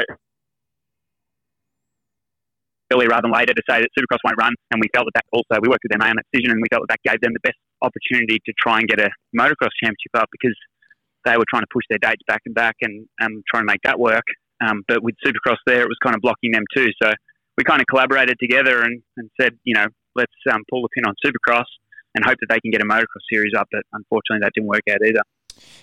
earlier 2.92 3.08
rather 3.08 3.22
than 3.22 3.32
later 3.32 3.54
to 3.54 3.62
say 3.68 3.80
that 3.80 3.88
Supercross 3.98 4.22
won't 4.24 4.38
run. 4.38 4.54
And 4.70 4.80
we 4.80 4.88
felt 4.94 5.06
that 5.06 5.22
that 5.22 5.26
also, 5.32 5.60
we 5.60 5.68
worked 5.68 5.84
with 5.88 5.98
MA 5.98 6.06
on 6.06 6.16
that 6.16 6.26
decision 6.32 6.52
and 6.52 6.60
we 6.60 6.68
felt 6.70 6.84
that 6.86 6.96
that 6.96 7.10
gave 7.10 7.20
them 7.20 7.32
the 7.32 7.40
best 7.40 7.58
opportunity 7.84 8.40
to 8.46 8.52
try 8.58 8.78
and 8.78 8.88
get 8.88 9.00
a 9.00 9.10
motocross 9.36 9.74
championship 9.82 10.14
up 10.14 10.28
because 10.32 10.56
they 11.24 11.36
were 11.36 11.44
trying 11.48 11.62
to 11.62 11.72
push 11.72 11.84
their 11.88 11.98
dates 11.98 12.22
back 12.26 12.42
and 12.46 12.54
back 12.54 12.76
and 12.80 13.06
trying 13.20 13.62
to 13.62 13.66
make 13.66 13.80
that 13.84 13.98
work. 13.98 14.24
Um, 14.66 14.82
but 14.88 15.02
with 15.02 15.14
Supercross 15.24 15.56
there, 15.66 15.82
it 15.82 15.88
was 15.88 15.98
kind 16.02 16.14
of 16.14 16.22
blocking 16.22 16.52
them 16.52 16.64
too. 16.74 16.88
So 17.02 17.12
we 17.56 17.64
kind 17.64 17.80
of 17.80 17.86
collaborated 17.86 18.36
together 18.40 18.82
and, 18.82 19.02
and 19.16 19.30
said, 19.40 19.52
you 19.64 19.74
know, 19.74 19.86
let's 20.14 20.32
um, 20.50 20.62
pull 20.70 20.82
the 20.82 20.88
pin 20.94 21.04
on 21.06 21.14
Supercross 21.24 21.64
and 22.14 22.24
hope 22.24 22.38
that 22.40 22.46
they 22.48 22.60
can 22.60 22.70
get 22.70 22.80
a 22.80 22.84
motocross 22.84 23.24
series 23.30 23.52
up. 23.56 23.68
But 23.72 23.82
unfortunately, 23.92 24.40
that 24.42 24.52
didn't 24.54 24.68
work 24.68 24.82
out 24.90 24.98
either. 25.04 25.22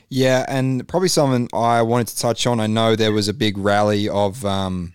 Yeah, 0.09 0.45
and 0.47 0.87
probably 0.87 1.07
something 1.07 1.49
I 1.53 1.81
wanted 1.81 2.07
to 2.07 2.17
touch 2.17 2.45
on. 2.45 2.59
I 2.59 2.67
know 2.67 2.95
there 2.95 3.11
was 3.11 3.27
a 3.27 3.33
big 3.33 3.57
rally 3.57 4.09
of 4.09 4.43
um, 4.45 4.93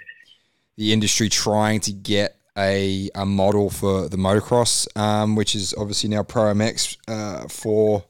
the 0.76 0.92
industry 0.92 1.28
trying 1.28 1.80
to 1.80 1.92
get 1.92 2.35
a, 2.56 3.10
a 3.14 3.26
model 3.26 3.70
for 3.70 4.08
the 4.08 4.16
motocross, 4.16 4.86
um, 4.96 5.36
which 5.36 5.54
is 5.54 5.74
obviously 5.74 6.08
now 6.08 6.22
Pro 6.22 6.54
MX 6.54 6.96
uh, 7.08 7.48
for 7.48 8.04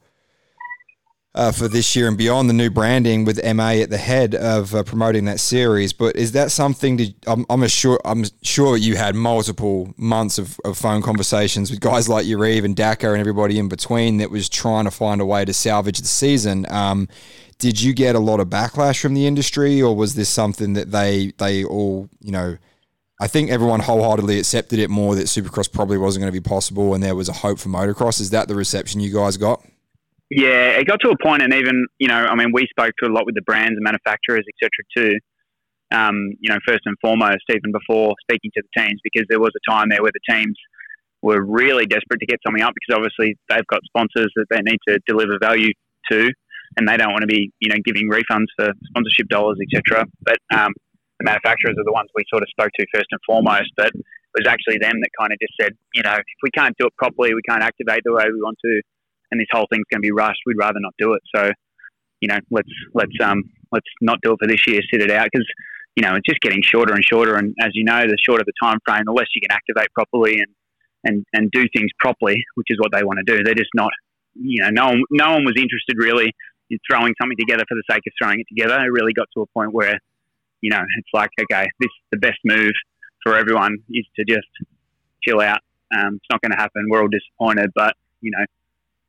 uh, 1.36 1.52
for 1.52 1.68
this 1.68 1.94
year 1.94 2.08
and 2.08 2.16
beyond, 2.16 2.48
the 2.48 2.54
new 2.54 2.70
branding 2.70 3.26
with 3.26 3.38
MA 3.54 3.72
at 3.72 3.90
the 3.90 3.98
head 3.98 4.34
of 4.34 4.74
uh, 4.74 4.82
promoting 4.82 5.26
that 5.26 5.38
series. 5.38 5.92
But 5.92 6.16
is 6.16 6.32
that 6.32 6.50
something? 6.50 6.96
To, 6.96 7.14
I'm, 7.26 7.44
I'm 7.50 7.66
sure 7.68 8.00
I'm 8.06 8.24
sure 8.40 8.78
you 8.78 8.96
had 8.96 9.14
multiple 9.14 9.92
months 9.98 10.38
of, 10.38 10.58
of 10.64 10.78
phone 10.78 11.02
conversations 11.02 11.70
with 11.70 11.80
guys 11.80 12.08
like 12.08 12.24
Yariv 12.24 12.64
and 12.64 12.74
Dakar 12.74 13.12
and 13.12 13.20
everybody 13.20 13.58
in 13.58 13.68
between 13.68 14.16
that 14.16 14.30
was 14.30 14.48
trying 14.48 14.86
to 14.86 14.90
find 14.90 15.20
a 15.20 15.26
way 15.26 15.44
to 15.44 15.52
salvage 15.52 15.98
the 15.98 16.06
season. 16.06 16.64
Um, 16.70 17.06
did 17.58 17.82
you 17.82 17.92
get 17.92 18.14
a 18.14 18.18
lot 18.18 18.40
of 18.40 18.48
backlash 18.48 19.00
from 19.00 19.12
the 19.12 19.26
industry, 19.26 19.82
or 19.82 19.94
was 19.94 20.14
this 20.14 20.30
something 20.30 20.72
that 20.72 20.90
they 20.90 21.32
they 21.36 21.64
all 21.64 22.08
you 22.20 22.32
know? 22.32 22.56
I 23.20 23.28
think 23.28 23.50
everyone 23.50 23.80
wholeheartedly 23.80 24.38
accepted 24.38 24.78
it 24.78 24.90
more 24.90 25.14
that 25.14 25.26
Supercross 25.26 25.72
probably 25.72 25.96
wasn't 25.96 26.22
going 26.22 26.32
to 26.32 26.38
be 26.38 26.46
possible, 26.46 26.92
and 26.92 27.02
there 27.02 27.14
was 27.14 27.28
a 27.28 27.32
hope 27.32 27.58
for 27.58 27.70
motocross. 27.70 28.20
Is 28.20 28.30
that 28.30 28.48
the 28.48 28.54
reception 28.54 29.00
you 29.00 29.12
guys 29.12 29.38
got? 29.38 29.64
Yeah, 30.30 30.76
it 30.76 30.86
got 30.86 31.00
to 31.00 31.10
a 31.10 31.16
point, 31.22 31.42
and 31.42 31.54
even 31.54 31.86
you 31.98 32.08
know, 32.08 32.26
I 32.26 32.34
mean, 32.34 32.50
we 32.52 32.66
spoke 32.68 32.92
to 33.02 33.08
a 33.08 33.12
lot 33.12 33.24
with 33.24 33.34
the 33.34 33.42
brands 33.42 33.76
and 33.76 33.82
manufacturers, 33.82 34.44
etc. 34.54 34.70
Too. 34.96 35.18
Um, 35.92 36.32
you 36.40 36.50
know, 36.50 36.58
first 36.66 36.80
and 36.84 36.96
foremost, 37.00 37.44
even 37.48 37.72
before 37.72 38.14
speaking 38.22 38.50
to 38.56 38.62
the 38.62 38.82
teams, 38.82 39.00
because 39.04 39.24
there 39.30 39.40
was 39.40 39.52
a 39.56 39.70
time 39.70 39.88
there 39.88 40.02
where 40.02 40.12
the 40.12 40.34
teams 40.34 40.56
were 41.22 41.42
really 41.42 41.86
desperate 41.86 42.18
to 42.20 42.26
get 42.26 42.38
something 42.44 42.62
up 42.62 42.74
because 42.74 42.98
obviously 42.98 43.38
they've 43.48 43.66
got 43.68 43.80
sponsors 43.84 44.30
that 44.36 44.46
they 44.50 44.60
need 44.62 44.78
to 44.88 44.98
deliver 45.06 45.38
value 45.40 45.70
to, 46.10 46.30
and 46.76 46.88
they 46.88 46.96
don't 46.96 47.12
want 47.12 47.22
to 47.22 47.28
be 47.28 47.50
you 47.60 47.70
know 47.70 47.76
giving 47.84 48.10
refunds 48.10 48.46
for 48.58 48.72
sponsorship 48.88 49.28
dollars, 49.28 49.56
etc. 49.62 50.04
But 50.22 50.38
um, 50.52 50.72
the 51.18 51.24
manufacturers 51.24 51.76
are 51.78 51.84
the 51.84 51.92
ones 51.92 52.08
we 52.14 52.24
sort 52.28 52.42
of 52.42 52.48
spoke 52.50 52.70
to 52.78 52.86
first 52.94 53.06
and 53.10 53.20
foremost. 53.26 53.72
But 53.76 53.92
it 53.94 54.36
was 54.36 54.46
actually 54.46 54.78
them 54.78 55.00
that 55.00 55.10
kind 55.18 55.32
of 55.32 55.38
just 55.40 55.54
said, 55.60 55.72
you 55.94 56.02
know, 56.02 56.14
if 56.14 56.40
we 56.42 56.50
can't 56.50 56.76
do 56.78 56.86
it 56.86 56.96
properly, 56.96 57.32
we 57.34 57.42
can't 57.48 57.62
activate 57.62 58.02
the 58.04 58.12
way 58.12 58.24
we 58.26 58.40
want 58.42 58.58
to 58.64 58.82
and 59.30 59.40
this 59.40 59.48
whole 59.50 59.66
thing's 59.70 59.84
going 59.90 60.02
to 60.02 60.06
be 60.06 60.12
rushed. 60.12 60.40
We'd 60.46 60.58
rather 60.58 60.80
not 60.80 60.94
do 60.98 61.14
it. 61.14 61.22
So, 61.34 61.50
you 62.20 62.28
know, 62.28 62.38
let's 62.50 62.68
let's 62.94 63.12
um 63.22 63.42
let's 63.72 63.86
not 64.00 64.18
do 64.22 64.32
it 64.32 64.38
for 64.40 64.48
this 64.48 64.66
year. 64.66 64.80
Sit 64.92 65.02
it 65.02 65.10
out 65.10 65.28
because 65.32 65.46
you 65.96 66.02
know 66.02 66.14
it's 66.14 66.26
just 66.26 66.40
getting 66.40 66.62
shorter 66.62 66.94
and 66.94 67.04
shorter. 67.04 67.34
And 67.34 67.54
as 67.60 67.70
you 67.74 67.84
know, 67.84 68.02
the 68.02 68.16
shorter 68.22 68.44
the 68.46 68.52
time 68.62 68.78
frame, 68.86 69.02
the 69.04 69.12
less 69.12 69.28
you 69.34 69.40
can 69.40 69.52
activate 69.52 69.92
properly 69.94 70.38
and 70.38 70.54
and 71.04 71.24
and 71.32 71.50
do 71.50 71.64
things 71.74 71.90
properly, 71.98 72.42
which 72.54 72.68
is 72.70 72.78
what 72.80 72.92
they 72.92 73.04
want 73.04 73.18
to 73.24 73.36
do. 73.36 73.42
They're 73.42 73.54
just 73.54 73.74
not, 73.74 73.90
you 74.34 74.62
know, 74.62 74.70
no 74.70 74.86
one 74.88 75.02
no 75.10 75.32
one 75.32 75.44
was 75.44 75.54
interested 75.56 75.96
really 75.96 76.32
in 76.70 76.78
throwing 76.90 77.14
something 77.20 77.36
together 77.38 77.64
for 77.68 77.74
the 77.76 77.84
sake 77.90 78.02
of 78.06 78.12
throwing 78.20 78.40
it 78.40 78.46
together. 78.48 78.74
It 78.82 78.90
really 78.90 79.12
got 79.12 79.28
to 79.36 79.42
a 79.42 79.46
point 79.46 79.72
where, 79.72 79.98
you 80.66 80.70
know, 80.70 80.82
it's 80.98 81.08
like 81.14 81.30
okay, 81.40 81.66
this 81.78 81.90
the 82.10 82.18
best 82.18 82.38
move 82.44 82.72
for 83.22 83.36
everyone 83.36 83.78
is 83.90 84.04
to 84.16 84.24
just 84.24 84.48
chill 85.22 85.40
out. 85.40 85.60
Um, 85.96 86.16
it's 86.16 86.26
not 86.28 86.40
going 86.42 86.50
to 86.50 86.56
happen. 86.56 86.88
We're 86.90 87.02
all 87.02 87.08
disappointed, 87.08 87.70
but 87.76 87.94
you 88.20 88.32
know, 88.32 88.44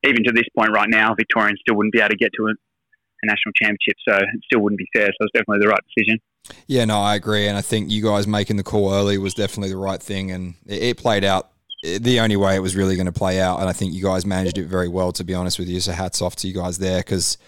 even 0.07 0.23
to 0.25 0.31
this 0.31 0.45
point 0.55 0.69
right 0.71 0.87
now, 0.87 1.15
Victorians 1.15 1.59
still 1.61 1.75
wouldn't 1.75 1.93
be 1.93 1.99
able 1.99 2.09
to 2.09 2.15
get 2.15 2.29
to 2.37 2.43
a, 2.43 2.51
a 2.51 3.25
national 3.25 3.53
championship, 3.55 3.95
so 4.07 4.17
it 4.17 4.41
still 4.45 4.61
wouldn't 4.61 4.77
be 4.77 4.87
fair. 4.95 5.07
So 5.07 5.25
it's 5.25 5.33
definitely 5.33 5.65
the 5.65 5.69
right 5.69 5.81
decision. 5.95 6.19
Yeah, 6.67 6.85
no, 6.85 6.99
I 6.99 7.15
agree, 7.15 7.47
and 7.47 7.57
I 7.57 7.61
think 7.61 7.89
you 7.89 8.03
guys 8.03 8.27
making 8.27 8.57
the 8.57 8.63
call 8.63 8.93
early 8.93 9.17
was 9.17 9.33
definitely 9.33 9.69
the 9.69 9.77
right 9.77 10.01
thing, 10.01 10.29
and 10.29 10.53
it, 10.67 10.83
it 10.83 10.97
played 10.97 11.23
out 11.23 11.49
the 11.83 12.19
only 12.19 12.37
way 12.37 12.55
it 12.55 12.59
was 12.59 12.75
really 12.75 12.95
going 12.95 13.07
to 13.07 13.11
play 13.11 13.41
out, 13.41 13.59
and 13.59 13.67
I 13.67 13.73
think 13.73 13.93
you 13.93 14.03
guys 14.03 14.27
managed 14.27 14.59
it 14.59 14.67
very 14.67 14.87
well. 14.87 15.11
To 15.13 15.23
be 15.23 15.33
honest 15.33 15.57
with 15.57 15.67
you, 15.67 15.79
so 15.79 15.93
hats 15.93 16.21
off 16.21 16.35
to 16.37 16.47
you 16.47 16.53
guys 16.53 16.77
there 16.77 16.99
because. 16.99 17.39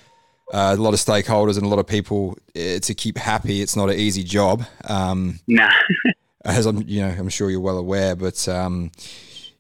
Uh, 0.51 0.75
a 0.77 0.81
lot 0.81 0.93
of 0.93 0.99
stakeholders 0.99 1.57
and 1.57 1.65
a 1.65 1.69
lot 1.69 1.79
of 1.79 1.87
people 1.87 2.37
uh, 2.55 2.79
to 2.79 2.93
keep 2.95 3.17
happy. 3.17 3.61
It's 3.61 3.75
not 3.75 3.89
an 3.89 3.99
easy 3.99 4.23
job. 4.23 4.65
Um, 4.85 5.39
nah. 5.47 5.69
as 6.45 6.65
I'm, 6.65 6.83
you 6.87 7.01
know, 7.01 7.09
I'm 7.09 7.29
sure 7.29 7.49
you're 7.49 7.59
well 7.59 7.77
aware. 7.77 8.15
But 8.15 8.47
um, 8.47 8.91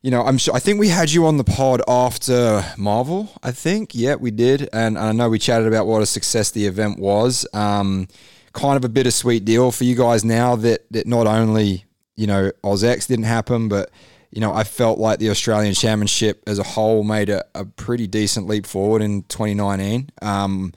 you 0.01 0.11
know, 0.11 0.23
I'm 0.23 0.37
sure, 0.37 0.55
I 0.55 0.59
think 0.59 0.79
we 0.79 0.87
had 0.87 1.11
you 1.11 1.25
on 1.25 1.37
the 1.37 1.43
pod 1.43 1.81
after 1.87 2.63
Marvel. 2.77 3.29
I 3.43 3.51
think, 3.51 3.93
yeah, 3.93 4.15
we 4.15 4.31
did, 4.31 4.69
and 4.71 4.97
I 4.97 5.11
know 5.11 5.29
we 5.29 5.39
chatted 5.39 5.67
about 5.67 5.87
what 5.87 6.01
a 6.01 6.05
success 6.05 6.51
the 6.51 6.65
event 6.67 6.99
was. 6.99 7.45
Um, 7.53 8.07
kind 8.53 8.77
of 8.77 8.85
a 8.85 8.89
bittersweet 8.89 9.45
deal 9.45 9.71
for 9.71 9.83
you 9.83 9.95
guys 9.95 10.25
now 10.25 10.55
that 10.55 10.85
that 10.91 11.05
not 11.05 11.27
only 11.27 11.85
you 12.15 12.27
know 12.27 12.51
AusX 12.63 13.07
didn't 13.07 13.25
happen, 13.25 13.67
but 13.67 13.89
you 14.31 14.41
know 14.41 14.53
I 14.53 14.63
felt 14.63 14.99
like 14.99 15.19
the 15.19 15.29
Australian 15.29 15.73
Championship 15.73 16.43
as 16.47 16.59
a 16.59 16.63
whole 16.63 17.03
made 17.03 17.29
a, 17.29 17.45
a 17.55 17.65
pretty 17.65 18.07
decent 18.07 18.47
leap 18.47 18.65
forward 18.65 19.01
in 19.01 19.23
2019. 19.23 20.09
Um, 20.21 20.73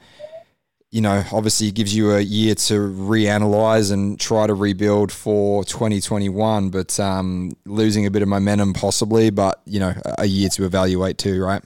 you 0.93 1.01
know, 1.01 1.25
obviously 1.33 1.69
it 1.69 1.75
gives 1.75 1.97
you 1.97 2.13
a 2.13 2.21
year 2.21 2.55
to 2.55 2.75
reanalyze 2.75 3.91
and 3.91 4.21
try 4.21 4.47
to 4.47 4.53
rebuild 4.53 5.11
for 5.11 5.65
2021, 5.65 6.69
but 6.69 7.01
um, 7.01 7.51
losing 7.65 8.05
a 8.05 8.11
bit 8.11 8.21
of 8.21 8.29
momentum 8.29 8.75
possibly, 8.75 9.31
but, 9.31 9.63
you 9.65 9.81
know, 9.81 9.95
a 10.19 10.27
year 10.27 10.51
to 10.51 10.67
evaluate 10.67 11.17
too, 11.17 11.43
right? 11.43 11.63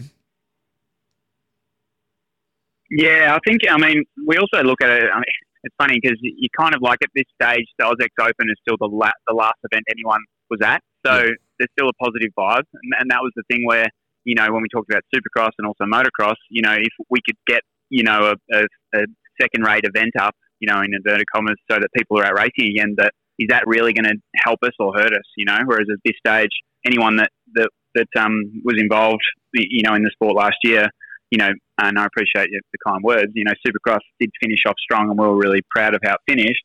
Yeah, 2.89 3.35
I 3.35 3.41
think, 3.45 3.63
I 3.69 3.77
mean, 3.79 4.05
we 4.29 4.37
also 4.37 4.63
look 4.63 4.81
at 4.81 4.91
it, 4.91 5.11
I 5.13 5.17
mean, 5.17 5.25
it's 5.65 5.75
funny 5.77 5.99
because 6.01 6.19
you 6.23 6.49
kind 6.57 6.73
of 6.77 6.81
like 6.81 6.99
at 7.03 7.11
this 7.17 7.25
stage, 7.35 7.67
the 7.81 7.85
AusX 7.85 8.11
Open 8.21 8.49
is 8.49 8.57
still 8.63 8.77
the, 8.79 8.87
la- 8.87 9.11
the 9.27 9.35
last 9.35 9.59
event 9.69 9.85
anyone 9.91 10.21
was 10.51 10.61
at. 10.63 10.81
So 11.05 11.25
yeah. 11.25 11.31
There's 11.59 11.71
still 11.79 11.89
a 11.89 11.97
positive 12.03 12.31
vibe. 12.39 12.65
And, 12.73 12.93
and 13.01 13.11
that 13.11 13.21
was 13.23 13.33
the 13.37 13.43
thing 13.51 13.65
where, 13.65 13.87
you 14.25 14.35
know, 14.35 14.47
when 14.53 14.63
we 14.63 14.69
talked 14.69 14.91
about 14.91 15.03
supercross 15.15 15.53
and 15.59 15.67
also 15.67 15.85
motocross, 15.85 16.37
you 16.51 16.63
know, 16.63 16.73
if 16.73 16.93
we 17.11 17.21
could 17.25 17.37
get 17.47 17.63
you 17.91 18.03
know, 18.03 18.35
a, 18.35 18.57
a, 18.57 18.65
a 18.95 19.07
second 19.41 19.65
rate 19.65 19.85
event 19.85 20.13
up, 20.21 20.35
you 20.61 20.67
know, 20.67 20.81
in 20.81 20.95
inverted 20.95 21.27
commas, 21.35 21.57
so 21.71 21.79
that 21.79 21.89
people 21.97 22.19
are 22.19 22.25
out 22.25 22.39
racing 22.39 22.71
again, 22.71 22.95
that 22.97 23.13
is 23.39 23.49
that 23.49 23.65
really 23.67 23.93
going 23.93 24.07
to 24.07 24.17
help 24.37 24.59
us 24.65 24.73
or 24.79 24.95
hurt 24.95 25.13
us, 25.13 25.25
you 25.37 25.45
know? 25.45 25.59
Whereas 25.67 25.87
at 25.93 25.99
this 26.05 26.15
stage, 26.27 26.51
anyone 26.87 27.17
that, 27.17 27.31
that, 27.55 27.69
that 27.95 28.09
um, 28.19 28.63
was 28.65 28.81
involved, 28.81 29.23
you 29.53 29.83
know, 29.83 29.95
in 29.95 30.03
the 30.03 30.11
sport 30.13 30.35
last 30.35 30.57
year, 30.63 30.89
you 31.31 31.39
know, 31.39 31.51
and 31.79 31.99
I 31.99 32.07
appreciate 32.07 32.49
the 32.51 32.79
kind 32.87 33.03
words, 33.03 33.33
you 33.35 33.45
know, 33.45 33.53
Supercross 33.67 34.01
did 34.19 34.31
finish 34.43 34.61
off 34.67 34.77
strong 34.79 35.11
and 35.11 35.19
we 35.19 35.27
were 35.27 35.37
really 35.37 35.61
proud 35.71 35.95
of 35.95 36.01
how 36.03 36.15
it 36.15 36.21
finished. 36.27 36.65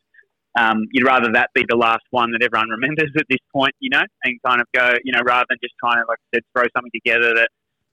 Um, 0.60 0.84
you'd 0.92 1.06
rather 1.06 1.32
that 1.34 1.50
be 1.56 1.64
the 1.68 1.78
last 1.78 2.04
one 2.12 2.32
that 2.32 2.44
everyone 2.44 2.70
remembers 2.70 3.10
at 3.18 3.26
this 3.30 3.40
point, 3.54 3.74
you 3.80 3.90
know, 3.90 4.04
and 4.24 4.40
kind 4.46 4.60
of 4.60 4.68
go, 4.74 4.96
you 5.04 5.14
know, 5.14 5.22
rather 5.26 5.46
than 5.50 5.58
just 5.64 5.74
trying 5.80 5.96
to, 5.96 6.06
like 6.08 6.20
I 6.20 6.38
said, 6.38 6.44
throw 6.54 6.66
something 6.76 6.92
together 6.94 7.34
that 7.36 7.50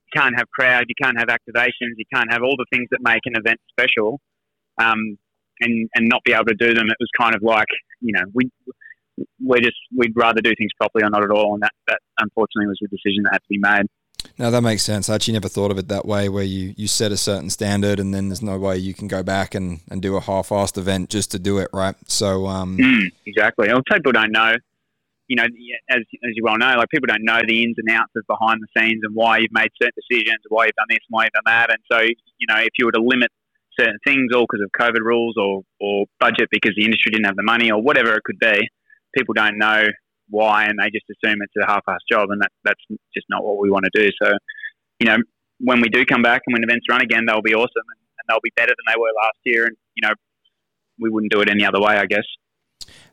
you 0.06 0.20
can't 0.20 0.34
have 0.36 0.50
crowd, 0.50 0.84
you 0.88 0.94
can't 1.00 1.16
have 1.18 1.28
activations, 1.28 1.94
you 1.96 2.04
can't 2.12 2.32
have 2.32 2.42
all 2.42 2.56
the 2.58 2.66
things 2.72 2.88
that 2.90 2.98
make 3.00 3.22
an 3.26 3.34
event 3.36 3.60
special, 3.70 4.20
um, 4.78 5.18
and 5.60 5.88
and 5.94 6.08
not 6.08 6.22
be 6.24 6.32
able 6.32 6.46
to 6.46 6.54
do 6.54 6.74
them. 6.74 6.86
It 6.88 6.96
was 6.98 7.10
kind 7.18 7.34
of 7.34 7.42
like 7.42 7.68
you 8.00 8.12
know 8.12 8.24
we 8.34 8.50
we 9.44 9.60
just 9.60 9.76
we'd 9.96 10.12
rather 10.16 10.40
do 10.40 10.52
things 10.58 10.70
properly 10.80 11.04
or 11.04 11.10
not 11.10 11.22
at 11.22 11.30
all, 11.30 11.54
and 11.54 11.62
that 11.62 11.72
that 11.86 12.00
unfortunately 12.18 12.66
was 12.66 12.78
the 12.80 12.88
decision 12.88 13.22
that 13.24 13.34
had 13.34 13.42
to 13.42 13.48
be 13.48 13.58
made. 13.58 13.86
No, 14.38 14.50
that 14.50 14.62
makes 14.62 14.82
sense. 14.82 15.08
I 15.08 15.16
actually 15.16 15.34
never 15.34 15.48
thought 15.48 15.70
of 15.70 15.78
it 15.78 15.88
that 15.88 16.06
way, 16.06 16.28
where 16.28 16.44
you, 16.44 16.74
you 16.76 16.86
set 16.86 17.10
a 17.12 17.16
certain 17.16 17.50
standard 17.50 17.98
and 17.98 18.14
then 18.14 18.28
there's 18.28 18.42
no 18.42 18.58
way 18.58 18.76
you 18.76 18.94
can 18.94 19.08
go 19.08 19.22
back 19.22 19.54
and, 19.54 19.80
and 19.90 20.00
do 20.00 20.16
a 20.16 20.20
half-assed 20.20 20.78
event 20.78 21.10
just 21.10 21.30
to 21.32 21.38
do 21.38 21.58
it, 21.58 21.68
right? 21.72 21.96
So, 22.06 22.46
um, 22.46 22.78
mm, 22.78 23.10
exactly. 23.26 23.68
Well, 23.68 23.82
people 23.90 24.12
don't 24.12 24.32
know 24.32 24.54
you 25.28 25.36
know, 25.36 25.44
as, 25.90 26.00
as 26.00 26.32
you 26.34 26.42
well 26.42 26.56
know, 26.56 26.74
like 26.76 26.88
people 26.88 27.06
don't 27.06 27.24
know 27.24 27.40
the 27.46 27.62
ins 27.62 27.76
and 27.76 27.88
outs 27.90 28.12
of 28.16 28.24
behind 28.26 28.60
the 28.62 28.80
scenes 28.80 29.00
and 29.04 29.14
why 29.14 29.38
you've 29.38 29.52
made 29.52 29.68
certain 29.80 29.92
decisions, 29.94 30.38
why 30.48 30.64
you've 30.64 30.74
done 30.74 30.86
this, 30.88 31.04
why 31.10 31.24
you've 31.24 31.32
done 31.32 31.42
that. 31.46 31.70
And 31.70 31.78
so, 31.92 32.00
you 32.00 32.46
know, 32.48 32.56
if 32.56 32.72
you 32.78 32.86
were 32.86 32.92
to 32.92 33.02
limit 33.02 33.30
certain 33.78 33.98
things 34.04 34.32
all 34.34 34.46
because 34.50 34.64
of 34.64 34.70
COVID 34.72 35.04
rules 35.04 35.36
or, 35.36 35.62
or 35.80 36.06
budget 36.18 36.48
because 36.50 36.72
the 36.76 36.84
industry 36.84 37.12
didn't 37.12 37.26
have 37.26 37.36
the 37.36 37.44
money 37.44 37.70
or 37.70 37.80
whatever 37.80 38.14
it 38.14 38.24
could 38.24 38.38
be, 38.38 38.68
people 39.14 39.34
don't 39.34 39.58
know 39.58 39.84
why 40.30 40.64
and 40.64 40.78
they 40.78 40.90
just 40.90 41.06
assume 41.10 41.38
it's 41.42 41.52
a 41.62 41.66
half-assed 41.66 42.06
job 42.10 42.30
and 42.30 42.40
that, 42.42 42.50
that's 42.64 42.80
just 43.14 43.26
not 43.30 43.44
what 43.44 43.58
we 43.58 43.70
want 43.70 43.84
to 43.92 44.00
do. 44.00 44.10
So, 44.22 44.32
you 45.00 45.06
know, 45.06 45.16
when 45.60 45.80
we 45.80 45.88
do 45.88 46.04
come 46.04 46.22
back 46.22 46.42
and 46.46 46.52
when 46.52 46.62
events 46.62 46.86
run 46.90 47.00
again, 47.00 47.24
they'll 47.26 47.42
be 47.42 47.54
awesome 47.54 47.68
and, 47.74 48.00
and 48.00 48.24
they'll 48.28 48.40
be 48.42 48.52
better 48.56 48.70
than 48.72 48.94
they 48.94 48.98
were 48.98 49.10
last 49.22 49.38
year. 49.44 49.66
And, 49.66 49.76
you 49.94 50.08
know, 50.08 50.14
we 51.00 51.10
wouldn't 51.10 51.32
do 51.32 51.40
it 51.40 51.48
any 51.48 51.64
other 51.64 51.80
way, 51.80 51.96
I 51.96 52.06
guess. 52.06 52.24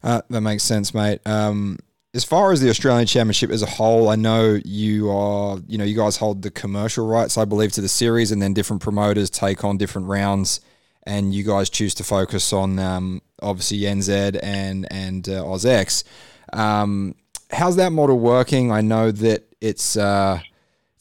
Uh, 0.04 0.22
that 0.30 0.42
makes 0.42 0.64
sense, 0.64 0.94
mate. 0.94 1.20
Um, 1.26 1.78
as 2.14 2.24
far 2.24 2.52
as 2.52 2.62
the 2.62 2.70
Australian 2.70 3.08
Championship 3.08 3.50
as 3.50 3.62
a 3.62 3.66
whole, 3.66 4.08
I 4.08 4.16
know 4.16 4.60
you 4.64 5.10
are, 5.10 5.60
you 5.68 5.78
know, 5.78 5.84
you 5.84 5.98
guys 5.98 6.18
hold 6.18 6.44
the 6.44 6.52
commercial 6.52 7.06
rights, 7.06 7.38
I 7.38 7.44
believe, 7.44 7.74
to 7.74 7.82
the 7.82 7.90
series, 7.90 8.32
and 8.32 8.42
then 8.42 8.54
different 8.54 8.82
promoters 8.82 9.30
take 9.30 9.66
on 9.66 9.78
different 9.78 10.08
rounds, 10.08 10.62
and 11.04 11.34
you 11.34 11.44
guys 11.44 11.70
choose 11.70 11.94
to 11.96 12.06
focus 12.06 12.54
on 12.54 12.80
um, 12.80 13.22
obviously 13.42 13.80
NZ 13.80 14.40
and 14.42 14.88
and 14.90 15.28
uh. 15.28 15.44
Um, 16.54 17.16
how's 17.52 17.76
that 17.78 17.92
model 17.92 18.20
working? 18.20 18.72
I 18.72 18.82
know 18.82 19.12
that 19.12 19.44
it's. 19.62 19.98
Uh, 19.98 20.40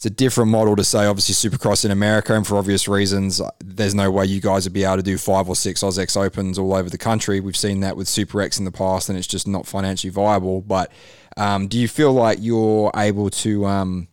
it's 0.04 0.12
a 0.12 0.16
different 0.16 0.50
model 0.50 0.76
to 0.76 0.84
say 0.84 1.06
obviously 1.06 1.50
Supercross 1.50 1.82
in 1.82 1.90
America, 1.90 2.34
and 2.34 2.46
for 2.46 2.58
obvious 2.58 2.86
reasons, 2.86 3.40
there's 3.60 3.94
no 3.94 4.10
way 4.10 4.26
you 4.26 4.38
guys 4.38 4.64
would 4.64 4.74
be 4.74 4.84
able 4.84 4.96
to 4.96 5.02
do 5.02 5.16
five 5.16 5.48
or 5.48 5.56
six 5.56 5.82
AusX 5.82 6.14
Opens 6.14 6.58
all 6.58 6.74
over 6.74 6.90
the 6.90 6.98
country. 6.98 7.40
We've 7.40 7.56
seen 7.56 7.80
that 7.80 7.96
with 7.96 8.06
Super 8.06 8.42
X 8.42 8.58
in 8.58 8.66
the 8.66 8.70
past, 8.70 9.08
and 9.08 9.16
it's 9.16 9.26
just 9.26 9.48
not 9.48 9.66
financially 9.66 10.10
viable. 10.10 10.60
But 10.60 10.92
um, 11.38 11.68
do 11.68 11.78
you 11.78 11.88
feel 11.88 12.12
like 12.12 12.36
you're 12.42 12.90
able 12.94 13.30
to? 13.30 13.64
Um, 13.64 14.08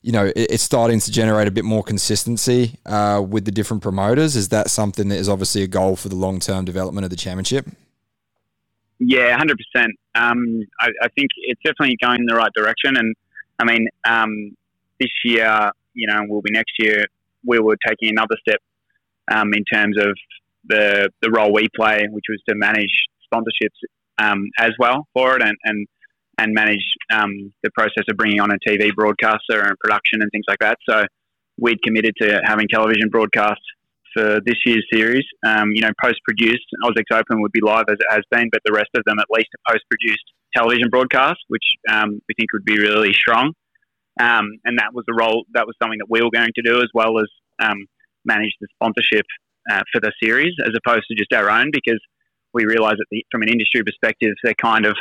you 0.00 0.10
know, 0.10 0.32
it's 0.34 0.64
starting 0.64 0.98
to 0.98 1.12
generate 1.12 1.46
a 1.46 1.52
bit 1.52 1.64
more 1.64 1.84
consistency 1.84 2.80
uh, 2.84 3.24
with 3.24 3.44
the 3.44 3.52
different 3.52 3.80
promoters. 3.80 4.34
Is 4.34 4.48
that 4.48 4.70
something 4.70 5.08
that 5.10 5.18
is 5.18 5.28
obviously 5.28 5.62
a 5.62 5.68
goal 5.68 5.94
for 5.94 6.08
the 6.08 6.16
long 6.16 6.40
term 6.40 6.64
development 6.64 7.04
of 7.04 7.10
the 7.10 7.16
championship? 7.16 7.68
Yeah, 9.04 9.36
hundred 9.36 9.58
um, 9.58 9.64
percent. 9.74 9.92
I, 10.14 10.88
I, 11.02 11.08
think 11.16 11.30
it's 11.36 11.60
definitely 11.64 11.96
going 12.00 12.20
in 12.20 12.26
the 12.26 12.36
right 12.36 12.52
direction, 12.54 12.96
and 12.96 13.16
I 13.58 13.64
mean, 13.64 13.88
um, 14.04 14.56
this 15.00 15.10
year, 15.24 15.70
you 15.94 16.06
know, 16.06 16.20
will 16.28 16.42
be 16.42 16.52
next 16.52 16.72
year, 16.78 17.06
we 17.44 17.58
were 17.58 17.76
taking 17.84 18.10
another 18.10 18.36
step 18.46 18.60
um, 19.30 19.52
in 19.54 19.64
terms 19.64 19.96
of 19.98 20.16
the 20.68 21.10
the 21.20 21.30
role 21.32 21.52
we 21.52 21.66
play, 21.74 22.06
which 22.10 22.26
was 22.28 22.40
to 22.48 22.54
manage 22.54 22.92
sponsorships 23.32 23.78
um, 24.18 24.48
as 24.58 24.70
well 24.78 25.08
for 25.14 25.36
it, 25.36 25.42
and 25.42 25.56
and 25.64 25.88
and 26.38 26.54
manage 26.54 26.84
um, 27.12 27.52
the 27.64 27.70
process 27.72 28.04
of 28.08 28.16
bringing 28.16 28.40
on 28.40 28.50
a 28.52 28.58
TV 28.68 28.94
broadcaster 28.94 29.60
and 29.62 29.76
production 29.80 30.22
and 30.22 30.30
things 30.30 30.44
like 30.46 30.60
that. 30.60 30.78
So 30.88 31.02
we'd 31.58 31.82
committed 31.82 32.14
to 32.20 32.40
having 32.44 32.68
television 32.68 33.08
broadcast 33.10 33.60
for 34.14 34.40
this 34.44 34.56
year's 34.64 34.86
series. 34.92 35.24
Um, 35.46 35.70
you 35.74 35.82
know, 35.82 35.90
post-produced, 36.02 36.66
AusX 36.84 37.04
Open 37.12 37.40
would 37.42 37.52
be 37.52 37.60
live 37.60 37.86
as 37.88 37.96
it 37.98 38.06
has 38.10 38.22
been, 38.30 38.48
but 38.50 38.60
the 38.64 38.72
rest 38.72 38.90
of 38.96 39.02
them 39.04 39.18
at 39.18 39.26
least 39.30 39.48
a 39.54 39.72
post-produced 39.72 40.24
television 40.54 40.88
broadcast, 40.90 41.40
which 41.48 41.64
um, 41.90 42.20
we 42.28 42.34
think 42.36 42.52
would 42.52 42.64
be 42.64 42.78
really 42.78 43.12
strong. 43.12 43.52
Um, 44.20 44.48
and 44.64 44.78
that 44.78 44.92
was 44.92 45.04
the 45.06 45.14
role, 45.14 45.44
that 45.54 45.66
was 45.66 45.74
something 45.82 45.98
that 45.98 46.10
we 46.10 46.20
were 46.20 46.30
going 46.30 46.52
to 46.54 46.62
do 46.62 46.82
as 46.82 46.88
well 46.92 47.18
as 47.18 47.28
um, 47.62 47.86
manage 48.24 48.52
the 48.60 48.68
sponsorship 48.74 49.24
uh, 49.70 49.82
for 49.92 50.00
the 50.00 50.12
series 50.22 50.52
as 50.64 50.72
opposed 50.76 51.04
to 51.08 51.16
just 51.16 51.32
our 51.32 51.50
own 51.50 51.70
because 51.72 52.00
we 52.52 52.64
realise 52.64 52.96
that 52.98 53.22
from 53.30 53.42
an 53.42 53.48
industry 53.48 53.82
perspective, 53.82 54.32
they're 54.44 54.54
kind 54.60 54.84
of, 54.84 54.94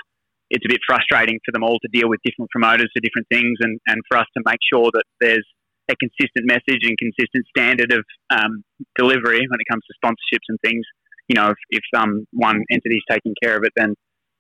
it's 0.50 0.66
a 0.66 0.70
bit 0.70 0.80
frustrating 0.88 1.40
for 1.46 1.52
them 1.52 1.64
all 1.64 1.80
to 1.80 1.90
deal 1.92 2.08
with 2.08 2.20
different 2.24 2.50
promoters 2.52 2.90
for 2.94 3.02
different 3.02 3.28
things 3.30 3.58
and, 3.60 3.80
and 3.88 4.02
for 4.08 4.18
us 4.18 4.28
to 4.38 4.44
make 4.46 4.60
sure 4.72 4.90
that 4.94 5.04
there's 5.20 5.46
a 5.92 5.96
consistent 5.96 6.46
message 6.46 6.82
and 6.84 6.98
consistent 6.98 7.46
standard 7.56 7.92
of 7.92 8.04
um, 8.30 8.64
delivery 8.96 9.46
when 9.50 9.60
it 9.60 9.68
comes 9.70 9.84
to 9.88 9.94
sponsorships 10.04 10.48
and 10.50 10.60
things. 10.64 10.86
You 11.28 11.36
know, 11.36 11.50
if, 11.50 11.58
if 11.70 11.84
um, 11.96 12.26
one 12.32 12.64
entity 12.72 12.98
is 12.98 13.04
taking 13.10 13.34
care 13.42 13.58
of 13.58 13.64
it, 13.64 13.72
then 13.76 13.96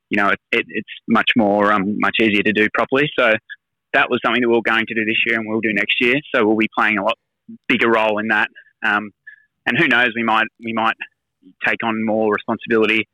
you 0.09 0.21
know 0.21 0.29
it, 0.29 0.39
it, 0.51 0.65
it's 0.67 0.89
much 1.07 1.31
more 1.37 1.71
um, 1.71 1.95
much 1.99 2.17
easier 2.21 2.43
to 2.43 2.53
do 2.53 2.67
properly. 2.73 3.09
So 3.17 3.33
that 3.93 4.09
was 4.09 4.19
something 4.25 4.41
that 4.41 4.49
we 4.49 4.57
are 4.57 4.61
going 4.61 4.85
to 4.87 4.93
do 4.93 5.05
this 5.05 5.17
year 5.25 5.37
and 5.39 5.47
we'll 5.47 5.61
do 5.61 5.73
next 5.73 5.95
year. 5.99 6.15
So 6.33 6.45
we'll 6.45 6.57
be 6.57 6.69
playing 6.77 6.97
a 6.97 7.03
lot 7.03 7.17
bigger 7.67 7.89
role 7.89 8.19
in 8.19 8.29
that. 8.29 8.49
Um, 8.85 9.11
and 9.65 9.77
who 9.77 9.87
knows, 9.87 10.09
we 10.15 10.23
might 10.23 10.47
we 10.63 10.73
might 10.73 10.95
take 11.65 11.83
on 11.83 12.05
more 12.05 12.33
responsibility 12.33 13.07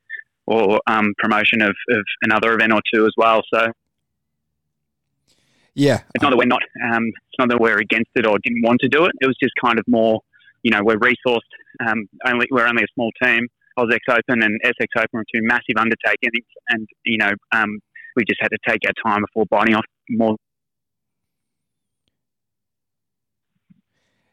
or 0.46 0.80
um, 0.88 1.14
promotion 1.18 1.62
of, 1.62 1.76
of 1.90 2.04
another 2.22 2.54
event 2.54 2.72
or 2.72 2.82
two 2.94 3.06
as 3.06 3.12
well. 3.18 3.42
So 3.54 3.68
yeah, 5.78 6.02
it's 6.16 6.24
not 6.24 6.32
that 6.32 6.38
we're 6.38 6.46
not 6.46 6.64
um, 6.92 7.06
it's 7.08 7.40
not 7.40 7.50
that 7.50 7.60
we're 7.60 7.78
against 7.78 8.10
it 8.16 8.26
or 8.26 8.38
didn't 8.40 8.64
want 8.64 8.80
to 8.82 8.90
do 8.90 9.06
it. 9.06 9.12
It 9.22 9.28
was 9.28 9.36
just 9.42 9.54
kind 9.64 9.78
of 9.78 9.86
more, 9.88 10.20
you 10.64 10.72
know, 10.72 10.82
we're 10.84 10.98
resourced. 10.98 11.40
Um, 11.86 12.10
only 12.26 12.48
we're 12.52 12.68
only 12.68 12.84
a 12.84 12.88
small 12.94 13.12
team. 13.22 13.48
AusX 13.78 14.00
Open 14.10 14.42
and 14.42 14.60
SX 14.66 14.88
Open 14.98 15.20
are 15.20 15.26
two 15.34 15.42
massive 15.44 15.78
undertakings, 15.78 16.48
and 16.70 16.88
you 17.06 17.18
know, 17.18 17.32
um, 17.52 17.80
we 18.16 18.24
just 18.28 18.42
had 18.42 18.50
to 18.50 18.58
take 18.68 18.82
our 18.88 18.94
time 19.06 19.22
before 19.22 19.46
biting 19.52 19.76
off 19.76 19.86
more 20.10 20.36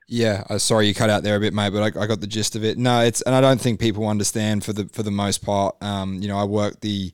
Yeah, 0.07 0.45
uh, 0.51 0.59
sorry 0.59 0.87
you 0.87 0.95
cut 0.95 1.09
out 1.09 1.23
there 1.23 1.37
a 1.37 1.41
bit, 1.41 1.55
mate, 1.55 1.71
but 1.71 1.97
I, 1.97 2.03
I, 2.03 2.07
got 2.07 2.21
the 2.21 2.27
gist 2.27 2.57
of 2.57 2.65
it. 2.65 2.77
No, 2.77 3.01
it's 3.01 3.23
and 3.23 3.35
I 3.35 3.41
don't 3.41 3.61
think 3.61 3.81
people 3.81 4.07
understand 4.07 4.63
for 4.63 4.73
the 4.75 4.87
for 4.93 5.03
the 5.03 5.11
most 5.11 5.45
part. 5.45 5.77
Um, 5.83 6.21
you 6.21 6.29
know, 6.29 6.37
I 6.37 6.45
worked 6.45 6.83
the 6.83 7.13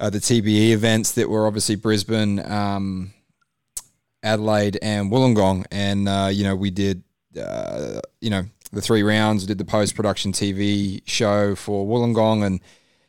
uh, 0.00 0.08
the 0.08 0.18
TBE 0.18 0.70
events 0.70 1.12
that 1.12 1.28
were 1.28 1.46
obviously 1.46 1.76
Brisbane, 1.76 2.38
um, 2.50 3.12
Adelaide, 4.22 4.78
and 4.82 5.10
Wollongong, 5.10 5.66
and 5.70 6.08
uh, 6.08 6.28
you 6.32 6.44
know 6.44 6.56
we 6.56 6.70
did 6.70 7.02
uh, 7.40 8.00
you 8.20 8.30
know 8.30 8.44
the 8.72 8.80
three 8.80 9.02
rounds. 9.02 9.46
Did 9.46 9.58
the 9.58 9.64
post 9.64 9.94
production 9.94 10.32
TV 10.32 11.02
show 11.06 11.54
for 11.54 11.86
Wollongong, 11.86 12.44
and 12.44 12.60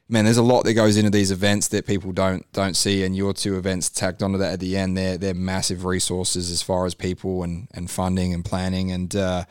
man, 0.10 0.26
there's 0.26 0.38
a 0.38 0.44
lot 0.44 0.64
that 0.64 0.74
goes 0.74 0.98
into 0.98 1.10
these 1.10 1.32
events 1.32 1.68
that 1.70 1.86
people 1.86 2.12
don't 2.12 2.50
don't 2.52 2.76
see, 2.76 3.04
and 3.04 3.16
your 3.16 3.34
two 3.34 3.58
events 3.58 3.90
tacked 3.90 4.22
onto 4.24 4.38
that 4.38 4.54
at 4.54 4.60
the 4.60 4.78
end. 4.78 4.98
They're 4.98 5.18
they're 5.18 5.34
massive 5.34 5.86
resources 5.86 6.50
as 6.52 6.62
far 6.62 6.86
as 6.86 6.94
people 6.94 7.44
and 7.44 7.68
and 7.74 7.90
funding 7.90 8.34
and 8.34 8.44
planning, 8.44 8.92
and 8.92 9.16
uh, 9.16 9.46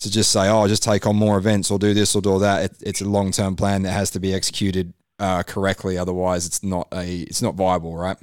to 0.00 0.10
just 0.10 0.30
say, 0.30 0.48
oh, 0.48 0.68
just 0.68 0.82
take 0.82 1.06
on 1.06 1.16
more 1.16 1.38
events 1.38 1.70
or 1.70 1.78
do 1.78 1.94
this 1.94 2.14
or 2.14 2.22
do 2.22 2.38
that. 2.38 2.64
It, 2.64 2.76
it's 2.80 3.00
a 3.00 3.08
long 3.08 3.30
term 3.30 3.56
plan 3.56 3.82
that 3.82 3.92
has 3.92 4.10
to 4.10 4.20
be 4.20 4.34
executed 4.34 4.92
uh, 5.18 5.42
correctly. 5.42 5.98
Otherwise, 5.98 6.46
it's 6.46 6.62
not 6.62 6.88
a 6.92 7.20
it's 7.22 7.42
not 7.42 7.54
viable, 7.54 7.96
right? 7.96 8.16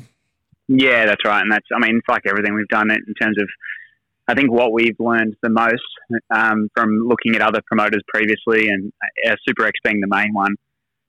Yeah, 0.67 1.05
that's 1.05 1.25
right, 1.25 1.41
and 1.41 1.51
that's 1.51 1.67
I 1.73 1.79
mean, 1.79 1.97
it's 1.97 2.07
like 2.07 2.23
everything 2.27 2.55
we've 2.55 2.67
done 2.67 2.89
in 2.89 3.13
terms 3.21 3.37
of 3.39 3.47
I 4.27 4.33
think 4.33 4.51
what 4.51 4.71
we've 4.71 4.95
learned 4.99 5.35
the 5.41 5.49
most 5.49 5.81
um, 6.33 6.69
from 6.73 7.07
looking 7.07 7.35
at 7.35 7.41
other 7.41 7.59
promoters 7.67 8.01
previously, 8.07 8.69
and 8.69 8.91
our 9.27 9.35
Super 9.47 9.65
X 9.65 9.73
being 9.83 9.99
the 9.99 10.07
main 10.07 10.33
one, 10.33 10.55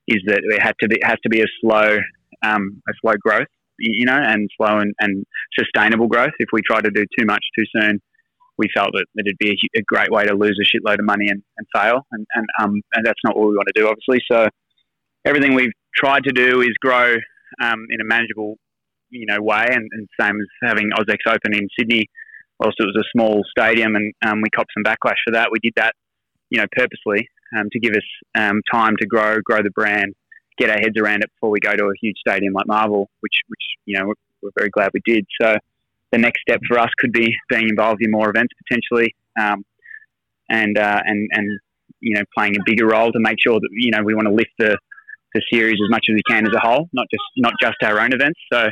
is 0.07 0.21
that 0.27 0.41
it 0.43 0.61
had 0.61 0.75
to 0.81 0.87
be 0.87 0.97
has 1.03 1.17
to 1.23 1.29
be 1.29 1.41
a 1.41 1.45
slow 1.61 1.97
um, 2.45 2.81
a 2.87 2.91
slow 3.01 3.13
growth, 3.19 3.47
you 3.79 4.05
know, 4.05 4.17
and 4.21 4.49
slow 4.57 4.79
and, 4.79 4.93
and 4.99 5.25
sustainable 5.57 6.07
growth. 6.07 6.33
If 6.39 6.49
we 6.51 6.61
try 6.69 6.81
to 6.81 6.91
do 6.91 7.05
too 7.17 7.25
much 7.25 7.43
too 7.57 7.63
soon, 7.79 8.01
we 8.57 8.67
felt 8.75 8.89
that, 8.93 9.05
that 9.15 9.23
it'd 9.25 9.37
be 9.37 9.51
a, 9.51 9.79
a, 9.79 9.83
great 9.83 10.11
way 10.11 10.25
to 10.25 10.33
lose 10.33 10.59
a 10.61 10.65
shitload 10.65 10.99
of 10.99 11.05
money 11.05 11.27
and, 11.29 11.41
and 11.57 11.67
fail, 11.73 12.05
and 12.11 12.27
and 12.35 12.45
um 12.59 12.81
and 12.93 13.05
that's 13.05 13.21
not 13.23 13.37
what 13.37 13.47
we 13.47 13.55
want 13.55 13.69
to 13.73 13.81
do, 13.81 13.87
obviously. 13.87 14.19
So 14.29 14.49
everything 15.25 15.53
we've 15.53 15.73
tried 15.95 16.25
to 16.25 16.33
do 16.33 16.61
is 16.61 16.71
grow 16.81 17.15
um, 17.61 17.87
in 17.89 18.01
a 18.01 18.05
manageable, 18.05 18.57
you 19.09 19.25
know, 19.25 19.41
way, 19.41 19.65
and, 19.69 19.89
and 19.91 20.07
same 20.19 20.35
as 20.39 20.69
having 20.69 20.89
AusX 20.91 21.17
Open 21.27 21.53
in 21.53 21.67
Sydney. 21.77 22.05
Whilst 22.59 22.77
it 22.79 22.85
was 22.85 22.95
a 22.97 23.09
small 23.11 23.43
stadium, 23.49 23.95
and 23.95 24.13
um, 24.25 24.41
we 24.41 24.49
copped 24.49 24.71
some 24.73 24.83
backlash 24.83 25.19
for 25.25 25.33
that, 25.33 25.49
we 25.51 25.59
did 25.61 25.73
that, 25.75 25.93
you 26.49 26.57
know, 26.57 26.67
purposely 26.71 27.27
um, 27.57 27.67
to 27.71 27.79
give 27.79 27.91
us 27.91 28.05
um, 28.33 28.61
time 28.71 28.95
to 29.01 29.05
grow, 29.05 29.39
grow 29.43 29.61
the 29.61 29.71
brand, 29.71 30.13
get 30.57 30.69
our 30.69 30.77
heads 30.77 30.97
around 30.97 31.21
it 31.21 31.29
before 31.35 31.49
we 31.49 31.59
go 31.59 31.75
to 31.75 31.83
a 31.83 31.93
huge 32.01 32.15
stadium 32.25 32.53
like 32.53 32.65
Marvel, 32.65 33.09
which, 33.19 33.33
which 33.47 33.59
you 33.85 33.99
know, 33.99 34.05
we're, 34.07 34.13
we're 34.41 34.51
very 34.57 34.69
glad 34.69 34.91
we 34.93 35.01
did. 35.05 35.25
So 35.41 35.57
the 36.11 36.17
next 36.17 36.41
step 36.47 36.61
for 36.67 36.79
us 36.79 36.89
could 36.97 37.11
be 37.11 37.35
being 37.49 37.67
involved 37.67 38.01
in 38.01 38.11
more 38.11 38.29
events 38.29 38.53
potentially, 38.65 39.13
um, 39.39 39.65
and 40.49 40.77
uh, 40.77 41.01
and 41.03 41.27
and 41.31 41.59
you 41.99 42.15
know, 42.15 42.21
playing 42.37 42.55
a 42.55 42.63
bigger 42.65 42.87
role 42.87 43.11
to 43.11 43.19
make 43.19 43.37
sure 43.43 43.59
that 43.59 43.69
you 43.71 43.91
know 43.91 44.03
we 44.03 44.13
want 44.13 44.27
to 44.27 44.33
lift 44.33 44.51
the 44.59 44.77
the 45.33 45.41
series 45.51 45.75
as 45.83 45.89
much 45.89 46.05
as 46.09 46.13
we 46.13 46.21
can 46.29 46.45
as 46.45 46.53
a 46.55 46.59
whole, 46.59 46.87
not 46.93 47.07
just 47.11 47.23
not 47.37 47.53
just 47.61 47.75
our 47.83 47.99
own 47.99 48.13
events. 48.13 48.39
So, 48.51 48.69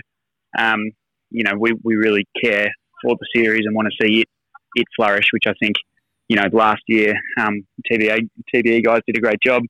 um, 0.58 0.92
you 1.30 1.44
know, 1.44 1.54
we, 1.58 1.74
we 1.84 1.96
really 1.96 2.26
care 2.42 2.72
for 3.02 3.16
the 3.20 3.28
series 3.36 3.66
and 3.66 3.76
want 3.76 3.88
to 3.88 4.06
see 4.06 4.22
it 4.22 4.30
it 4.76 4.86
flourish, 4.96 5.28
which 5.32 5.44
I 5.46 5.54
think, 5.62 5.76
you 6.30 6.36
know, 6.36 6.48
last 6.52 6.82
year 6.88 7.14
um, 7.40 7.66
TBA 7.92 8.30
TBE 8.54 8.84
guys 8.84 9.02
did 9.06 9.18
a 9.18 9.22
great 9.22 9.40
job, 9.46 9.64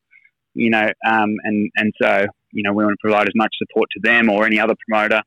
you 0.53 0.69
know, 0.69 0.88
um, 1.05 1.36
and 1.43 1.69
and 1.75 1.93
so 2.01 2.25
you 2.51 2.63
know 2.63 2.73
we 2.73 2.84
want 2.84 2.93
to 2.93 3.01
provide 3.01 3.27
as 3.27 3.34
much 3.36 3.53
support 3.57 3.89
to 3.91 3.99
them 4.01 4.29
or 4.29 4.45
any 4.45 4.59
other 4.59 4.75
promoter 4.88 5.21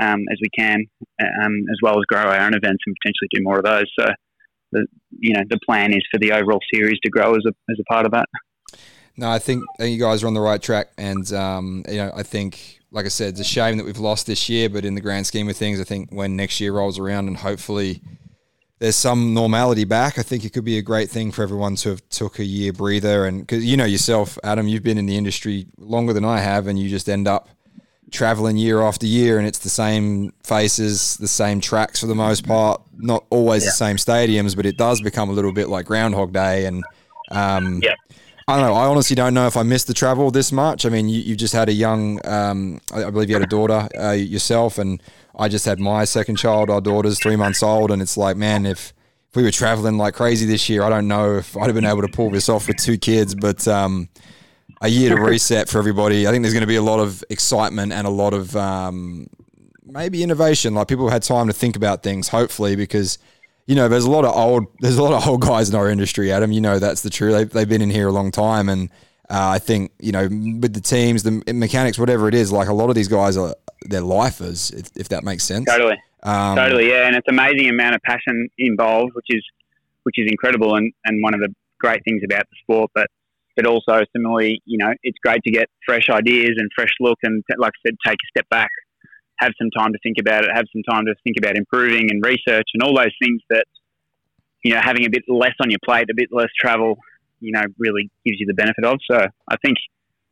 um, 0.00 0.24
as 0.30 0.38
we 0.40 0.48
can, 0.56 0.84
um, 1.20 1.54
as 1.70 1.78
well 1.82 1.98
as 1.98 2.04
grow 2.08 2.22
our 2.22 2.40
own 2.40 2.54
events 2.54 2.82
and 2.86 2.96
potentially 3.02 3.28
do 3.32 3.42
more 3.42 3.58
of 3.58 3.64
those. 3.64 3.90
So, 3.98 4.06
the 4.72 4.86
you 5.18 5.32
know 5.32 5.42
the 5.48 5.58
plan 5.66 5.92
is 5.94 6.02
for 6.10 6.18
the 6.18 6.32
overall 6.32 6.60
series 6.72 6.98
to 7.02 7.10
grow 7.10 7.34
as 7.34 7.42
a 7.46 7.52
as 7.70 7.78
a 7.80 7.84
part 7.84 8.06
of 8.06 8.12
that. 8.12 8.26
No, 9.16 9.28
I 9.28 9.40
think, 9.40 9.64
you 9.80 9.98
guys 9.98 10.22
are 10.22 10.28
on 10.28 10.34
the 10.34 10.40
right 10.40 10.62
track, 10.62 10.90
and 10.96 11.32
um, 11.32 11.84
you 11.88 11.96
know, 11.96 12.12
I 12.14 12.22
think, 12.22 12.77
like 12.90 13.04
I 13.04 13.08
said, 13.08 13.30
it's 13.30 13.40
a 13.40 13.44
shame 13.44 13.76
that 13.76 13.84
we've 13.84 13.98
lost 13.98 14.26
this 14.26 14.48
year, 14.48 14.68
but 14.68 14.84
in 14.84 14.94
the 14.94 15.00
grand 15.00 15.26
scheme 15.26 15.48
of 15.48 15.56
things, 15.56 15.80
I 15.80 15.84
think 15.84 16.10
when 16.10 16.36
next 16.36 16.60
year 16.60 16.72
rolls 16.72 16.98
around 16.98 17.28
and 17.28 17.36
hopefully 17.36 18.02
there's 18.78 18.96
some 18.96 19.34
normality 19.34 19.84
back, 19.84 20.18
I 20.18 20.22
think 20.22 20.44
it 20.44 20.52
could 20.52 20.64
be 20.64 20.78
a 20.78 20.82
great 20.82 21.10
thing 21.10 21.30
for 21.32 21.42
everyone 21.42 21.76
to 21.76 21.90
have 21.90 22.08
took 22.08 22.38
a 22.38 22.44
year 22.44 22.72
breather, 22.72 23.26
and 23.26 23.40
because 23.40 23.64
you 23.64 23.76
know 23.76 23.84
yourself, 23.84 24.38
Adam, 24.44 24.68
you've 24.68 24.82
been 24.82 24.98
in 24.98 25.06
the 25.06 25.16
industry 25.16 25.66
longer 25.76 26.12
than 26.12 26.24
I 26.24 26.38
have, 26.38 26.66
and 26.66 26.78
you 26.78 26.88
just 26.88 27.08
end 27.08 27.26
up 27.26 27.48
traveling 28.10 28.56
year 28.56 28.80
after 28.80 29.04
year, 29.04 29.38
and 29.38 29.46
it's 29.46 29.58
the 29.58 29.68
same 29.68 30.32
faces, 30.44 31.16
the 31.18 31.28
same 31.28 31.60
tracks 31.60 32.00
for 32.00 32.06
the 32.06 32.14
most 32.14 32.46
part, 32.46 32.80
not 32.96 33.24
always 33.30 33.64
yeah. 33.64 33.70
the 33.70 33.72
same 33.72 33.96
stadiums, 33.96 34.56
but 34.56 34.64
it 34.64 34.78
does 34.78 35.00
become 35.02 35.28
a 35.28 35.32
little 35.32 35.52
bit 35.52 35.68
like 35.68 35.84
Groundhog 35.84 36.32
Day, 36.32 36.64
and 36.66 36.84
um, 37.32 37.80
yeah 37.82 37.94
I 38.48 38.56
don't 38.56 38.66
know. 38.66 38.72
I 38.72 38.86
honestly 38.86 39.14
don't 39.14 39.34
know 39.34 39.46
if 39.46 39.58
I 39.58 39.62
missed 39.62 39.88
the 39.88 39.94
travel 39.94 40.30
this 40.30 40.52
much. 40.52 40.86
I 40.86 40.88
mean, 40.88 41.10
you, 41.10 41.20
you 41.20 41.36
just 41.36 41.52
had 41.52 41.68
a 41.68 41.72
young, 41.72 42.18
um, 42.26 42.80
I 42.94 43.10
believe 43.10 43.28
you 43.28 43.34
had 43.34 43.42
a 43.42 43.46
daughter 43.46 43.86
uh, 44.00 44.12
yourself, 44.12 44.78
and 44.78 45.02
I 45.38 45.48
just 45.48 45.66
had 45.66 45.78
my 45.78 46.06
second 46.06 46.36
child. 46.36 46.70
Our 46.70 46.80
daughter's 46.80 47.20
three 47.20 47.36
months 47.36 47.62
old, 47.62 47.90
and 47.90 48.00
it's 48.00 48.16
like, 48.16 48.38
man, 48.38 48.64
if, 48.64 48.94
if 49.28 49.36
we 49.36 49.42
were 49.42 49.50
traveling 49.50 49.98
like 49.98 50.14
crazy 50.14 50.46
this 50.46 50.66
year, 50.66 50.82
I 50.82 50.88
don't 50.88 51.06
know 51.06 51.36
if 51.36 51.58
I'd 51.58 51.66
have 51.66 51.74
been 51.74 51.84
able 51.84 52.00
to 52.00 52.08
pull 52.08 52.30
this 52.30 52.48
off 52.48 52.68
with 52.68 52.78
two 52.78 52.96
kids. 52.96 53.34
But 53.34 53.68
um, 53.68 54.08
a 54.80 54.88
year 54.88 55.14
to 55.14 55.20
reset 55.22 55.68
for 55.68 55.76
everybody. 55.76 56.26
I 56.26 56.30
think 56.30 56.42
there's 56.42 56.54
going 56.54 56.62
to 56.62 56.66
be 56.66 56.76
a 56.76 56.82
lot 56.82 57.00
of 57.00 57.22
excitement 57.28 57.92
and 57.92 58.06
a 58.06 58.10
lot 58.10 58.32
of 58.32 58.56
um, 58.56 59.26
maybe 59.84 60.22
innovation. 60.22 60.72
Like 60.72 60.88
people 60.88 61.10
had 61.10 61.22
time 61.22 61.48
to 61.48 61.52
think 61.52 61.76
about 61.76 62.02
things, 62.02 62.28
hopefully, 62.28 62.76
because– 62.76 63.18
you 63.68 63.74
know, 63.74 63.86
there's 63.86 64.04
a 64.04 64.10
lot 64.10 64.24
of 64.24 64.34
old, 64.34 64.66
there's 64.80 64.98
a 64.98 65.02
lot 65.02 65.12
of 65.12 65.28
old 65.28 65.42
guys 65.42 65.68
in 65.68 65.76
our 65.76 65.88
industry, 65.88 66.32
Adam. 66.32 66.50
You 66.50 66.60
know, 66.60 66.80
that's 66.80 67.02
the 67.02 67.10
truth. 67.10 67.34
They've, 67.34 67.50
they've 67.50 67.68
been 67.68 67.82
in 67.82 67.90
here 67.90 68.08
a 68.08 68.12
long 68.12 68.32
time, 68.32 68.68
and 68.68 68.90
uh, 69.30 69.50
I 69.50 69.58
think 69.60 69.92
you 70.00 70.10
know, 70.10 70.22
with 70.22 70.74
the 70.74 70.80
teams, 70.80 71.22
the 71.22 71.42
mechanics, 71.52 71.98
whatever 71.98 72.26
it 72.26 72.34
is, 72.34 72.50
like 72.50 72.68
a 72.68 72.72
lot 72.72 72.88
of 72.88 72.96
these 72.96 73.08
guys 73.08 73.36
are 73.36 73.54
they're 73.82 74.00
lifers, 74.00 74.70
if, 74.72 74.88
if 74.96 75.08
that 75.10 75.22
makes 75.22 75.44
sense. 75.44 75.66
Totally, 75.66 75.96
um, 76.24 76.56
totally, 76.56 76.88
yeah. 76.88 77.06
And 77.06 77.14
it's 77.14 77.28
amazing 77.28 77.68
amount 77.68 77.94
of 77.94 78.02
passion 78.02 78.48
involved, 78.58 79.12
which 79.14 79.26
is 79.28 79.44
which 80.02 80.18
is 80.18 80.28
incredible, 80.30 80.74
and, 80.74 80.90
and 81.04 81.22
one 81.22 81.34
of 81.34 81.40
the 81.40 81.54
great 81.78 82.02
things 82.04 82.22
about 82.24 82.44
the 82.50 82.56
sport. 82.62 82.90
But 82.94 83.06
but 83.54 83.66
also 83.66 84.02
similarly, 84.16 84.62
you 84.64 84.78
know, 84.78 84.94
it's 85.02 85.18
great 85.22 85.42
to 85.44 85.50
get 85.50 85.68
fresh 85.84 86.08
ideas 86.08 86.52
and 86.56 86.70
fresh 86.74 86.92
look, 87.00 87.18
and 87.22 87.44
like 87.58 87.72
I 87.84 87.88
said, 87.88 87.96
take 88.06 88.14
a 88.16 88.28
step 88.30 88.48
back 88.48 88.70
have 89.38 89.52
some 89.60 89.70
time 89.70 89.92
to 89.92 89.98
think 90.02 90.16
about 90.20 90.44
it, 90.44 90.50
have 90.52 90.66
some 90.72 90.82
time 90.88 91.06
to 91.06 91.14
think 91.24 91.36
about 91.38 91.56
improving 91.56 92.10
and 92.10 92.24
research 92.24 92.66
and 92.74 92.82
all 92.82 92.94
those 92.94 93.14
things 93.22 93.40
that, 93.50 93.64
you 94.64 94.74
know, 94.74 94.80
having 94.82 95.06
a 95.06 95.10
bit 95.10 95.22
less 95.28 95.54
on 95.60 95.70
your 95.70 95.78
plate, 95.84 96.06
a 96.10 96.14
bit 96.14 96.28
less 96.32 96.48
travel, 96.58 96.98
you 97.40 97.52
know, 97.52 97.62
really 97.78 98.10
gives 98.24 98.40
you 98.40 98.46
the 98.46 98.54
benefit 98.54 98.84
of. 98.84 98.98
So 99.10 99.26
I 99.48 99.56
think, 99.64 99.76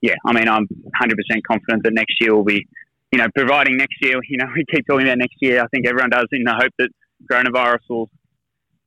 yeah, 0.00 0.14
I 0.24 0.32
mean, 0.32 0.48
I'm 0.48 0.66
100% 0.66 1.14
confident 1.48 1.84
that 1.84 1.94
next 1.94 2.20
year 2.20 2.34
will 2.34 2.44
be, 2.44 2.66
you 3.12 3.18
know, 3.18 3.28
providing 3.34 3.76
next 3.76 3.96
year, 4.02 4.18
you 4.28 4.38
know, 4.38 4.46
we 4.54 4.64
keep 4.72 4.86
talking 4.86 5.06
about 5.06 5.18
next 5.18 5.36
year. 5.40 5.62
I 5.62 5.66
think 5.68 5.86
everyone 5.86 6.10
does 6.10 6.26
in 6.32 6.42
the 6.44 6.54
hope 6.54 6.72
that 6.78 6.90
coronavirus 7.30 7.88
will 7.88 8.10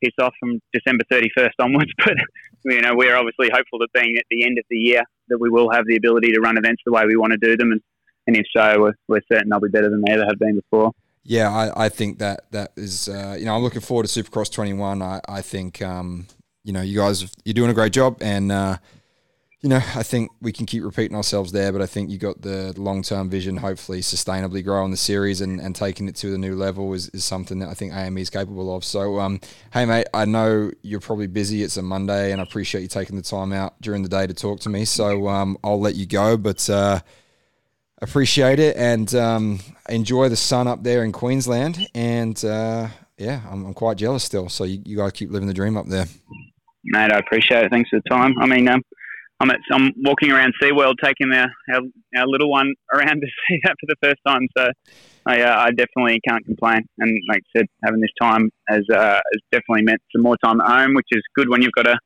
piss 0.04 0.14
off 0.22 0.34
from 0.40 0.60
December 0.74 1.04
31st 1.12 1.58
onwards. 1.60 1.92
But, 2.62 2.74
you 2.76 2.82
know, 2.82 2.92
we're 2.94 3.16
obviously 3.16 3.50
hopeful 3.50 3.80
that 3.80 3.88
being 3.94 4.18
at 4.18 4.26
the 4.30 4.44
end 4.44 4.58
of 4.60 4.66
the 4.70 4.76
year, 4.76 5.02
that 5.30 5.40
we 5.40 5.50
will 5.50 5.72
have 5.72 5.86
the 5.88 5.96
ability 5.96 6.34
to 6.34 6.42
run 6.42 6.58
events 6.58 6.82
the 6.86 6.92
way 6.92 7.04
we 7.08 7.16
want 7.16 7.32
to 7.32 7.38
do 7.38 7.56
them 7.56 7.72
and 7.72 7.80
and 8.30 8.38
if 8.38 8.46
so, 8.56 8.80
we're, 8.80 8.94
we're 9.08 9.22
certain 9.32 9.50
they'll 9.50 9.60
be 9.60 9.70
better 9.70 9.90
than 9.90 10.04
they 10.06 10.14
ever 10.14 10.26
have 10.26 10.38
been 10.38 10.56
before. 10.56 10.94
Yeah, 11.24 11.50
I, 11.50 11.86
I 11.86 11.90
think 11.90 12.20
that 12.20 12.52
that 12.52 12.72
is, 12.76 13.10
uh, 13.10 13.36
you 13.38 13.46
know, 13.46 13.56
I'm 13.56 13.64
looking 13.64 13.82
forward 13.82 14.06
to 14.08 14.24
Supercross 14.24 14.52
21. 14.52 15.02
I, 15.02 15.20
I 15.28 15.42
think, 15.42 15.82
um, 15.82 16.28
you 16.64 16.72
know, 16.72 16.82
you 16.82 16.98
guys, 16.98 17.32
you're 17.44 17.54
doing 17.54 17.72
a 17.72 17.74
great 17.74 17.92
job. 17.92 18.18
And, 18.22 18.52
uh, 18.52 18.78
you 19.62 19.70
know, 19.70 19.78
I 19.96 20.04
think 20.04 20.30
we 20.42 20.52
can 20.52 20.68
keep 20.68 20.84
repeating 20.84 21.18
ourselves 21.18 21.52
there, 21.52 21.72
but 21.72 21.82
I 21.82 21.88
think 21.88 22.12
you 22.12 22.20
got 22.20 22.42
the 22.44 22.74
long 22.78 23.02
term 23.02 23.32
vision, 23.32 23.58
hopefully 23.58 24.02
sustainably 24.02 24.64
growing 24.64 24.92
the 24.92 24.98
series 24.98 25.42
and, 25.42 25.60
and 25.60 25.76
taking 25.76 26.08
it 26.08 26.16
to 26.18 26.30
the 26.30 26.38
new 26.38 26.56
level 26.56 26.94
is, 26.94 27.10
is 27.10 27.26
something 27.26 27.58
that 27.60 27.70
I 27.70 27.74
think 27.74 27.94
AME 27.94 28.20
is 28.20 28.30
capable 28.30 28.76
of. 28.76 28.86
So, 28.86 29.20
um, 29.20 29.42
hey, 29.74 29.86
mate, 29.86 30.06
I 30.14 30.26
know 30.26 30.72
you're 30.84 31.00
probably 31.00 31.28
busy. 31.28 31.64
It's 31.64 31.78
a 31.78 31.82
Monday, 31.82 32.32
and 32.32 32.40
I 32.40 32.44
appreciate 32.44 32.82
you 32.82 32.88
taking 32.88 33.16
the 33.16 33.24
time 33.24 33.54
out 33.54 33.82
during 33.82 34.04
the 34.04 34.10
day 34.10 34.28
to 34.28 34.36
talk 34.36 34.60
to 34.62 34.70
me. 34.70 34.86
So, 34.86 35.28
um, 35.28 35.58
I'll 35.64 35.82
let 35.82 35.96
you 35.96 36.06
go, 36.06 36.38
but, 36.38 36.70
uh, 36.70 37.00
appreciate 38.02 38.60
it 38.60 38.76
and 38.78 39.14
um, 39.16 39.60
enjoy 39.90 40.30
the 40.30 40.36
sun 40.36 40.68
up 40.68 40.84
there 40.84 41.04
in 41.04 41.12
Queensland. 41.12 41.88
And 41.94 42.44
uh, 42.44 42.88
yeah, 43.18 43.42
I'm, 43.50 43.66
I'm, 43.66 43.74
quite 43.74 43.98
jealous 43.98 44.24
still. 44.24 44.50
So 44.50 44.64
you, 44.64 44.82
you, 44.86 44.98
guys 44.98 45.12
keep 45.12 45.32
living 45.32 45.48
the 45.48 45.54
dream 45.54 45.78
up 45.78 45.88
there. 45.88 46.06
Mate, 46.84 47.12
I 47.12 47.18
appreciate 47.18 47.66
it. 47.66 47.72
Thanks 47.72 47.90
for 47.90 48.00
the 48.04 48.10
time. 48.10 48.34
I 48.40 48.46
mean, 48.46 48.68
um, 48.68 48.82
I'm 49.42 49.52
at, 49.52 49.60
I'm 49.72 49.94
walking 49.98 50.32
around 50.32 50.54
SeaWorld 50.62 50.96
taking 51.04 51.32
our, 51.34 51.48
our, 51.74 51.82
our 52.18 52.28
little 52.28 52.50
one 52.50 52.74
around 52.94 53.22
to 53.22 53.28
see 53.50 53.60
that 53.64 53.76
for 53.80 53.88
the 53.88 53.96
first 54.02 54.20
time. 54.28 54.48
So 54.58 54.70
I, 55.26 55.42
uh, 55.42 55.60
I 55.60 55.72
definitely 55.72 56.20
can't 56.28 56.46
complain. 56.46 56.82
And 56.98 57.18
like 57.30 57.42
I 57.56 57.60
said, 57.60 57.66
having 57.84 58.02
this 58.02 58.12
time 58.22 58.50
has, 58.68 58.84
uh, 58.94 59.20
has 59.34 59.42
definitely 59.52 59.84
meant 59.84 60.02
some 60.14 60.24
more 60.24 60.38
time 60.44 60.62
at 60.62 60.68
home, 60.68 60.94
which 60.96 61.08
is 61.12 61.22
good 61.36 61.50
when 61.50 61.62
you've 61.62 61.74
got 61.74 61.88
a 61.88 61.98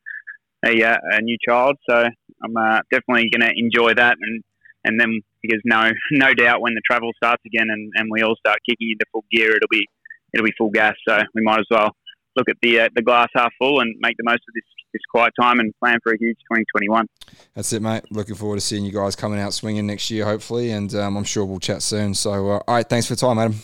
a, 0.66 0.82
uh, 0.82 0.98
a 1.12 1.22
new 1.22 1.38
child. 1.48 1.76
So 1.90 2.06
I'm 2.44 2.58
uh, 2.58 2.80
definitely 2.92 3.30
going 3.30 3.42
to 3.42 3.54
enjoy 3.56 3.94
that 3.96 4.16
and 4.20 4.44
and 4.84 5.00
then 5.00 5.22
because 5.42 5.62
no 5.66 5.92
no 6.12 6.34
doubt 6.34 6.62
when 6.62 6.74
the 6.74 6.82
travel 6.90 7.12
starts 7.16 7.44
again 7.46 7.68
and, 7.70 7.92
and 7.96 8.10
we 8.12 8.22
all 8.22 8.36
start 8.36 8.58
kicking 8.68 8.92
into 8.92 9.06
full 9.12 9.26
gear, 9.32 9.56
it'll 9.56 9.68
be 9.70 9.88
it'll 10.34 10.46
be 10.46 10.54
full 10.58 10.70
gas. 10.70 10.96
So 11.08 11.20
we 11.34 11.42
might 11.44 11.60
as 11.60 11.68
well 11.70 11.92
look 12.36 12.50
at 12.50 12.58
the 12.62 12.82
uh, 12.82 12.90
the 12.96 13.02
glass 13.02 13.30
half 13.36 13.52
full 13.60 13.80
and 13.80 13.96
make 14.00 14.18
the 14.18 14.24
most 14.24 14.42
of 14.48 14.54
this 14.56 14.64
this 14.94 15.02
quiet 15.10 15.34
time 15.40 15.60
and 15.60 15.74
plan 15.80 15.98
for 16.04 16.14
a 16.14 16.18
huge 16.20 16.38
2021. 16.52 17.08
That's 17.56 17.74
it, 17.74 17.82
mate. 17.82 18.04
Looking 18.12 18.36
forward 18.36 18.58
to 18.58 18.62
seeing 18.62 18.86
you 18.86 18.92
guys 18.92 19.16
coming 19.16 19.40
out 19.40 19.54
swinging 19.54 19.88
next 19.88 20.10
year, 20.12 20.24
hopefully, 20.24 20.72
and 20.72 20.94
um, 20.96 21.18
I'm 21.18 21.24
sure 21.24 21.46
we'll 21.46 21.60
chat 21.60 21.82
soon. 21.82 22.14
So, 22.14 22.32
uh, 22.32 22.60
all 22.68 22.76
right, 22.76 22.88
thanks 22.88 23.08
for 23.08 23.16
the 23.16 23.22
time, 23.22 23.40
Adam. 23.40 23.56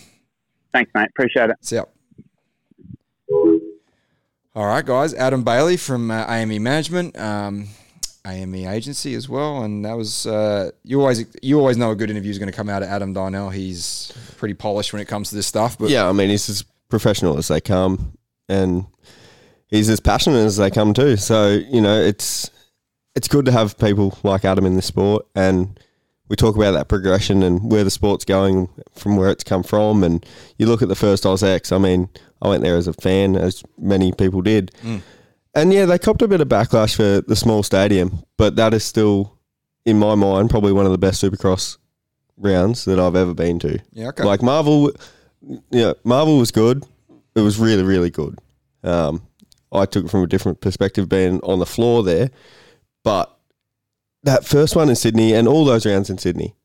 Thanks, 0.74 0.92
mate. 0.96 1.08
Appreciate 1.10 1.52
it. 1.52 1.58
See 1.62 1.76
ya. 1.76 1.84
All 4.56 4.66
right, 4.66 4.86
guys. 4.86 5.14
Adam 5.14 5.44
Bailey 5.44 5.78
from 5.78 6.10
uh, 6.10 6.26
AME 6.28 6.62
Management. 6.62 7.18
Um, 7.18 7.68
AME 8.26 8.56
agency 8.56 9.16
as 9.16 9.30
well, 9.30 9.64
and 9.64 9.86
that 9.86 9.96
was 9.96 10.28
uh, 10.28 10.72
you 10.84 11.00
always 11.00 11.26
you 11.42 11.60
always 11.60 11.78
know 11.78 11.92
a 11.92 11.96
good 11.96 12.10
interview 12.10 12.32
is 12.32 12.40
going 12.40 12.52
to 12.52 12.56
come 12.56 12.70
out 12.70 12.84
of 12.84 12.90
Adam 12.90 13.14
Darnell. 13.14 13.50
He's 13.50 14.12
pretty 14.38 14.54
polished 14.54 14.94
when 14.94 15.02
it 15.02 15.08
comes 15.08 15.30
to 15.30 15.36
this 15.36 15.48
stuff. 15.48 15.78
But 15.78 15.90
yeah, 15.90 16.08
I 16.08 16.12
mean 16.12 16.30
he's 16.30 16.50
as 16.50 16.64
professional 16.90 17.38
as 17.38 17.48
they 17.48 17.62
come, 17.62 18.18
and 18.48 18.86
he's 19.68 19.90
as 19.90 20.00
passionate 20.00 20.46
as 20.46 20.58
they 20.58 20.70
come 20.70 20.94
too. 20.94 21.18
So 21.18 21.50
you 21.50 21.82
know 21.82 22.00
it's 22.00 22.50
it's 23.16 23.28
good 23.28 23.46
to 23.46 23.52
have 23.52 23.78
people 23.78 24.18
like 24.24 24.46
Adam 24.46 24.66
in 24.66 24.76
the 24.76 24.82
sport, 24.82 25.26
and 25.36 25.80
we 26.28 26.36
talk 26.36 26.56
about 26.56 26.72
that 26.72 26.88
progression 26.88 27.42
and 27.42 27.72
where 27.72 27.84
the 27.84 27.90
sport's 27.90 28.24
going 28.26 28.70
from 28.94 29.18
where 29.18 29.30
it's 29.32 29.44
come 29.44 29.64
from. 29.64 30.04
And 30.04 30.26
you 30.58 30.68
look 30.68 30.82
at 30.82 30.88
the 30.88 30.96
first 30.96 31.24
AusX. 31.24 31.74
I 31.74 31.80
mean, 31.80 32.08
I 32.42 32.48
went 32.50 32.64
there 32.64 32.78
as 32.78 32.88
a 32.88 32.94
fan, 32.94 33.36
as 33.36 33.64
many 33.78 34.12
people 34.12 34.42
did. 34.42 34.72
And 35.56 35.74
yeah, 35.74 35.86
they 35.86 35.98
copped 35.98 36.22
a 36.22 36.28
bit 36.28 36.42
of 36.42 36.48
backlash 36.48 36.96
for 36.96 37.22
the 37.28 37.36
small 37.36 37.64
stadium, 37.64 38.24
but 38.38 38.56
that 38.56 38.74
is 38.74 38.84
still, 38.84 39.38
in 39.86 39.98
my 39.98 40.16
mind, 40.16 40.50
probably 40.50 40.72
one 40.72 40.86
of 40.86 40.92
the 40.92 40.98
best 40.98 41.24
Supercross 41.24 41.78
rounds 42.38 42.86
that 42.86 43.00
I've 43.00 43.16
ever 43.16 43.34
been 43.34 43.60
to. 43.60 43.80
Yeah, 43.92 44.10
okay. 44.10 44.24
Like 44.24 44.42
Marvel, 44.42 44.92
yeah, 45.72 45.94
Marvel 46.04 46.38
was 46.38 46.52
good. 46.52 46.86
It 47.36 47.42
was 47.42 47.58
really, 47.58 47.84
really 47.84 48.10
good. 48.10 48.38
Um, 48.84 49.24
I 49.72 49.86
took 49.86 50.06
it 50.06 50.12
from 50.12 50.24
a 50.24 50.28
different 50.28 50.62
perspective, 50.62 51.10
being 51.10 51.40
on 51.42 51.60
the 51.60 51.66
floor 51.66 52.04
there, 52.04 52.30
but 53.04 53.36
that 54.24 54.46
first 54.46 54.76
one 54.76 54.90
in 54.90 54.96
Sydney 54.96 55.34
and 55.34 55.48
all 55.48 55.66
those 55.66 55.86
rounds 55.86 56.10
in 56.10 56.18
Sydney 56.18 56.56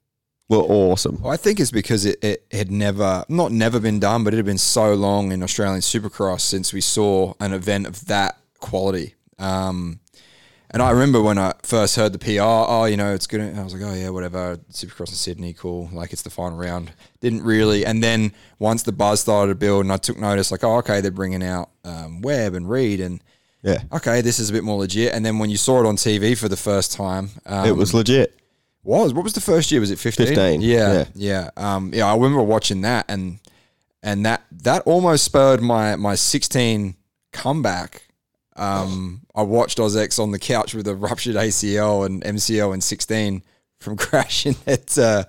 were 0.49 0.59
awesome. 0.59 1.23
Well, 1.23 1.33
I 1.33 1.37
think 1.37 1.59
it's 1.59 1.71
because 1.71 2.05
it, 2.05 2.23
it 2.23 2.45
had 2.51 2.71
never, 2.71 3.25
not 3.29 3.53
never 3.53 3.81
been 3.81 3.99
done, 3.99 4.25
but 4.25 4.35
it 4.35 4.37
had 4.37 4.47
been 4.47 4.59
so 4.59 4.95
long 4.95 5.33
in 5.33 5.43
Australian 5.43 5.81
Supercross 5.81 6.41
since 6.41 6.73
we 6.73 6.81
saw 6.81 7.35
an 7.41 7.53
event 7.53 7.87
of 7.87 8.07
that 8.07 8.39
quality. 8.65 9.15
Um, 9.39 10.01
and 10.71 10.83
I 10.83 10.91
remember 10.91 11.23
when 11.23 11.39
I 11.39 11.53
first 11.63 11.95
heard 11.95 12.13
the 12.13 12.19
PR, 12.19 12.41
oh, 12.43 12.85
you 12.87 12.97
know, 12.97 13.15
it's 13.15 13.29
good. 13.29 13.41
I 13.41 13.63
was 13.63 13.75
like, 13.75 13.83
oh, 13.83 13.95
yeah, 13.95 14.09
whatever. 14.09 14.57
Supercross 14.73 15.11
in 15.11 15.15
Sydney, 15.15 15.53
cool. 15.53 15.89
Like, 15.93 16.13
it's 16.13 16.23
the 16.23 16.31
final 16.31 16.59
round. 16.59 16.93
Didn't 17.21 17.45
really. 17.45 17.87
And 17.87 18.03
then 18.03 18.33
once 18.59 18.83
the 18.83 18.91
buzz 18.91 19.21
started 19.21 19.53
to 19.53 19.55
build 19.55 19.85
and 19.85 19.93
I 19.93 19.99
took 19.99 20.19
notice, 20.19 20.51
like, 20.51 20.65
oh, 20.65 20.79
okay, 20.79 21.01
they're 21.01 21.13
bringing 21.13 21.45
out 21.45 21.71
um, 21.85 22.23
Webb 22.23 22.55
and 22.55 22.69
Reed 22.69 23.01
and, 23.01 23.23
Yeah, 23.63 23.83
okay, 23.93 24.21
this 24.21 24.41
is 24.41 24.51
a 24.51 24.53
bit 24.53 24.65
more 24.65 24.79
legit. 24.81 25.13
And 25.13 25.25
then 25.25 25.39
when 25.39 25.49
you 25.49 25.57
saw 25.57 25.79
it 25.81 25.87
on 25.87 25.97
TV 25.97 26.37
for 26.37 26.49
the 26.49 26.57
first 26.57 26.93
time, 26.93 27.31
um, 27.47 27.69
it 27.69 27.77
was 27.77 27.95
legit. 27.95 28.35
was 28.83 29.15
what 29.15 29.23
was 29.23 29.35
the 29.35 29.41
first 29.41 29.71
year? 29.71 29.81
Was 29.81 29.91
it 29.93 29.99
fifteen? 29.99 30.27
15, 30.27 30.61
Yeah, 30.61 31.05
yeah, 31.15 31.51
Um, 31.57 31.93
yeah. 31.95 32.07
I 32.07 32.15
remember 32.15 32.43
watching 32.43 32.81
that, 32.83 33.05
and 33.09 33.39
and 34.03 34.27
that 34.27 34.43
that 34.63 34.83
almost 34.87 35.25
spurred 35.25 35.63
my 35.63 35.97
my 35.97 36.15
sixteen 36.17 36.97
comeback. 37.33 38.03
Um, 38.57 39.23
I 39.35 39.43
watched 39.43 39.79
AusX 39.79 40.23
on 40.23 40.31
the 40.31 40.39
couch 40.39 40.75
with 40.75 40.87
a 40.87 40.95
ruptured 40.95 41.35
ACL 41.37 42.07
and 42.07 42.23
MCL 42.23 42.75
in 42.75 42.81
sixteen 42.81 43.43
from 43.81 43.97
crashing 43.99 44.57
at 44.67 44.97
uh, 44.99 45.25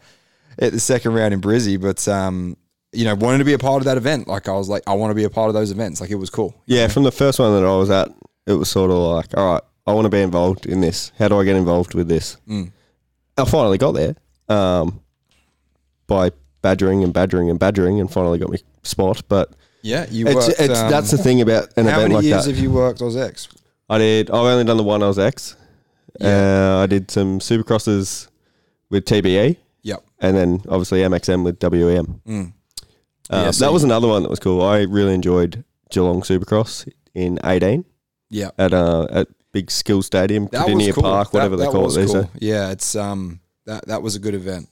at 0.60 0.72
the 0.72 0.80
second 0.80 1.14
round 1.14 1.34
in 1.34 1.42
Brizzy, 1.42 1.80
but 1.80 2.08
um, 2.08 2.58
you 2.96 3.04
know, 3.04 3.16
wanted 3.16 3.40
to 3.40 3.46
be 3.46 3.54
a 3.54 3.60
part 3.60 3.82
of 3.82 3.86
that 3.86 3.98
event. 3.98 4.28
Like 4.28 4.48
I 4.48 4.54
was 4.54 4.70
like, 4.70 4.84
I 4.88 4.94
want 4.94 5.12
to 5.12 5.16
be 5.16 5.26
a 5.26 5.30
part 5.30 5.50
of 5.50 5.54
those 5.54 5.72
events. 5.72 6.02
Like 6.02 6.10
it 6.10 6.16
was 6.16 6.30
cool. 6.30 6.56
Yeah, 6.66 6.88
from 6.88 7.04
the 7.04 7.12
first 7.12 7.40
one 7.40 7.54
that 7.54 7.68
I 7.68 7.76
was 7.76 7.90
at, 7.90 8.10
it 8.48 8.54
was 8.54 8.70
sort 8.70 8.92
of 8.92 8.98
like, 8.98 9.38
all 9.38 9.54
right, 9.54 9.64
I 9.86 9.94
want 9.94 10.06
to 10.06 10.10
be 10.10 10.22
involved 10.22 10.66
in 10.66 10.82
this. 10.82 11.12
How 11.18 11.28
do 11.28 11.40
I 11.40 11.44
get 11.44 11.56
involved 11.56 11.94
with 11.94 12.08
this? 12.08 12.38
Mm. 12.48 12.72
I 13.38 13.46
finally 13.46 13.78
got 13.78 13.92
there 13.92 14.16
um, 14.48 15.02
by 16.08 16.32
badgering 16.62 17.04
and 17.04 17.14
badgering 17.14 17.50
and 17.50 17.60
badgering, 17.60 18.00
and 18.00 18.12
finally 18.12 18.40
got 18.40 18.50
me 18.50 18.60
spot. 18.84 19.24
But 19.28 19.54
Yeah, 19.86 20.08
you 20.10 20.26
it's, 20.26 20.36
worked. 20.48 20.60
it's 20.60 20.80
um, 20.80 20.90
that's 20.90 21.12
the 21.12 21.18
thing 21.20 21.42
about 21.42 21.70
an 21.78 21.86
how 21.86 21.98
event 22.00 22.02
many 22.04 22.16
like 22.16 22.24
years 22.26 22.46
that. 22.46 22.52
have 22.56 22.60
you 22.64 22.72
worked 22.72 23.02
AusX? 23.02 23.48
I 23.88 23.98
did. 24.00 24.30
I've 24.32 24.36
only 24.54 24.64
done 24.64 24.78
the 24.78 24.84
one 24.84 25.02
AusX. 25.02 25.56
Yeah. 26.20 26.78
Uh, 26.80 26.84
I 26.84 26.86
did 26.88 27.12
some 27.12 27.40
supercrosses 27.40 28.28
with 28.90 29.06
TBE, 29.06 29.58
Yep. 29.84 30.04
and 30.20 30.36
then 30.36 30.62
obviously 30.70 31.02
MXM 31.02 31.44
with 31.44 31.62
WEM. 31.62 32.22
Mm. 32.28 32.54
Uh, 33.30 33.38
Yeah, 33.46 33.52
so 33.52 33.66
that 33.66 33.74
was 33.74 33.84
another 33.84 34.08
one 34.08 34.24
that 34.24 34.30
was 34.30 34.40
cool. 34.40 34.64
I 34.64 34.80
really 34.82 35.14
enjoyed 35.14 35.64
Geelong 35.92 36.22
Supercross 36.22 36.90
in 37.14 37.38
eighteen 37.44 37.86
Yep. 38.32 38.56
at 38.58 38.74
uh, 38.74 39.06
at 39.12 39.28
Big 39.52 39.70
Skill 39.70 40.02
Stadium, 40.02 40.48
Kardinia 40.48 40.94
cool. 40.94 41.04
Park, 41.04 41.30
That- 41.30 41.38
whatever 41.38 41.56
they 41.58 41.66
that 41.66 41.72
call 41.72 41.84
was 41.84 41.98
it 41.98 42.08
cool. 42.08 42.30
Yeah, 42.40 42.72
it's 42.72 42.96
um 42.96 43.40
that 43.68 43.86
that 43.88 44.02
was 44.02 44.16
a 44.16 44.20
good 44.20 44.34
event. 44.34 44.68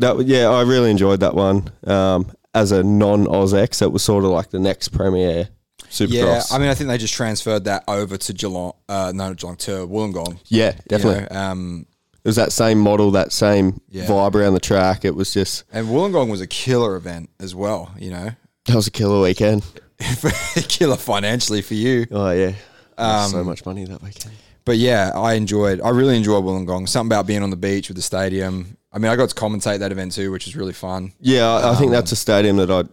That 0.00 0.26
yeah, 0.26 0.48
I 0.48 0.62
really 0.62 0.90
enjoyed 0.90 1.20
that 1.20 1.34
one. 1.34 1.70
Um, 1.86 2.30
as 2.54 2.72
a 2.72 2.82
non 2.82 3.26
Oz 3.28 3.52
it 3.52 3.92
was 3.92 4.02
sort 4.02 4.24
of 4.24 4.30
like 4.30 4.50
the 4.50 4.58
next 4.58 4.88
premier 4.88 5.48
Supercross. 5.90 6.10
Yeah, 6.10 6.42
I 6.50 6.58
mean, 6.58 6.68
I 6.68 6.74
think 6.74 6.88
they 6.88 6.98
just 6.98 7.14
transferred 7.14 7.64
that 7.64 7.84
over 7.88 8.16
to 8.18 8.32
Geelong. 8.32 8.72
Uh, 8.88 9.12
no, 9.14 9.32
Geelong 9.34 9.56
to 9.56 9.86
Wollongong. 9.86 10.38
yeah, 10.46 10.72
you 10.74 10.80
definitely. 10.88 11.26
know, 11.34 11.40
um, 11.40 11.86
It 12.24 12.28
was 12.28 12.36
that 12.36 12.52
same 12.52 12.78
model, 12.78 13.10
that 13.12 13.32
same 13.32 13.80
Yeah. 13.88 14.04
vibe 14.06 14.34
around 14.34 14.54
the 14.54 14.60
track. 14.60 15.04
It 15.04 15.14
was 15.14 15.32
just 15.32 15.64
and 15.72 15.86
Wollongong 15.88 16.30
was 16.30 16.40
a 16.40 16.46
killer 16.46 16.96
event 16.96 17.30
as 17.40 17.54
well. 17.54 17.90
You 17.98 18.10
know, 18.10 18.30
that 18.66 18.74
was 18.74 18.86
a 18.86 18.90
killer 18.90 19.20
weekend. 19.22 19.62
killer 20.68 20.96
financially 20.96 21.62
for 21.62 21.74
you. 21.74 22.06
Oh 22.10 22.30
yeah, 22.30 22.52
Um, 22.96 23.30
so 23.30 23.44
much 23.44 23.64
money 23.66 23.84
that 23.84 24.02
weekend. 24.02 24.34
But 24.64 24.76
yeah, 24.76 25.12
I 25.14 25.34
enjoyed. 25.34 25.80
I 25.80 25.88
really 25.90 26.16
enjoyed 26.16 26.44
Wollongong. 26.44 26.88
Something 26.88 27.08
about 27.16 27.26
being 27.26 27.42
on 27.42 27.50
the 27.50 27.56
beach 27.56 27.88
with 27.88 27.96
the 27.96 28.02
stadium. 28.02 28.76
I 28.92 28.98
mean, 28.98 29.10
I 29.10 29.16
got 29.16 29.28
to 29.28 29.34
commentate 29.34 29.80
that 29.80 29.92
event 29.92 30.12
too, 30.12 30.30
which 30.30 30.46
was 30.46 30.56
really 30.56 30.72
fun. 30.72 31.12
Yeah, 31.20 31.46
I, 31.48 31.72
I 31.72 31.74
think 31.74 31.88
Um, 31.88 31.92
that's 31.92 32.12
a 32.12 32.16
stadium 32.16 32.56
that 32.56 32.70
I'd 32.70 32.88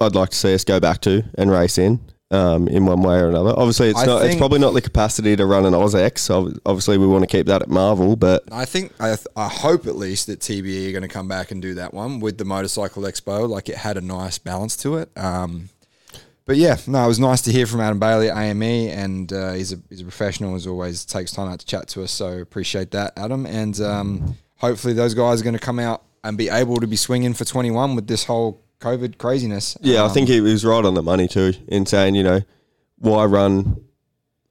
I'd 0.00 0.14
like 0.14 0.30
to 0.30 0.36
see 0.36 0.54
us 0.54 0.64
go 0.64 0.80
back 0.80 1.00
to 1.02 1.22
and 1.36 1.50
race 1.50 1.78
in. 1.78 2.00
Um, 2.32 2.68
in 2.68 2.86
one 2.86 3.02
way 3.02 3.18
or 3.18 3.28
another. 3.28 3.50
Obviously, 3.56 3.88
it's 3.88 3.98
I 3.98 4.06
not. 4.06 4.24
It's 4.24 4.36
probably 4.36 4.60
not 4.60 4.70
the 4.72 4.80
capacity 4.80 5.34
to 5.34 5.44
run 5.44 5.66
an 5.66 5.72
AusX. 5.72 6.30
Obviously, 6.64 6.96
we 6.96 7.08
want 7.08 7.22
to 7.22 7.26
keep 7.26 7.46
that 7.48 7.60
at 7.60 7.68
Marvel. 7.68 8.14
But 8.14 8.44
I 8.52 8.66
think 8.66 8.92
I, 9.00 9.16
I 9.34 9.48
hope 9.48 9.88
at 9.88 9.96
least 9.96 10.28
that 10.28 10.38
TBE 10.38 10.88
are 10.88 10.92
going 10.92 11.02
to 11.02 11.08
come 11.08 11.26
back 11.26 11.50
and 11.50 11.60
do 11.60 11.74
that 11.74 11.92
one 11.92 12.20
with 12.20 12.38
the 12.38 12.44
motorcycle 12.44 13.02
expo. 13.02 13.48
Like 13.48 13.68
it 13.68 13.74
had 13.78 13.96
a 13.96 14.00
nice 14.00 14.38
balance 14.38 14.76
to 14.76 14.98
it. 14.98 15.10
Um, 15.18 15.70
but 16.46 16.56
yeah, 16.56 16.76
no, 16.86 17.02
it 17.04 17.08
was 17.08 17.18
nice 17.18 17.40
to 17.42 17.50
hear 17.52 17.66
from 17.66 17.80
Adam 17.80 17.98
Bailey 17.98 18.30
at 18.30 18.36
AME, 18.36 18.62
and 18.62 19.32
uh, 19.32 19.52
he's 19.54 19.72
a 19.72 19.80
he's 19.88 20.00
a 20.00 20.04
professional 20.04 20.54
as 20.54 20.68
always. 20.68 21.04
Takes 21.04 21.32
time 21.32 21.48
out 21.50 21.58
to 21.58 21.66
chat 21.66 21.88
to 21.88 22.04
us, 22.04 22.12
so 22.12 22.38
appreciate 22.38 22.92
that, 22.92 23.12
Adam. 23.16 23.44
And 23.44 23.80
um, 23.80 24.36
hopefully 24.60 24.94
those 24.94 25.14
guys 25.14 25.40
are 25.40 25.44
going 25.44 25.54
to 25.54 25.60
come 25.60 25.78
out 25.78 26.02
and 26.24 26.36
be 26.36 26.48
able 26.48 26.76
to 26.76 26.86
be 26.86 26.96
swinging 26.96 27.34
for 27.34 27.44
twenty 27.44 27.70
one 27.70 27.94
with 27.96 28.06
this 28.06 28.24
whole 28.24 28.62
COVID 28.80 29.18
craziness. 29.18 29.76
Yeah, 29.80 30.02
I 30.02 30.06
Um, 30.06 30.12
think 30.12 30.28
he 30.28 30.40
was 30.40 30.64
right 30.64 30.84
on 30.84 30.94
the 30.94 31.02
money 31.02 31.28
too 31.28 31.52
in 31.68 31.84
saying, 31.86 32.14
you 32.14 32.22
know, 32.22 32.40
why 32.98 33.24
run 33.24 33.80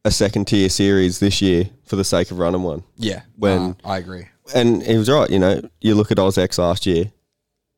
a 0.05 0.11
second 0.11 0.45
tier 0.45 0.69
series 0.69 1.19
this 1.19 1.41
year 1.41 1.69
for 1.85 1.95
the 1.95 2.03
sake 2.03 2.31
of 2.31 2.39
running 2.39 2.63
one? 2.63 2.83
yeah. 2.97 3.21
when- 3.37 3.75
uh, 3.83 3.87
I 3.89 3.97
agree. 3.97 4.27
And 4.55 4.81
he 4.81 4.97
was 4.97 5.09
right. 5.09 5.29
You 5.29 5.37
know, 5.39 5.61
you 5.81 5.93
look 5.93 6.11
at 6.11 6.17
AusX 6.17 6.57
last 6.57 6.87
year; 6.87 7.11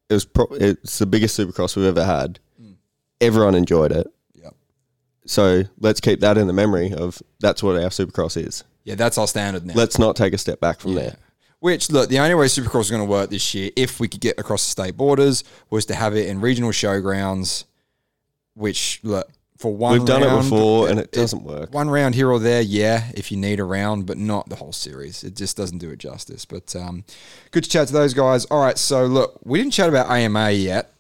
it 0.10 0.14
was 0.14 0.24
pro- 0.24 0.46
it's 0.52 1.00
the 1.00 1.06
biggest 1.06 1.38
Supercross 1.38 1.76
we've 1.76 1.86
ever 1.86 2.06
had. 2.06 2.40
Everyone 3.20 3.56
enjoyed 3.56 3.92
it. 3.92 4.08
Yep. 4.42 4.56
So 5.26 5.64
let's 5.82 6.00
keep 6.00 6.22
that 6.22 6.38
in 6.38 6.48
the 6.48 6.54
memory 6.54 6.94
of 6.94 7.22
that's 7.42 7.62
what 7.62 7.76
our 7.76 7.90
Supercross 7.90 8.38
is. 8.42 8.64
Yeah, 8.86 8.96
that's 8.96 9.18
our 9.18 9.28
standard 9.28 9.66
now. 9.66 9.74
Let's 9.76 10.00
not 10.00 10.16
take 10.16 10.34
a 10.34 10.38
step 10.38 10.62
back 10.62 10.80
from 10.80 10.96
there. 10.96 11.18
Which 11.62 11.90
look, 11.92 12.10
the 12.10 12.18
only 12.20 12.34
way 12.36 12.48
Supercross 12.48 12.74
was 12.74 12.90
going 12.90 13.04
to 13.04 13.10
work 13.10 13.30
this 13.30 13.54
year, 13.54 13.70
if 13.78 14.00
we 14.00 14.08
could 14.08 14.20
get 14.20 14.38
across 14.40 14.66
the 14.66 14.72
state 14.72 14.98
borders, 14.98 15.44
was 15.70 15.86
to 15.86 15.96
have 15.96 16.16
it 16.16 16.28
in 16.28 16.42
regional 16.42 16.72
showgrounds. 16.72 17.66
Which 18.56 19.00
look 19.04 19.30
for 19.58 19.74
one, 19.74 19.94
We've 19.94 20.06
done 20.06 20.24
it 20.24 20.26
round, 20.26 20.44
before, 20.50 20.90
and 20.90 21.00
it 21.00 21.12
doesn't 21.12 21.44
work. 21.44 21.72
One 21.72 21.88
round 21.90 22.16
here 22.16 22.30
or 22.32 22.40
there, 22.40 22.62
yeah, 22.62 23.12
if 23.14 23.32
you 23.32 23.38
need 23.38 23.60
a 23.60 23.64
round, 23.64 24.08
but 24.08 24.18
not 24.18 24.50
the 24.50 24.56
whole 24.56 24.74
series. 24.74 25.24
It 25.24 25.36
just 25.36 25.56
doesn't 25.56 25.78
do 25.78 25.92
it 25.92 26.00
justice. 26.00 26.46
But 26.46 26.76
um, 26.76 27.04
good 27.52 27.64
to 27.64 27.70
chat 27.70 27.88
to 27.90 27.94
those 27.94 28.16
guys. 28.16 28.46
All 28.46 28.60
right, 28.60 28.78
so 28.78 29.06
look, 29.06 29.40
we 29.44 29.60
didn't 29.60 29.74
chat 29.74 29.88
about 29.88 30.10
AMA 30.10 30.50
yet. 30.52 30.92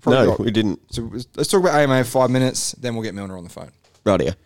Probably 0.00 0.20
No, 0.20 0.30
got- 0.30 0.38
we 0.40 0.52
didn't. 0.52 0.80
so 0.92 1.10
let's 1.34 1.50
talk 1.50 1.60
about 1.62 1.74
AMA 1.74 2.04
for 2.04 2.10
five 2.10 2.30
minutes, 2.30 2.72
then 2.78 2.94
we'll 2.94 3.02
get 3.02 3.14
Milner 3.14 3.36
on 3.36 3.42
the 3.44 3.50
phone. 3.50 3.72
Right 4.04 4.20
here. 4.20 4.36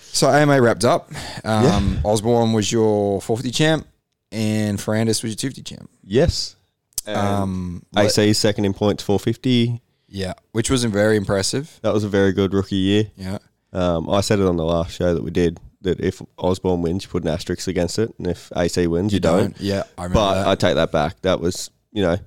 So 0.00 0.28
AMA 0.28 0.60
wrapped 0.60 0.84
up. 0.84 1.10
Um, 1.44 2.00
Osborne 2.04 2.52
was 2.52 2.70
your 2.70 3.22
450 3.22 3.50
champ, 3.52 3.86
and 4.32 4.78
Ferrandis 4.78 5.22
was 5.22 5.30
your 5.30 5.36
250 5.36 5.62
champ. 5.62 5.90
Yes. 6.02 6.56
Um, 7.06 7.84
AC 7.96 8.32
second 8.32 8.64
in 8.64 8.74
points, 8.74 9.02
four 9.02 9.18
fifty. 9.18 9.80
Yeah, 10.08 10.34
which 10.52 10.70
wasn't 10.70 10.92
very 10.92 11.16
impressive. 11.16 11.78
That 11.82 11.92
was 11.94 12.04
a 12.04 12.08
very 12.08 12.32
good 12.32 12.52
rookie 12.54 12.76
year. 12.76 13.10
Yeah, 13.16 13.38
Um, 13.72 14.08
I 14.10 14.20
said 14.20 14.38
it 14.40 14.46
on 14.46 14.56
the 14.56 14.64
last 14.64 14.92
show 14.92 15.14
that 15.14 15.22
we 15.22 15.30
did 15.30 15.58
that 15.80 15.98
if 16.00 16.20
Osborne 16.38 16.82
wins, 16.82 17.04
you 17.04 17.10
put 17.10 17.22
an 17.24 17.28
asterisk 17.30 17.66
against 17.66 17.98
it, 17.98 18.12
and 18.18 18.26
if 18.28 18.52
AC 18.54 18.86
wins, 18.86 19.12
you, 19.12 19.18
don't. 19.20 19.58
Yeah, 19.60 19.82
I 19.98 20.04
remember 20.04 20.14
But 20.20 20.34
that. 20.34 20.46
I 20.48 20.54
take 20.54 20.74
that 20.76 20.92
back. 20.92 21.20
That 21.22 21.40
was, 21.40 21.70
you 21.92 22.02
know, 22.02 22.18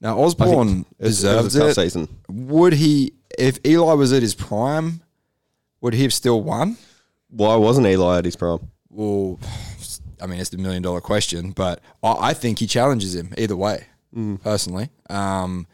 now 0.00 0.18
Osborne 0.18 0.68
think 0.84 0.86
it 1.00 1.04
deserves 1.04 1.44
was 1.44 1.56
a 1.56 1.58
tough 1.60 1.70
it. 1.70 1.74
season. 1.74 2.08
Would 2.28 2.74
he, 2.74 3.12
if 3.38 3.58
Eli 3.66 3.92
was 3.94 4.12
at 4.12 4.22
his 4.22 4.34
prime, 4.34 5.02
would 5.82 5.92
he 5.94 6.04
have 6.04 6.14
still 6.14 6.40
won? 6.42 6.78
Why 7.28 7.56
wasn't 7.56 7.86
Eli 7.88 8.18
at 8.18 8.24
his 8.24 8.36
prime? 8.36 8.70
Well, 8.88 9.38
I 10.20 10.26
mean, 10.26 10.40
it's 10.40 10.50
the 10.50 10.58
million 10.58 10.82
dollar 10.82 11.00
question, 11.00 11.50
but 11.52 11.80
I, 12.02 12.30
I 12.30 12.34
think 12.34 12.58
he 12.58 12.66
challenges 12.66 13.14
him 13.14 13.34
either 13.38 13.56
way, 13.56 13.86
Mm. 14.16 14.40
personally. 14.42 14.88
Um, 15.10 15.66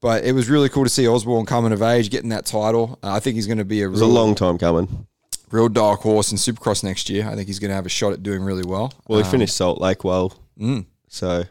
but 0.00 0.24
it 0.24 0.32
was 0.32 0.48
really 0.48 0.68
cool 0.68 0.84
to 0.84 0.90
see 0.90 1.06
Osborne 1.06 1.46
coming 1.46 1.72
of 1.72 1.82
age, 1.82 2.10
getting 2.10 2.30
that 2.30 2.46
title. 2.46 2.98
Uh, 3.02 3.12
I 3.12 3.20
think 3.20 3.34
he's 3.36 3.46
going 3.46 3.58
to 3.58 3.64
be 3.64 3.82
a 3.82 3.88
was 3.90 4.00
a 4.00 4.06
long 4.06 4.34
time 4.34 4.56
coming. 4.58 5.06
real 5.50 5.68
dark 5.68 6.00
horse 6.00 6.32
in 6.32 6.38
Supercross 6.38 6.82
next 6.82 7.10
year. 7.10 7.28
I 7.28 7.34
think 7.34 7.48
he's 7.48 7.58
going 7.58 7.68
to 7.70 7.74
have 7.74 7.86
a 7.86 7.90
shot 7.90 8.12
at 8.12 8.22
doing 8.22 8.42
really 8.42 8.64
well. 8.64 8.92
Well, 9.08 9.18
he 9.18 9.24
Um, 9.24 9.30
finished 9.30 9.54
Salt 9.56 9.80
Lake 9.80 10.02
well, 10.04 10.32
mm. 10.58 10.86
so 11.08 11.44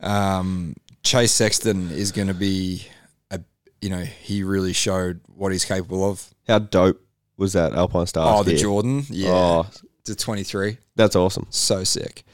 Um, 0.00 0.74
Chase 1.02 1.32
Sexton 1.32 1.90
is 1.90 2.12
going 2.12 2.28
to 2.28 2.34
be, 2.34 2.86
a, 3.30 3.40
you 3.80 3.88
know, 3.90 4.02
he 4.02 4.42
really 4.42 4.72
showed 4.72 5.20
what 5.26 5.52
he's 5.52 5.64
capable 5.64 6.08
of. 6.10 6.34
how 6.48 6.58
dope 6.58 7.00
was 7.36 7.52
that 7.52 7.72
Alpine 7.74 8.06
Star? 8.06 8.38
Oh, 8.38 8.42
the 8.42 8.56
Jordan, 8.56 9.04
yeah, 9.10 9.30
Oh, 9.30 9.66
to 10.06 10.14
23. 10.14 10.78
That's 10.96 11.16
awesome. 11.16 11.46
So 11.50 11.84
sick. 11.84 12.24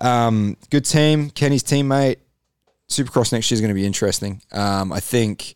Um, 0.00 0.56
good 0.70 0.84
team. 0.84 1.30
Kenny's 1.30 1.62
teammate. 1.62 2.16
Supercross 2.88 3.32
next 3.32 3.50
year 3.50 3.56
is 3.56 3.60
going 3.60 3.70
to 3.70 3.74
be 3.74 3.86
interesting. 3.86 4.42
Um, 4.52 4.92
I 4.92 5.00
think. 5.00 5.54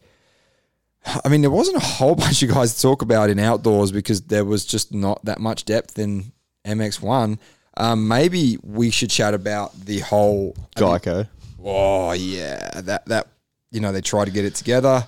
I 1.24 1.28
mean, 1.28 1.40
there 1.40 1.50
wasn't 1.50 1.78
a 1.78 1.84
whole 1.84 2.14
bunch 2.16 2.42
of 2.42 2.50
guys 2.50 2.74
to 2.74 2.82
talk 2.82 3.02
about 3.02 3.30
in 3.30 3.38
outdoors 3.38 3.90
because 3.90 4.22
there 4.22 4.44
was 4.44 4.64
just 4.64 4.94
not 4.94 5.24
that 5.24 5.40
much 5.40 5.64
depth 5.64 5.98
in 5.98 6.32
MX1. 6.64 7.38
Um, 7.76 8.06
maybe 8.06 8.58
we 8.62 8.90
should 8.90 9.10
chat 9.10 9.34
about 9.34 9.72
the 9.80 10.00
whole 10.00 10.54
Geico. 10.76 11.26
Oh 11.64 12.12
yeah, 12.12 12.80
that 12.82 13.06
that 13.06 13.28
you 13.70 13.80
know 13.80 13.92
they 13.92 14.00
try 14.00 14.24
to 14.24 14.30
get 14.30 14.44
it 14.44 14.54
together. 14.54 15.06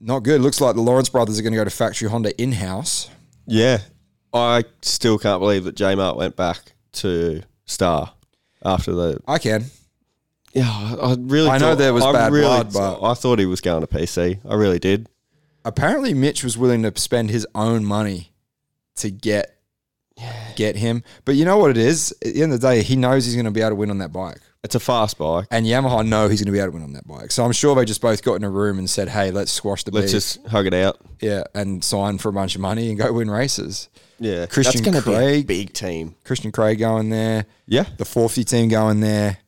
Not 0.00 0.20
good. 0.20 0.40
Looks 0.40 0.60
like 0.60 0.74
the 0.74 0.82
Lawrence 0.82 1.08
brothers 1.08 1.38
are 1.38 1.42
going 1.42 1.52
to 1.52 1.56
go 1.56 1.64
to 1.64 1.70
factory 1.70 2.08
Honda 2.08 2.40
in 2.40 2.52
house. 2.52 3.08
Yeah. 3.46 3.78
I 4.34 4.64
still 4.80 5.18
can't 5.18 5.40
believe 5.40 5.64
that 5.64 5.74
J 5.74 5.94
Mart 5.94 6.16
went 6.16 6.36
back 6.36 6.58
to 6.94 7.42
Star 7.66 8.12
after 8.64 8.92
the. 8.92 9.18
I 9.26 9.38
can. 9.38 9.64
Yeah, 10.52 10.68
I 10.68 11.16
really. 11.18 11.48
I 11.48 11.58
know 11.58 11.74
there 11.74 11.94
was 11.94 12.04
I 12.04 12.12
bad 12.12 12.32
really, 12.32 12.44
blood, 12.46 12.72
but- 12.72 13.02
I 13.02 13.14
thought 13.14 13.38
he 13.38 13.46
was 13.46 13.60
going 13.60 13.80
to 13.80 13.86
PC. 13.86 14.38
I 14.48 14.54
really 14.54 14.78
did. 14.78 15.08
Apparently, 15.64 16.12
Mitch 16.12 16.42
was 16.42 16.58
willing 16.58 16.82
to 16.82 16.92
spend 16.98 17.30
his 17.30 17.46
own 17.54 17.84
money 17.84 18.32
to 18.96 19.10
get 19.10 19.58
get 20.56 20.76
him. 20.76 21.02
But 21.24 21.36
you 21.36 21.44
know 21.44 21.56
what 21.58 21.70
it 21.70 21.76
is? 21.78 22.12
At 22.24 22.34
the 22.34 22.42
end 22.42 22.52
of 22.52 22.60
the 22.60 22.68
day, 22.68 22.82
he 22.82 22.96
knows 22.96 23.24
he's 23.24 23.34
going 23.34 23.44
to 23.46 23.50
be 23.50 23.60
able 23.60 23.70
to 23.70 23.76
win 23.76 23.90
on 23.90 23.98
that 23.98 24.12
bike. 24.12 24.38
It's 24.64 24.74
a 24.74 24.80
fast 24.80 25.18
bike. 25.18 25.46
And 25.50 25.66
Yamaha 25.66 26.06
know 26.06 26.28
he's 26.28 26.40
going 26.40 26.46
to 26.46 26.52
be 26.52 26.58
able 26.58 26.68
to 26.72 26.74
win 26.74 26.82
on 26.84 26.92
that 26.92 27.06
bike. 27.06 27.32
So 27.32 27.44
I'm 27.44 27.50
sure 27.52 27.74
they 27.74 27.84
just 27.84 28.00
both 28.00 28.22
got 28.22 28.34
in 28.34 28.44
a 28.44 28.50
room 28.50 28.78
and 28.78 28.88
said, 28.88 29.08
"Hey, 29.08 29.30
let's 29.30 29.50
squash 29.52 29.84
the 29.84 29.90
Let's 29.90 30.06
beef." 30.06 30.12
just 30.12 30.46
hug 30.48 30.66
it 30.66 30.74
out. 30.74 30.98
yeah, 31.20 31.44
and 31.54 31.82
sign 31.82 32.18
for 32.18 32.28
a 32.28 32.32
bunch 32.32 32.54
of 32.54 32.60
money 32.60 32.88
and 32.90 32.98
go 32.98 33.12
win 33.12 33.30
races. 33.30 33.88
Yeah, 34.22 34.46
Christian 34.46 34.82
That's 34.82 35.04
gonna 35.04 35.16
Craig. 35.18 35.46
be 35.46 35.54
a 35.54 35.58
big 35.64 35.72
team. 35.72 36.14
Christian 36.24 36.52
Craig 36.52 36.78
going 36.78 37.10
there, 37.10 37.46
Yeah, 37.66 37.84
the 37.98 38.04
450 38.04 38.44
team 38.44 38.68
going 38.68 39.00
there. 39.00 39.38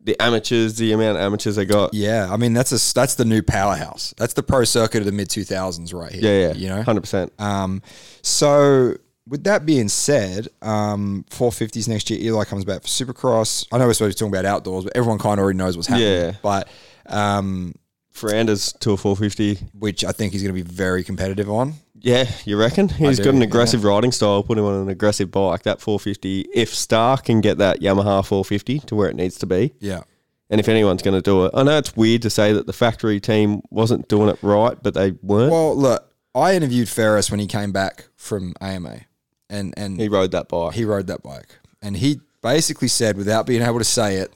the 0.00 0.20
amateurs, 0.22 0.76
the 0.76 0.92
amount 0.92 1.16
of 1.18 1.22
amateurs 1.24 1.56
they 1.56 1.64
got. 1.64 1.92
Yeah, 1.94 2.28
I 2.30 2.36
mean 2.36 2.52
that's 2.52 2.72
a 2.72 2.94
that's 2.94 3.14
the 3.16 3.24
new 3.24 3.42
powerhouse. 3.42 4.14
That's 4.16 4.34
the 4.34 4.42
pro 4.42 4.64
circuit 4.64 5.00
of 5.00 5.06
the 5.06 5.12
mid 5.12 5.28
2000s 5.28 5.92
right 5.94 6.12
here. 6.12 6.22
Yeah, 6.22 6.48
yeah, 6.48 6.54
you 6.54 6.68
know. 6.68 6.82
hundred 6.82 7.00
percent. 7.02 7.32
Um, 7.38 7.82
so 8.22 8.94
with 9.28 9.42
that 9.44 9.66
being 9.66 9.88
said, 9.88 10.46
um, 10.62 11.24
450s 11.30 11.88
next 11.88 12.08
year. 12.10 12.20
Eli 12.20 12.44
comes 12.44 12.64
back 12.64 12.82
for 12.82 12.88
Supercross. 12.88 13.66
I 13.72 13.78
know 13.78 13.86
we're 13.86 13.92
supposed 13.94 14.16
to 14.18 14.24
be 14.24 14.28
talking 14.30 14.38
about 14.40 14.44
outdoors, 14.52 14.84
but 14.84 14.96
everyone 14.96 15.18
kind 15.18 15.40
of 15.40 15.42
already 15.42 15.58
knows 15.58 15.76
what's 15.76 15.88
happening. 15.88 16.08
Yeah. 16.12 16.32
But 16.42 16.68
um, 17.06 17.74
Ferrandis 18.14 18.78
to 18.80 18.92
a 18.92 18.96
four 18.96 19.16
fifty. 19.16 19.56
which 19.78 20.04
I 20.04 20.12
think 20.12 20.32
he's 20.32 20.42
going 20.42 20.54
to 20.54 20.62
be 20.64 20.68
very 20.68 21.02
competitive 21.04 21.50
on. 21.50 21.74
Yeah, 22.00 22.30
you 22.44 22.56
reckon? 22.58 22.88
He's 22.88 23.18
do, 23.18 23.24
got 23.24 23.34
an 23.34 23.40
yeah. 23.40 23.46
aggressive 23.46 23.84
riding 23.84 24.12
style. 24.12 24.42
Put 24.42 24.58
him 24.58 24.64
on 24.64 24.74
an 24.82 24.88
aggressive 24.88 25.30
bike. 25.30 25.62
That 25.64 25.80
450. 25.80 26.46
If 26.54 26.74
Star 26.74 27.18
can 27.18 27.40
get 27.40 27.58
that 27.58 27.80
Yamaha 27.80 28.24
450 28.26 28.80
to 28.80 28.94
where 28.94 29.08
it 29.08 29.16
needs 29.16 29.36
to 29.38 29.46
be, 29.46 29.72
Yeah. 29.80 30.02
and 30.50 30.60
if 30.60 30.68
anyone's 30.68 31.02
going 31.02 31.16
to 31.16 31.22
do 31.22 31.46
it, 31.46 31.52
I 31.54 31.62
know 31.62 31.78
it's 31.78 31.96
weird 31.96 32.22
to 32.22 32.30
say 32.30 32.52
that 32.52 32.66
the 32.66 32.72
factory 32.72 33.18
team 33.20 33.62
wasn't 33.70 34.08
doing 34.08 34.28
it 34.28 34.38
right, 34.42 34.76
but 34.82 34.94
they 34.94 35.12
weren't. 35.22 35.50
Well, 35.52 35.76
look, 35.76 36.12
I 36.34 36.54
interviewed 36.54 36.88
Ferris 36.88 37.30
when 37.30 37.40
he 37.40 37.46
came 37.46 37.72
back 37.72 38.08
from 38.16 38.54
AMA, 38.60 39.00
and 39.48 39.72
and 39.76 40.00
he, 40.00 40.08
rode 40.08 40.30
that 40.32 40.48
bike. 40.48 40.74
He 40.74 40.84
rode 40.84 41.06
that 41.08 41.22
bike, 41.22 41.58
and 41.82 41.96
he 41.96 42.20
basically 42.42 42.88
said, 42.88 43.16
without 43.16 43.46
being 43.46 43.62
able 43.62 43.78
to 43.78 43.84
say 43.84 44.16
it, 44.16 44.32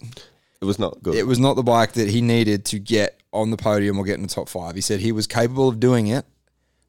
it 0.61 0.65
was 0.65 0.79
not 0.79 1.03
good. 1.03 1.15
it 1.15 1.27
was 1.27 1.39
not 1.39 1.55
the 1.57 1.63
bike 1.63 1.93
that 1.93 2.09
he 2.09 2.21
needed 2.21 2.65
to 2.67 2.79
get 2.79 3.21
on 3.33 3.51
the 3.51 3.57
podium 3.57 3.99
or 3.99 4.05
get 4.05 4.17
in 4.17 4.23
the 4.23 4.29
top 4.29 4.49
five. 4.49 4.75
He 4.75 4.81
said 4.81 5.01
he 5.01 5.13
was 5.13 5.27
capable 5.27 5.69
of 5.69 5.79
doing 5.79 6.09
it, 6.09 6.25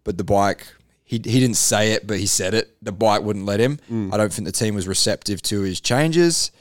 but 0.04 0.18
the 0.18 0.24
bike, 0.24 0.68
he, 1.04 1.16
he 1.18 1.40
didn't 1.40 1.58
say 1.58 1.92
it, 1.94 2.08
but 2.08 2.18
he 2.18 2.26
said 2.26 2.54
it. 2.54 2.76
The 2.82 2.92
bike 2.92 3.22
wouldn't 3.24 3.46
let 3.46 3.60
him. 3.60 3.80
I 4.14 4.18
don't 4.18 4.32
think 4.32 4.46
the 4.46 4.52
team 4.52 4.76
was 4.76 4.88
receptive 4.88 5.42
to 5.44 5.62
his 5.62 5.80
changes. 5.82 6.52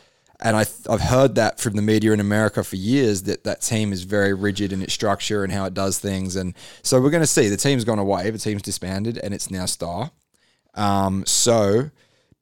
And 0.42 0.56
I, 0.56 0.64
I've 0.88 1.02
heard 1.02 1.34
that 1.34 1.60
from 1.60 1.74
the 1.74 1.82
media 1.82 2.12
in 2.12 2.20
America 2.20 2.64
for 2.64 2.76
years 2.76 3.24
that 3.24 3.44
that 3.44 3.60
team 3.60 3.92
is 3.92 4.04
very 4.04 4.32
rigid 4.32 4.72
in 4.72 4.80
its 4.80 4.94
structure 4.94 5.44
and 5.44 5.52
how 5.52 5.66
it 5.66 5.74
does 5.74 5.98
things. 5.98 6.34
And 6.34 6.54
so 6.82 6.98
we're 7.00 7.10
going 7.10 7.22
to 7.22 7.26
see 7.26 7.48
the 7.48 7.58
team's 7.58 7.84
gone 7.84 7.98
away, 7.98 8.30
the 8.30 8.38
team's 8.38 8.62
disbanded, 8.62 9.18
and 9.18 9.34
it's 9.34 9.50
now 9.50 9.66
Star. 9.66 10.10
Um, 10.74 11.24
so 11.26 11.90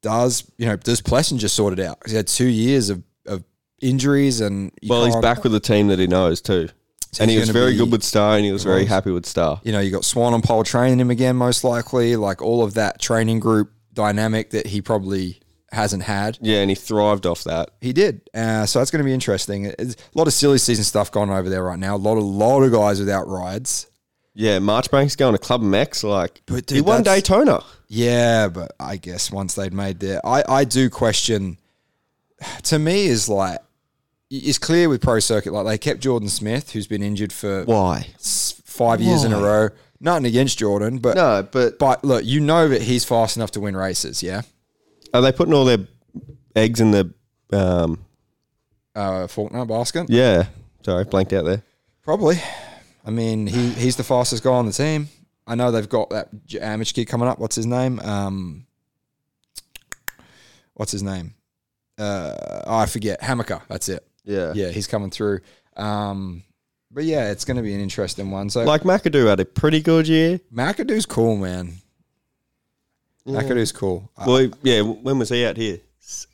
does 0.01 0.49
you 0.59 0.67
know 0.67 0.77
does 0.77 1.01
Plessinger 1.01 1.49
sort 1.51 1.73
it 1.73 1.81
out? 1.81 1.99
he 2.07 2.15
had 2.15 2.29
two 2.29 2.47
years 2.47 2.89
of, 2.91 3.03
of 3.27 3.43
injuries 3.81 4.41
and 4.41 4.71
well, 4.87 5.05
he's 5.05 5.17
back 5.17 5.43
with 5.43 5.55
a 5.55 5.61
team 5.61 5.89
that 5.89 5.99
he 5.99 6.07
knows 6.07 6.41
too. 6.41 6.69
So 7.13 7.23
and 7.23 7.31
he 7.31 7.39
was 7.39 7.49
very 7.51 7.73
be- 7.73 7.79
good 7.79 7.91
with 7.93 8.03
Star, 8.03 8.37
and 8.37 8.45
he 8.45 8.53
was 8.53 8.65
very 8.65 8.81
was. 8.83 8.89
happy 8.89 9.11
with 9.11 9.25
Star. 9.27 9.61
you 9.65 9.73
know, 9.73 9.81
you 9.81 9.91
got 9.91 10.03
Swanepoel 10.03 10.65
training 10.65 11.01
him 11.01 11.11
again, 11.11 11.37
most 11.37 11.65
likely. 11.65 12.17
Like 12.17 12.43
all 12.43 12.63
of 12.63 12.75
that 12.75 13.01
training 13.01 13.41
group 13.41 13.73
dynamic 13.95 14.51
that 14.51 14.67
he 14.67 14.83
probably 14.83 15.41
hasn't 15.73 16.03
had. 16.03 16.39
Yeah, 16.41 16.59
and 16.61 16.71
he 16.71 16.75
thrived 16.77 17.27
off 17.27 17.45
that. 17.45 17.71
He 17.81 17.93
did. 17.93 18.29
Uh, 18.35 18.67
so 18.67 18.79
that's 18.79 18.91
going 18.91 19.01
to 19.01 19.05
be 19.05 19.13
interesting. 19.15 19.67
It's 19.79 19.95
a 19.95 20.19
lot 20.19 20.27
of 20.27 20.33
silly 20.33 20.59
season 20.59 20.85
stuff 20.85 21.11
going 21.11 21.31
over 21.31 21.49
there 21.49 21.63
right 21.65 21.79
now. 21.79 21.97
A 21.97 21.99
lot 21.99 22.17
of 22.19 22.25
lot 22.25 22.63
of 22.63 22.73
guys 22.73 23.01
without 23.01 23.27
rides. 23.27 23.87
Yeah, 24.35 24.61
Marchbanks 24.61 25.17
going 25.17 25.33
to 25.33 25.39
Club 25.39 25.63
MX. 25.63 26.05
Like 26.05 26.43
But 26.47 26.67
dude, 26.67 26.77
he 26.77 26.81
won 26.83 27.03
Daytona. 27.03 27.65
Yeah, 27.89 28.49
but 28.49 28.73
I 28.79 28.97
guess 28.97 29.33
once 29.33 29.55
they'd 29.55 29.73
made 29.73 29.99
their, 30.01 30.25
I 30.25 30.45
I 30.49 30.65
do 30.65 30.91
question. 30.91 31.59
To 32.65 32.79
me, 32.79 33.07
is 33.07 33.29
like 33.29 33.59
it's 34.31 34.59
clear 34.59 34.89
with 34.89 35.01
pro 35.01 35.21
circuit. 35.21 35.53
Like 35.53 35.67
they 35.67 35.79
kept 35.79 36.01
Jordan 36.01 36.29
Smith, 36.29 36.73
who's 36.73 36.87
been 36.87 37.03
injured 37.03 37.33
for 37.33 37.65
Why? 37.65 38.09
five 38.19 39.01
years 39.01 39.25
in 39.25 39.33
a 39.33 39.41
row. 39.41 39.71
Nothing 40.01 40.27
against 40.27 40.59
Jordan, 40.59 40.99
but 40.99 41.17
No, 41.17 41.43
but 41.51 41.79
but 41.79 42.05
look, 42.05 42.25
you 42.25 42.41
know 42.41 42.69
that 42.69 42.83
he's 42.83 43.05
fast 43.05 43.37
enough 43.37 43.51
to 43.53 43.61
win 43.61 43.77
races. 43.77 44.23
Yeah. 44.23 44.43
are 45.13 45.21
they 45.21 45.33
putting 45.33 45.55
all 45.55 45.65
their 45.65 45.87
eggs 46.55 46.81
in 46.81 46.91
the? 46.93 47.13
Um, 47.53 48.05
uh, 48.95 49.27
Forkner 49.27 49.67
basket? 49.67 50.09
yeah, 50.11 50.47
sorry, 50.85 51.05
blanked 51.05 51.33
out 51.33 51.45
there. 51.45 51.63
Probably. 52.03 52.37
I 53.07 53.11
mean, 53.11 53.47
he, 53.47 53.71
he's 53.71 53.97
the 53.97 54.05
fastest 54.05 54.43
guy 54.45 54.51
on 54.51 54.67
the 54.67 54.73
team. 54.73 55.09
I 55.47 55.55
know 55.55 55.71
they've 55.71 55.89
got 55.89 56.11
that 56.11 56.29
amateur 56.61 56.93
kid 56.93 57.07
coming 57.07 57.27
up. 57.29 57.39
What's 57.39 57.57
his 57.57 57.65
name? 57.67 58.01
Um, 58.01 58.67
what's 60.75 60.93
his 60.93 61.03
name? 61.03 61.35
Uh, 61.97 62.35
oh, 62.67 62.79
I 62.79 62.87
forget. 62.87 63.21
Hammaker. 63.23 63.63
That's 63.69 63.89
it. 63.89 64.07
Yeah, 64.29 64.53
Yeah, 64.55 64.69
he's 64.69 64.87
coming 64.87 65.11
through. 65.11 65.41
Um, 65.77 66.43
but 66.91 67.05
yeah, 67.05 67.31
it's 67.31 67.45
going 67.45 67.57
to 67.57 67.63
be 67.63 67.75
an 67.75 67.81
interesting 67.81 68.31
one. 68.31 68.51
So, 68.51 68.63
Like 68.65 68.83
McAdoo 68.83 69.27
had 69.29 69.41
a 69.41 69.45
pretty 69.45 69.81
good 69.81 70.07
year. 70.07 70.41
McAdoo's 70.55 71.07
cool, 71.07 71.37
man. 71.37 71.75
McAdoo's 73.27 73.73
cool. 73.73 74.11
Uh, 74.17 74.25
Well, 74.27 74.51
yeah. 74.63 74.81
When 74.83 75.19
was 75.19 75.29
he 75.29 75.45
out 75.45 75.57
here? 75.57 75.79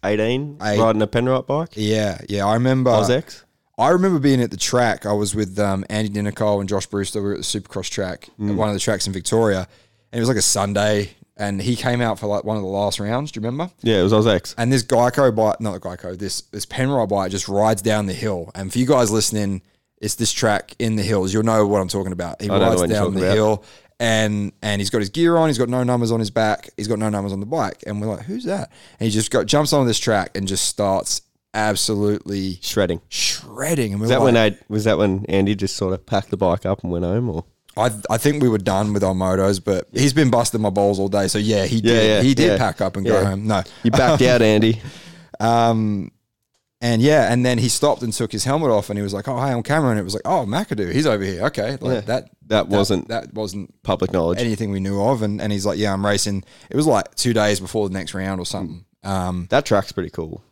Eighteen, 0.05 0.59
Eight. 0.63 0.79
riding 0.79 1.03
a 1.03 1.07
Penrite 1.09 1.47
bike. 1.49 1.71
yeah, 1.75 2.21
yeah. 2.29 2.47
I 2.47 2.55
remember. 2.55 2.91
I 2.91 3.01
AusX. 3.01 3.43
I 3.77 3.89
remember 3.89 4.21
being 4.21 4.41
at 4.41 4.53
the 4.53 4.57
track. 4.57 5.05
I 5.05 5.13
was 5.13 5.35
with 5.35 5.59
um, 5.59 5.85
Andy 5.91 6.09
Dinoco 6.09 6.61
and 6.61 6.69
Josh 6.69 6.87
Brewster. 6.87 7.21
We 7.21 7.27
were 7.31 7.35
at 7.35 7.39
the 7.39 7.43
Supercross 7.43 7.91
track, 7.91 8.29
at 8.41 8.55
one 8.55 8.69
of 8.69 8.75
the 8.75 8.79
tracks 8.81 9.09
in 9.09 9.13
Victoria, 9.13 9.67
and 10.13 10.19
it 10.19 10.21
was 10.21 10.29
like 10.29 10.37
a 10.39 10.43
Sunday. 10.43 11.11
And 11.37 11.61
he 11.61 11.75
came 11.75 12.01
out 12.01 12.19
for 12.21 12.29
like 12.29 12.45
one 12.45 12.57
of 12.57 12.63
the 12.63 12.69
last 12.69 13.01
rounds. 13.01 13.33
Do 13.33 13.41
you 13.41 13.45
remember? 13.45 13.73
Yeah, 13.83 14.01
it 14.01 14.03
was 14.05 14.13
AusX. 14.13 14.55
And 14.57 14.73
this 14.73 14.85
Geico 14.85 15.35
bike, 15.35 15.61
not 15.61 15.73
the 15.73 15.81
Geico, 15.81 16.17
this 16.17 16.43
this 16.43 16.65
Penrite 16.65 17.09
bike 17.09 17.31
just 17.33 17.49
rides 17.49 17.83
down 17.83 18.07
the 18.07 18.13
hill. 18.13 18.51
And 18.55 18.73
for 18.73 18.79
you 18.79 18.87
guys 18.87 19.11
listening, 19.11 19.63
it's 20.01 20.15
this 20.15 20.33
track 20.33 20.77
in 20.79 20.95
the 20.97 21.03
hills. 21.03 21.35
You'll 21.35 21.43
know 21.43 21.67
what 21.67 21.81
I'm 21.81 21.89
talking 21.89 22.13
about. 22.13 22.41
He 22.41 22.49
I 22.49 22.59
know 22.59 22.65
rides 22.69 22.81
you're 22.81 22.87
down 22.89 22.99
talking 23.07 23.21
the 23.21 23.27
about. 23.27 23.35
hill, 23.35 23.65
and 23.99 24.53
and 24.63 24.81
he's 24.81 24.91
got 24.91 25.01
his 25.01 25.09
gear 25.11 25.37
on. 25.37 25.49
He's 25.49 25.59
got 25.59 25.69
no 25.69 25.83
numbers 25.83 26.13
on 26.13 26.21
his 26.21 26.31
back. 26.31 26.71
He's 26.77 26.87
got 26.87 27.01
no 27.01 27.09
numbers 27.09 27.33
on 27.33 27.41
the 27.41 27.47
bike. 27.47 27.83
And 27.85 28.01
we're 28.01 28.07
like, 28.15 28.27
who's 28.27 28.45
that? 28.45 28.71
And 29.01 29.07
he 29.07 29.11
just 29.11 29.33
got 29.33 29.47
jumps 29.47 29.73
on 29.73 29.87
this 29.89 29.99
track 29.99 30.37
and 30.37 30.47
just 30.47 30.67
starts 30.67 31.23
absolutely 31.53 32.59
Shredding. 32.63 33.01
shredding. 33.09 33.93
And 33.93 34.01
we're 34.01 34.05
Was 34.05 34.11
that 34.11 34.21
like, 34.21 34.25
when 34.25 34.37
I, 34.37 34.59
was 34.69 34.85
that 34.85 34.99
when 34.99 35.25
Andy 35.29 35.55
just 35.55 35.77
sort 35.77 35.95
of 35.95 36.05
packed 36.07 36.31
the 36.31 36.37
bike 36.37 36.67
up 36.67 36.83
and 36.83 36.93
went 36.93 37.05
home, 37.05 37.29
or 37.29 37.45
I 37.77 37.91
I 38.11 38.19
think 38.19 38.43
we 38.43 38.49
were 38.49 38.59
done 38.59 38.93
with 38.93 39.03
our 39.05 39.15
motos, 39.15 39.63
but 39.63 39.89
he's 39.93 40.13
been 40.13 40.31
busting 40.31 40.61
my 40.61 40.71
balls 40.71 40.99
all 40.99 41.09
day. 41.09 41.29
So 41.29 41.39
yeah, 41.39 41.65
he 41.67 41.81
did. 41.81 42.07
yeah, 42.07 42.23
he 42.23 42.35
did 42.35 42.53
yeah. 42.53 42.59
pack 42.59 42.81
up 42.81 42.97
and 42.97 43.05
go 43.07 43.25
home. 43.25 43.47
No, 43.47 43.63
you 43.83 43.91
backed 43.91 44.23
out, 44.23 44.43
Andy? 44.55 44.81
Um, 45.41 46.11
and 46.81 47.01
yeah, 47.01 47.33
and 47.33 47.45
then 47.47 47.59
he 47.59 47.69
stopped 47.69 48.03
and 48.03 48.13
took 48.13 48.31
his 48.31 48.45
helmet 48.45 48.71
off, 48.71 48.91
and 48.91 48.99
he 48.99 49.03
was 49.03 49.15
like, 49.15 49.27
"Oh, 49.27 49.37
hey, 49.37 49.53
I'm 49.53 49.63
Cameron." 49.63 49.97
It 49.99 50.03
was 50.05 50.13
like, 50.15 50.23
"Oh, 50.27 50.45
McAdoo, 50.47 50.93
he's 50.93 51.07
over 51.07 51.25
here." 51.25 51.45
Okay, 51.47 51.73
like 51.81 51.95
Yeah. 51.95 52.01
that. 52.03 52.31
That 52.49 52.69
wasn't 52.69 53.09
that 53.09 53.33
wasn't 53.33 53.83
public 53.83 54.13
knowledge. 54.13 54.39
anything 54.39 54.71
we 54.71 54.81
knew 54.81 55.01
of, 55.03 55.23
and 55.23 55.41
and 55.41 55.51
he's 55.51 55.65
like, 55.65 55.79
"Yeah, 55.79 55.95
I'm 55.95 56.05
racing." 56.05 56.45
It 56.71 56.77
was 56.77 56.87
like 56.87 57.15
two 57.15 57.33
days 57.33 57.59
before 57.59 57.89
the 57.89 57.95
next 57.95 58.13
round 58.13 58.39
or 58.39 58.45
something. 58.45 58.85
Um, 59.03 59.47
that 59.51 59.65
track's 59.65 59.93
pretty 59.93 60.11
cool. 60.11 60.43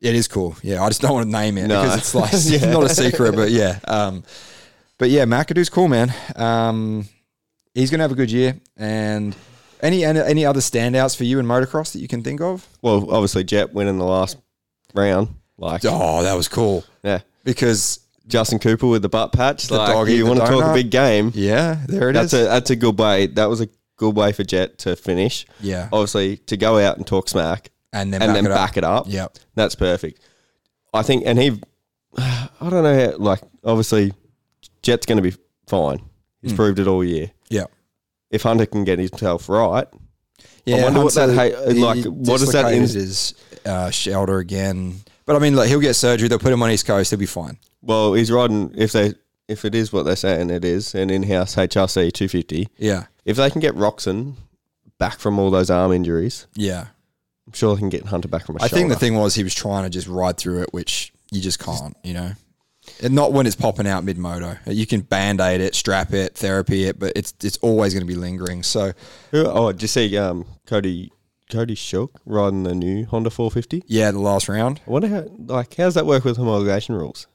it 0.00 0.14
is 0.14 0.26
cool. 0.26 0.56
Yeah, 0.62 0.82
I 0.82 0.88
just 0.88 1.02
don't 1.02 1.12
want 1.12 1.26
to 1.26 1.30
name 1.32 1.58
it 1.58 1.66
No. 1.66 1.82
because 1.82 1.98
it's 1.98 2.14
like 2.14 2.32
not 2.70 2.84
a 2.84 2.88
secret, 2.88 3.34
but 3.34 3.50
yeah. 3.50 3.78
Um, 3.86 4.22
but 4.98 5.10
yeah, 5.10 5.24
McAdoo's 5.24 5.68
cool, 5.70 5.88
man. 5.88 6.12
Um, 6.36 7.08
he's 7.74 7.90
gonna 7.90 8.02
have 8.04 8.12
a 8.12 8.16
good 8.16 8.30
year. 8.30 8.60
And 8.76 9.34
any 9.80 10.04
any 10.04 10.44
other 10.44 10.60
standouts 10.60 11.16
for 11.16 11.24
you 11.24 11.38
in 11.38 11.46
motocross 11.46 11.92
that 11.92 12.00
you 12.00 12.08
can 12.08 12.22
think 12.22 12.40
of? 12.40 12.66
Well, 12.82 13.10
obviously 13.10 13.44
Jett 13.44 13.72
winning 13.74 13.98
the 13.98 14.04
last 14.04 14.38
round. 14.94 15.28
Like, 15.56 15.82
Oh, 15.84 16.22
that 16.22 16.34
was 16.34 16.48
cool 16.48 16.84
yeah, 17.04 17.20
because 17.44 18.00
Justin 18.26 18.58
Cooper 18.58 18.86
with 18.88 19.02
the 19.02 19.08
butt 19.08 19.32
patch. 19.32 19.68
The 19.68 19.76
like, 19.76 19.88
dog 19.92 20.08
you 20.08 20.26
want 20.26 20.40
to 20.40 20.46
talk 20.46 20.64
a 20.64 20.72
big 20.74 20.90
game? 20.90 21.30
yeah, 21.34 21.78
there 21.86 22.10
it 22.10 22.16
is. 22.16 22.30
That's 22.30 22.42
a 22.42 22.48
that's 22.48 22.70
a 22.70 22.76
good 22.76 22.98
way. 22.98 23.26
That 23.26 23.48
was 23.48 23.60
a 23.60 23.68
good 23.96 24.16
way 24.16 24.32
for 24.32 24.42
Jett 24.42 24.78
to 24.78 24.96
finish. 24.96 25.46
yeah. 25.60 25.88
Obviously, 25.92 26.38
to 26.38 26.56
go 26.56 26.78
out 26.78 26.96
and 26.96 27.06
talk 27.06 27.28
smack 27.28 27.70
and 27.92 28.12
then 28.12 28.20
and 28.22 28.30
back 28.30 28.34
then 28.34 28.46
it 28.46 28.50
up. 28.50 28.56
back 28.56 28.76
it 28.76 28.84
up. 28.84 29.04
Yep. 29.08 29.38
That's 29.54 29.74
perfect. 29.76 30.20
I 30.92 31.02
think, 31.02 31.22
and 31.26 31.38
he, 31.38 31.50
that's 31.50 31.60
perfect. 31.60 31.70
I 32.18 32.22
think, 32.22 32.52
and 32.56 32.58
he, 32.58 32.60
I 32.60 32.70
don't 32.70 32.82
know, 32.82 33.10
how, 33.12 33.16
like, 33.18 33.40
obviously, 33.64 34.12
Jett's 34.84 35.06
going 35.06 35.16
to 35.16 35.22
be 35.22 35.36
fine. 35.66 35.98
He's 36.42 36.52
Mm. 36.52 36.56
proved 36.56 36.78
it 36.78 36.86
all 36.86 37.02
year. 37.02 37.30
Yeah. 37.48 37.64
If 38.30 38.42
Hunter 38.42 38.66
can 38.66 38.84
get 38.84 38.98
himself 38.98 39.48
right, 39.48 39.86
Yeah, 40.66 40.76
I 40.76 40.82
wonder 40.84 41.02
what 41.04 41.14
that 41.14 41.28
Hunter, 41.34 41.56
ha- 41.56 41.72
like, 41.86 41.96
he 41.98 42.08
what 42.08 42.38
does 42.40 42.52
that 42.52 42.72
in- 42.72 42.82
his 42.82 43.34
uh, 43.66 43.90
shoulder 43.90 44.38
again. 44.38 45.00
But 45.26 45.36
I 45.36 45.38
mean, 45.38 45.56
like 45.56 45.68
he'll 45.68 45.80
get 45.80 45.94
surgery. 45.94 46.28
They'll 46.28 46.38
put 46.38 46.52
him 46.52 46.62
on 46.62 46.70
East 46.70 46.86
Coast. 46.86 47.10
He'll 47.10 47.18
be 47.18 47.26
fine. 47.26 47.58
well, 47.82 48.14
he's 48.14 48.30
riding, 48.30 48.72
if 48.76 48.92
they, 48.92 49.14
if 49.48 49.64
it 49.66 49.74
is 49.74 49.92
what 49.92 50.04
they're 50.04 50.16
saying 50.16 50.48
it 50.50 50.64
is, 50.64 50.94
an 50.94 51.10
in-house 51.10 51.54
HRC 51.56 52.10
250, 52.12 52.68
Yeah, 52.78 53.04
if 53.26 53.36
they 53.36 53.50
can 53.50 53.60
get 53.60 53.74
Roczen 53.74 54.34
back 54.98 55.18
from 55.18 55.38
all 55.38 55.50
those 55.50 55.68
arm 55.70 55.92
injuries, 55.92 56.46
yeah. 56.54 56.86
I'm 57.46 57.52
sure 57.52 57.74
they 57.74 57.80
can 57.80 57.90
get 57.90 58.06
Hunter 58.06 58.28
back 58.28 58.46
from 58.46 58.56
a 58.56 58.62
I 58.62 58.68
think 58.68 58.88
the 58.88 58.96
thing 58.96 59.16
was 59.16 59.34
he 59.34 59.44
was 59.44 59.54
trying 59.54 59.84
to 59.84 59.90
just 59.90 60.08
ride 60.08 60.38
through 60.38 60.62
it, 60.62 60.72
which 60.72 61.12
you 61.30 61.42
just 61.42 61.58
can't. 61.58 61.94
You 62.02 62.14
know, 62.14 62.32
and 63.02 63.14
not 63.14 63.32
when 63.32 63.46
it's 63.46 63.56
popping 63.56 63.86
out 63.86 64.04
mid 64.04 64.18
moto. 64.18 64.56
You 64.66 64.86
can 64.86 65.00
band 65.00 65.40
aid 65.40 65.60
it, 65.60 65.74
strap 65.74 66.12
it, 66.12 66.34
therapy 66.34 66.84
it, 66.84 66.98
but 66.98 67.12
it's 67.16 67.34
it's 67.42 67.56
always 67.58 67.94
going 67.94 68.06
to 68.06 68.12
be 68.12 68.18
lingering. 68.18 68.62
So 68.62 68.92
oh, 69.32 69.72
did 69.72 69.82
you 69.82 69.88
see 69.88 70.16
um, 70.16 70.46
Cody, 70.66 71.12
Cody 71.50 71.74
Shook 71.74 72.20
riding 72.24 72.62
the 72.62 72.74
new 72.74 73.04
Honda 73.06 73.30
450? 73.30 73.84
yeah, 73.86 74.10
the 74.10 74.18
last 74.18 74.48
round. 74.48 74.80
I 74.86 74.90
wonder 74.90 75.08
how, 75.08 75.24
like, 75.46 75.74
how's 75.74 75.94
that 75.94 76.06
work 76.06 76.24
with 76.24 76.36
homologation 76.36 76.90
rules? 76.90 77.26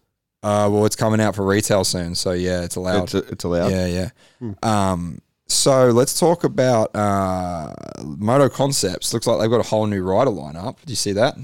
Uh, 0.42 0.70
well, 0.72 0.86
it's 0.86 0.96
coming 0.96 1.20
out 1.20 1.36
for 1.36 1.46
retail 1.46 1.84
soon, 1.84 2.16
so 2.16 2.32
yeah, 2.32 2.64
it's 2.64 2.78
allowed. 2.78 3.14
It's, 3.14 3.14
it's 3.14 3.44
allowed. 3.44 3.72
Yeah, 3.72 4.10
yeah. 4.42 4.54
Um, 4.64 5.22
so 5.48 5.88
let's 5.90 6.18
talk 6.18 6.44
about 6.44 6.96
uh, 6.96 7.74
Moto 8.06 8.48
Concepts. 8.48 9.14
Looks 9.14 9.28
like 9.28 9.40
they've 9.40 9.50
got 9.50 9.60
a 9.60 9.68
whole 9.68 9.88
new 9.88 10.02
rider 10.02 10.32
lineup. 10.32 10.78
Do 10.86 10.92
you 10.92 10.96
see 10.96 11.12
that? 11.14 11.36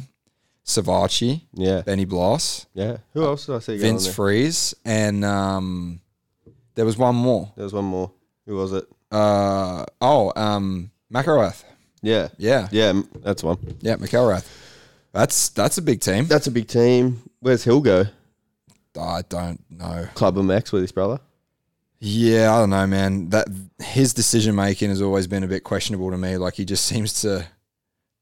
Savatgy, 0.65 1.41
Yeah, 1.53 1.81
Benny 1.81 2.05
Bloss, 2.05 2.65
yeah. 2.73 2.97
Who 3.13 3.23
else 3.23 3.45
did 3.45 3.55
I 3.55 3.59
see? 3.59 3.77
Vince? 3.77 4.07
Friese, 4.07 4.73
and 4.83 5.23
um, 5.23 6.01
there 6.73 6.85
was 6.85 6.97
one 6.97 7.15
more. 7.15 7.51
There 7.55 7.63
was 7.63 7.73
one 7.73 7.85
more. 7.85 8.11
Who 8.47 8.55
was 8.55 8.73
it? 8.73 8.85
Uh, 9.11 9.85
oh, 10.01 10.33
um, 10.35 10.91
McElrath. 11.13 11.63
Yeah, 12.01 12.29
Yeah, 12.37 12.67
yeah. 12.71 13.01
That's 13.21 13.43
one. 13.43 13.57
yeah, 13.81 13.95
McElrath. 13.95 14.45
That's 15.13 15.49
that's 15.49 15.77
a 15.77 15.81
big 15.81 16.01
team. 16.01 16.25
That's 16.25 16.47
a 16.47 16.51
big 16.51 16.67
team. 16.67 17.21
Where's 17.39 17.63
Hill 17.63 17.81
go? 17.81 18.05
I 18.99 19.21
don't 19.29 19.63
know. 19.69 20.07
Club 20.13 20.35
MX 20.35 20.71
with 20.71 20.81
his 20.81 20.91
brother. 20.91 21.19
Yeah, 21.99 22.53
I 22.53 22.59
don't 22.59 22.69
know, 22.71 22.85
man. 22.87 23.29
That 23.29 23.47
his 23.79 24.13
decision 24.13 24.55
making 24.55 24.89
has 24.89 25.01
always 25.01 25.27
been 25.27 25.43
a 25.43 25.47
bit 25.47 25.63
questionable 25.63 26.11
to 26.11 26.17
me. 26.17 26.37
Like 26.37 26.55
he 26.55 26.65
just 26.65 26.85
seems 26.91 27.21
to 27.21 27.45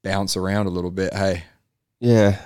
bounce 0.04 0.36
around 0.38 0.68
a 0.68 0.70
little 0.70 0.92
bit. 0.92 1.14
Hey, 1.14 1.44
Yeah, 2.06 2.38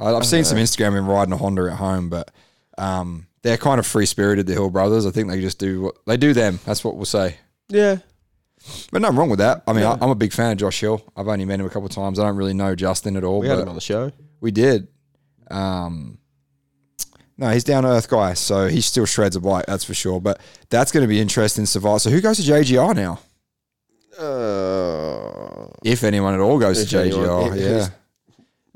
I, 0.00 0.14
I've 0.14 0.24
seen 0.26 0.40
know. 0.40 0.44
some 0.44 0.58
Instagram 0.58 0.88
of 0.88 0.94
him 0.94 1.08
riding 1.08 1.32
a 1.34 1.36
Honda 1.36 1.70
at 1.70 1.76
home, 1.76 2.08
but 2.08 2.30
um, 2.78 3.26
they're 3.42 3.58
kind 3.58 3.78
of 3.78 3.86
free 3.86 4.06
spirited. 4.06 4.46
The 4.46 4.54
Hill 4.54 4.70
brothers. 4.70 5.04
I 5.06 5.10
think 5.10 5.28
they 5.28 5.40
just 5.40 5.58
do 5.58 5.82
what 5.82 5.96
they 6.06 6.16
do. 6.16 6.32
Them. 6.32 6.58
That's 6.64 6.82
what 6.82 6.96
we'll 6.96 7.04
say. 7.04 7.36
yeah. 7.68 7.96
But 8.92 9.02
nothing 9.02 9.16
wrong 9.18 9.28
with 9.28 9.40
that. 9.40 9.64
I 9.66 9.72
mean, 9.72 9.82
Yeah. 9.82 9.94
I, 9.94 9.98
I'm 10.04 10.10
a 10.10 10.14
big 10.14 10.32
fan 10.32 10.52
of 10.52 10.56
Josh 10.58 10.78
Hill. 10.80 11.02
I've 11.16 11.26
only 11.26 11.44
met 11.44 11.58
him 11.58 11.66
a 11.66 11.68
couple 11.68 11.86
of 11.86 11.90
times. 11.90 12.20
I 12.20 12.24
don't 12.24 12.36
really 12.36 12.54
know 12.54 12.76
Justin 12.76 13.16
at 13.16 13.24
all. 13.24 13.40
We 13.40 13.48
but 13.48 13.54
had 13.56 13.62
him 13.64 13.68
on 13.68 13.74
the 13.74 13.80
show. 13.80 14.12
We 14.40 14.52
did. 14.52 14.86
Um, 15.50 16.18
no, 17.36 17.50
he's 17.50 17.64
down 17.64 17.82
to 17.82 17.88
earth 17.88 18.08
guy, 18.08 18.34
so 18.34 18.68
he 18.68 18.80
still 18.80 19.04
shreds 19.04 19.34
a 19.34 19.40
bike, 19.40 19.66
that's 19.66 19.82
for 19.82 19.94
sure. 19.94 20.20
But 20.20 20.40
that's 20.70 20.92
going 20.92 21.02
to 21.02 21.08
be 21.08 21.20
interesting. 21.20 21.66
Survive. 21.66 22.02
So 22.02 22.10
who 22.10 22.20
goes 22.20 22.36
to 22.36 22.44
JGR 22.50 22.94
now? 22.94 23.18
Uh, 24.16 25.66
If 25.84 26.04
anyone 26.04 26.34
at 26.34 26.40
all 26.40 26.58
goes 26.60 26.84
to 26.88 27.00
anyone, 27.00 27.24
JGR, 27.26 27.56
it- 27.56 27.60
yeah. 27.60 27.88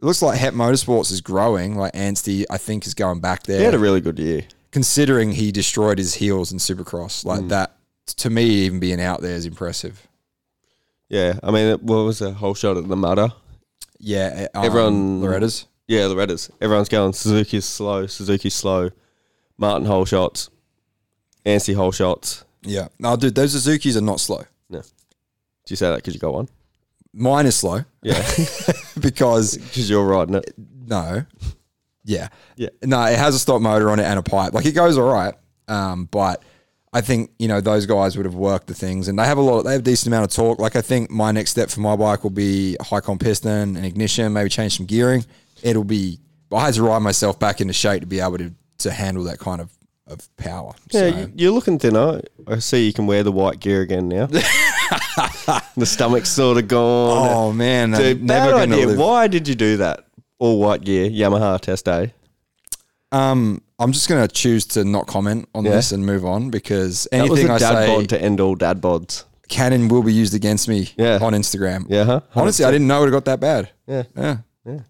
It 0.06 0.10
looks 0.10 0.22
like 0.22 0.38
HEP 0.38 0.54
Motorsports 0.54 1.10
is 1.10 1.20
growing. 1.20 1.74
Like 1.74 1.92
Anstie, 1.92 2.44
I 2.48 2.58
think, 2.58 2.86
is 2.86 2.94
going 2.94 3.18
back 3.18 3.42
there. 3.42 3.58
he 3.58 3.64
had 3.64 3.74
a 3.74 3.78
really 3.80 4.00
good 4.00 4.20
year. 4.20 4.42
considering 4.70 5.32
he 5.32 5.50
destroyed 5.50 5.98
his 5.98 6.14
heels 6.14 6.52
in 6.52 6.58
Supercross, 6.58 7.24
like 7.24 7.40
Mm. 7.40 7.48
that. 7.48 7.76
To 8.18 8.30
me, 8.30 8.44
even 8.44 8.78
being 8.78 9.00
out 9.00 9.20
there 9.20 9.34
is 9.34 9.46
impressive. 9.46 10.06
Yeah, 11.08 11.40
I 11.42 11.50
mean, 11.50 11.78
what 11.80 12.04
was 12.04 12.20
the 12.20 12.30
whole 12.34 12.54
shot 12.54 12.76
at 12.76 12.86
the 12.86 12.94
Mudder? 12.94 13.32
Yeah, 13.98 14.46
um, 14.54 14.64
Everyone- 14.64 15.20
Loretta's. 15.22 15.66
Yeah, 15.88 16.06
Loretta's. 16.06 16.50
Everyone's 16.60 16.88
going 16.88 17.12
Suzuki's 17.12 17.64
slow, 17.64 18.06
Suzuki's 18.06 18.54
slow. 18.54 18.90
Martin 19.58 19.86
whole 19.88 20.04
shots, 20.04 20.50
Anstie 21.44 21.74
whole 21.74 21.90
shots. 21.90 22.44
Yeah, 22.62 22.88
no, 23.00 23.16
dude, 23.16 23.34
those 23.34 23.50
Suzuki's 23.52 23.96
are 23.96 24.00
not 24.02 24.20
slow. 24.20 24.44
No. 24.70 24.82
Did 24.82 24.90
you 25.70 25.76
say 25.76 25.88
that 25.90 25.96
because 25.96 26.14
you 26.14 26.20
got 26.20 26.32
one? 26.34 26.48
Mine 27.18 27.46
is 27.46 27.56
slow 27.56 27.80
Yeah, 28.02 28.22
because 29.00 29.56
because 29.56 29.88
you're 29.90 30.04
riding 30.04 30.34
it. 30.36 30.52
no, 30.86 31.24
yeah, 32.04 32.28
Yeah. 32.56 32.68
no, 32.82 33.02
it 33.06 33.18
has 33.18 33.34
a 33.34 33.38
stop 33.38 33.60
motor 33.62 33.90
on 33.90 33.98
it 33.98 34.04
and 34.04 34.18
a 34.18 34.22
pipe. 34.22 34.52
Like 34.52 34.66
it 34.66 34.72
goes 34.72 34.96
all 34.98 35.10
right, 35.12 35.34
um, 35.66 36.04
but 36.10 36.42
I 36.92 37.00
think 37.00 37.30
you 37.38 37.48
know 37.48 37.60
those 37.60 37.86
guys 37.86 38.16
would 38.16 38.26
have 38.26 38.34
worked 38.34 38.66
the 38.68 38.74
things, 38.74 39.08
and 39.08 39.18
they 39.18 39.24
have 39.24 39.38
a 39.38 39.40
lot. 39.40 39.62
They 39.62 39.72
have 39.72 39.80
a 39.80 39.84
decent 39.84 40.08
amount 40.08 40.30
of 40.30 40.36
torque. 40.36 40.58
Like 40.58 40.76
I 40.76 40.82
think 40.82 41.10
my 41.10 41.32
next 41.32 41.50
step 41.50 41.70
for 41.70 41.80
my 41.80 41.96
bike 41.96 42.22
will 42.22 42.30
be 42.30 42.76
a 42.78 42.84
high 42.84 43.00
con 43.00 43.18
piston 43.18 43.76
and 43.76 43.84
ignition, 43.86 44.32
maybe 44.32 44.48
change 44.50 44.76
some 44.76 44.86
gearing. 44.86 45.24
It'll 45.62 45.84
be. 45.84 46.20
I 46.52 46.66
had 46.66 46.74
to 46.74 46.82
ride 46.82 47.00
myself 47.02 47.38
back 47.40 47.60
into 47.60 47.72
shape 47.72 48.00
to 48.02 48.06
be 48.06 48.20
able 48.20 48.38
to 48.38 48.52
to 48.78 48.90
handle 48.92 49.24
that 49.24 49.38
kind 49.38 49.60
of 49.60 49.70
of 50.06 50.28
power. 50.36 50.72
Yeah, 50.92 51.10
So- 51.10 51.30
you're 51.34 51.50
looking 51.52 51.78
thinner. 51.80 52.20
I 52.46 52.60
see 52.60 52.86
you 52.86 52.92
can 52.92 53.06
wear 53.08 53.24
the 53.24 53.32
white 53.32 53.58
gear 53.58 53.80
again 53.80 54.08
now. 54.08 54.28
the 55.76 55.86
stomach's 55.86 56.30
sort 56.30 56.58
of 56.58 56.68
gone. 56.68 57.28
Oh 57.32 57.52
man, 57.52 57.94
I'm 57.94 58.24
never 58.24 58.52
bad 58.52 58.58
gonna 58.68 58.74
idea. 58.74 58.86
live. 58.88 58.98
Why 58.98 59.26
did 59.28 59.48
you 59.48 59.54
do 59.54 59.76
that? 59.78 60.04
All 60.38 60.60
white 60.60 60.82
gear, 60.82 61.08
Yamaha 61.08 61.60
test 61.60 61.84
day. 61.86 62.12
Um, 63.12 63.62
I'm 63.78 63.92
just 63.92 64.08
gonna 64.08 64.28
choose 64.28 64.66
to 64.68 64.84
not 64.84 65.06
comment 65.06 65.48
on 65.54 65.64
Yeah. 65.64 65.72
this 65.72 65.92
and 65.92 66.04
move 66.04 66.24
on 66.24 66.50
because 66.50 67.06
That 67.10 67.22
was 67.28 67.40
anything 67.40 67.50
a 67.50 67.54
I 67.54 67.58
dad 67.58 67.72
say, 67.72 67.86
bod 67.96 68.08
to 68.10 68.20
end 68.22 68.40
all 68.40 68.54
dad 68.54 68.80
bods. 68.80 69.24
canon 69.48 69.88
will 69.88 70.02
be 70.02 70.12
used 70.12 70.34
against 70.34 70.68
me 70.68 70.90
Yeah. 70.96 71.18
on 71.22 71.32
Instagram. 71.32 71.86
Yeah, 71.88 72.04
huh? 72.04 72.20
Honestly, 72.34 72.64
I 72.64 72.70
didn't 72.70 72.86
know 72.88 73.04
it 73.04 73.10
got 73.10 73.24
that 73.26 73.40
bad. 73.40 73.70
Yeah. 73.86 74.02
Yeah. 74.16 74.36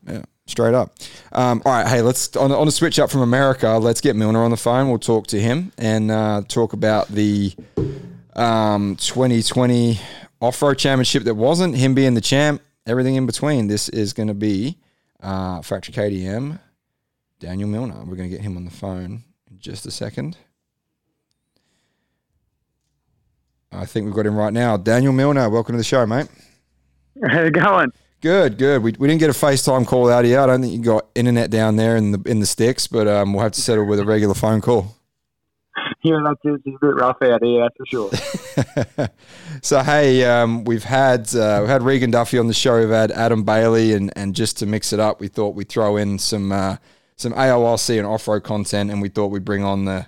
Yeah. 0.08 0.22
Straight 0.46 0.74
up. 0.74 0.94
Um, 1.32 1.60
all 1.66 1.72
right. 1.72 1.86
Hey, 1.86 2.00
let's 2.02 2.34
on, 2.36 2.52
on 2.52 2.66
a 2.68 2.70
switch 2.70 2.98
up 3.00 3.10
from 3.10 3.20
America. 3.20 3.68
Let's 3.78 4.00
get 4.00 4.14
Milner 4.16 4.42
on 4.44 4.50
the 4.52 4.56
phone. 4.56 4.88
We'll 4.88 4.98
talk 5.00 5.26
to 5.28 5.40
him 5.40 5.72
and 5.76 6.10
uh, 6.10 6.42
talk 6.48 6.72
about 6.72 7.08
the 7.08 7.52
um, 8.36 8.96
2020 8.96 9.98
off 10.40 10.62
road 10.62 10.78
championship 10.78 11.24
that 11.24 11.34
wasn't 11.34 11.74
him 11.74 11.94
being 11.94 12.14
the 12.14 12.20
champ. 12.20 12.62
Everything 12.86 13.16
in 13.16 13.26
between. 13.26 13.66
This 13.66 13.88
is 13.88 14.12
going 14.12 14.28
to 14.28 14.34
be 14.34 14.78
uh, 15.20 15.60
Factory 15.62 15.92
KTM, 15.92 16.60
Daniel 17.40 17.68
Milner. 17.68 18.04
We're 18.04 18.14
going 18.14 18.30
to 18.30 18.36
get 18.36 18.42
him 18.42 18.56
on 18.56 18.64
the 18.64 18.70
phone 18.70 19.24
in 19.50 19.58
just 19.58 19.86
a 19.86 19.90
second. 19.90 20.36
I 23.72 23.86
think 23.86 24.06
we've 24.06 24.14
got 24.14 24.26
him 24.26 24.36
right 24.36 24.52
now. 24.52 24.76
Daniel 24.76 25.12
Milner, 25.12 25.50
welcome 25.50 25.72
to 25.72 25.78
the 25.78 25.84
show, 25.84 26.06
mate. 26.06 26.28
How's 27.28 27.48
it 27.48 27.54
going? 27.54 27.90
Good, 28.20 28.56
good. 28.56 28.82
We, 28.82 28.94
we 28.98 29.08
didn't 29.08 29.20
get 29.20 29.30
a 29.30 29.34
FaceTime 29.34 29.86
call 29.86 30.08
out 30.10 30.24
here. 30.24 30.40
I 30.40 30.46
don't 30.46 30.60
think 30.62 30.72
you 30.72 30.78
got 30.82 31.06
internet 31.14 31.50
down 31.50 31.76
there 31.76 31.96
in 31.96 32.12
the 32.12 32.22
in 32.26 32.40
the 32.40 32.46
sticks, 32.46 32.86
but 32.86 33.06
um, 33.06 33.32
we'll 33.32 33.42
have 33.42 33.52
to 33.52 33.60
settle 33.60 33.84
with 33.84 33.98
a 33.98 34.04
regular 34.04 34.34
phone 34.34 34.60
call. 34.60 34.95
Yeah, 36.06 36.20
that's 36.24 36.40
it's 36.44 36.66
a 36.68 36.78
bit 36.80 36.94
rough 36.94 37.20
out 37.20 37.42
here, 37.42 37.62
that's 37.62 37.76
for 37.76 37.86
sure. 37.86 39.08
so 39.62 39.82
hey, 39.82 40.24
um, 40.24 40.62
we've 40.62 40.84
had 40.84 41.34
uh, 41.34 41.58
we've 41.62 41.68
had 41.68 41.82
Regan 41.82 42.12
Duffy 42.12 42.38
on 42.38 42.46
the 42.46 42.54
show. 42.54 42.78
We've 42.78 42.90
had 42.90 43.10
Adam 43.10 43.42
Bailey, 43.42 43.92
and 43.92 44.12
and 44.14 44.32
just 44.32 44.56
to 44.58 44.66
mix 44.66 44.92
it 44.92 45.00
up, 45.00 45.18
we 45.20 45.26
thought 45.26 45.56
we'd 45.56 45.68
throw 45.68 45.96
in 45.96 46.20
some 46.20 46.52
uh, 46.52 46.76
some 47.16 47.32
AORC 47.32 47.98
and 47.98 48.06
off 48.06 48.28
road 48.28 48.44
content, 48.44 48.92
and 48.92 49.02
we 49.02 49.08
thought 49.08 49.32
we'd 49.32 49.44
bring 49.44 49.64
on 49.64 49.84
the 49.84 50.06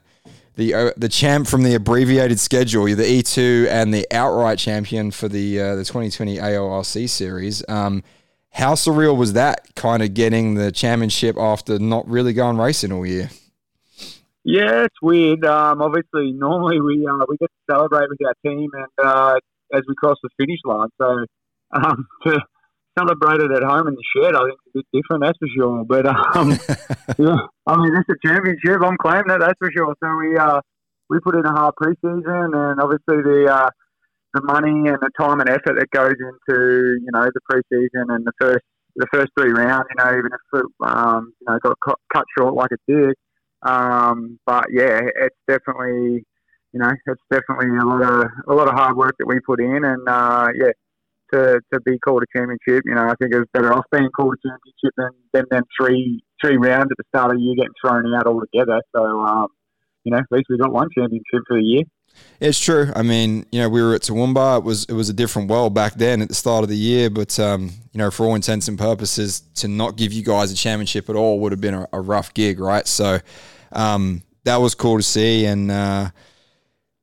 the 0.54 0.72
uh, 0.72 0.90
the 0.96 1.08
champ 1.08 1.48
from 1.48 1.64
the 1.64 1.74
abbreviated 1.74 2.38
schedule, 2.38 2.88
you 2.88 2.94
the 2.94 3.02
E2 3.02 3.66
and 3.66 3.92
the 3.92 4.06
outright 4.12 4.60
champion 4.60 5.10
for 5.10 5.26
the 5.26 5.60
uh, 5.60 5.74
the 5.74 5.84
2020 5.84 6.36
AORC 6.36 7.08
series. 7.08 7.68
Um, 7.68 8.04
how 8.50 8.74
surreal 8.74 9.16
was 9.16 9.32
that? 9.32 9.74
Kind 9.74 10.04
of 10.04 10.14
getting 10.14 10.54
the 10.54 10.70
championship 10.70 11.36
after 11.36 11.80
not 11.80 12.08
really 12.08 12.34
going 12.34 12.56
racing 12.56 12.92
all 12.92 13.04
year. 13.04 13.30
Yeah, 14.44 14.85
it's 14.85 14.97
weird. 15.02 15.44
Um, 15.44 15.82
obviously, 15.82 16.32
normally 16.32 16.81
we 16.81 17.06
uh, 17.06 17.24
we 17.28 17.36
get 17.36 17.51
to 17.51 17.73
celebrate 17.74 18.09
with 18.09 18.19
our 18.27 18.35
team, 18.44 18.70
and 18.73 19.06
uh, 19.06 19.35
as 19.74 19.82
we 19.89 19.94
cross 19.94 20.16
the 20.23 20.31
finish 20.39 20.60
line, 20.65 20.89
so 21.01 21.24
um, 21.73 22.06
to 22.24 22.40
celebrate 22.98 23.40
it 23.40 23.52
at 23.52 23.62
home 23.62 23.89
in 23.89 23.94
the 23.94 24.05
shed, 24.16 24.35
I 24.35 24.44
think 24.44 24.59
it's 24.59 24.74
a 24.74 24.78
bit 24.78 24.86
different. 24.93 25.24
That's 25.24 25.39
for 25.39 25.48
sure. 25.55 25.85
But 25.85 26.06
um, 26.06 26.51
yeah, 27.19 27.47
I 27.66 27.77
mean, 27.77 27.93
it's 27.97 28.09
a 28.09 28.27
championship. 28.27 28.81
I'm 28.82 28.97
claiming 28.97 29.31
it. 29.31 29.40
That's 29.40 29.59
for 29.59 29.70
sure. 29.70 29.94
So 30.02 30.16
we 30.16 30.36
uh, 30.36 30.60
we 31.10 31.20
put 31.20 31.35
in 31.35 31.44
a 31.44 31.52
hard 31.52 31.74
preseason, 31.81 32.55
and 32.55 32.81
obviously 32.81 33.23
the 33.23 33.48
uh, 33.51 33.70
the 34.35 34.43
money 34.43 34.89
and 34.89 34.98
the 35.01 35.10
time 35.19 35.40
and 35.40 35.48
effort 35.48 35.78
that 35.78 35.90
goes 35.90 36.15
into 36.15 36.98
you 37.01 37.10
know 37.12 37.27
the 37.27 37.40
preseason 37.51 38.15
and 38.15 38.24
the 38.27 38.32
first 38.40 38.65
the 38.97 39.06
first 39.12 39.28
three 39.39 39.52
rounds. 39.52 39.86
You 39.90 40.05
know, 40.05 40.10
even 40.10 40.31
if 40.32 40.60
it 40.60 40.66
um, 40.85 41.32
you 41.40 41.47
know 41.48 41.59
got 41.62 41.77
cut, 41.85 41.98
cut 42.12 42.24
short 42.36 42.55
like 42.55 42.70
it 42.73 42.81
did. 42.89 43.15
Um, 43.62 44.39
but 44.47 44.66
yeah, 44.70 45.01
it's 45.20 45.36
definitely, 45.47 46.24
you 46.72 46.80
know, 46.80 46.90
it's 47.06 47.22
definitely 47.30 47.76
a 47.76 47.85
lot 47.85 48.02
of 48.02 48.30
a 48.48 48.55
lot 48.55 48.68
of 48.68 48.74
hard 48.74 48.97
work 48.97 49.14
that 49.18 49.26
we 49.26 49.40
put 49.40 49.60
in, 49.60 49.85
and 49.85 50.09
uh, 50.09 50.48
yeah, 50.55 50.72
to, 51.32 51.60
to 51.72 51.80
be 51.80 51.98
called 51.98 52.22
a 52.22 52.39
championship. 52.39 52.85
You 52.86 52.94
know, 52.94 53.09
I 53.09 53.14
think 53.20 53.35
it 53.35 53.39
was 53.39 53.48
better 53.52 53.72
off 53.72 53.85
being 53.90 54.10
called 54.16 54.35
a 54.35 54.48
championship 54.48 54.94
than 54.97 55.10
than, 55.32 55.44
than 55.51 55.62
three 55.78 56.22
three 56.43 56.56
rounds 56.56 56.89
at 56.90 56.97
the 56.97 57.05
start 57.09 57.32
of 57.32 57.39
the 57.39 57.43
year 57.43 57.56
getting 57.56 57.74
thrown 57.82 58.14
out 58.14 58.26
altogether. 58.26 58.80
So, 58.94 59.02
um, 59.02 59.48
you 60.05 60.12
know, 60.12 60.18
at 60.18 60.24
least 60.30 60.47
we 60.48 60.59
got 60.59 60.72
one 60.72 60.89
championship 60.97 61.43
for 61.47 61.59
the 61.59 61.64
year. 61.64 61.82
It's 62.40 62.58
true. 62.58 62.92
I 62.94 63.02
mean, 63.02 63.46
you 63.50 63.60
know, 63.60 63.68
we 63.68 63.82
were 63.82 63.94
at 63.94 64.02
Toowoomba. 64.02 64.58
It 64.58 64.64
was 64.64 64.84
it 64.84 64.92
was 64.92 65.08
a 65.08 65.12
different 65.12 65.50
world 65.50 65.74
back 65.74 65.94
then 65.94 66.22
at 66.22 66.28
the 66.28 66.34
start 66.34 66.62
of 66.62 66.68
the 66.68 66.76
year. 66.76 67.10
But 67.10 67.38
um, 67.40 67.70
you 67.92 67.98
know, 67.98 68.10
for 68.12 68.26
all 68.26 68.36
intents 68.36 68.68
and 68.68 68.78
purposes, 68.78 69.40
to 69.56 69.68
not 69.68 69.96
give 69.96 70.12
you 70.12 70.22
guys 70.22 70.52
a 70.52 70.54
championship 70.54 71.10
at 71.10 71.16
all 71.16 71.40
would 71.40 71.52
have 71.52 71.60
been 71.60 71.74
a, 71.74 71.88
a 71.92 72.00
rough 72.00 72.32
gig, 72.34 72.60
right? 72.60 72.86
So 72.86 73.18
um, 73.72 74.22
that 74.44 74.58
was 74.58 74.76
cool 74.76 74.98
to 74.98 75.02
see, 75.02 75.46
and 75.46 75.68
uh, 75.68 76.10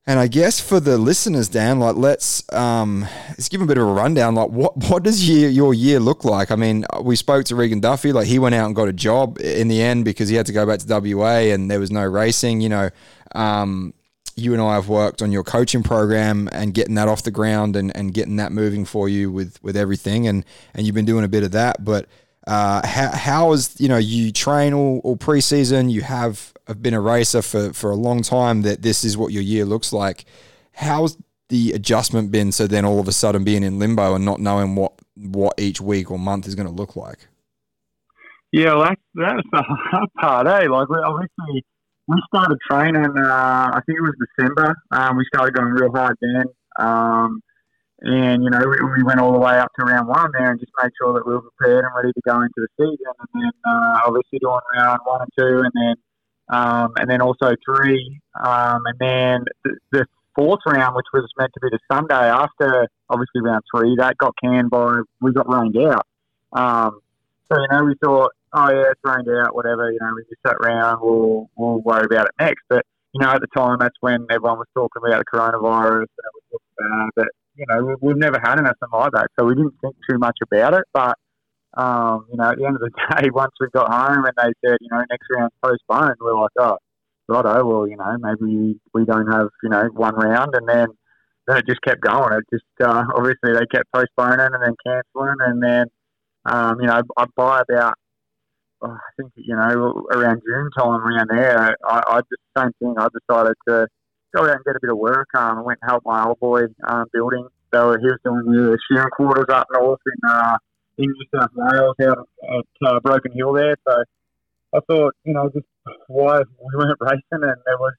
and 0.07 0.19
I 0.19 0.27
guess 0.27 0.61
for 0.61 0.79
the 0.79 0.97
listeners, 0.97 1.49
Dan, 1.49 1.79
like 1.79 1.97
let's 1.97 2.41
um, 2.53 3.01
let's 3.29 3.49
give 3.49 3.61
a 3.61 3.65
bit 3.65 3.77
of 3.77 3.85
a 3.85 3.91
rundown. 3.91 4.35
Like, 4.35 4.51
what 4.51 4.89
what 4.89 5.03
does 5.03 5.27
year, 5.27 5.49
your 5.49 5.73
year 5.73 5.99
look 5.99 6.23
like? 6.23 6.49
I 6.49 6.55
mean, 6.55 6.85
we 7.01 7.17
spoke 7.17 7.43
to 7.47 7.57
Regan 7.57 7.81
Duffy. 7.81 8.13
Like, 8.13 8.27
he 8.27 8.39
went 8.39 8.55
out 8.55 8.67
and 8.67 8.75
got 8.75 8.87
a 8.87 8.93
job 8.93 9.37
in 9.39 9.67
the 9.67 9.81
end 9.81 10.05
because 10.05 10.29
he 10.29 10.37
had 10.37 10.45
to 10.45 10.53
go 10.53 10.65
back 10.65 10.79
to 10.79 11.15
WA, 11.17 11.51
and 11.51 11.69
there 11.69 11.79
was 11.81 11.91
no 11.91 12.05
racing. 12.05 12.61
You 12.61 12.69
know. 12.69 12.89
Um, 13.33 13.93
you 14.35 14.53
and 14.53 14.61
I 14.61 14.75
have 14.75 14.89
worked 14.89 15.21
on 15.21 15.31
your 15.31 15.43
coaching 15.43 15.81
program 15.81 16.49
and 16.51 16.73
getting 16.73 16.95
that 16.95 17.07
off 17.07 17.23
the 17.23 17.31
ground 17.31 17.75
and, 17.75 17.95
and 17.95 18.13
getting 18.13 18.35
that 18.35 18.51
moving 18.51 18.83
for 18.83 19.07
you 19.07 19.31
with, 19.31 19.63
with 19.63 19.77
everything. 19.77 20.27
And, 20.27 20.43
and 20.73 20.85
you've 20.85 20.95
been 20.95 21.05
doing 21.05 21.23
a 21.23 21.29
bit 21.29 21.43
of 21.43 21.51
that, 21.51 21.85
but, 21.85 22.07
uh, 22.45 22.85
how, 22.85 23.11
how 23.11 23.51
is, 23.53 23.79
you 23.79 23.87
know, 23.87 23.97
you 23.97 24.31
train 24.31 24.73
all, 24.73 24.99
all 25.03 25.17
preseason, 25.17 25.89
you 25.89 26.01
have, 26.01 26.53
have 26.67 26.83
been 26.83 26.93
a 26.93 27.01
racer 27.01 27.41
for, 27.41 27.73
for 27.73 27.89
a 27.91 27.95
long 27.95 28.21
time 28.21 28.61
that 28.63 28.81
this 28.81 29.03
is 29.03 29.17
what 29.17 29.31
your 29.31 29.41
year 29.41 29.65
looks 29.65 29.93
like. 29.93 30.25
How's 30.73 31.17
the 31.49 31.71
adjustment 31.71 32.29
been? 32.29 32.51
So 32.51 32.67
then 32.67 32.85
all 32.85 32.99
of 32.99 33.07
a 33.07 33.13
sudden 33.13 33.43
being 33.43 33.63
in 33.63 33.79
limbo 33.79 34.15
and 34.15 34.25
not 34.25 34.39
knowing 34.39 34.75
what, 34.75 34.93
what 35.15 35.53
each 35.57 35.79
week 35.79 36.11
or 36.11 36.19
month 36.19 36.47
is 36.47 36.55
going 36.55 36.67
to 36.67 36.73
look 36.73 36.95
like. 36.95 37.27
Yeah, 38.51 38.75
well, 38.75 38.89
that's, 38.89 39.01
that's 39.15 39.47
the 39.51 39.63
hard 39.63 40.09
part, 40.19 40.47
eh? 40.47 40.67
Like, 40.67 40.87
obviously, 40.89 41.65
we 42.07 42.21
started 42.27 42.57
training. 42.69 43.17
Uh, 43.17 43.71
I 43.73 43.81
think 43.85 43.97
it 43.97 44.01
was 44.01 44.15
December. 44.19 44.75
Um, 44.91 45.17
we 45.17 45.25
started 45.33 45.55
going 45.55 45.69
real 45.69 45.91
hard 45.91 46.15
then, 46.21 46.45
um, 46.77 47.41
and 48.01 48.43
you 48.43 48.49
know 48.49 48.59
we, 48.59 48.77
we, 48.97 49.03
went 49.03 49.19
all 49.19 49.33
the 49.33 49.39
way 49.39 49.57
up 49.57 49.71
to 49.79 49.85
round 49.85 50.07
one 50.07 50.29
there 50.33 50.51
and 50.51 50.59
just 50.59 50.71
made 50.81 50.91
sure 51.01 51.13
that 51.13 51.25
we 51.25 51.33
were 51.33 51.41
prepared 51.41 51.85
and 51.85 51.93
ready 51.95 52.13
to 52.13 52.21
go 52.25 52.41
into 52.41 52.53
the 52.57 52.67
season. 52.77 53.13
And 53.19 53.29
then 53.33 53.51
uh, 53.65 53.99
obviously 54.05 54.39
doing 54.39 54.59
round 54.75 54.99
one 55.05 55.21
and 55.21 55.31
two, 55.37 55.63
and 55.63 55.71
then 55.73 55.95
um, 56.49 56.93
and 56.97 57.09
then 57.09 57.21
also 57.21 57.55
three, 57.65 58.21
um, 58.43 58.81
and 58.85 58.99
then 58.99 59.45
the, 59.63 59.77
the, 59.91 60.05
fourth 60.35 60.59
round, 60.67 60.93
which 60.97 61.05
was 61.13 61.23
meant 61.39 61.49
to 61.53 61.61
be 61.61 61.69
the 61.71 61.79
Sunday 61.89 62.13
after 62.13 62.89
obviously 63.09 63.39
round 63.39 63.63
three, 63.73 63.95
that 63.97 64.17
got 64.17 64.33
canned 64.43 64.69
by 64.69 64.99
we 65.21 65.31
got 65.31 65.47
rained 65.49 65.77
out. 65.77 66.05
Um, 66.51 66.99
so 67.49 67.57
you 67.57 67.67
know 67.71 67.85
we 67.85 67.95
thought 68.03 68.31
oh 68.53 68.69
yeah, 68.71 68.91
it's 68.91 69.01
rained 69.03 69.27
out, 69.29 69.55
whatever. 69.55 69.91
You 69.91 69.99
know, 70.01 70.11
we 70.15 70.23
just 70.23 70.41
sat 70.45 70.55
around. 70.55 70.99
We'll 71.01 71.49
we'll 71.55 71.81
worry 71.81 72.05
about 72.05 72.27
it 72.27 72.33
next. 72.39 72.63
But 72.69 72.85
you 73.13 73.21
know, 73.21 73.31
at 73.31 73.41
the 73.41 73.47
time, 73.55 73.77
that's 73.79 73.95
when 74.01 74.25
everyone 74.29 74.59
was 74.59 74.67
talking 74.73 75.01
about 75.05 75.23
the 75.23 75.37
coronavirus 75.37 76.01
and 76.01 76.25
it 76.25 76.43
was 76.51 76.61
bad. 76.77 77.09
But 77.15 77.27
you 77.55 77.65
know, 77.69 77.95
we've 78.01 78.17
never 78.17 78.39
had 78.43 78.59
anything 78.59 78.91
like 78.91 79.11
that, 79.13 79.27
so 79.39 79.45
we 79.45 79.55
didn't 79.55 79.75
think 79.81 79.95
too 80.09 80.17
much 80.17 80.37
about 80.43 80.73
it. 80.73 80.83
But 80.93 81.15
um, 81.75 82.25
you 82.31 82.37
know, 82.37 82.51
at 82.51 82.57
the 82.57 82.65
end 82.65 82.75
of 82.75 82.81
the 82.81 82.91
day, 83.21 83.29
once 83.31 83.51
we 83.59 83.67
got 83.73 83.91
home 83.91 84.25
and 84.25 84.33
they 84.37 84.51
said, 84.65 84.77
you 84.81 84.89
know, 84.91 85.03
next 85.09 85.27
round's 85.35 85.55
postponed, 85.63 86.15
we 86.19 86.27
we're 86.27 86.41
like, 86.41 86.51
oh, 86.59 86.77
righto, 87.27 87.65
well, 87.65 87.87
you 87.87 87.97
know, 87.97 88.17
maybe 88.19 88.79
we 88.93 89.05
don't 89.05 89.31
have, 89.31 89.49
you 89.63 89.69
know, 89.69 89.83
one 89.93 90.15
round, 90.15 90.55
and 90.55 90.67
then 90.67 90.87
then 91.47 91.57
it 91.57 91.67
just 91.67 91.81
kept 91.81 92.01
going. 92.01 92.33
It 92.33 92.43
just 92.51 92.65
uh, 92.81 93.05
obviously 93.15 93.53
they 93.53 93.65
kept 93.71 93.91
postponing 93.93 94.39
and 94.39 94.63
then 94.63 94.75
cancelling, 94.85 95.37
and 95.39 95.61
then 95.61 95.85
um, 96.45 96.79
you 96.79 96.87
know, 96.87 97.01
I 97.17 97.25
buy 97.35 97.61
about 97.69 97.95
Oh, 98.85 98.91
I 98.91 99.11
think 99.17 99.31
you 99.35 99.55
know 99.55 100.05
around 100.11 100.41
June 100.45 100.69
time 100.77 101.01
around 101.01 101.29
there, 101.29 101.75
I, 101.83 102.01
I 102.07 102.19
just 102.19 102.41
same 102.55 102.71
thing. 102.79 102.95
I 102.97 103.07
decided 103.07 103.55
to 103.67 103.87
go 104.35 104.43
out 104.43 104.51
and 104.51 104.65
get 104.65 104.75
a 104.75 104.79
bit 104.81 104.91
of 104.91 104.97
work. 104.97 105.27
Um, 105.35 105.59
I 105.59 105.61
went 105.61 105.79
and 105.81 105.89
helped 105.89 106.05
my 106.05 106.25
old 106.25 106.39
boy 106.39 106.63
um, 106.87 107.05
building. 107.11 107.47
So 107.73 107.97
he 107.97 108.05
was 108.05 108.19
doing 108.23 108.45
the 108.45 108.77
shearing 108.87 109.09
quarters 109.09 109.47
up 109.49 109.67
north 109.73 109.99
in 110.05 110.29
uh, 110.29 110.57
New 110.97 111.15
South 111.33 111.49
Wales 111.55 111.95
out 112.03 112.29
at 112.43 112.87
uh, 112.87 112.99
Broken 112.99 113.31
Hill 113.33 113.53
there. 113.53 113.75
So 113.87 114.03
I 114.75 114.79
thought, 114.87 115.15
you 115.23 115.33
know, 115.33 115.49
just 115.53 115.65
why 116.07 116.39
we 116.39 116.75
weren't 116.75 116.97
racing 117.01 117.21
and 117.31 117.41
there 117.41 117.77
was 117.79 117.93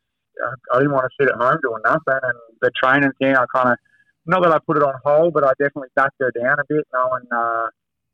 I 0.73 0.79
didn't 0.79 0.93
want 0.93 1.09
to 1.11 1.17
sit 1.25 1.33
at 1.33 1.41
home 1.41 1.59
doing 1.63 1.83
nothing. 1.85 2.21
And 2.23 2.39
the 2.61 2.71
training 2.83 3.13
thing, 3.19 3.35
I 3.35 3.45
kind 3.55 3.71
of 3.71 3.79
not 4.27 4.43
that 4.43 4.53
I 4.53 4.59
put 4.67 4.77
it 4.77 4.83
on 4.83 4.95
hold, 5.05 5.35
but 5.35 5.45
I 5.45 5.53
definitely 5.59 5.89
backed 5.95 6.17
her 6.21 6.31
down 6.33 6.59
a 6.59 6.65
bit, 6.69 6.87
knowing 6.93 7.25
uh, 7.33 7.67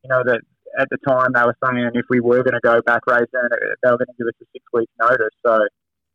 you 0.04 0.10
know 0.10 0.22
that 0.24 0.40
at 0.78 0.88
the 0.90 0.98
time 1.06 1.32
they 1.34 1.42
were 1.42 1.56
saying 1.64 1.90
if 1.94 2.06
we 2.08 2.20
were 2.20 2.42
going 2.42 2.54
to 2.54 2.60
go 2.62 2.80
back 2.82 3.06
racing, 3.06 3.28
they 3.32 3.90
were 3.90 3.98
going 3.98 4.06
to 4.06 4.18
give 4.18 4.26
us 4.26 4.34
a 4.40 4.46
six 4.52 4.64
week 4.72 4.88
notice. 5.00 5.34
So 5.44 5.60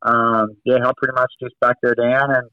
um, 0.02 0.56
yeah, 0.64 0.78
I 0.84 0.92
pretty 0.96 1.14
much 1.14 1.32
just 1.42 1.54
backed 1.60 1.80
her 1.82 1.94
down 1.94 2.34
and 2.34 2.48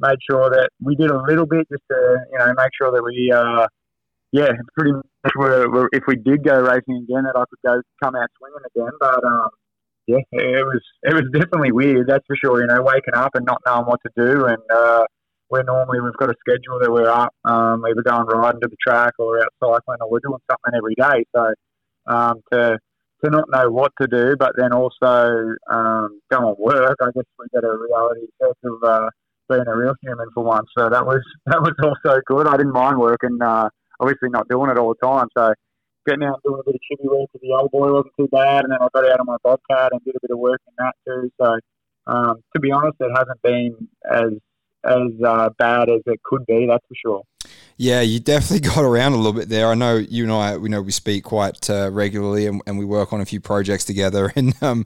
made 0.00 0.18
sure 0.28 0.50
that 0.50 0.70
we 0.82 0.94
did 0.96 1.10
a 1.10 1.22
little 1.22 1.46
bit 1.46 1.66
just 1.70 1.82
to 1.90 2.16
you 2.32 2.38
know 2.38 2.54
make 2.56 2.70
sure 2.80 2.92
that 2.92 3.02
we 3.02 3.32
uh, 3.34 3.66
yeah 4.32 4.52
pretty 4.76 4.92
much 4.92 5.32
were, 5.36 5.70
were, 5.70 5.88
if 5.92 6.04
we 6.06 6.16
did 6.16 6.44
go 6.44 6.60
racing 6.60 7.04
again 7.04 7.24
that 7.24 7.36
I 7.36 7.44
could 7.48 7.58
go 7.64 7.80
come 8.02 8.14
out 8.14 8.28
swinging 8.38 8.66
again. 8.74 8.92
But 9.00 9.24
um, 9.24 9.48
yeah, 10.06 10.18
it 10.32 10.64
was 10.64 10.82
it 11.02 11.14
was 11.14 11.24
definitely 11.32 11.72
weird. 11.72 12.06
That's 12.06 12.24
for 12.26 12.36
sure. 12.36 12.60
You 12.60 12.66
know, 12.66 12.82
waking 12.82 13.14
up 13.14 13.34
and 13.34 13.44
not 13.46 13.62
knowing 13.66 13.86
what 13.86 14.00
to 14.06 14.10
do 14.16 14.46
and. 14.46 14.62
Uh, 14.72 15.04
where 15.48 15.62
normally 15.62 16.00
we've 16.00 16.16
got 16.18 16.30
a 16.30 16.34
schedule 16.40 16.78
that 16.80 16.90
we're 16.90 17.08
up, 17.08 17.32
um, 17.44 17.84
either 17.86 18.02
going 18.02 18.26
riding 18.26 18.60
to 18.60 18.68
the 18.68 18.76
track 18.86 19.14
or 19.18 19.40
out 19.40 19.52
cycling, 19.62 19.98
or 20.00 20.10
we're 20.10 20.20
doing 20.20 20.40
something 20.50 20.74
every 20.76 20.94
day. 20.94 21.24
So 21.34 21.52
um, 22.06 22.40
to 22.52 22.78
to 23.24 23.30
not 23.30 23.44
know 23.50 23.70
what 23.70 23.92
to 24.00 24.06
do, 24.06 24.36
but 24.38 24.52
then 24.56 24.72
also 24.72 25.54
um, 25.70 26.20
go 26.30 26.48
and 26.48 26.56
work, 26.58 26.96
I 27.00 27.06
guess 27.14 27.24
we 27.38 27.46
get 27.52 27.64
a 27.64 27.76
reality 27.76 28.26
check 28.40 28.56
of 28.64 28.82
uh, 28.82 29.08
being 29.48 29.64
a 29.66 29.76
real 29.76 29.94
human 30.02 30.28
for 30.34 30.44
once. 30.44 30.68
So 30.76 30.90
that 30.90 31.06
was 31.06 31.22
that 31.46 31.60
was 31.60 31.74
also 31.82 32.20
good. 32.26 32.46
I 32.46 32.56
didn't 32.56 32.72
mind 32.72 32.98
working, 32.98 33.38
uh, 33.42 33.68
obviously 34.00 34.28
not 34.30 34.48
doing 34.48 34.70
it 34.70 34.78
all 34.78 34.94
the 35.00 35.06
time. 35.06 35.28
So 35.36 35.54
getting 36.06 36.24
out 36.24 36.40
and 36.44 36.52
doing 36.52 36.60
a 36.60 36.64
bit 36.64 36.74
of 36.76 36.80
chippy 36.82 37.08
work 37.08 37.28
with 37.32 37.42
the 37.42 37.52
old 37.52 37.70
boy 37.70 37.92
wasn't 37.92 38.12
too 38.18 38.28
bad, 38.30 38.64
and 38.64 38.72
then 38.72 38.78
I 38.80 38.88
got 38.94 39.08
out 39.08 39.20
on 39.20 39.26
my 39.26 39.36
bobcat 39.42 39.92
and 39.92 40.00
did 40.04 40.16
a 40.16 40.20
bit 40.22 40.30
of 40.30 40.38
work 40.38 40.60
in 40.66 40.74
that 40.78 40.94
too. 41.06 41.30
So 41.40 41.58
um, 42.06 42.42
to 42.54 42.60
be 42.60 42.70
honest, 42.70 42.96
it 43.00 43.10
hasn't 43.16 43.42
been 43.42 43.88
as 44.10 44.32
as 44.86 45.10
uh, 45.24 45.50
bad 45.58 45.88
as 45.88 46.00
it 46.06 46.20
could 46.22 46.44
be. 46.46 46.66
That's 46.66 46.84
for 46.86 46.94
sure. 46.94 47.22
Yeah, 47.76 48.00
you 48.00 48.20
definitely 48.20 48.68
got 48.74 48.84
around 48.84 49.12
a 49.12 49.16
little 49.16 49.32
bit 49.32 49.48
there. 49.48 49.68
I 49.68 49.74
know 49.74 49.96
you 49.96 50.24
and 50.24 50.32
I, 50.32 50.56
we 50.56 50.68
know 50.68 50.82
we 50.82 50.92
speak 50.92 51.24
quite 51.24 51.68
uh, 51.68 51.90
regularly, 51.92 52.46
and, 52.46 52.62
and, 52.66 52.78
we 52.78 52.84
work 52.84 53.12
on 53.12 53.20
a 53.20 53.26
few 53.26 53.40
projects 53.40 53.84
together. 53.84 54.32
And 54.36 54.54
um, 54.62 54.84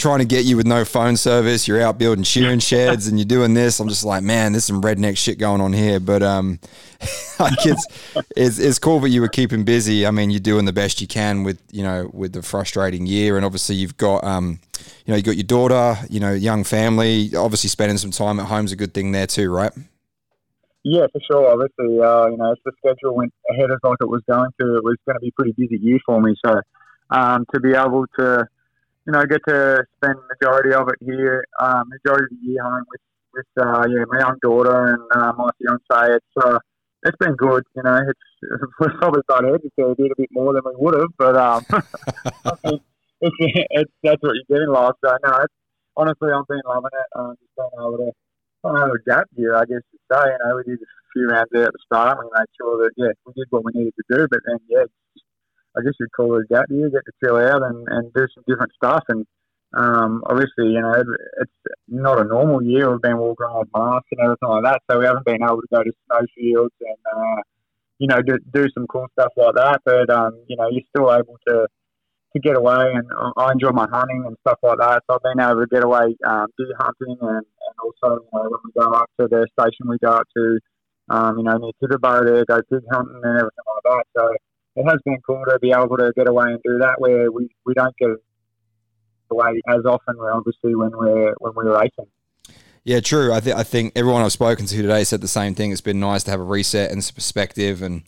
trying 0.00 0.18
to 0.18 0.24
get 0.24 0.44
you 0.44 0.56
with 0.56 0.66
no 0.66 0.84
phone 0.84 1.16
service, 1.16 1.68
you're 1.68 1.80
out 1.80 1.98
building 1.98 2.24
shearing 2.24 2.58
sheds, 2.70 3.06
and 3.06 3.18
you're 3.18 3.26
doing 3.26 3.54
this. 3.54 3.78
I'm 3.78 3.88
just 3.88 4.04
like, 4.04 4.22
man, 4.22 4.52
there's 4.52 4.64
some 4.64 4.82
redneck 4.82 5.16
shit 5.16 5.38
going 5.38 5.60
on 5.60 5.72
here. 5.72 6.00
But 6.00 6.22
um, 6.22 6.58
like 7.40 7.64
it's, 7.64 7.86
it's 8.36 8.58
it's 8.58 8.78
cool 8.78 9.00
that 9.00 9.10
you 9.10 9.20
were 9.20 9.28
keeping 9.28 9.64
busy. 9.64 10.06
I 10.06 10.10
mean, 10.10 10.30
you're 10.30 10.40
doing 10.40 10.64
the 10.64 10.72
best 10.72 11.00
you 11.00 11.06
can 11.06 11.44
with 11.44 11.60
you 11.70 11.82
know 11.82 12.10
with 12.12 12.32
the 12.32 12.42
frustrating 12.42 13.06
year, 13.06 13.36
and 13.36 13.44
obviously 13.44 13.76
you've 13.76 13.96
got 13.96 14.24
um, 14.24 14.58
you 15.04 15.12
know, 15.12 15.16
you 15.16 15.22
got 15.22 15.36
your 15.36 15.44
daughter, 15.44 15.98
you 16.08 16.20
know, 16.20 16.32
young 16.32 16.64
family. 16.64 17.30
Obviously, 17.36 17.68
spending 17.68 17.98
some 17.98 18.10
time 18.10 18.40
at 18.40 18.46
home 18.46 18.64
is 18.64 18.72
a 18.72 18.76
good 18.76 18.94
thing 18.94 19.12
there 19.12 19.26
too, 19.26 19.52
right? 19.52 19.72
Yeah, 20.82 21.06
for 21.12 21.20
sure. 21.30 21.46
Obviously, 21.52 22.00
uh, 22.00 22.28
you 22.28 22.36
know, 22.36 22.52
if 22.52 22.58
the 22.64 22.72
schedule 22.78 23.14
went 23.14 23.32
ahead 23.50 23.70
as 23.70 23.78
like 23.82 23.98
it 24.00 24.08
was 24.08 24.22
going 24.30 24.50
to, 24.60 24.76
it 24.76 24.84
was 24.84 24.96
going 25.06 25.16
to 25.16 25.20
be 25.20 25.28
a 25.28 25.32
pretty 25.32 25.52
busy 25.56 25.78
year 25.82 25.98
for 26.06 26.20
me. 26.20 26.34
So, 26.44 26.60
um, 27.10 27.44
to 27.54 27.60
be 27.60 27.72
able 27.72 28.06
to, 28.18 28.46
you 29.06 29.12
know, 29.12 29.20
I 29.20 29.26
get 29.26 29.40
to 29.48 29.84
spend 29.96 30.16
majority 30.28 30.74
of 30.74 30.88
it 30.88 30.96
here, 31.00 31.44
um, 31.60 31.88
majority 31.88 32.34
of 32.34 32.40
the 32.42 32.50
year 32.50 32.62
home 32.62 32.84
with, 32.90 33.00
with 33.34 33.66
uh, 33.66 33.86
yeah, 33.88 34.04
my 34.08 34.18
young 34.20 34.36
daughter 34.42 34.94
and 34.94 35.02
uh, 35.14 35.32
my 35.36 35.50
fiance, 35.58 36.14
it's 36.16 36.44
uh, 36.44 36.58
it's 37.04 37.16
been 37.18 37.34
good. 37.34 37.64
You 37.76 37.82
know, 37.82 38.00
it's 38.06 38.20
we're 38.80 38.96
probably 38.98 39.22
got 39.28 39.44
educated 39.44 40.12
a 40.12 40.16
bit 40.16 40.28
more 40.32 40.52
than 40.52 40.62
we 40.64 40.72
would 40.76 40.94
have, 40.94 41.10
but 41.18 41.36
um, 41.36 41.64
it's, 43.20 43.36
it's, 43.70 43.92
that's 44.02 44.22
what 44.22 44.34
you're 44.34 44.58
getting 44.58 44.72
lost. 44.72 44.98
So 45.04 45.16
no, 45.24 45.36
it's, 45.44 45.54
honestly, 45.96 46.30
I've 46.32 46.46
been 46.48 46.60
loving 46.66 46.90
it. 46.92 47.08
Um, 47.14 47.36
just 47.40 47.52
being 47.56 47.70
able 47.78 47.98
to 47.98 48.12
kind 48.64 48.90
of 48.90 49.04
gap 49.06 49.26
year, 49.36 49.54
I 49.54 49.64
guess 49.64 49.84
to 49.92 49.98
say. 50.12 50.24
You 50.24 50.38
know, 50.44 50.56
we 50.56 50.64
did 50.64 50.80
a 50.80 50.86
few 51.12 51.26
rounds 51.28 51.48
there 51.52 51.66
at 51.66 51.72
the 51.72 51.78
start. 51.84 52.18
We 52.18 52.30
made 52.32 52.48
sure 52.56 52.78
that 52.84 52.92
yeah, 52.96 53.12
we 53.26 53.32
did 53.34 53.46
what 53.50 53.64
we 53.64 53.72
needed 53.74 53.94
to 53.96 54.16
do. 54.16 54.28
But 54.30 54.40
then 54.46 54.58
yeah, 54.68 54.84
just, 55.14 55.26
I 55.76 55.82
guess 55.82 55.94
you'd 56.00 56.12
call 56.12 56.36
it 56.36 56.46
a 56.50 56.54
gap 56.54 56.66
year, 56.70 56.90
get 56.90 57.02
to 57.06 57.12
chill 57.22 57.36
out 57.36 57.62
and, 57.62 57.86
and 57.88 58.12
do 58.12 58.26
some 58.34 58.44
different 58.46 58.72
stuff. 58.74 59.04
And 59.08 59.26
um, 59.74 60.22
obviously, 60.26 60.66
you 60.66 60.80
know, 60.80 60.92
it's 61.40 61.52
not 61.88 62.20
a 62.20 62.24
normal 62.24 62.62
year. 62.62 62.90
We've 62.90 63.00
been 63.00 63.18
walking 63.18 63.46
around 63.46 63.58
with 63.60 63.68
masks 63.74 64.08
and 64.10 64.20
everything 64.20 64.48
like 64.48 64.64
that, 64.64 64.82
so 64.90 64.98
we 64.98 65.06
haven't 65.06 65.24
been 65.24 65.42
able 65.42 65.60
to 65.60 65.68
go 65.72 65.82
to 65.82 65.92
snowfields 66.06 66.74
and 66.80 66.98
uh, 67.14 67.42
you 67.98 68.08
know 68.08 68.20
do, 68.20 68.38
do 68.52 68.66
some 68.74 68.86
cool 68.88 69.06
stuff 69.12 69.32
like 69.36 69.54
that. 69.54 69.80
But 69.84 70.10
um, 70.10 70.42
you 70.48 70.56
know, 70.56 70.68
you're 70.70 70.82
still 70.88 71.14
able 71.14 71.38
to 71.46 71.68
to 72.32 72.40
get 72.40 72.56
away, 72.56 72.92
and 72.94 73.06
I 73.36 73.52
enjoy 73.52 73.70
my 73.70 73.86
hunting 73.92 74.24
and 74.26 74.36
stuff 74.40 74.58
like 74.62 74.78
that. 74.78 75.04
So 75.06 75.16
I've 75.16 75.22
been 75.22 75.44
able 75.44 75.60
to 75.60 75.66
get 75.70 75.84
away 75.84 76.16
um, 76.26 76.46
deer 76.58 76.74
hunting, 76.78 77.16
and, 77.20 77.46
and 77.46 77.74
also 77.78 78.22
you 78.22 78.28
know, 78.32 78.50
when 78.50 78.60
we 78.64 78.72
go 78.76 78.90
up 78.90 79.10
to 79.20 79.28
the 79.28 79.46
station, 79.54 79.88
we 79.88 79.98
go 79.98 80.10
up 80.10 80.26
to 80.36 80.58
um, 81.10 81.38
you 81.38 81.44
know, 81.44 81.56
near 81.58 81.72
Tibooburra 81.82 82.24
there, 82.24 82.44
go 82.44 82.60
pig 82.70 82.84
hunting 82.90 83.20
and 83.22 83.38
everything 83.38 83.66
like 83.74 83.84
that. 83.84 84.04
So 84.16 84.32
it 84.80 84.90
has 84.90 85.00
been 85.04 85.20
cool 85.26 85.42
to 85.48 85.58
be 85.58 85.72
able 85.72 85.96
to 85.96 86.12
get 86.16 86.28
away 86.28 86.46
and 86.46 86.60
do 86.62 86.78
that 86.78 87.00
where 87.00 87.30
we, 87.30 87.48
we 87.66 87.74
don't 87.74 87.94
get 87.96 88.10
away 89.30 89.60
as 89.68 89.84
often, 89.84 90.16
obviously, 90.32 90.74
when 90.74 90.90
we're 90.90 91.34
when 91.38 91.54
we're 91.54 91.78
racing. 91.78 92.06
Yeah, 92.82 93.00
true. 93.00 93.32
I, 93.32 93.40
th- 93.40 93.54
I 93.54 93.62
think 93.62 93.92
everyone 93.94 94.22
I've 94.22 94.32
spoken 94.32 94.64
to 94.64 94.76
today 94.76 95.04
said 95.04 95.20
the 95.20 95.28
same 95.28 95.54
thing. 95.54 95.70
It's 95.70 95.82
been 95.82 96.00
nice 96.00 96.24
to 96.24 96.30
have 96.30 96.40
a 96.40 96.44
reset 96.44 96.90
and 96.90 96.98
perspective, 97.14 97.82
and 97.82 98.02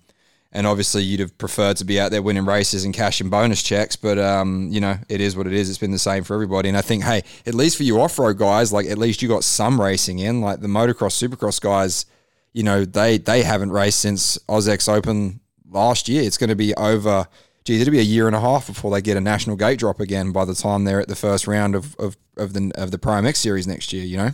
and 0.50 0.66
obviously 0.66 1.02
you'd 1.02 1.20
have 1.20 1.36
preferred 1.36 1.76
to 1.78 1.84
be 1.84 2.00
out 2.00 2.10
there 2.10 2.22
winning 2.22 2.46
races 2.46 2.84
and 2.84 2.94
cashing 2.94 3.28
bonus 3.28 3.62
checks, 3.62 3.96
but 3.96 4.18
um, 4.18 4.68
you 4.70 4.80
know 4.80 4.96
it 5.10 5.20
is 5.20 5.36
what 5.36 5.46
it 5.46 5.52
is. 5.52 5.68
It's 5.68 5.78
been 5.78 5.90
the 5.90 5.98
same 5.98 6.24
for 6.24 6.34
everybody, 6.34 6.70
and 6.70 6.78
I 6.78 6.82
think 6.82 7.04
hey, 7.04 7.22
at 7.46 7.54
least 7.54 7.76
for 7.76 7.82
you 7.82 8.00
off 8.00 8.18
road 8.18 8.38
guys, 8.38 8.72
like 8.72 8.86
at 8.86 8.96
least 8.96 9.20
you 9.20 9.28
got 9.28 9.44
some 9.44 9.78
racing 9.78 10.20
in. 10.20 10.40
Like 10.40 10.60
the 10.60 10.68
motocross, 10.68 11.22
supercross 11.22 11.60
guys, 11.60 12.06
you 12.54 12.62
know 12.62 12.86
they 12.86 13.18
they 13.18 13.42
haven't 13.42 13.72
raced 13.72 14.00
since 14.00 14.38
AusX 14.48 14.88
Open 14.88 15.40
last 15.70 16.08
year. 16.08 16.22
It's 16.22 16.38
going 16.38 16.50
to 16.50 16.56
be 16.56 16.74
over. 16.74 17.26
Geez, 17.64 17.80
it'll 17.80 17.92
be 17.92 18.00
a 18.00 18.02
year 18.02 18.26
and 18.26 18.34
a 18.34 18.40
half 18.40 18.66
before 18.66 18.90
they 18.90 19.00
get 19.00 19.16
a 19.16 19.20
national 19.20 19.56
gate 19.56 19.78
drop 19.78 20.00
again. 20.00 20.32
By 20.32 20.44
the 20.44 20.54
time 20.54 20.84
they're 20.84 21.00
at 21.00 21.08
the 21.08 21.16
first 21.16 21.46
round 21.46 21.74
of 21.74 21.94
of, 21.96 22.16
of 22.36 22.52
the 22.52 22.72
of 22.74 22.90
the 22.90 22.98
Pro 22.98 23.14
MX 23.14 23.36
series 23.36 23.66
next 23.66 23.92
year, 23.92 24.04
you 24.04 24.16
know. 24.16 24.30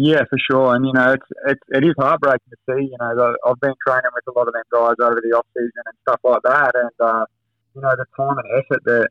Yeah, 0.00 0.22
for 0.30 0.38
sure. 0.38 0.76
And 0.76 0.86
you 0.86 0.92
know, 0.92 1.12
it's 1.12 1.26
it's 1.46 1.60
it 1.70 1.84
is 1.84 1.94
heartbreaking 1.98 2.50
to 2.50 2.56
see. 2.70 2.84
You 2.86 2.96
know, 3.00 3.34
I've 3.44 3.60
been 3.60 3.74
training 3.84 4.14
with 4.14 4.28
a 4.28 4.38
lot 4.38 4.46
of 4.46 4.54
them 4.54 4.62
guys 4.72 4.94
over 5.02 5.20
the 5.20 5.36
off 5.36 5.46
season 5.56 5.82
and 5.86 5.96
stuff 6.06 6.20
like 6.22 6.42
that, 6.44 6.72
and 6.76 6.94
uh, 7.00 7.24
you 7.74 7.80
know, 7.80 7.90
the 7.98 8.06
time 8.16 8.38
and 8.38 8.62
effort 8.62 8.84
that 8.84 9.08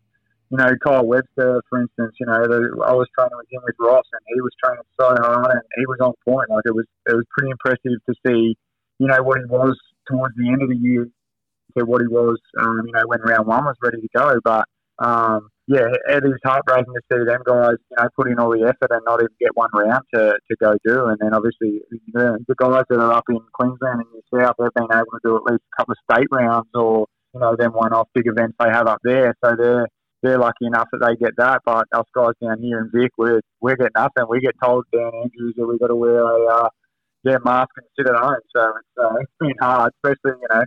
you 0.50 0.58
know 0.58 0.70
Kyle 0.80 1.06
Webster, 1.06 1.62
for 1.70 1.82
instance, 1.82 2.16
you 2.22 2.26
know, 2.26 2.40
the, 2.40 2.86
I 2.88 2.94
was 2.94 3.08
training 3.18 3.36
with 3.36 3.52
him 3.52 3.62
with 3.66 3.76
Ross, 3.80 4.06
and 4.14 4.22
he 4.28 4.40
was 4.40 4.56
training 4.64 4.88
so 4.96 5.12
hard 5.20 5.52
and 5.52 5.62
he 5.76 5.86
was 5.88 6.00
on 6.00 6.14
point. 6.24 6.50
Like 6.50 6.64
it 6.66 6.76
was 6.76 6.86
it 7.08 7.16
was 7.16 7.26
pretty 7.36 7.52
impressive 7.52 8.00
to 8.08 8.14
see, 8.26 8.56
you 9.00 9.08
know, 9.08 9.22
what 9.24 9.40
he 9.40 9.46
was 9.52 9.78
towards 10.10 10.36
the 10.36 10.50
end 10.50 10.62
of 10.62 10.70
the 10.70 10.78
year 10.78 11.08
to 11.78 11.86
what 11.86 12.02
he 12.02 12.08
was, 12.08 12.38
um, 12.60 12.82
you 12.86 12.92
know, 12.94 13.04
when 13.06 13.22
round 13.22 13.48
one 13.48 13.66
was 13.66 13.76
ready 13.84 14.02
to 14.02 14.08
go. 14.16 14.40
But 14.44 14.66
um, 15.00 15.50
yeah, 15.68 15.88
it 16.10 16.24
is 16.24 16.40
heartbreaking 16.44 16.94
to 16.94 17.02
see 17.12 17.26
them 17.26 17.42
guys, 17.46 17.76
you 17.92 17.98
know, 18.00 18.10
put 18.16 18.30
in 18.30 18.40
all 18.40 18.52
the 18.52 18.64
effort 18.64 18.90
and 18.90 19.02
not 19.06 19.20
even 19.20 19.36
get 19.40 19.56
one 19.56 19.70
round 19.74 20.04
to, 20.16 20.34
to 20.50 20.56
go 20.60 20.74
do. 20.86 21.06
And 21.08 21.18
then 21.20 21.34
obviously 21.34 21.82
the, 22.14 22.40
the 22.48 22.56
guys 22.58 22.84
that 22.90 23.00
are 23.00 23.14
up 23.14 23.26
in 23.30 23.40
Queensland 23.54 24.02
and 24.02 24.10
New 24.14 24.24
South, 24.34 24.56
they've 24.58 24.74
been 24.74 24.98
able 24.98 25.12
to 25.12 25.20
do 25.24 25.36
at 25.36 25.44
least 25.44 25.64
a 25.74 25.78
couple 25.78 25.94
of 25.94 26.16
state 26.16 26.28
rounds 26.32 26.70
or, 26.74 27.06
you 27.34 27.40
know, 27.42 27.56
them 27.56 27.74
one-off 27.74 28.08
big 28.16 28.28
events 28.28 28.56
they 28.60 28.70
have 28.70 28.88
up 28.88 29.00
there. 29.04 29.36
So 29.44 29.56
they're 29.56 29.88
they're 30.24 30.40
lucky 30.40 30.66
enough 30.66 30.88
that 30.92 31.06
they 31.06 31.16
get 31.16 31.36
that. 31.38 31.62
But 31.64 31.86
us 31.94 32.06
guys 32.16 32.34
down 32.42 32.60
here 32.62 32.80
in 32.80 32.90
Vic, 32.92 33.12
we're 33.18 33.42
we're 33.62 33.76
getting 33.76 33.92
nothing. 33.96 34.26
We 34.30 34.40
get 34.40 34.56
told 34.64 34.86
Dan 34.92 35.12
Andrews 35.14 35.54
that 35.58 35.68
we've 35.68 35.80
got 35.80 35.88
to 35.88 35.96
wear 35.96 36.22
a 36.22 36.46
uh, 36.48 36.70
yeah 37.24 37.38
mask 37.44 37.70
and 37.78 37.86
sit 37.98 38.08
at 38.08 38.20
home. 38.20 38.36
So 38.56 38.74
it's 38.78 38.98
uh, 39.02 39.16
it's 39.22 39.32
been 39.40 39.54
hard, 39.60 39.94
especially 40.04 40.40
you 40.42 40.48
know 40.50 40.64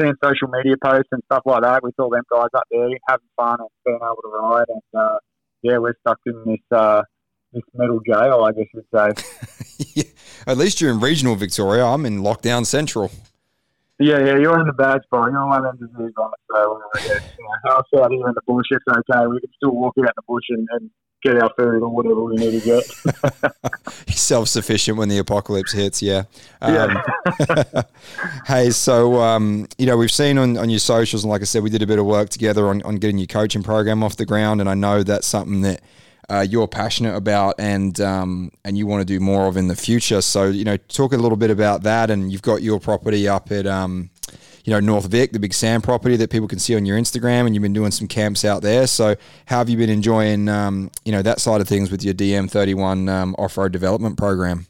seeing 0.00 0.14
social 0.22 0.48
media 0.48 0.74
posts 0.82 1.08
and 1.12 1.22
stuff 1.26 1.42
like 1.46 1.62
that 1.62 1.82
with 1.82 1.94
all 1.98 2.10
them 2.10 2.22
guys 2.30 2.48
up 2.54 2.64
there 2.70 2.88
having 3.08 3.26
fun 3.36 3.58
and 3.60 3.68
being 3.84 3.98
able 4.02 4.16
to 4.22 4.28
ride. 4.28 4.66
And 4.68 5.00
uh, 5.00 5.18
yeah, 5.62 5.78
we're 5.78 5.94
stuck 6.00 6.18
in 6.26 6.42
this 6.46 6.78
uh, 6.78 7.02
this 7.52 7.62
metal 7.74 8.00
jail, 8.06 8.44
I 8.44 8.52
guess 8.52 8.66
you'd 8.74 8.84
say. 8.94 9.84
yeah. 9.94 10.10
At 10.46 10.58
least 10.58 10.80
you're 10.80 10.90
in 10.90 11.00
regional 11.00 11.36
Victoria. 11.36 11.84
I'm 11.84 12.04
in 12.04 12.20
lockdown 12.20 12.66
central. 12.66 13.10
Yeah, 14.00 14.18
yeah, 14.18 14.36
you're 14.38 14.58
in 14.58 14.66
the 14.66 14.72
bad 14.72 15.02
spot. 15.04 15.30
You're 15.30 15.46
one 15.46 15.64
of 15.64 15.78
them 15.78 15.88
disease 15.88 16.14
on 16.18 16.30
it. 16.32 16.40
So, 16.50 16.82
yeah, 16.96 17.14
you 17.14 17.44
know, 17.44 17.70
house 17.70 17.86
out 17.96 18.10
here 18.10 18.26
in 18.26 18.34
the 18.34 18.42
bush, 18.46 18.66
it's 18.70 18.84
okay. 18.88 19.26
We 19.26 19.40
can 19.40 19.50
still 19.56 19.70
walk 19.70 19.94
out 19.98 20.06
in 20.06 20.12
the 20.16 20.22
bush 20.26 20.44
and, 20.48 20.66
and 20.72 20.90
get 21.24 21.42
our 21.42 21.50
food 21.56 21.82
or 21.82 21.88
whatever 21.88 22.22
we 22.22 22.34
need 22.34 22.60
to 22.60 22.64
get. 22.64 23.54
He's 24.06 24.20
self 24.20 24.48
sufficient 24.48 24.98
when 24.98 25.08
the 25.08 25.18
apocalypse 25.18 25.72
hits. 25.72 26.02
Yeah. 26.02 26.24
Um, 26.60 26.74
yeah. 26.74 27.82
hey, 28.46 28.70
so 28.70 29.20
um, 29.20 29.66
you 29.78 29.86
know 29.86 29.96
we've 29.96 30.12
seen 30.12 30.38
on, 30.38 30.56
on 30.58 30.70
your 30.70 30.78
socials, 30.78 31.24
and 31.24 31.30
like 31.30 31.40
I 31.40 31.44
said, 31.44 31.62
we 31.62 31.70
did 31.70 31.82
a 31.82 31.86
bit 31.86 31.98
of 31.98 32.04
work 32.04 32.28
together 32.28 32.68
on, 32.68 32.82
on 32.82 32.96
getting 32.96 33.18
your 33.18 33.26
coaching 33.26 33.62
program 33.62 34.02
off 34.02 34.16
the 34.16 34.26
ground, 34.26 34.60
and 34.60 34.68
I 34.68 34.74
know 34.74 35.02
that's 35.02 35.26
something 35.26 35.62
that. 35.62 35.80
Uh, 36.28 36.46
you're 36.48 36.68
passionate 36.68 37.14
about 37.14 37.54
and 37.58 38.00
um, 38.00 38.50
and 38.64 38.78
you 38.78 38.86
want 38.86 39.00
to 39.00 39.04
do 39.04 39.20
more 39.20 39.46
of 39.46 39.56
in 39.56 39.68
the 39.68 39.76
future. 39.76 40.20
So 40.20 40.48
you 40.48 40.64
know, 40.64 40.76
talk 40.76 41.12
a 41.12 41.16
little 41.16 41.36
bit 41.36 41.50
about 41.50 41.82
that. 41.82 42.10
And 42.10 42.32
you've 42.32 42.42
got 42.42 42.62
your 42.62 42.80
property 42.80 43.28
up 43.28 43.50
at 43.50 43.66
um, 43.66 44.10
you 44.64 44.72
know, 44.72 44.80
North 44.80 45.06
Vic, 45.06 45.32
the 45.32 45.38
big 45.38 45.52
sand 45.52 45.84
property 45.84 46.16
that 46.16 46.30
people 46.30 46.48
can 46.48 46.58
see 46.58 46.74
on 46.74 46.86
your 46.86 46.98
Instagram, 46.98 47.44
and 47.46 47.54
you've 47.54 47.62
been 47.62 47.74
doing 47.74 47.90
some 47.90 48.08
camps 48.08 48.44
out 48.44 48.62
there. 48.62 48.86
So, 48.86 49.14
how 49.46 49.58
have 49.58 49.68
you 49.68 49.76
been 49.76 49.90
enjoying, 49.90 50.48
um, 50.48 50.90
you 51.04 51.12
know, 51.12 51.20
that 51.20 51.40
side 51.40 51.60
of 51.60 51.68
things 51.68 51.90
with 51.90 52.02
your 52.02 52.14
DM31 52.14 53.10
um, 53.10 53.34
off 53.38 53.58
road 53.58 53.72
development 53.72 54.16
program? 54.16 54.66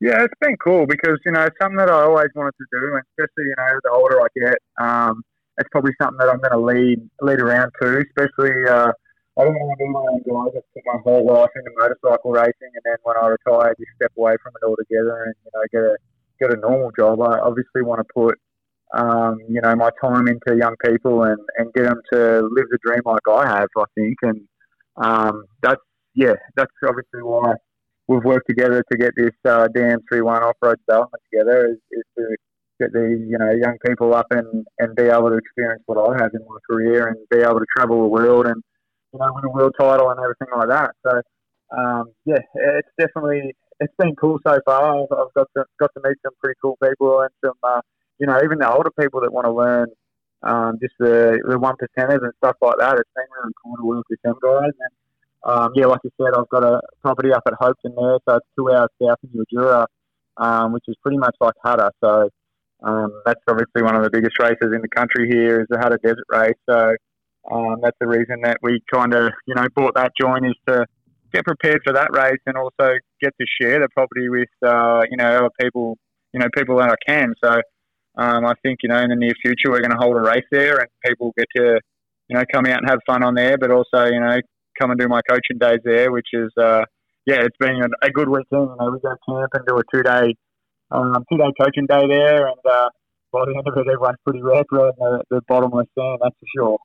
Yeah, 0.00 0.24
it's 0.24 0.34
been 0.40 0.56
cool 0.58 0.86
because 0.86 1.18
you 1.24 1.32
know 1.32 1.42
it's 1.42 1.56
something 1.60 1.78
that 1.78 1.88
I 1.88 2.02
always 2.02 2.28
wanted 2.34 2.52
to 2.58 2.66
do, 2.70 3.00
especially 3.18 3.44
you 3.48 3.54
know 3.56 3.80
the 3.82 3.90
older 3.90 4.20
I 4.20 4.26
get, 4.38 4.58
um, 4.78 5.22
it's 5.58 5.68
probably 5.70 5.92
something 6.00 6.18
that 6.18 6.28
I'm 6.28 6.38
going 6.38 6.52
to 6.52 6.58
lead 6.58 7.10
lead 7.20 7.40
around 7.40 7.72
to. 7.80 8.02
Especially, 8.04 8.52
uh, 8.68 8.92
I 9.38 9.44
don't 9.44 9.54
want 9.54 9.76
to 9.76 9.84
be 9.84 9.90
one 9.92 10.08
of 10.08 10.24
guys 10.24 10.54
that 10.54 10.64
put 10.72 10.82
my 10.86 10.98
whole 11.04 11.26
life 11.26 11.50
into 11.54 11.70
motorcycle 11.76 12.32
racing, 12.32 12.72
and 12.72 12.84
then 12.84 12.96
when 13.02 13.16
I 13.20 13.36
retire, 13.36 13.74
just 13.78 13.92
step 13.96 14.12
away 14.16 14.36
from 14.42 14.52
it 14.56 14.64
altogether 14.64 15.24
and 15.24 15.34
you 15.44 15.50
know 15.52 15.64
get 15.72 15.84
a 15.84 15.96
get 16.40 16.56
a 16.56 16.60
normal 16.60 16.90
job. 16.96 17.20
I 17.20 17.38
obviously 17.40 17.82
want 17.82 18.00
to 18.00 18.08
put 18.14 18.38
um, 18.94 19.38
you 19.48 19.60
know, 19.60 19.74
my 19.74 19.90
time 20.00 20.28
into 20.28 20.56
young 20.56 20.76
people 20.84 21.24
and, 21.24 21.38
and 21.56 21.72
get 21.74 21.84
them 21.84 22.00
to 22.12 22.48
live 22.52 22.66
the 22.70 22.78
dream 22.84 23.00
like 23.04 23.26
I 23.28 23.46
have, 23.46 23.68
I 23.76 23.84
think. 23.94 24.16
And 24.22 24.40
um, 24.96 25.44
that's, 25.62 25.80
yeah, 26.14 26.34
that's 26.56 26.72
obviously 26.86 27.22
why 27.22 27.54
we've 28.08 28.24
worked 28.24 28.48
together 28.48 28.82
to 28.90 28.98
get 28.98 29.12
this 29.16 29.34
uh, 29.44 29.68
DM31 29.76 30.42
off-road 30.42 30.78
development 30.86 31.22
together 31.32 31.68
is, 31.68 31.78
is 31.90 32.04
to 32.16 32.36
get 32.80 32.92
the, 32.92 33.26
you 33.28 33.36
know, 33.38 33.50
young 33.50 33.76
people 33.86 34.14
up 34.14 34.26
and, 34.30 34.66
and 34.78 34.94
be 34.94 35.04
able 35.04 35.30
to 35.30 35.36
experience 35.36 35.82
what 35.86 35.98
I 35.98 36.22
have 36.22 36.32
in 36.34 36.40
my 36.48 36.58
career 36.70 37.08
and 37.08 37.16
be 37.30 37.38
able 37.38 37.58
to 37.58 37.66
travel 37.76 38.02
the 38.02 38.08
world 38.08 38.46
and, 38.46 38.62
you 39.18 39.26
know, 39.26 39.32
win 39.34 39.44
a 39.44 39.50
world 39.50 39.74
title 39.78 40.10
and 40.10 40.20
everything 40.20 40.48
like 40.56 40.68
that. 40.68 40.90
So, 41.04 41.22
um, 41.76 42.04
yeah, 42.24 42.38
it's 42.54 42.88
definitely, 42.98 43.54
it's 43.80 43.94
been 43.98 44.14
cool 44.16 44.38
so 44.46 44.58
far. 44.64 44.94
I've, 44.94 45.12
I've 45.12 45.34
got 45.34 45.48
to, 45.56 45.64
got 45.80 45.90
to 45.94 46.00
meet 46.04 46.16
some 46.24 46.32
pretty 46.42 46.58
cool 46.60 46.76
people 46.82 47.20
and 47.20 47.30
some, 47.44 47.58
uh, 47.62 47.80
you 48.18 48.26
know, 48.26 48.38
even 48.44 48.58
the 48.58 48.70
older 48.70 48.90
people 48.98 49.20
that 49.22 49.32
want 49.32 49.46
to 49.46 49.52
learn 49.52 49.88
um, 50.42 50.78
just 50.80 50.94
the, 50.98 51.40
the 51.48 51.58
one 51.58 51.74
percenters 51.76 52.22
and 52.22 52.32
stuff 52.38 52.56
like 52.60 52.78
that, 52.78 52.98
it's 52.98 53.10
been 53.14 53.24
really 53.40 53.52
cool 53.62 53.76
to 53.76 53.84
work 53.84 54.04
with 54.08 54.20
them 54.22 54.36
guys. 54.42 54.72
And 54.78 54.94
um, 55.44 55.72
yeah, 55.74 55.86
like 55.86 56.00
you 56.04 56.10
said, 56.20 56.38
I've 56.38 56.48
got 56.48 56.64
a 56.64 56.80
property 57.02 57.32
up 57.32 57.42
at 57.46 57.54
Hopetoun 57.54 57.94
there, 57.96 58.18
so 58.28 58.36
it's 58.36 58.46
two 58.56 58.70
hours 58.70 58.88
south 59.00 59.18
of 59.22 59.30
Mildura, 59.30 59.86
um, 60.36 60.72
which 60.72 60.84
is 60.88 60.96
pretty 61.02 61.18
much 61.18 61.36
like 61.40 61.54
Hattah. 61.64 61.90
So 62.02 62.28
um, 62.82 63.22
that's 63.24 63.40
obviously 63.48 63.82
one 63.82 63.96
of 63.96 64.02
the 64.02 64.10
biggest 64.10 64.38
races 64.38 64.72
in 64.74 64.82
the 64.82 64.88
country 64.88 65.28
here 65.30 65.60
is 65.60 65.66
the 65.68 65.76
Hattah 65.76 66.02
Desert 66.02 66.26
Race. 66.30 66.54
So 66.68 66.94
um, 67.50 67.76
that's 67.82 67.96
the 68.00 68.06
reason 68.06 68.40
that 68.42 68.58
we 68.62 68.80
kind 68.92 69.14
of, 69.14 69.32
you 69.46 69.54
know, 69.54 69.66
bought 69.74 69.94
that 69.94 70.12
join 70.20 70.44
is 70.44 70.56
to 70.68 70.86
get 71.32 71.44
prepared 71.44 71.80
for 71.84 71.92
that 71.92 72.08
race 72.12 72.40
and 72.46 72.56
also 72.56 72.94
get 73.20 73.32
to 73.40 73.46
share 73.60 73.80
the 73.80 73.88
property 73.94 74.28
with, 74.28 74.48
uh, 74.64 75.02
you 75.10 75.16
know, 75.16 75.36
other 75.36 75.50
people, 75.60 75.96
you 76.32 76.40
know, 76.40 76.46
people 76.54 76.76
that 76.78 76.90
I 76.90 76.96
can. 77.06 77.34
So 77.42 77.60
um, 78.16 78.46
I 78.46 78.54
think 78.62 78.78
you 78.82 78.88
know 78.88 78.98
in 78.98 79.10
the 79.10 79.16
near 79.16 79.34
future 79.42 79.70
we're 79.70 79.80
going 79.80 79.90
to 79.90 79.98
hold 79.98 80.16
a 80.16 80.20
race 80.20 80.46
there, 80.50 80.78
and 80.78 80.88
people 81.04 81.32
get 81.36 81.46
to 81.56 81.80
you 82.28 82.36
know 82.36 82.44
come 82.52 82.66
out 82.66 82.78
and 82.78 82.88
have 82.88 83.00
fun 83.06 83.22
on 83.22 83.34
there, 83.34 83.58
but 83.58 83.70
also 83.70 84.06
you 84.06 84.20
know 84.20 84.38
come 84.80 84.90
and 84.90 84.98
do 84.98 85.08
my 85.08 85.20
coaching 85.28 85.58
days 85.58 85.80
there, 85.84 86.10
which 86.10 86.28
is 86.32 86.50
uh, 86.56 86.82
yeah, 87.26 87.42
it's 87.42 87.56
been 87.58 87.76
a, 87.76 88.06
a 88.06 88.10
good 88.10 88.28
weekend. 88.28 88.46
You 88.70 88.76
know, 88.80 88.90
we 88.90 89.00
go 89.00 89.14
camp 89.28 89.50
and 89.52 89.66
do 89.66 89.76
a 89.76 89.82
two 89.94 90.02
day 90.02 90.34
um, 90.90 91.24
two 91.30 91.36
day 91.36 91.52
coaching 91.60 91.86
day 91.86 92.06
there, 92.08 92.46
and 92.46 92.60
uh, 92.68 92.88
by 93.32 93.44
the 93.44 93.54
end 93.56 93.66
of 93.66 93.74
it, 93.76 93.80
everyone's 93.80 94.16
pretty 94.24 94.42
wrecked 94.42 94.72
in 94.72 94.90
the, 94.98 95.22
the 95.30 95.40
bottomless 95.48 95.86
sand, 95.98 96.18
that's 96.22 96.34
for 96.38 96.46
sure. 96.56 96.78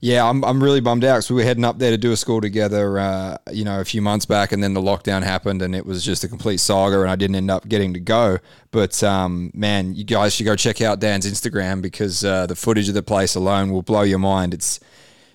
Yeah, 0.00 0.28
I'm, 0.28 0.44
I'm 0.44 0.62
really 0.62 0.80
bummed 0.80 1.04
out 1.04 1.16
because 1.16 1.30
we 1.30 1.36
were 1.36 1.42
heading 1.42 1.64
up 1.64 1.78
there 1.78 1.90
to 1.90 1.98
do 1.98 2.12
a 2.12 2.16
school 2.16 2.40
together, 2.40 2.98
uh, 2.98 3.38
you 3.52 3.64
know, 3.64 3.80
a 3.80 3.84
few 3.84 4.02
months 4.02 4.26
back, 4.26 4.52
and 4.52 4.62
then 4.62 4.74
the 4.74 4.80
lockdown 4.80 5.22
happened, 5.22 5.62
and 5.62 5.74
it 5.74 5.86
was 5.86 6.04
just 6.04 6.24
a 6.24 6.28
complete 6.28 6.58
saga, 6.58 7.00
and 7.00 7.10
I 7.10 7.16
didn't 7.16 7.36
end 7.36 7.50
up 7.50 7.68
getting 7.68 7.94
to 7.94 8.00
go. 8.00 8.38
But 8.70 9.02
um, 9.02 9.50
man, 9.54 9.94
you 9.94 10.04
guys 10.04 10.34
should 10.34 10.44
go 10.44 10.56
check 10.56 10.80
out 10.80 11.00
Dan's 11.00 11.30
Instagram 11.30 11.82
because 11.82 12.24
uh, 12.24 12.46
the 12.46 12.56
footage 12.56 12.88
of 12.88 12.94
the 12.94 13.02
place 13.02 13.34
alone 13.34 13.70
will 13.70 13.82
blow 13.82 14.02
your 14.02 14.18
mind. 14.18 14.54
It's 14.54 14.80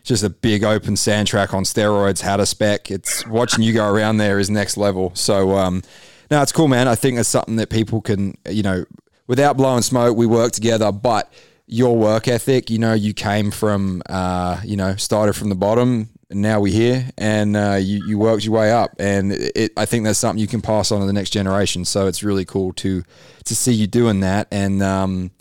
just 0.03 0.23
a 0.23 0.29
big 0.29 0.63
open 0.63 0.95
sand 0.95 1.27
track 1.27 1.53
on 1.53 1.63
steroids, 1.63 2.23
Hattah 2.23 2.47
spec. 2.47 2.89
It's 2.89 3.25
watching 3.27 3.63
you 3.63 3.73
go 3.73 3.87
around 3.87 4.17
there 4.17 4.39
is 4.39 4.49
next 4.49 4.77
level. 4.77 5.11
So, 5.15 5.57
um, 5.57 5.83
no, 6.29 6.41
it's 6.41 6.51
cool, 6.51 6.67
man. 6.67 6.87
I 6.87 6.95
think 6.95 7.19
it's 7.19 7.29
something 7.29 7.57
that 7.57 7.69
people 7.69 8.01
can, 8.01 8.37
you 8.49 8.63
know, 8.63 8.85
without 9.31 9.55
blowing 9.55 9.81
smoke, 9.81 10.17
we 10.17 10.25
work 10.25 10.51
together, 10.51 10.91
but 10.91 11.31
your 11.65 11.95
work 11.95 12.27
ethic, 12.27 12.69
you 12.69 12.77
know, 12.77 12.91
you 12.91 13.13
came 13.13 13.49
from, 13.49 14.03
uh, 14.09 14.59
you 14.61 14.75
know, 14.75 14.97
started 14.97 15.37
from 15.37 15.47
the 15.47 15.55
bottom, 15.55 16.09
and 16.29 16.41
now 16.41 16.59
we're 16.59 16.73
here, 16.73 17.09
and 17.17 17.55
uh, 17.55 17.79
you, 17.79 18.05
you 18.05 18.19
worked 18.19 18.43
your 18.43 18.53
way 18.53 18.73
up, 18.73 18.93
and 18.99 19.31
it, 19.31 19.71
I 19.77 19.85
think 19.85 20.03
that's 20.03 20.19
something 20.19 20.37
you 20.37 20.49
can 20.49 20.59
pass 20.59 20.91
on 20.91 20.99
to 20.99 21.05
the 21.07 21.13
next 21.13 21.29
generation. 21.29 21.85
So 21.85 22.07
it's 22.07 22.23
really 22.23 22.43
cool 22.43 22.73
to 22.73 23.03
to 23.45 23.55
see 23.55 23.71
you 23.71 23.87
doing 23.87 24.19
that, 24.19 24.49
and 24.51 24.83
um, 24.83 25.31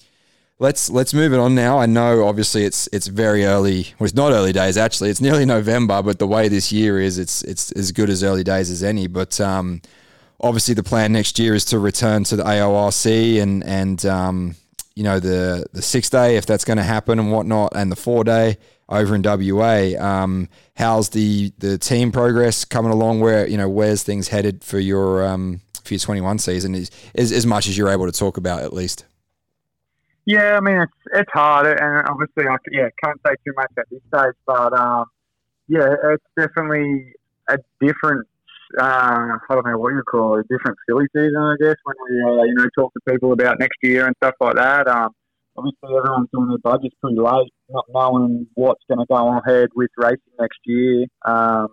let's 0.60 0.88
let's 0.88 1.12
move 1.12 1.32
it 1.32 1.40
on 1.40 1.56
now. 1.56 1.76
I 1.80 1.86
know 1.86 2.28
obviously 2.28 2.62
it's 2.62 2.88
it's 2.92 3.08
very 3.08 3.44
early. 3.44 3.88
Well, 3.98 4.04
it's 4.04 4.14
not 4.14 4.30
early 4.30 4.52
days 4.52 4.76
actually. 4.76 5.10
It's 5.10 5.20
nearly 5.20 5.44
November, 5.56 6.00
but 6.00 6.20
the 6.20 6.28
way 6.28 6.46
this 6.46 6.70
year 6.70 7.00
is, 7.00 7.18
it's 7.18 7.42
it's 7.42 7.72
as 7.72 7.90
good 7.90 8.08
as 8.08 8.22
early 8.22 8.44
days 8.44 8.70
as 8.70 8.84
any. 8.84 9.08
But 9.08 9.40
um, 9.40 9.82
obviously 10.40 10.74
the 10.74 10.82
plan 10.82 11.12
next 11.12 11.38
year 11.38 11.54
is 11.54 11.64
to 11.66 11.78
return 11.78 12.24
to 12.24 12.36
the 12.36 12.42
AORC 12.42 13.40
and 13.40 13.64
and 13.64 14.04
um, 14.06 14.56
you 14.94 15.02
know 15.02 15.20
the 15.20 15.66
the 15.72 15.82
six 15.82 16.10
day 16.10 16.36
if 16.36 16.46
that's 16.46 16.64
going 16.64 16.78
to 16.78 16.82
happen 16.82 17.18
and 17.18 17.32
whatnot, 17.32 17.72
and 17.74 17.90
the 17.90 17.96
four 17.96 18.24
day 18.24 18.58
over 18.88 19.14
in 19.14 19.22
WA. 19.22 19.92
Um, 19.98 20.48
how's 20.76 21.10
the 21.10 21.52
the 21.58 21.78
team 21.78 22.12
progress 22.12 22.64
coming 22.64 22.92
along? 22.92 23.20
Where 23.20 23.46
you 23.46 23.56
know 23.56 23.68
where's 23.68 24.02
things 24.02 24.28
headed 24.28 24.64
for 24.64 24.78
your 24.78 25.24
um, 25.26 25.60
for 25.84 25.94
your 25.94 26.00
twenty 26.00 26.20
one 26.20 26.38
season? 26.38 26.74
Is, 26.74 26.90
is 27.14 27.32
as 27.32 27.46
much 27.46 27.68
as 27.68 27.78
you're 27.78 27.90
able 27.90 28.06
to 28.06 28.18
talk 28.18 28.36
about 28.36 28.62
at 28.62 28.72
least. 28.72 29.04
Yeah, 30.26 30.56
I 30.56 30.60
mean 30.60 30.80
it's 30.80 30.92
it's 31.14 31.30
hard, 31.32 31.66
and 31.66 32.08
obviously 32.08 32.46
I 32.46 32.56
yeah 32.70 32.88
can't 33.02 33.18
say 33.26 33.34
too 33.44 33.52
much 33.56 33.72
at 33.78 33.84
this 33.90 34.00
stage, 34.12 34.34
but 34.46 34.72
um, 34.72 35.06
yeah, 35.68 35.94
it's 36.12 36.24
definitely 36.36 37.14
a 37.48 37.58
different. 37.80 38.26
Uh, 38.78 39.38
I 39.48 39.54
don't 39.54 39.66
know 39.66 39.78
what 39.78 39.90
you 39.90 40.02
call 40.02 40.36
it, 40.36 40.46
a 40.46 40.54
different 40.54 40.78
silly 40.88 41.06
season, 41.14 41.36
I 41.36 41.56
guess. 41.60 41.76
When 41.82 41.96
we 42.08 42.22
uh, 42.22 42.44
you 42.44 42.54
know 42.54 42.66
talk 42.76 42.92
to 42.94 43.00
people 43.12 43.32
about 43.32 43.58
next 43.58 43.78
year 43.82 44.06
and 44.06 44.14
stuff 44.16 44.34
like 44.40 44.56
that. 44.56 44.88
Um, 44.88 45.10
obviously 45.56 45.96
everyone's 45.96 46.28
doing 46.32 46.48
their 46.48 46.58
budgets 46.58 46.94
pretty 47.00 47.18
late, 47.18 47.52
not 47.68 47.84
knowing 47.92 48.46
what's 48.54 48.82
going 48.88 48.98
to 48.98 49.06
go 49.06 49.38
ahead 49.38 49.68
with 49.74 49.90
racing 49.96 50.34
next 50.38 50.58
year. 50.64 51.06
Um, 51.24 51.68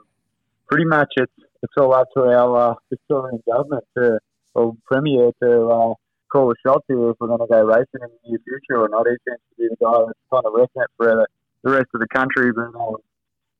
pretty 0.67 0.85
much 0.85 1.09
it's 1.17 1.31
it's 1.63 1.73
all 1.77 1.93
up 1.93 2.07
to 2.15 2.23
our 2.23 2.71
uh, 2.71 2.75
Victorian 2.89 3.41
government 3.47 3.83
to 3.97 4.19
or 4.53 4.75
premier 4.85 5.31
to 5.41 5.67
uh, 5.67 5.93
call 6.31 6.49
the 6.49 6.55
shots 6.65 6.85
here 6.87 7.09
if 7.09 7.17
we're 7.19 7.27
going 7.27 7.39
to 7.39 7.47
go 7.47 7.63
racing 7.63 8.01
in 8.01 8.09
the 8.09 8.29
near 8.29 8.39
future 8.43 8.81
or 8.81 8.89
not. 8.89 9.05
He 9.07 9.15
seems 9.27 9.39
to 9.49 9.55
be 9.57 9.67
the 9.69 9.77
guy 9.83 10.05
that's 10.05 10.19
kind 10.31 10.45
of 10.45 10.53
wrecking 10.53 10.81
it 10.81 10.89
for 10.97 11.05
the, 11.07 11.27
the 11.63 11.71
rest 11.71 11.87
of 11.93 12.01
the 12.01 12.07
country. 12.07 12.51
But 12.51 12.75
um, 12.77 12.97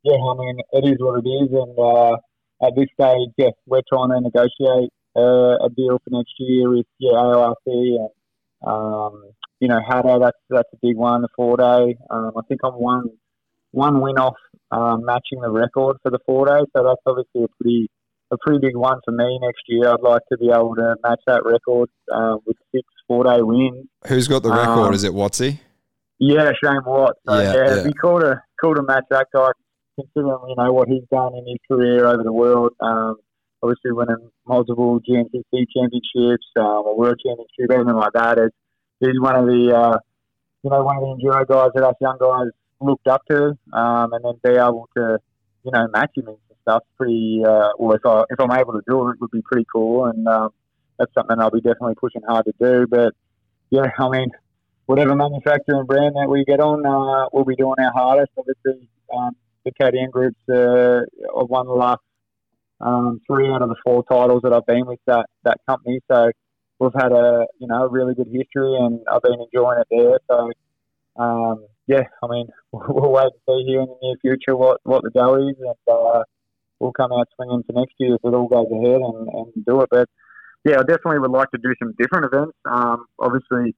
yeah, 0.03 0.17
I 0.17 0.33
mean 0.37 0.59
it 0.73 0.85
is 0.85 0.97
what 0.99 1.23
it 1.23 1.29
is, 1.29 1.49
and 1.51 1.77
uh, 1.79 2.17
at 2.61 2.73
this 2.75 2.87
stage, 2.99 3.29
yeah, 3.37 3.51
we're 3.65 3.81
trying 3.87 4.09
to 4.09 4.21
negotiate 4.21 4.89
uh, 5.15 5.65
a 5.65 5.69
deal 5.75 5.99
for 6.03 6.09
next 6.09 6.33
year 6.39 6.69
with 6.69 6.85
yeah 6.99 7.13
AORC 7.13 7.55
and 7.65 8.09
um, 8.65 9.23
you 9.59 9.67
know, 9.67 9.79
Hattah, 9.87 10.19
that's 10.19 10.37
that's 10.49 10.69
a 10.73 10.77
big 10.81 10.95
one. 10.95 11.21
The 11.21 11.29
four 11.35 11.57
day, 11.57 11.97
um, 12.09 12.31
I 12.37 12.41
think 12.47 12.61
I'm 12.63 12.73
one 12.73 13.09
one 13.71 14.01
win 14.01 14.17
off 14.17 14.35
um, 14.71 15.05
matching 15.05 15.41
the 15.41 15.49
record 15.49 15.97
for 16.01 16.11
the 16.11 16.19
four 16.25 16.45
day, 16.45 16.65
so 16.75 16.83
that's 16.83 17.01
obviously 17.05 17.43
a 17.43 17.47
pretty 17.61 17.89
a 18.31 18.37
pretty 18.37 18.59
big 18.59 18.75
one 18.75 18.99
for 19.05 19.11
me 19.11 19.39
next 19.41 19.63
year. 19.67 19.89
I'd 19.89 20.01
like 20.01 20.21
to 20.31 20.37
be 20.37 20.49
able 20.49 20.75
to 20.75 20.95
match 21.03 21.21
that 21.27 21.43
record 21.45 21.89
uh, 22.13 22.37
with 22.45 22.57
six 22.73 22.83
four 23.07 23.23
day 23.23 23.41
wins. 23.41 23.87
Who's 24.07 24.27
got 24.27 24.43
the 24.43 24.49
record? 24.49 24.87
Um, 24.87 24.93
Is 24.93 25.03
it 25.03 25.13
Watsy? 25.13 25.59
Yeah, 26.19 26.51
Shane 26.63 26.81
Watts. 26.85 27.19
So, 27.27 27.39
yeah, 27.39 27.41
yeah, 27.41 27.53
yeah. 27.53 27.71
it'd 27.73 27.83
be 27.85 27.93
cool 28.01 28.19
to 28.19 28.41
cool 28.61 28.75
to 28.75 28.83
match 28.83 29.05
that 29.11 29.27
guy, 29.33 29.49
considering 29.99 30.39
you 30.49 30.55
know 30.57 30.71
what 30.71 30.87
he's 30.87 31.03
done 31.11 31.33
in 31.35 31.45
his 31.47 31.57
career 31.69 32.05
over 32.05 32.23
the 32.23 32.31
world. 32.31 32.71
Um, 32.79 33.17
obviously, 33.61 33.91
winning 33.91 34.29
multiple 34.47 34.99
GNCC 34.99 35.65
championships, 35.75 36.45
um, 36.57 36.85
a 36.85 36.95
world 36.95 37.19
championship, 37.25 37.71
anything 37.71 37.95
like 37.95 38.13
that. 38.13 38.37
It's, 38.37 38.55
he's 38.99 39.19
one 39.19 39.35
of 39.35 39.45
the 39.45 39.75
uh, 39.75 39.97
you 40.63 40.69
know 40.69 40.83
one 40.83 40.97
of 40.97 41.03
the 41.03 41.23
enduro 41.23 41.47
guys 41.47 41.69
that 41.73 41.83
us 41.83 41.95
young 41.99 42.17
guys 42.19 42.47
looked 42.79 43.07
up 43.07 43.21
to, 43.29 43.57
um, 43.73 44.13
and 44.13 44.23
then 44.23 44.33
be 44.43 44.59
able 44.59 44.87
to 44.95 45.17
you 45.63 45.71
know 45.71 45.87
match 45.91 46.11
him 46.15 46.27
and 46.27 46.37
stuff. 46.61 46.83
Pretty 46.97 47.41
uh, 47.45 47.69
well, 47.77 47.95
if 47.95 48.05
I 48.05 48.23
if 48.29 48.39
I'm 48.39 48.51
able 48.51 48.73
to 48.73 48.81
do 48.87 49.07
it, 49.09 49.13
it 49.13 49.21
would 49.21 49.31
be 49.31 49.41
pretty 49.41 49.65
cool, 49.73 50.05
and 50.05 50.27
um, 50.27 50.49
that's 50.99 51.13
something 51.13 51.39
I'll 51.39 51.51
be 51.51 51.61
definitely 51.61 51.95
pushing 51.95 52.21
hard 52.27 52.45
to 52.45 52.53
do. 52.59 52.87
But 52.87 53.13
yeah, 53.69 53.89
I 53.97 54.09
mean, 54.09 54.29
whatever 54.85 55.15
manufacturer 55.15 55.79
and 55.79 55.87
brand 55.87 56.15
that 56.15 56.27
we 56.29 56.45
get 56.45 56.59
on, 56.59 56.85
uh, 56.85 57.29
we'll 57.33 57.45
be 57.45 57.55
doing 57.55 57.75
our 57.79 57.91
hardest. 57.91 58.31
Obviously, 58.37 58.87
um, 59.15 59.35
the 59.67 59.83
KTM 59.83 60.11
groups 60.11 60.39
uh, 60.49 61.01
have 61.39 61.49
won 61.49 61.67
the 61.67 61.73
last 61.73 62.01
um, 62.79 63.19
three 63.27 63.49
out 63.49 63.61
of 63.61 63.69
the 63.69 63.75
four 63.83 64.03
titles 64.03 64.41
that 64.43 64.53
I've 64.53 64.65
been 64.65 64.85
with 64.85 64.99
that 65.07 65.25
that 65.43 65.57
company, 65.67 65.99
so 66.09 66.31
we've 66.79 66.93
had 66.93 67.11
a 67.11 67.45
you 67.59 67.67
know 67.67 67.83
a 67.83 67.89
really 67.89 68.13
good 68.13 68.27
history, 68.27 68.75
and 68.75 69.01
I've 69.11 69.21
been 69.21 69.39
enjoying 69.41 69.79
it 69.79 69.87
there. 69.89 70.19
So 70.29 70.51
um, 71.21 71.65
yeah, 71.87 72.03
I 72.23 72.27
mean 72.27 72.47
we'll 72.71 73.11
wait 73.11 73.29
to 73.33 73.39
see 73.47 73.65
here 73.67 73.81
in 73.81 73.87
the 73.87 73.97
near 74.01 74.15
future 74.21 74.55
what 74.55 74.79
what 74.83 75.03
the 75.03 75.11
go 75.11 75.35
is, 75.35 75.55
and 75.59 75.75
uh, 75.91 76.23
we'll 76.79 76.93
come 76.93 77.11
out 77.11 77.27
swinging 77.35 77.63
for 77.63 77.73
next 77.73 77.95
year 77.97 78.15
if 78.15 78.21
it 78.23 78.33
all 78.33 78.47
goes 78.47 78.67
ahead 78.71 79.01
and, 79.01 79.27
and 79.27 79.65
do 79.65 79.81
it. 79.81 79.89
But 79.89 80.07
yeah, 80.63 80.75
I 80.75 80.83
definitely 80.83 81.19
would 81.19 81.31
like 81.31 81.51
to 81.51 81.57
do 81.57 81.73
some 81.79 81.93
different 81.97 82.25
events. 82.31 82.53
Um, 82.65 83.05
obviously, 83.19 83.75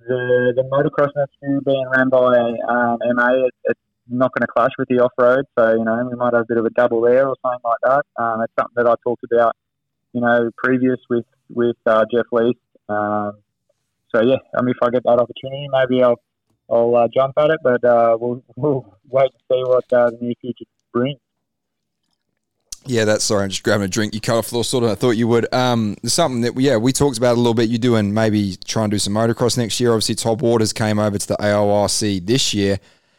the 0.00 0.52
the 0.56 0.64
motocross 0.64 1.12
next 1.16 1.36
year 1.42 1.60
being 1.64 1.86
run 1.86 2.08
by 2.08 2.38
um, 2.68 2.98
MA, 3.14 3.46
it, 3.46 3.54
it's 3.64 3.80
not 4.08 4.32
going 4.32 4.42
to 4.42 4.46
clash 4.46 4.70
with 4.78 4.88
the 4.88 5.00
off 5.00 5.12
road. 5.18 5.44
So 5.58 5.72
you 5.74 5.84
know 5.84 6.08
we 6.10 6.16
might 6.16 6.34
have 6.34 6.42
a 6.42 6.46
bit 6.46 6.58
of 6.58 6.64
a 6.64 6.70
double 6.70 7.00
there 7.00 7.28
or 7.28 7.36
something 7.42 7.60
like 7.64 7.78
that. 7.84 8.22
Um, 8.22 8.40
it's 8.42 8.52
something 8.58 8.74
that 8.76 8.86
I 8.86 8.94
talked 9.04 9.24
about, 9.32 9.54
you 10.12 10.20
know, 10.20 10.50
previous 10.56 10.98
with 11.08 11.26
with 11.50 11.76
uh, 11.86 12.04
Jeff 12.12 12.26
Leisk. 12.32 12.58
Um, 12.88 13.32
so 14.14 14.22
yeah, 14.22 14.36
I 14.56 14.62
mean, 14.62 14.74
if 14.76 14.82
I 14.82 14.90
get 14.90 15.02
that 15.04 15.18
opportunity, 15.18 15.68
maybe 15.70 16.02
I'll 16.02 16.20
I'll 16.70 16.94
uh, 16.96 17.08
jump 17.12 17.34
at 17.38 17.50
it. 17.50 17.58
But 17.62 17.84
uh, 17.84 18.16
we'll 18.20 18.42
we'll 18.56 18.98
wait 19.08 19.30
to 19.30 19.38
see 19.50 19.62
what 19.64 19.92
uh, 19.92 20.10
the 20.10 20.18
near 20.20 20.34
future 20.40 20.64
brings. 20.92 21.18
Yeah, 22.88 23.04
that's 23.04 23.24
sorry. 23.24 23.42
I'm 23.42 23.50
just 23.50 23.64
grabbing 23.64 23.84
a 23.84 23.88
drink. 23.88 24.14
You 24.14 24.20
cut 24.20 24.36
off 24.36 24.50
the 24.50 24.62
sort 24.62 24.84
of. 24.84 24.90
I 24.90 24.94
thought 24.94 25.10
you 25.10 25.26
would. 25.26 25.52
Um, 25.52 25.96
something 26.04 26.42
that 26.42 26.58
yeah 26.60 26.76
we 26.76 26.92
talked 26.92 27.18
about 27.18 27.34
a 27.34 27.38
little 27.38 27.54
bit. 27.54 27.68
You 27.68 27.78
doing 27.78 28.14
maybe 28.14 28.56
try 28.64 28.84
and 28.84 28.90
do 28.90 28.98
some 28.98 29.14
motocross 29.14 29.58
next 29.58 29.80
year. 29.80 29.90
Obviously, 29.90 30.14
Todd 30.14 30.40
Waters 30.40 30.72
came 30.72 30.98
over 30.98 31.18
to 31.18 31.26
the 31.26 31.36
AORC 31.36 32.24
this 32.24 32.54
year. 32.54 32.78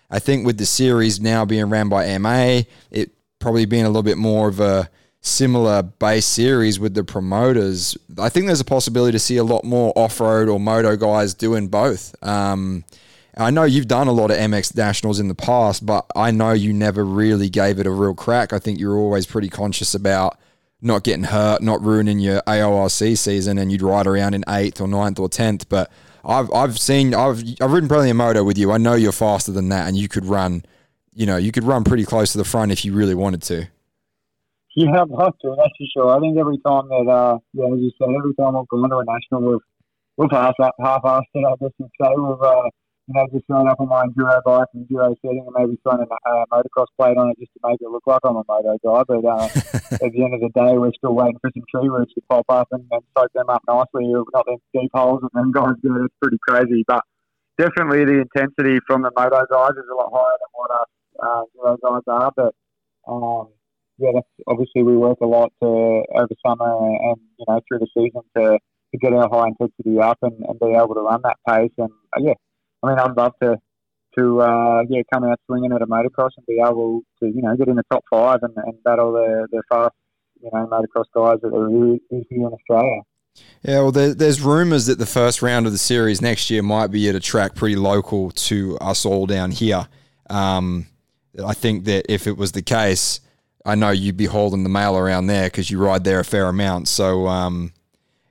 I 0.09 0.19
think 0.19 0.45
with 0.45 0.57
the 0.57 0.65
series 0.65 1.19
now 1.19 1.45
being 1.45 1.69
ran 1.69 1.89
by 1.89 2.17
MA, 2.17 2.61
it 2.91 3.11
probably 3.39 3.65
being 3.65 3.85
a 3.85 3.89
little 3.89 4.03
bit 4.03 4.17
more 4.17 4.47
of 4.47 4.59
a 4.59 4.89
similar 5.21 5.83
base 5.83 6.25
series 6.25 6.79
with 6.79 6.93
the 6.93 7.03
promoters, 7.03 7.97
I 8.17 8.29
think 8.29 8.47
there's 8.47 8.61
a 8.61 8.65
possibility 8.65 9.11
to 9.11 9.19
see 9.19 9.37
a 9.37 9.43
lot 9.43 9.63
more 9.63 9.91
off 9.95 10.19
road 10.19 10.49
or 10.49 10.59
moto 10.59 10.95
guys 10.95 11.33
doing 11.33 11.67
both. 11.67 12.15
Um, 12.23 12.85
I 13.37 13.51
know 13.51 13.63
you've 13.63 13.87
done 13.87 14.07
a 14.07 14.11
lot 14.11 14.31
of 14.31 14.37
MX 14.37 14.75
Nationals 14.75 15.19
in 15.19 15.27
the 15.27 15.35
past, 15.35 15.85
but 15.85 16.05
I 16.15 16.31
know 16.31 16.53
you 16.53 16.73
never 16.73 17.05
really 17.05 17.49
gave 17.49 17.79
it 17.79 17.85
a 17.85 17.91
real 17.91 18.15
crack. 18.15 18.51
I 18.51 18.59
think 18.59 18.79
you're 18.79 18.97
always 18.97 19.27
pretty 19.27 19.49
conscious 19.49 19.93
about 19.93 20.39
not 20.81 21.03
getting 21.03 21.25
hurt, 21.25 21.61
not 21.61 21.83
ruining 21.83 22.19
your 22.19 22.41
AORC 22.47 23.17
season, 23.17 23.57
and 23.57 23.71
you'd 23.71 23.81
ride 23.81 24.07
around 24.07 24.33
in 24.33 24.43
eighth 24.47 24.81
or 24.81 24.87
ninth 24.87 25.19
or 25.19 25.29
tenth. 25.29 25.69
But 25.69 25.91
I've 26.27 26.51
I've 26.53 26.77
seen 26.77 27.15
I've 27.15 27.41
I've 27.61 27.71
ridden 27.71 27.87
probably 27.87 28.09
a 28.09 28.13
moto 28.13 28.43
with 28.43 28.57
you. 28.57 28.71
I 28.71 28.77
know 28.77 28.93
you're 28.93 29.13
faster 29.13 29.51
than 29.53 29.69
that, 29.69 29.87
and 29.87 29.97
you 29.97 30.09
could 30.09 30.25
run, 30.25 30.63
you 31.13 31.25
know, 31.25 31.37
you 31.37 31.53
could 31.53 31.63
run 31.63 31.85
pretty 31.85 32.03
close 32.03 32.33
to 32.33 32.37
the 32.37 32.43
front 32.43 32.71
if 32.71 32.83
you 32.83 32.93
really 32.93 33.15
wanted 33.15 33.41
to. 33.43 33.67
Yeah, 34.75 35.01
I'd 35.01 35.09
love 35.09 35.33
to. 35.41 35.55
That's 35.57 35.69
for 35.77 35.87
sure. 35.91 36.15
I 36.15 36.19
think 36.19 36.37
every 36.37 36.59
time 36.59 36.87
that, 36.89 37.09
uh, 37.09 37.39
yeah, 37.53 37.65
as 37.73 37.79
you 37.79 37.91
said, 37.97 38.09
every 38.15 38.35
time 38.35 38.55
I've 38.55 38.67
gone 38.67 38.89
to 38.89 38.97
a 38.97 39.05
national, 39.05 39.49
we've 39.49 39.59
we've 40.17 40.31
half 40.31 40.53
half-assed 40.59 41.23
it. 41.33 41.45
I 41.47 41.55
guess 41.59 41.71
you'd 41.79 41.89
say 41.99 42.09
we've 42.15 42.41
uh, 42.41 42.69
you 43.07 43.13
know 43.13 43.27
just 43.31 43.45
thrown 43.47 43.67
up 43.67 43.79
on 43.79 43.87
my 43.87 44.03
enduro 44.03 44.41
bike 44.43 44.67
and 44.73 44.87
enduro 44.87 45.15
setting 45.21 45.45
and 45.45 45.55
maybe 45.55 45.79
thrown 45.83 46.01
a 46.01 46.29
uh, 46.29 46.45
motocross 46.51 46.87
plate 46.97 47.17
on 47.17 47.29
it 47.31 47.39
just 47.39 47.51
to 47.53 47.59
make 47.63 47.79
it 47.79 47.89
look 47.89 48.05
like 48.05 48.19
I'm 48.23 48.35
a 48.35 48.43
moto 48.47 48.77
guy. 48.83 49.03
But 49.07 49.25
uh, 49.25 49.45
at 50.05 50.11
the 50.11 50.23
end 50.23 50.33
of 50.33 50.41
the 50.41 50.51
day, 50.53 50.77
we're 50.77 50.91
still 50.97 51.15
waiting 51.15 51.39
for 51.41 51.49
some 51.53 51.63
tree 51.71 51.89
roots 51.89 52.13
to 52.15 52.21
pop 52.29 52.45
up 52.49 52.67
and, 52.71 52.83
and 52.91 53.01
soak 53.17 53.31
them 53.33 53.49
up 53.49 53.63
nicely. 53.67 54.11
Not 54.33 54.45
them 54.45 54.57
deep 54.75 54.91
holes 54.93 55.21
and 55.23 55.31
then 55.33 55.51
guys 55.51 55.75
do 55.81 55.95
it. 55.95 56.05
It's 56.05 56.15
pretty 56.21 56.37
crazy, 56.45 56.83
but 56.87 57.01
definitely 57.57 58.05
the 58.05 58.25
intensity 58.27 58.79
from 58.85 59.03
the 59.03 59.11
moto 59.15 59.45
guys 59.49 59.71
is 59.71 59.89
a 59.91 59.95
lot 59.95 60.11
higher 60.13 60.37
than 60.43 60.51
what 60.51 60.71
us 60.71 60.91
uh, 61.23 61.43
enduro 61.55 61.77
guys 61.81 62.03
are. 62.07 62.31
But 62.35 62.55
um, 63.07 63.47
yeah, 63.97 64.11
that's 64.13 64.27
obviously 64.47 64.83
we 64.83 64.97
work 64.97 65.19
a 65.21 65.25
lot 65.25 65.51
to 65.61 65.67
over 65.67 66.35
summer 66.45 66.75
and 66.75 67.17
you 67.39 67.45
know 67.47 67.61
through 67.67 67.79
the 67.79 67.87
season 67.95 68.21
to, 68.35 68.59
to 68.59 68.97
get 68.99 69.13
our 69.13 69.29
high 69.29 69.47
intensity 69.47 69.99
up 69.99 70.17
and, 70.21 70.33
and 70.47 70.59
be 70.59 70.75
able 70.75 70.95
to 70.95 71.01
run 71.01 71.21
that 71.23 71.37
pace. 71.47 71.71
And 71.77 71.89
uh, 71.89 72.19
yeah, 72.19 72.33
I 72.87 72.91
mean, 72.91 72.99
I'd 72.99 73.17
love 73.17 73.33
to 73.41 73.57
to 74.17 74.41
uh, 74.41 74.81
yeah 74.89 75.01
come 75.13 75.23
out 75.23 75.39
swinging 75.45 75.71
at 75.73 75.81
a 75.81 75.87
motocross 75.87 76.31
and 76.37 76.45
be 76.47 76.59
able 76.65 77.01
to 77.19 77.27
you 77.27 77.41
know 77.41 77.55
get 77.55 77.67
in 77.67 77.75
the 77.75 77.83
top 77.91 78.03
five 78.09 78.39
and, 78.41 78.53
and 78.55 78.83
battle 78.83 79.11
the 79.11 79.47
the 79.51 79.61
fast 79.69 79.93
you 80.41 80.49
know 80.51 80.67
motocross 80.67 81.05
guys 81.13 81.39
that 81.41 81.53
are 81.53 81.69
here 81.69 82.23
in 82.29 82.45
Australia. 82.45 83.01
Yeah, 83.61 83.81
well, 83.81 83.91
there, 83.91 84.15
there's 84.15 84.41
rumours 84.41 84.87
that 84.87 84.97
the 84.97 85.05
first 85.05 85.43
round 85.43 85.67
of 85.67 85.71
the 85.71 85.77
series 85.77 86.21
next 86.21 86.49
year 86.49 86.63
might 86.63 86.87
be 86.87 87.07
at 87.07 87.13
a 87.13 87.19
track 87.19 87.53
pretty 87.53 87.75
local 87.75 88.31
to 88.31 88.79
us 88.79 89.05
all 89.05 89.27
down 89.27 89.51
here. 89.51 89.87
Um, 90.27 90.87
I 91.45 91.53
think 91.53 91.85
that 91.85 92.11
if 92.11 92.25
it 92.25 92.35
was 92.35 92.53
the 92.53 92.63
case, 92.63 93.19
I 93.63 93.75
know 93.75 93.91
you'd 93.91 94.17
be 94.17 94.25
holding 94.25 94.63
the 94.63 94.69
mail 94.69 94.97
around 94.97 95.27
there 95.27 95.45
because 95.45 95.69
you 95.69 95.77
ride 95.77 96.03
there 96.03 96.19
a 96.19 96.25
fair 96.25 96.47
amount. 96.47 96.87
So, 96.87 97.27
um, 97.27 97.73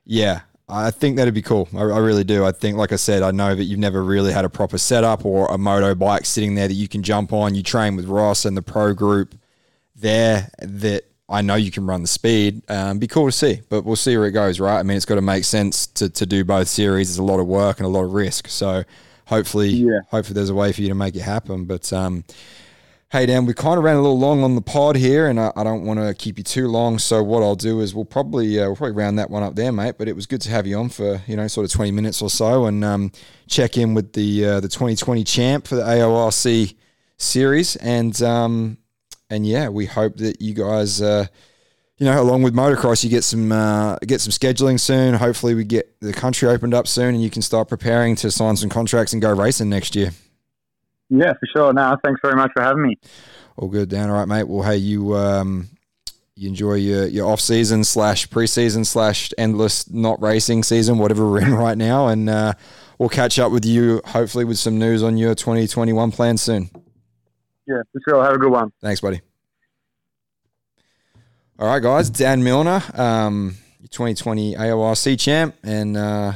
yeah, 0.03 0.41
I 0.69 0.91
think 0.91 1.15
that'd 1.15 1.33
be 1.33 1.41
cool. 1.41 1.69
I, 1.73 1.79
I, 1.79 1.99
really 1.99 2.25
do. 2.25 2.43
I 2.43 2.51
think, 2.51 2.77
like 2.77 2.91
I 2.91 2.97
said, 2.97 3.23
I 3.23 3.31
know 3.31 3.55
that 3.55 3.63
you've 3.63 3.79
never 3.79 4.03
really 4.03 4.33
had 4.33 4.43
a 4.43 4.49
proper 4.49 4.77
setup 4.77 5.25
or 5.25 5.47
a 5.47 5.57
moto 5.57 5.95
bike 5.95 6.25
sitting 6.25 6.55
there 6.55 6.67
that 6.67 6.73
you 6.73 6.89
can 6.89 7.03
jump 7.03 7.31
on. 7.31 7.55
You 7.55 7.63
train 7.63 7.95
with 7.95 8.05
Ross 8.05 8.43
and 8.43 8.57
the 8.57 8.61
pro 8.61 8.93
group 8.93 9.35
there 9.95 10.49
that 10.59 11.05
I 11.29 11.41
know 11.41 11.55
you 11.55 11.71
can 11.71 11.85
run 11.85 12.01
the 12.01 12.07
speed. 12.07 12.63
Um, 12.69 12.99
be 12.99 13.07
cool 13.07 13.27
to 13.27 13.31
see, 13.31 13.61
but 13.69 13.85
we'll 13.85 13.95
see 13.95 14.17
where 14.17 14.27
it 14.27 14.33
goes, 14.33 14.59
right? 14.59 14.77
I 14.79 14.83
mean, 14.83 14.97
it's 14.97 15.05
got 15.05 15.15
to 15.15 15.21
make 15.21 15.45
sense 15.45 15.87
to, 15.87 16.09
to 16.09 16.25
do 16.25 16.43
both 16.43 16.67
series. 16.67 17.09
There's 17.09 17.17
a 17.17 17.23
lot 17.23 17.39
of 17.39 17.47
work 17.47 17.79
and 17.79 17.85
a 17.85 17.89
lot 17.89 18.03
of 18.03 18.11
risk. 18.11 18.49
So 18.49 18.83
hopefully, 19.25 19.69
yeah. 19.69 19.99
hopefully 20.09 20.35
there's 20.35 20.49
a 20.49 20.55
way 20.55 20.73
for 20.73 20.81
you 20.81 20.89
to 20.89 20.95
make 20.95 21.15
it 21.15 21.21
happen. 21.21 21.63
But, 21.63 21.91
um, 21.93 22.25
Hey 23.09 23.25
Dan, 23.25 23.45
we 23.45 23.53
kind 23.53 23.77
of 23.77 23.85
ran 23.85 23.95
a 23.95 24.01
little 24.01 24.19
long 24.19 24.43
on 24.43 24.55
the 24.55 24.61
pod 24.61 24.97
here, 24.97 25.29
and 25.29 25.39
I, 25.39 25.53
I 25.55 25.63
don't 25.63 25.85
want 25.85 25.97
to 25.97 26.13
keep 26.13 26.37
you 26.37 26.43
too 26.43 26.67
long. 26.67 26.99
So 26.99 27.23
what 27.23 27.41
I'll 27.41 27.55
do 27.55 27.79
is 27.79 27.95
we'll 27.95 28.03
probably 28.03 28.59
uh, 28.59 28.65
we'll 28.65 28.75
probably 28.75 28.97
round 28.97 29.17
that 29.17 29.29
one 29.29 29.43
up 29.43 29.55
there, 29.55 29.71
mate. 29.71 29.95
But 29.97 30.09
it 30.09 30.13
was 30.13 30.25
good 30.25 30.41
to 30.41 30.49
have 30.49 30.67
you 30.67 30.77
on 30.77 30.89
for 30.89 31.21
you 31.25 31.37
know 31.37 31.47
sort 31.47 31.63
of 31.63 31.71
twenty 31.71 31.91
minutes 31.91 32.21
or 32.21 32.29
so, 32.29 32.65
and 32.65 32.83
um, 32.83 33.13
check 33.47 33.77
in 33.77 33.93
with 33.93 34.11
the 34.11 34.45
uh, 34.45 34.59
the 34.59 34.67
twenty 34.67 34.97
twenty 34.97 35.23
champ 35.23 35.67
for 35.67 35.75
the 35.75 35.83
AORC 35.83 36.75
series, 37.15 37.77
and 37.77 38.21
um, 38.21 38.77
and 39.29 39.47
yeah, 39.47 39.69
we 39.69 39.85
hope 39.85 40.17
that 40.17 40.41
you 40.41 40.53
guys. 40.53 41.01
Uh, 41.01 41.27
you 41.99 42.05
know, 42.05 42.21
along 42.21 42.43
with 42.43 42.53
motocross, 42.53 43.05
you 43.05 43.09
get 43.09 43.23
some 43.23 43.53
uh, 43.53 43.95
get 43.99 44.19
some 44.19 44.31
scheduling 44.31 44.77
soon. 44.77 45.13
Hopefully, 45.13 45.55
we 45.55 45.63
get 45.63 45.97
the 46.01 46.11
country 46.11 46.49
opened 46.49 46.73
up 46.73 46.87
soon, 46.87 47.15
and 47.15 47.23
you 47.23 47.29
can 47.29 47.41
start 47.41 47.69
preparing 47.69 48.17
to 48.17 48.29
sign 48.31 48.57
some 48.57 48.69
contracts 48.69 49.13
and 49.13 49.21
go 49.21 49.33
racing 49.33 49.69
next 49.69 49.95
year. 49.95 50.11
Yeah, 51.09 51.33
for 51.33 51.47
sure. 51.53 51.73
No, 51.73 51.95
thanks 52.03 52.19
very 52.21 52.35
much 52.35 52.51
for 52.53 52.61
having 52.61 52.83
me. 52.83 52.97
All 53.55 53.69
good, 53.69 53.89
Dan. 53.89 54.09
All 54.09 54.17
right, 54.17 54.27
mate. 54.27 54.47
Well, 54.47 54.63
hey, 54.63 54.77
you 54.77 55.15
um, 55.15 55.67
you 56.35 56.49
enjoy 56.49 56.75
your 56.75 57.07
your 57.07 57.31
off 57.31 57.41
season 57.41 57.83
slash 57.83 58.27
preseason 58.27 58.85
slash 58.85 59.31
endless 59.37 59.89
not 59.89 60.21
racing 60.21 60.63
season, 60.63 60.97
whatever 60.97 61.29
we're 61.29 61.41
in 61.41 61.53
right 61.55 61.77
now, 61.77 62.07
and 62.07 62.29
uh, 62.29 62.53
we'll 62.99 63.09
catch 63.09 63.39
up 63.39 63.51
with 63.51 63.65
you 63.65 64.01
hopefully 64.05 64.45
with 64.45 64.59
some 64.59 64.77
news 64.77 65.01
on 65.01 65.17
your 65.17 65.33
2021 65.33 66.11
plan 66.11 66.37
soon. 66.37 66.69
Yeah, 67.65 67.81
for 67.91 68.01
sure. 68.07 68.23
Have 68.23 68.33
a 68.33 68.37
good 68.37 68.51
one. 68.51 68.71
Thanks, 68.81 69.01
buddy. 69.01 69.21
All 71.59 71.67
right, 71.67 71.81
guys. 71.81 72.09
Dan 72.09 72.43
Milner, 72.43 72.83
um, 72.93 73.55
2020 73.89 74.55
AORC 74.55 75.19
champ, 75.19 75.55
and 75.63 75.97
uh, 75.97 76.33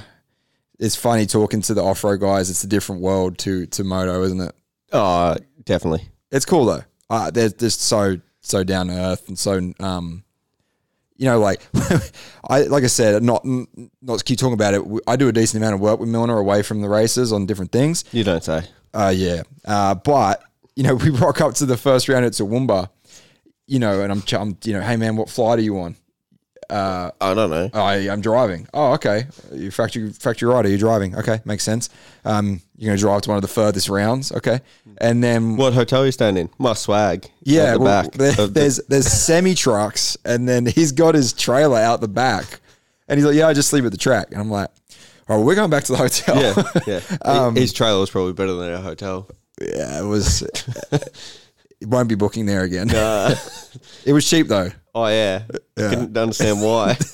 it's 0.80 0.96
funny 0.96 1.28
talking 1.28 1.62
to 1.62 1.76
the 1.76 1.84
off 1.84 2.04
road 2.04 2.22
guys. 2.22 2.50
It's 2.50 2.64
a 2.64 2.68
different 2.68 3.02
world 3.02 3.38
to 3.40 3.68
to 3.68 3.84
moto, 3.84 4.24
isn't 4.24 4.42
it? 4.42 4.56
Oh, 4.92 5.36
definitely. 5.64 6.08
It's 6.32 6.46
cool 6.46 6.66
though. 6.66 6.84
Uh, 7.10 7.32
they're 7.32 7.50
just 7.50 7.82
so 7.82 8.18
so 8.42 8.64
down 8.64 8.88
to 8.88 8.94
earth 8.94 9.28
and 9.28 9.38
so 9.38 9.72
um, 9.80 10.24
you 11.16 11.26
know, 11.26 11.40
like 11.40 11.62
I 12.50 12.62
like 12.64 12.84
I 12.84 12.88
said, 12.88 13.22
not 13.22 13.46
not 14.02 14.20
to 14.20 14.24
keep 14.24 14.40
talking 14.40 14.54
about 14.54 14.74
it. 14.74 14.82
I 15.08 15.16
do 15.16 15.28
a 15.28 15.32
decent 15.32 15.62
amount 15.62 15.76
of 15.76 15.82
work 15.82 16.00
with 16.00 16.10
Milner 16.10 16.38
away 16.38 16.64
from 16.64 16.82
the 16.82 16.90
races 16.90 17.32
on 17.32 17.46
different 17.46 17.72
things. 17.72 18.04
You 18.12 18.24
don't 18.24 18.44
say. 18.44 18.64
Uh, 18.94 19.14
yeah. 19.16 19.44
Uh, 19.66 19.96
but 19.96 20.44
you 20.76 20.84
know, 20.84 20.96
we 21.04 21.10
rock 21.10 21.42
up 21.42 21.54
to 21.56 21.66
the 21.66 21.78
first 21.78 22.10
round 22.10 22.26
at 22.26 22.34
Toowoomba, 22.34 22.90
you 23.68 23.80
know, 23.80 24.02
and 24.02 24.12
I'm, 24.12 24.22
ch- 24.22 24.34
I'm, 24.34 24.58
you 24.64 24.74
know, 24.74 24.82
hey 24.82 24.96
man, 24.98 25.16
what 25.16 25.30
flight 25.30 25.60
are 25.60 25.62
you 25.62 25.80
on? 25.80 25.96
Uh, 26.70 27.12
I 27.20 27.34
don't 27.34 27.50
know. 27.50 27.70
I, 27.74 28.10
I'm 28.10 28.22
driving. 28.22 28.66
Oh, 28.74 28.94
okay. 28.94 29.26
You 29.52 29.72
factory 29.72 30.10
factory 30.12 30.48
rider. 30.48 30.70
You're 30.70 30.78
driving. 30.78 31.16
Okay, 31.18 31.42
makes 31.44 31.66
sense. 31.66 31.90
Um, 32.24 32.62
you're 32.78 32.90
gonna 32.90 32.98
drive 32.98 33.22
to 33.24 33.30
one 33.30 33.38
of 33.38 33.42
the 33.42 33.50
furthest 33.50 33.90
rounds. 33.90 34.32
Okay, 34.32 34.62
and 35.02 35.22
then 35.24 35.58
What 35.58 35.74
hotel 35.74 36.04
are 36.04 36.06
you 36.06 36.12
staying 36.14 36.38
in? 36.38 36.50
My 36.58 36.74
swag. 36.74 37.30
yeah, 37.44 37.64
At 37.64 37.74
the 37.74 37.80
well, 37.80 38.04
back. 38.04 38.12
there- 38.14 38.30
of 38.32 38.38
the- 38.38 38.48
there's 38.60 38.78
there's 38.88 39.08
semi 39.08 39.54
trucks, 39.56 40.16
and 40.24 40.48
then 40.48 40.66
he's 40.66 40.94
got 40.94 41.16
his 41.16 41.34
trailer 41.34 41.80
out 41.80 42.00
the 42.00 42.08
back, 42.08 42.62
and 43.10 43.18
he's 43.20 43.26
like, 43.26 43.36
"Yeah, 43.36 43.48
I 43.50 43.54
just 43.54 43.68
sleep 43.70 43.84
at 43.84 43.92
the 43.92 43.98
track." 43.98 44.28
And 44.32 44.40
I'm 44.40 44.50
like, 44.50 44.70
"All 45.28 45.38
right, 45.38 45.46
we're 45.46 45.56
going 45.56 45.70
back 45.70 45.84
to 45.86 45.92
the 45.92 45.98
hotel." 45.98 46.40
yeah, 46.42 46.64
yeah. 46.88 47.18
Um, 47.26 47.56
His 47.56 47.74
trailer 47.74 48.00
was 48.00 48.10
probably 48.10 48.34
better 48.34 48.54
than 48.54 48.72
our 48.74 48.82
hotel. 48.82 49.28
yeah, 49.60 50.00
it 50.02 50.06
was. 50.06 50.42
it 51.82 51.88
won't 51.88 52.08
be 52.10 52.16
booking 52.16 52.46
there 52.46 52.62
again. 52.64 52.90
It 54.06 54.14
was 54.14 54.28
cheap 54.28 54.48
though. 54.48 54.70
oh 54.96 55.08
yeah. 55.08 55.44
Yeah. 55.78 55.90
Couldn't 55.90 56.18
understand 56.18 56.62
why. 56.62 56.98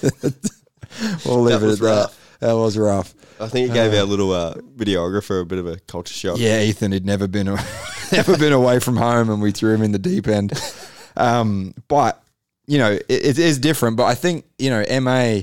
We'll 1.26 1.42
leave 1.42 1.60
That 1.60 1.66
it 1.66 1.70
was 1.70 1.82
at 1.82 1.84
that. 1.84 1.90
rough. 1.90 2.38
That 2.40 2.54
was 2.54 2.78
rough. 2.78 3.14
I 3.40 3.48
think 3.48 3.70
it 3.70 3.74
gave 3.74 3.94
our 3.94 4.04
little 4.04 4.32
uh, 4.32 4.56
videographer 4.76 5.42
a 5.42 5.46
bit 5.46 5.60
of 5.60 5.68
a 5.68 5.78
culture 5.82 6.14
shock. 6.14 6.38
Yeah, 6.40 6.62
Ethan 6.62 6.92
had 6.92 7.06
never 7.06 7.28
been 7.28 7.46
never 8.12 8.38
been 8.38 8.54
away 8.54 8.80
from 8.80 8.98
home, 8.98 9.30
and 9.30 9.42
we 9.42 9.52
threw 9.52 9.74
him 9.74 9.82
in 9.82 9.92
the 9.92 10.00
deep 10.00 10.28
end. 10.28 10.54
Um, 11.20 11.74
but 11.88 12.22
you 12.68 12.78
know, 12.78 12.92
it, 12.92 13.06
it 13.10 13.40
is 13.40 13.58
different. 13.58 13.98
But 13.98 14.04
I 14.04 14.14
think 14.14 14.46
you 14.60 14.70
know, 14.70 14.86
MA. 15.02 15.40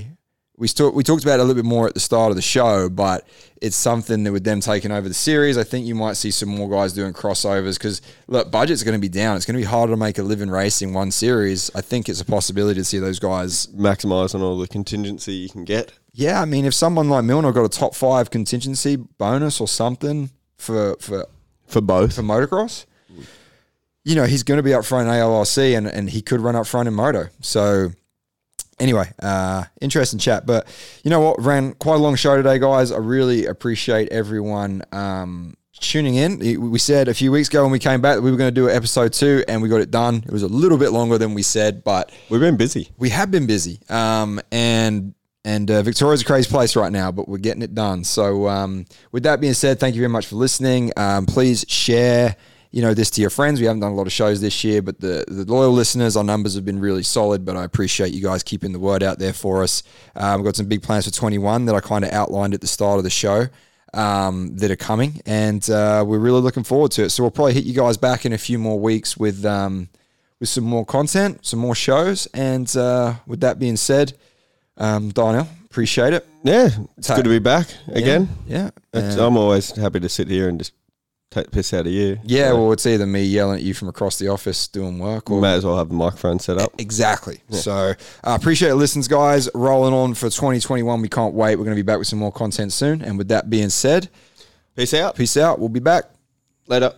We 0.57 0.69
still, 0.69 0.93
we 0.93 1.03
talked 1.03 1.25
about 1.25 1.41
it 1.41 1.43
a 1.43 1.45
little 1.45 1.61
bit 1.61 1.69
more 1.69 1.89
at 1.89 1.95
the 1.95 2.01
start 2.01 2.31
of 2.31 2.37
the 2.37 2.43
show, 2.43 2.89
but 2.89 3.27
it's 3.61 3.75
something 3.75 4.23
that 4.23 4.33
with 4.33 4.45
them 4.45 4.61
taking 4.61 4.93
over 4.93 5.09
the 5.09 5.15
series, 5.15 5.59
I 5.59 5.65
think 5.65 5.85
you 5.85 5.97
might 5.97 6.13
see 6.13 6.31
some 6.31 6.49
more 6.49 6.71
guys 6.71 6.93
doing 6.93 7.13
crossovers 7.13 7.77
because 7.77 8.01
look, 8.29 8.53
budget's 8.53 8.85
going 8.85 8.95
to 8.95 9.01
be 9.01 9.09
down. 9.09 9.37
It's 9.37 9.47
going 9.47 9.57
to 9.57 9.61
be 9.61 9.67
harder 9.69 9.95
to 9.95 9.97
make 9.97 10.19
a 10.19 10.23
living 10.23 10.49
racing 10.51 10.95
one 10.95 11.11
series. 11.11 11.73
I 11.75 11.81
think 11.81 12.09
it's 12.09 12.21
a 12.21 12.25
possibility 12.25 12.79
to 12.81 12.85
see 12.85 13.01
those 13.01 13.19
guys 13.19 13.67
Maximise 13.69 14.33
on 14.35 14.43
all 14.43 14.57
the 14.57 14.69
contingency 14.69 15.33
you 15.33 15.49
can 15.49 15.65
get. 15.65 15.93
Yeah, 16.13 16.41
I 16.41 16.45
mean, 16.45 16.65
if 16.67 16.75
someone 16.75 17.09
like 17.09 17.25
Milner 17.25 17.51
got 17.51 17.65
a 17.65 17.69
top 17.69 17.97
five 17.97 18.31
contingency 18.31 18.95
bonus 18.95 19.61
or 19.61 19.67
something 19.67 20.31
for 20.57 20.95
for 21.01 21.27
For 21.67 21.81
both. 21.81 22.15
for 22.15 22.23
motocross, 22.23 22.87
you 24.05 24.15
know, 24.15 24.25
he's 24.25 24.45
going 24.45 24.59
to 24.59 24.63
be 24.63 24.73
up 24.75 24.85
front 24.85 25.09
in 25.09 25.15
AORC 25.15 25.77
and, 25.77 25.89
and 25.89 26.11
he 26.11 26.23
could 26.23 26.41
run 26.41 26.55
up 26.55 26.67
front 26.69 26.87
in 26.87 26.95
moto. 26.95 27.29
So 27.41 27.91
anyway, 28.79 29.11
uh, 29.23 29.65
interesting 29.81 30.19
chat. 30.19 30.47
But 30.47 30.67
you 31.03 31.11
know 31.11 31.21
what? 31.21 31.43
Ran 31.43 31.75
quite 31.75 31.97
a 31.97 31.99
long 31.99 32.17
show 32.17 32.37
today, 32.37 32.59
guys. 32.59 32.93
I 32.93 32.99
really 32.99 33.47
appreciate 33.47 34.09
everyone 34.11 34.83
um, 34.93 35.55
tuning 35.81 36.15
in. 36.17 36.39
We 36.71 36.79
said 36.79 37.09
a 37.09 37.15
few 37.15 37.31
weeks 37.33 37.49
ago 37.49 37.63
when 37.63 37.73
we 37.73 37.79
came 37.79 38.01
back 38.01 38.17
that 38.17 38.23
we 38.23 38.31
were 38.31 38.37
going 38.37 38.55
to 38.55 38.61
do 38.61 38.69
episode 38.71 39.13
two, 39.13 39.45
and 39.49 39.61
we 39.63 39.69
got 39.69 39.81
it 39.81 39.91
done. 39.91 40.17
It 40.27 40.33
was 40.33 40.43
a 40.43 40.49
little 40.49 40.79
bit 40.79 40.91
longer 40.91 41.19
than 41.19 41.35
we 41.35 41.43
said, 41.43 41.85
but 41.85 42.11
We've 42.31 42.41
been 42.41 42.57
busy. 42.57 42.89
we 42.99 43.11
have 43.11 43.31
been 43.31 43.47
busy. 43.47 43.81
Um, 43.89 44.41
and 44.53 45.15
and 45.47 45.71
uh, 45.71 45.83
Victoria's 45.83 46.23
a 46.23 46.25
crazy 46.25 46.49
place 46.49 46.75
right 46.75 46.91
now, 46.91 47.13
but 47.13 47.29
we're 47.29 47.37
getting 47.37 47.61
it 47.61 47.75
done. 47.75 48.03
So, 48.03 48.49
um, 48.49 48.87
with 49.13 49.25
that 49.25 49.43
being 49.43 49.53
said, 49.53 49.79
thank 49.79 49.95
you 49.95 50.01
very 50.01 50.09
much 50.09 50.27
for 50.27 50.37
listening. 50.37 50.91
Um, 50.97 51.27
please 51.27 51.67
share, 51.69 52.37
you 52.75 52.83
know, 52.83 52.93
this 52.93 53.09
to 53.11 53.21
your 53.21 53.31
friends. 53.31 53.61
We 53.61 53.67
haven't 53.67 53.81
done 53.81 53.93
a 53.93 53.95
lot 53.95 54.09
of 54.09 54.13
shows 54.13 54.41
this 54.41 54.65
year, 54.65 54.83
but 54.83 54.99
the 54.99 55.25
the 55.29 55.45
loyal 55.45 55.71
listeners, 55.71 56.17
our 56.17 56.25
numbers 56.25 56.57
have 56.57 56.65
been 56.65 56.81
really 56.81 57.05
solid. 57.05 57.45
But 57.45 57.57
I 57.57 57.63
appreciate 57.63 58.13
you 58.13 58.21
guys 58.21 58.43
keeping 58.43 58.73
the 58.73 58.81
word 58.81 59.03
out 59.05 59.21
there 59.21 59.33
for 59.33 59.63
us. 59.63 59.85
Um, 60.17 60.41
we've 60.41 60.45
got 60.47 60.57
some 60.57 60.67
big 60.67 60.83
plans 60.83 61.05
for 61.07 61.13
21 61.15 61.67
that 61.67 61.77
I 61.77 61.81
kind 61.81 62.05
of 62.05 62.11
outlined 62.11 62.53
at 62.53 62.61
the 62.61 62.67
start 62.67 62.99
of 62.99 63.05
the 63.05 63.11
show. 63.11 63.47
Um, 63.93 64.57
that 64.57 64.73
are 64.73 64.77
coming, 64.91 65.21
and 65.25 65.63
uh, 65.71 66.03
we're 66.05 66.19
really 66.19 66.41
looking 66.41 66.65
forward 66.65 66.91
to 66.93 67.05
it. 67.05 67.11
So 67.11 67.23
we'll 67.23 67.31
probably 67.31 67.55
hit 67.55 67.63
you 67.65 67.75
guys 67.75 67.97
back 67.97 68.27
in 68.27 68.33
a 68.33 68.39
few 68.39 68.59
more 68.59 68.81
weeks 68.81 69.17
with 69.17 69.45
um, 69.45 69.89
with 70.41 70.49
some 70.49 70.65
more 70.65 70.85
content, 70.85 71.47
some 71.47 71.61
more 71.61 71.77
shows. 71.77 72.27
And 72.35 72.69
uh, 72.77 73.15
with 73.29 73.39
that 73.43 73.61
being 73.61 73.77
said, 73.77 74.15
um, 74.79 75.11
Donnell, 75.11 75.47
appreciate 75.67 76.13
it. 76.13 76.27
Yeah, 76.43 76.71
it's 76.99 77.07
Ta- 77.07 77.15
good 77.15 77.23
to 77.27 77.31
be 77.31 77.39
back 77.39 77.69
again. 77.87 78.29
Yeah. 78.49 78.71
And- 78.93 79.21
I'm 79.21 79.37
always 79.37 79.71
happy 79.71 80.01
to 80.01 80.09
sit 80.09 80.27
here 80.27 80.49
and 80.49 80.59
just 80.59 80.73
take 81.35 81.47
the 81.47 81.51
piss 81.51 81.75
out 81.75 81.87
of 81.87 81.93
you. 81.93 82.19
yeah, 82.25 82.49
So 82.51 82.57
well, 82.63 82.73
it's 82.73 82.87
either 82.87 83.07
me 83.07 83.25
yelling 83.25 83.57
at 83.59 83.63
you 83.63 83.75
from 83.75 83.89
across 83.89 84.19
the 84.19 84.29
office 84.29 84.69
doing 84.69 84.99
work 84.99 85.29
we 85.29 85.37
or. 85.37 85.41
may 85.41 85.55
as 85.55 85.65
well 85.67 85.77
have 85.77 85.89
the 85.89 85.95
microphone 85.95 86.39
set 86.39 86.59
up. 86.59 86.73
Exactly. 86.79 87.41
So 87.51 87.73
uh, 87.73 87.95
appreciate 88.41 88.71
it, 88.71 88.77
listens, 88.77 89.09
guys. 89.09 89.49
Rolling 89.55 89.93
on 89.95 90.15
for 90.15 90.31
2021. 90.31 91.03
We 91.03 91.09
can't 91.09 91.35
wait. 91.35 91.57
We're 91.57 91.65
going 91.65 91.77
to 91.77 91.83
be 91.83 91.87
back 91.87 91.99
with 91.99 92.07
some 92.07 92.19
more 92.19 92.33
content 92.33 92.73
soon. 92.73 93.03
And 93.03 93.19
with 93.19 93.29
that 93.29 93.51
being 93.51 93.69
said, 93.71 94.09
Peace 94.77 94.95
out. 94.95 95.15
peace 95.17 95.37
out. 95.37 95.59
We'll 95.61 95.69
be 95.69 95.81
back. 95.81 96.05
Later. 96.67 96.95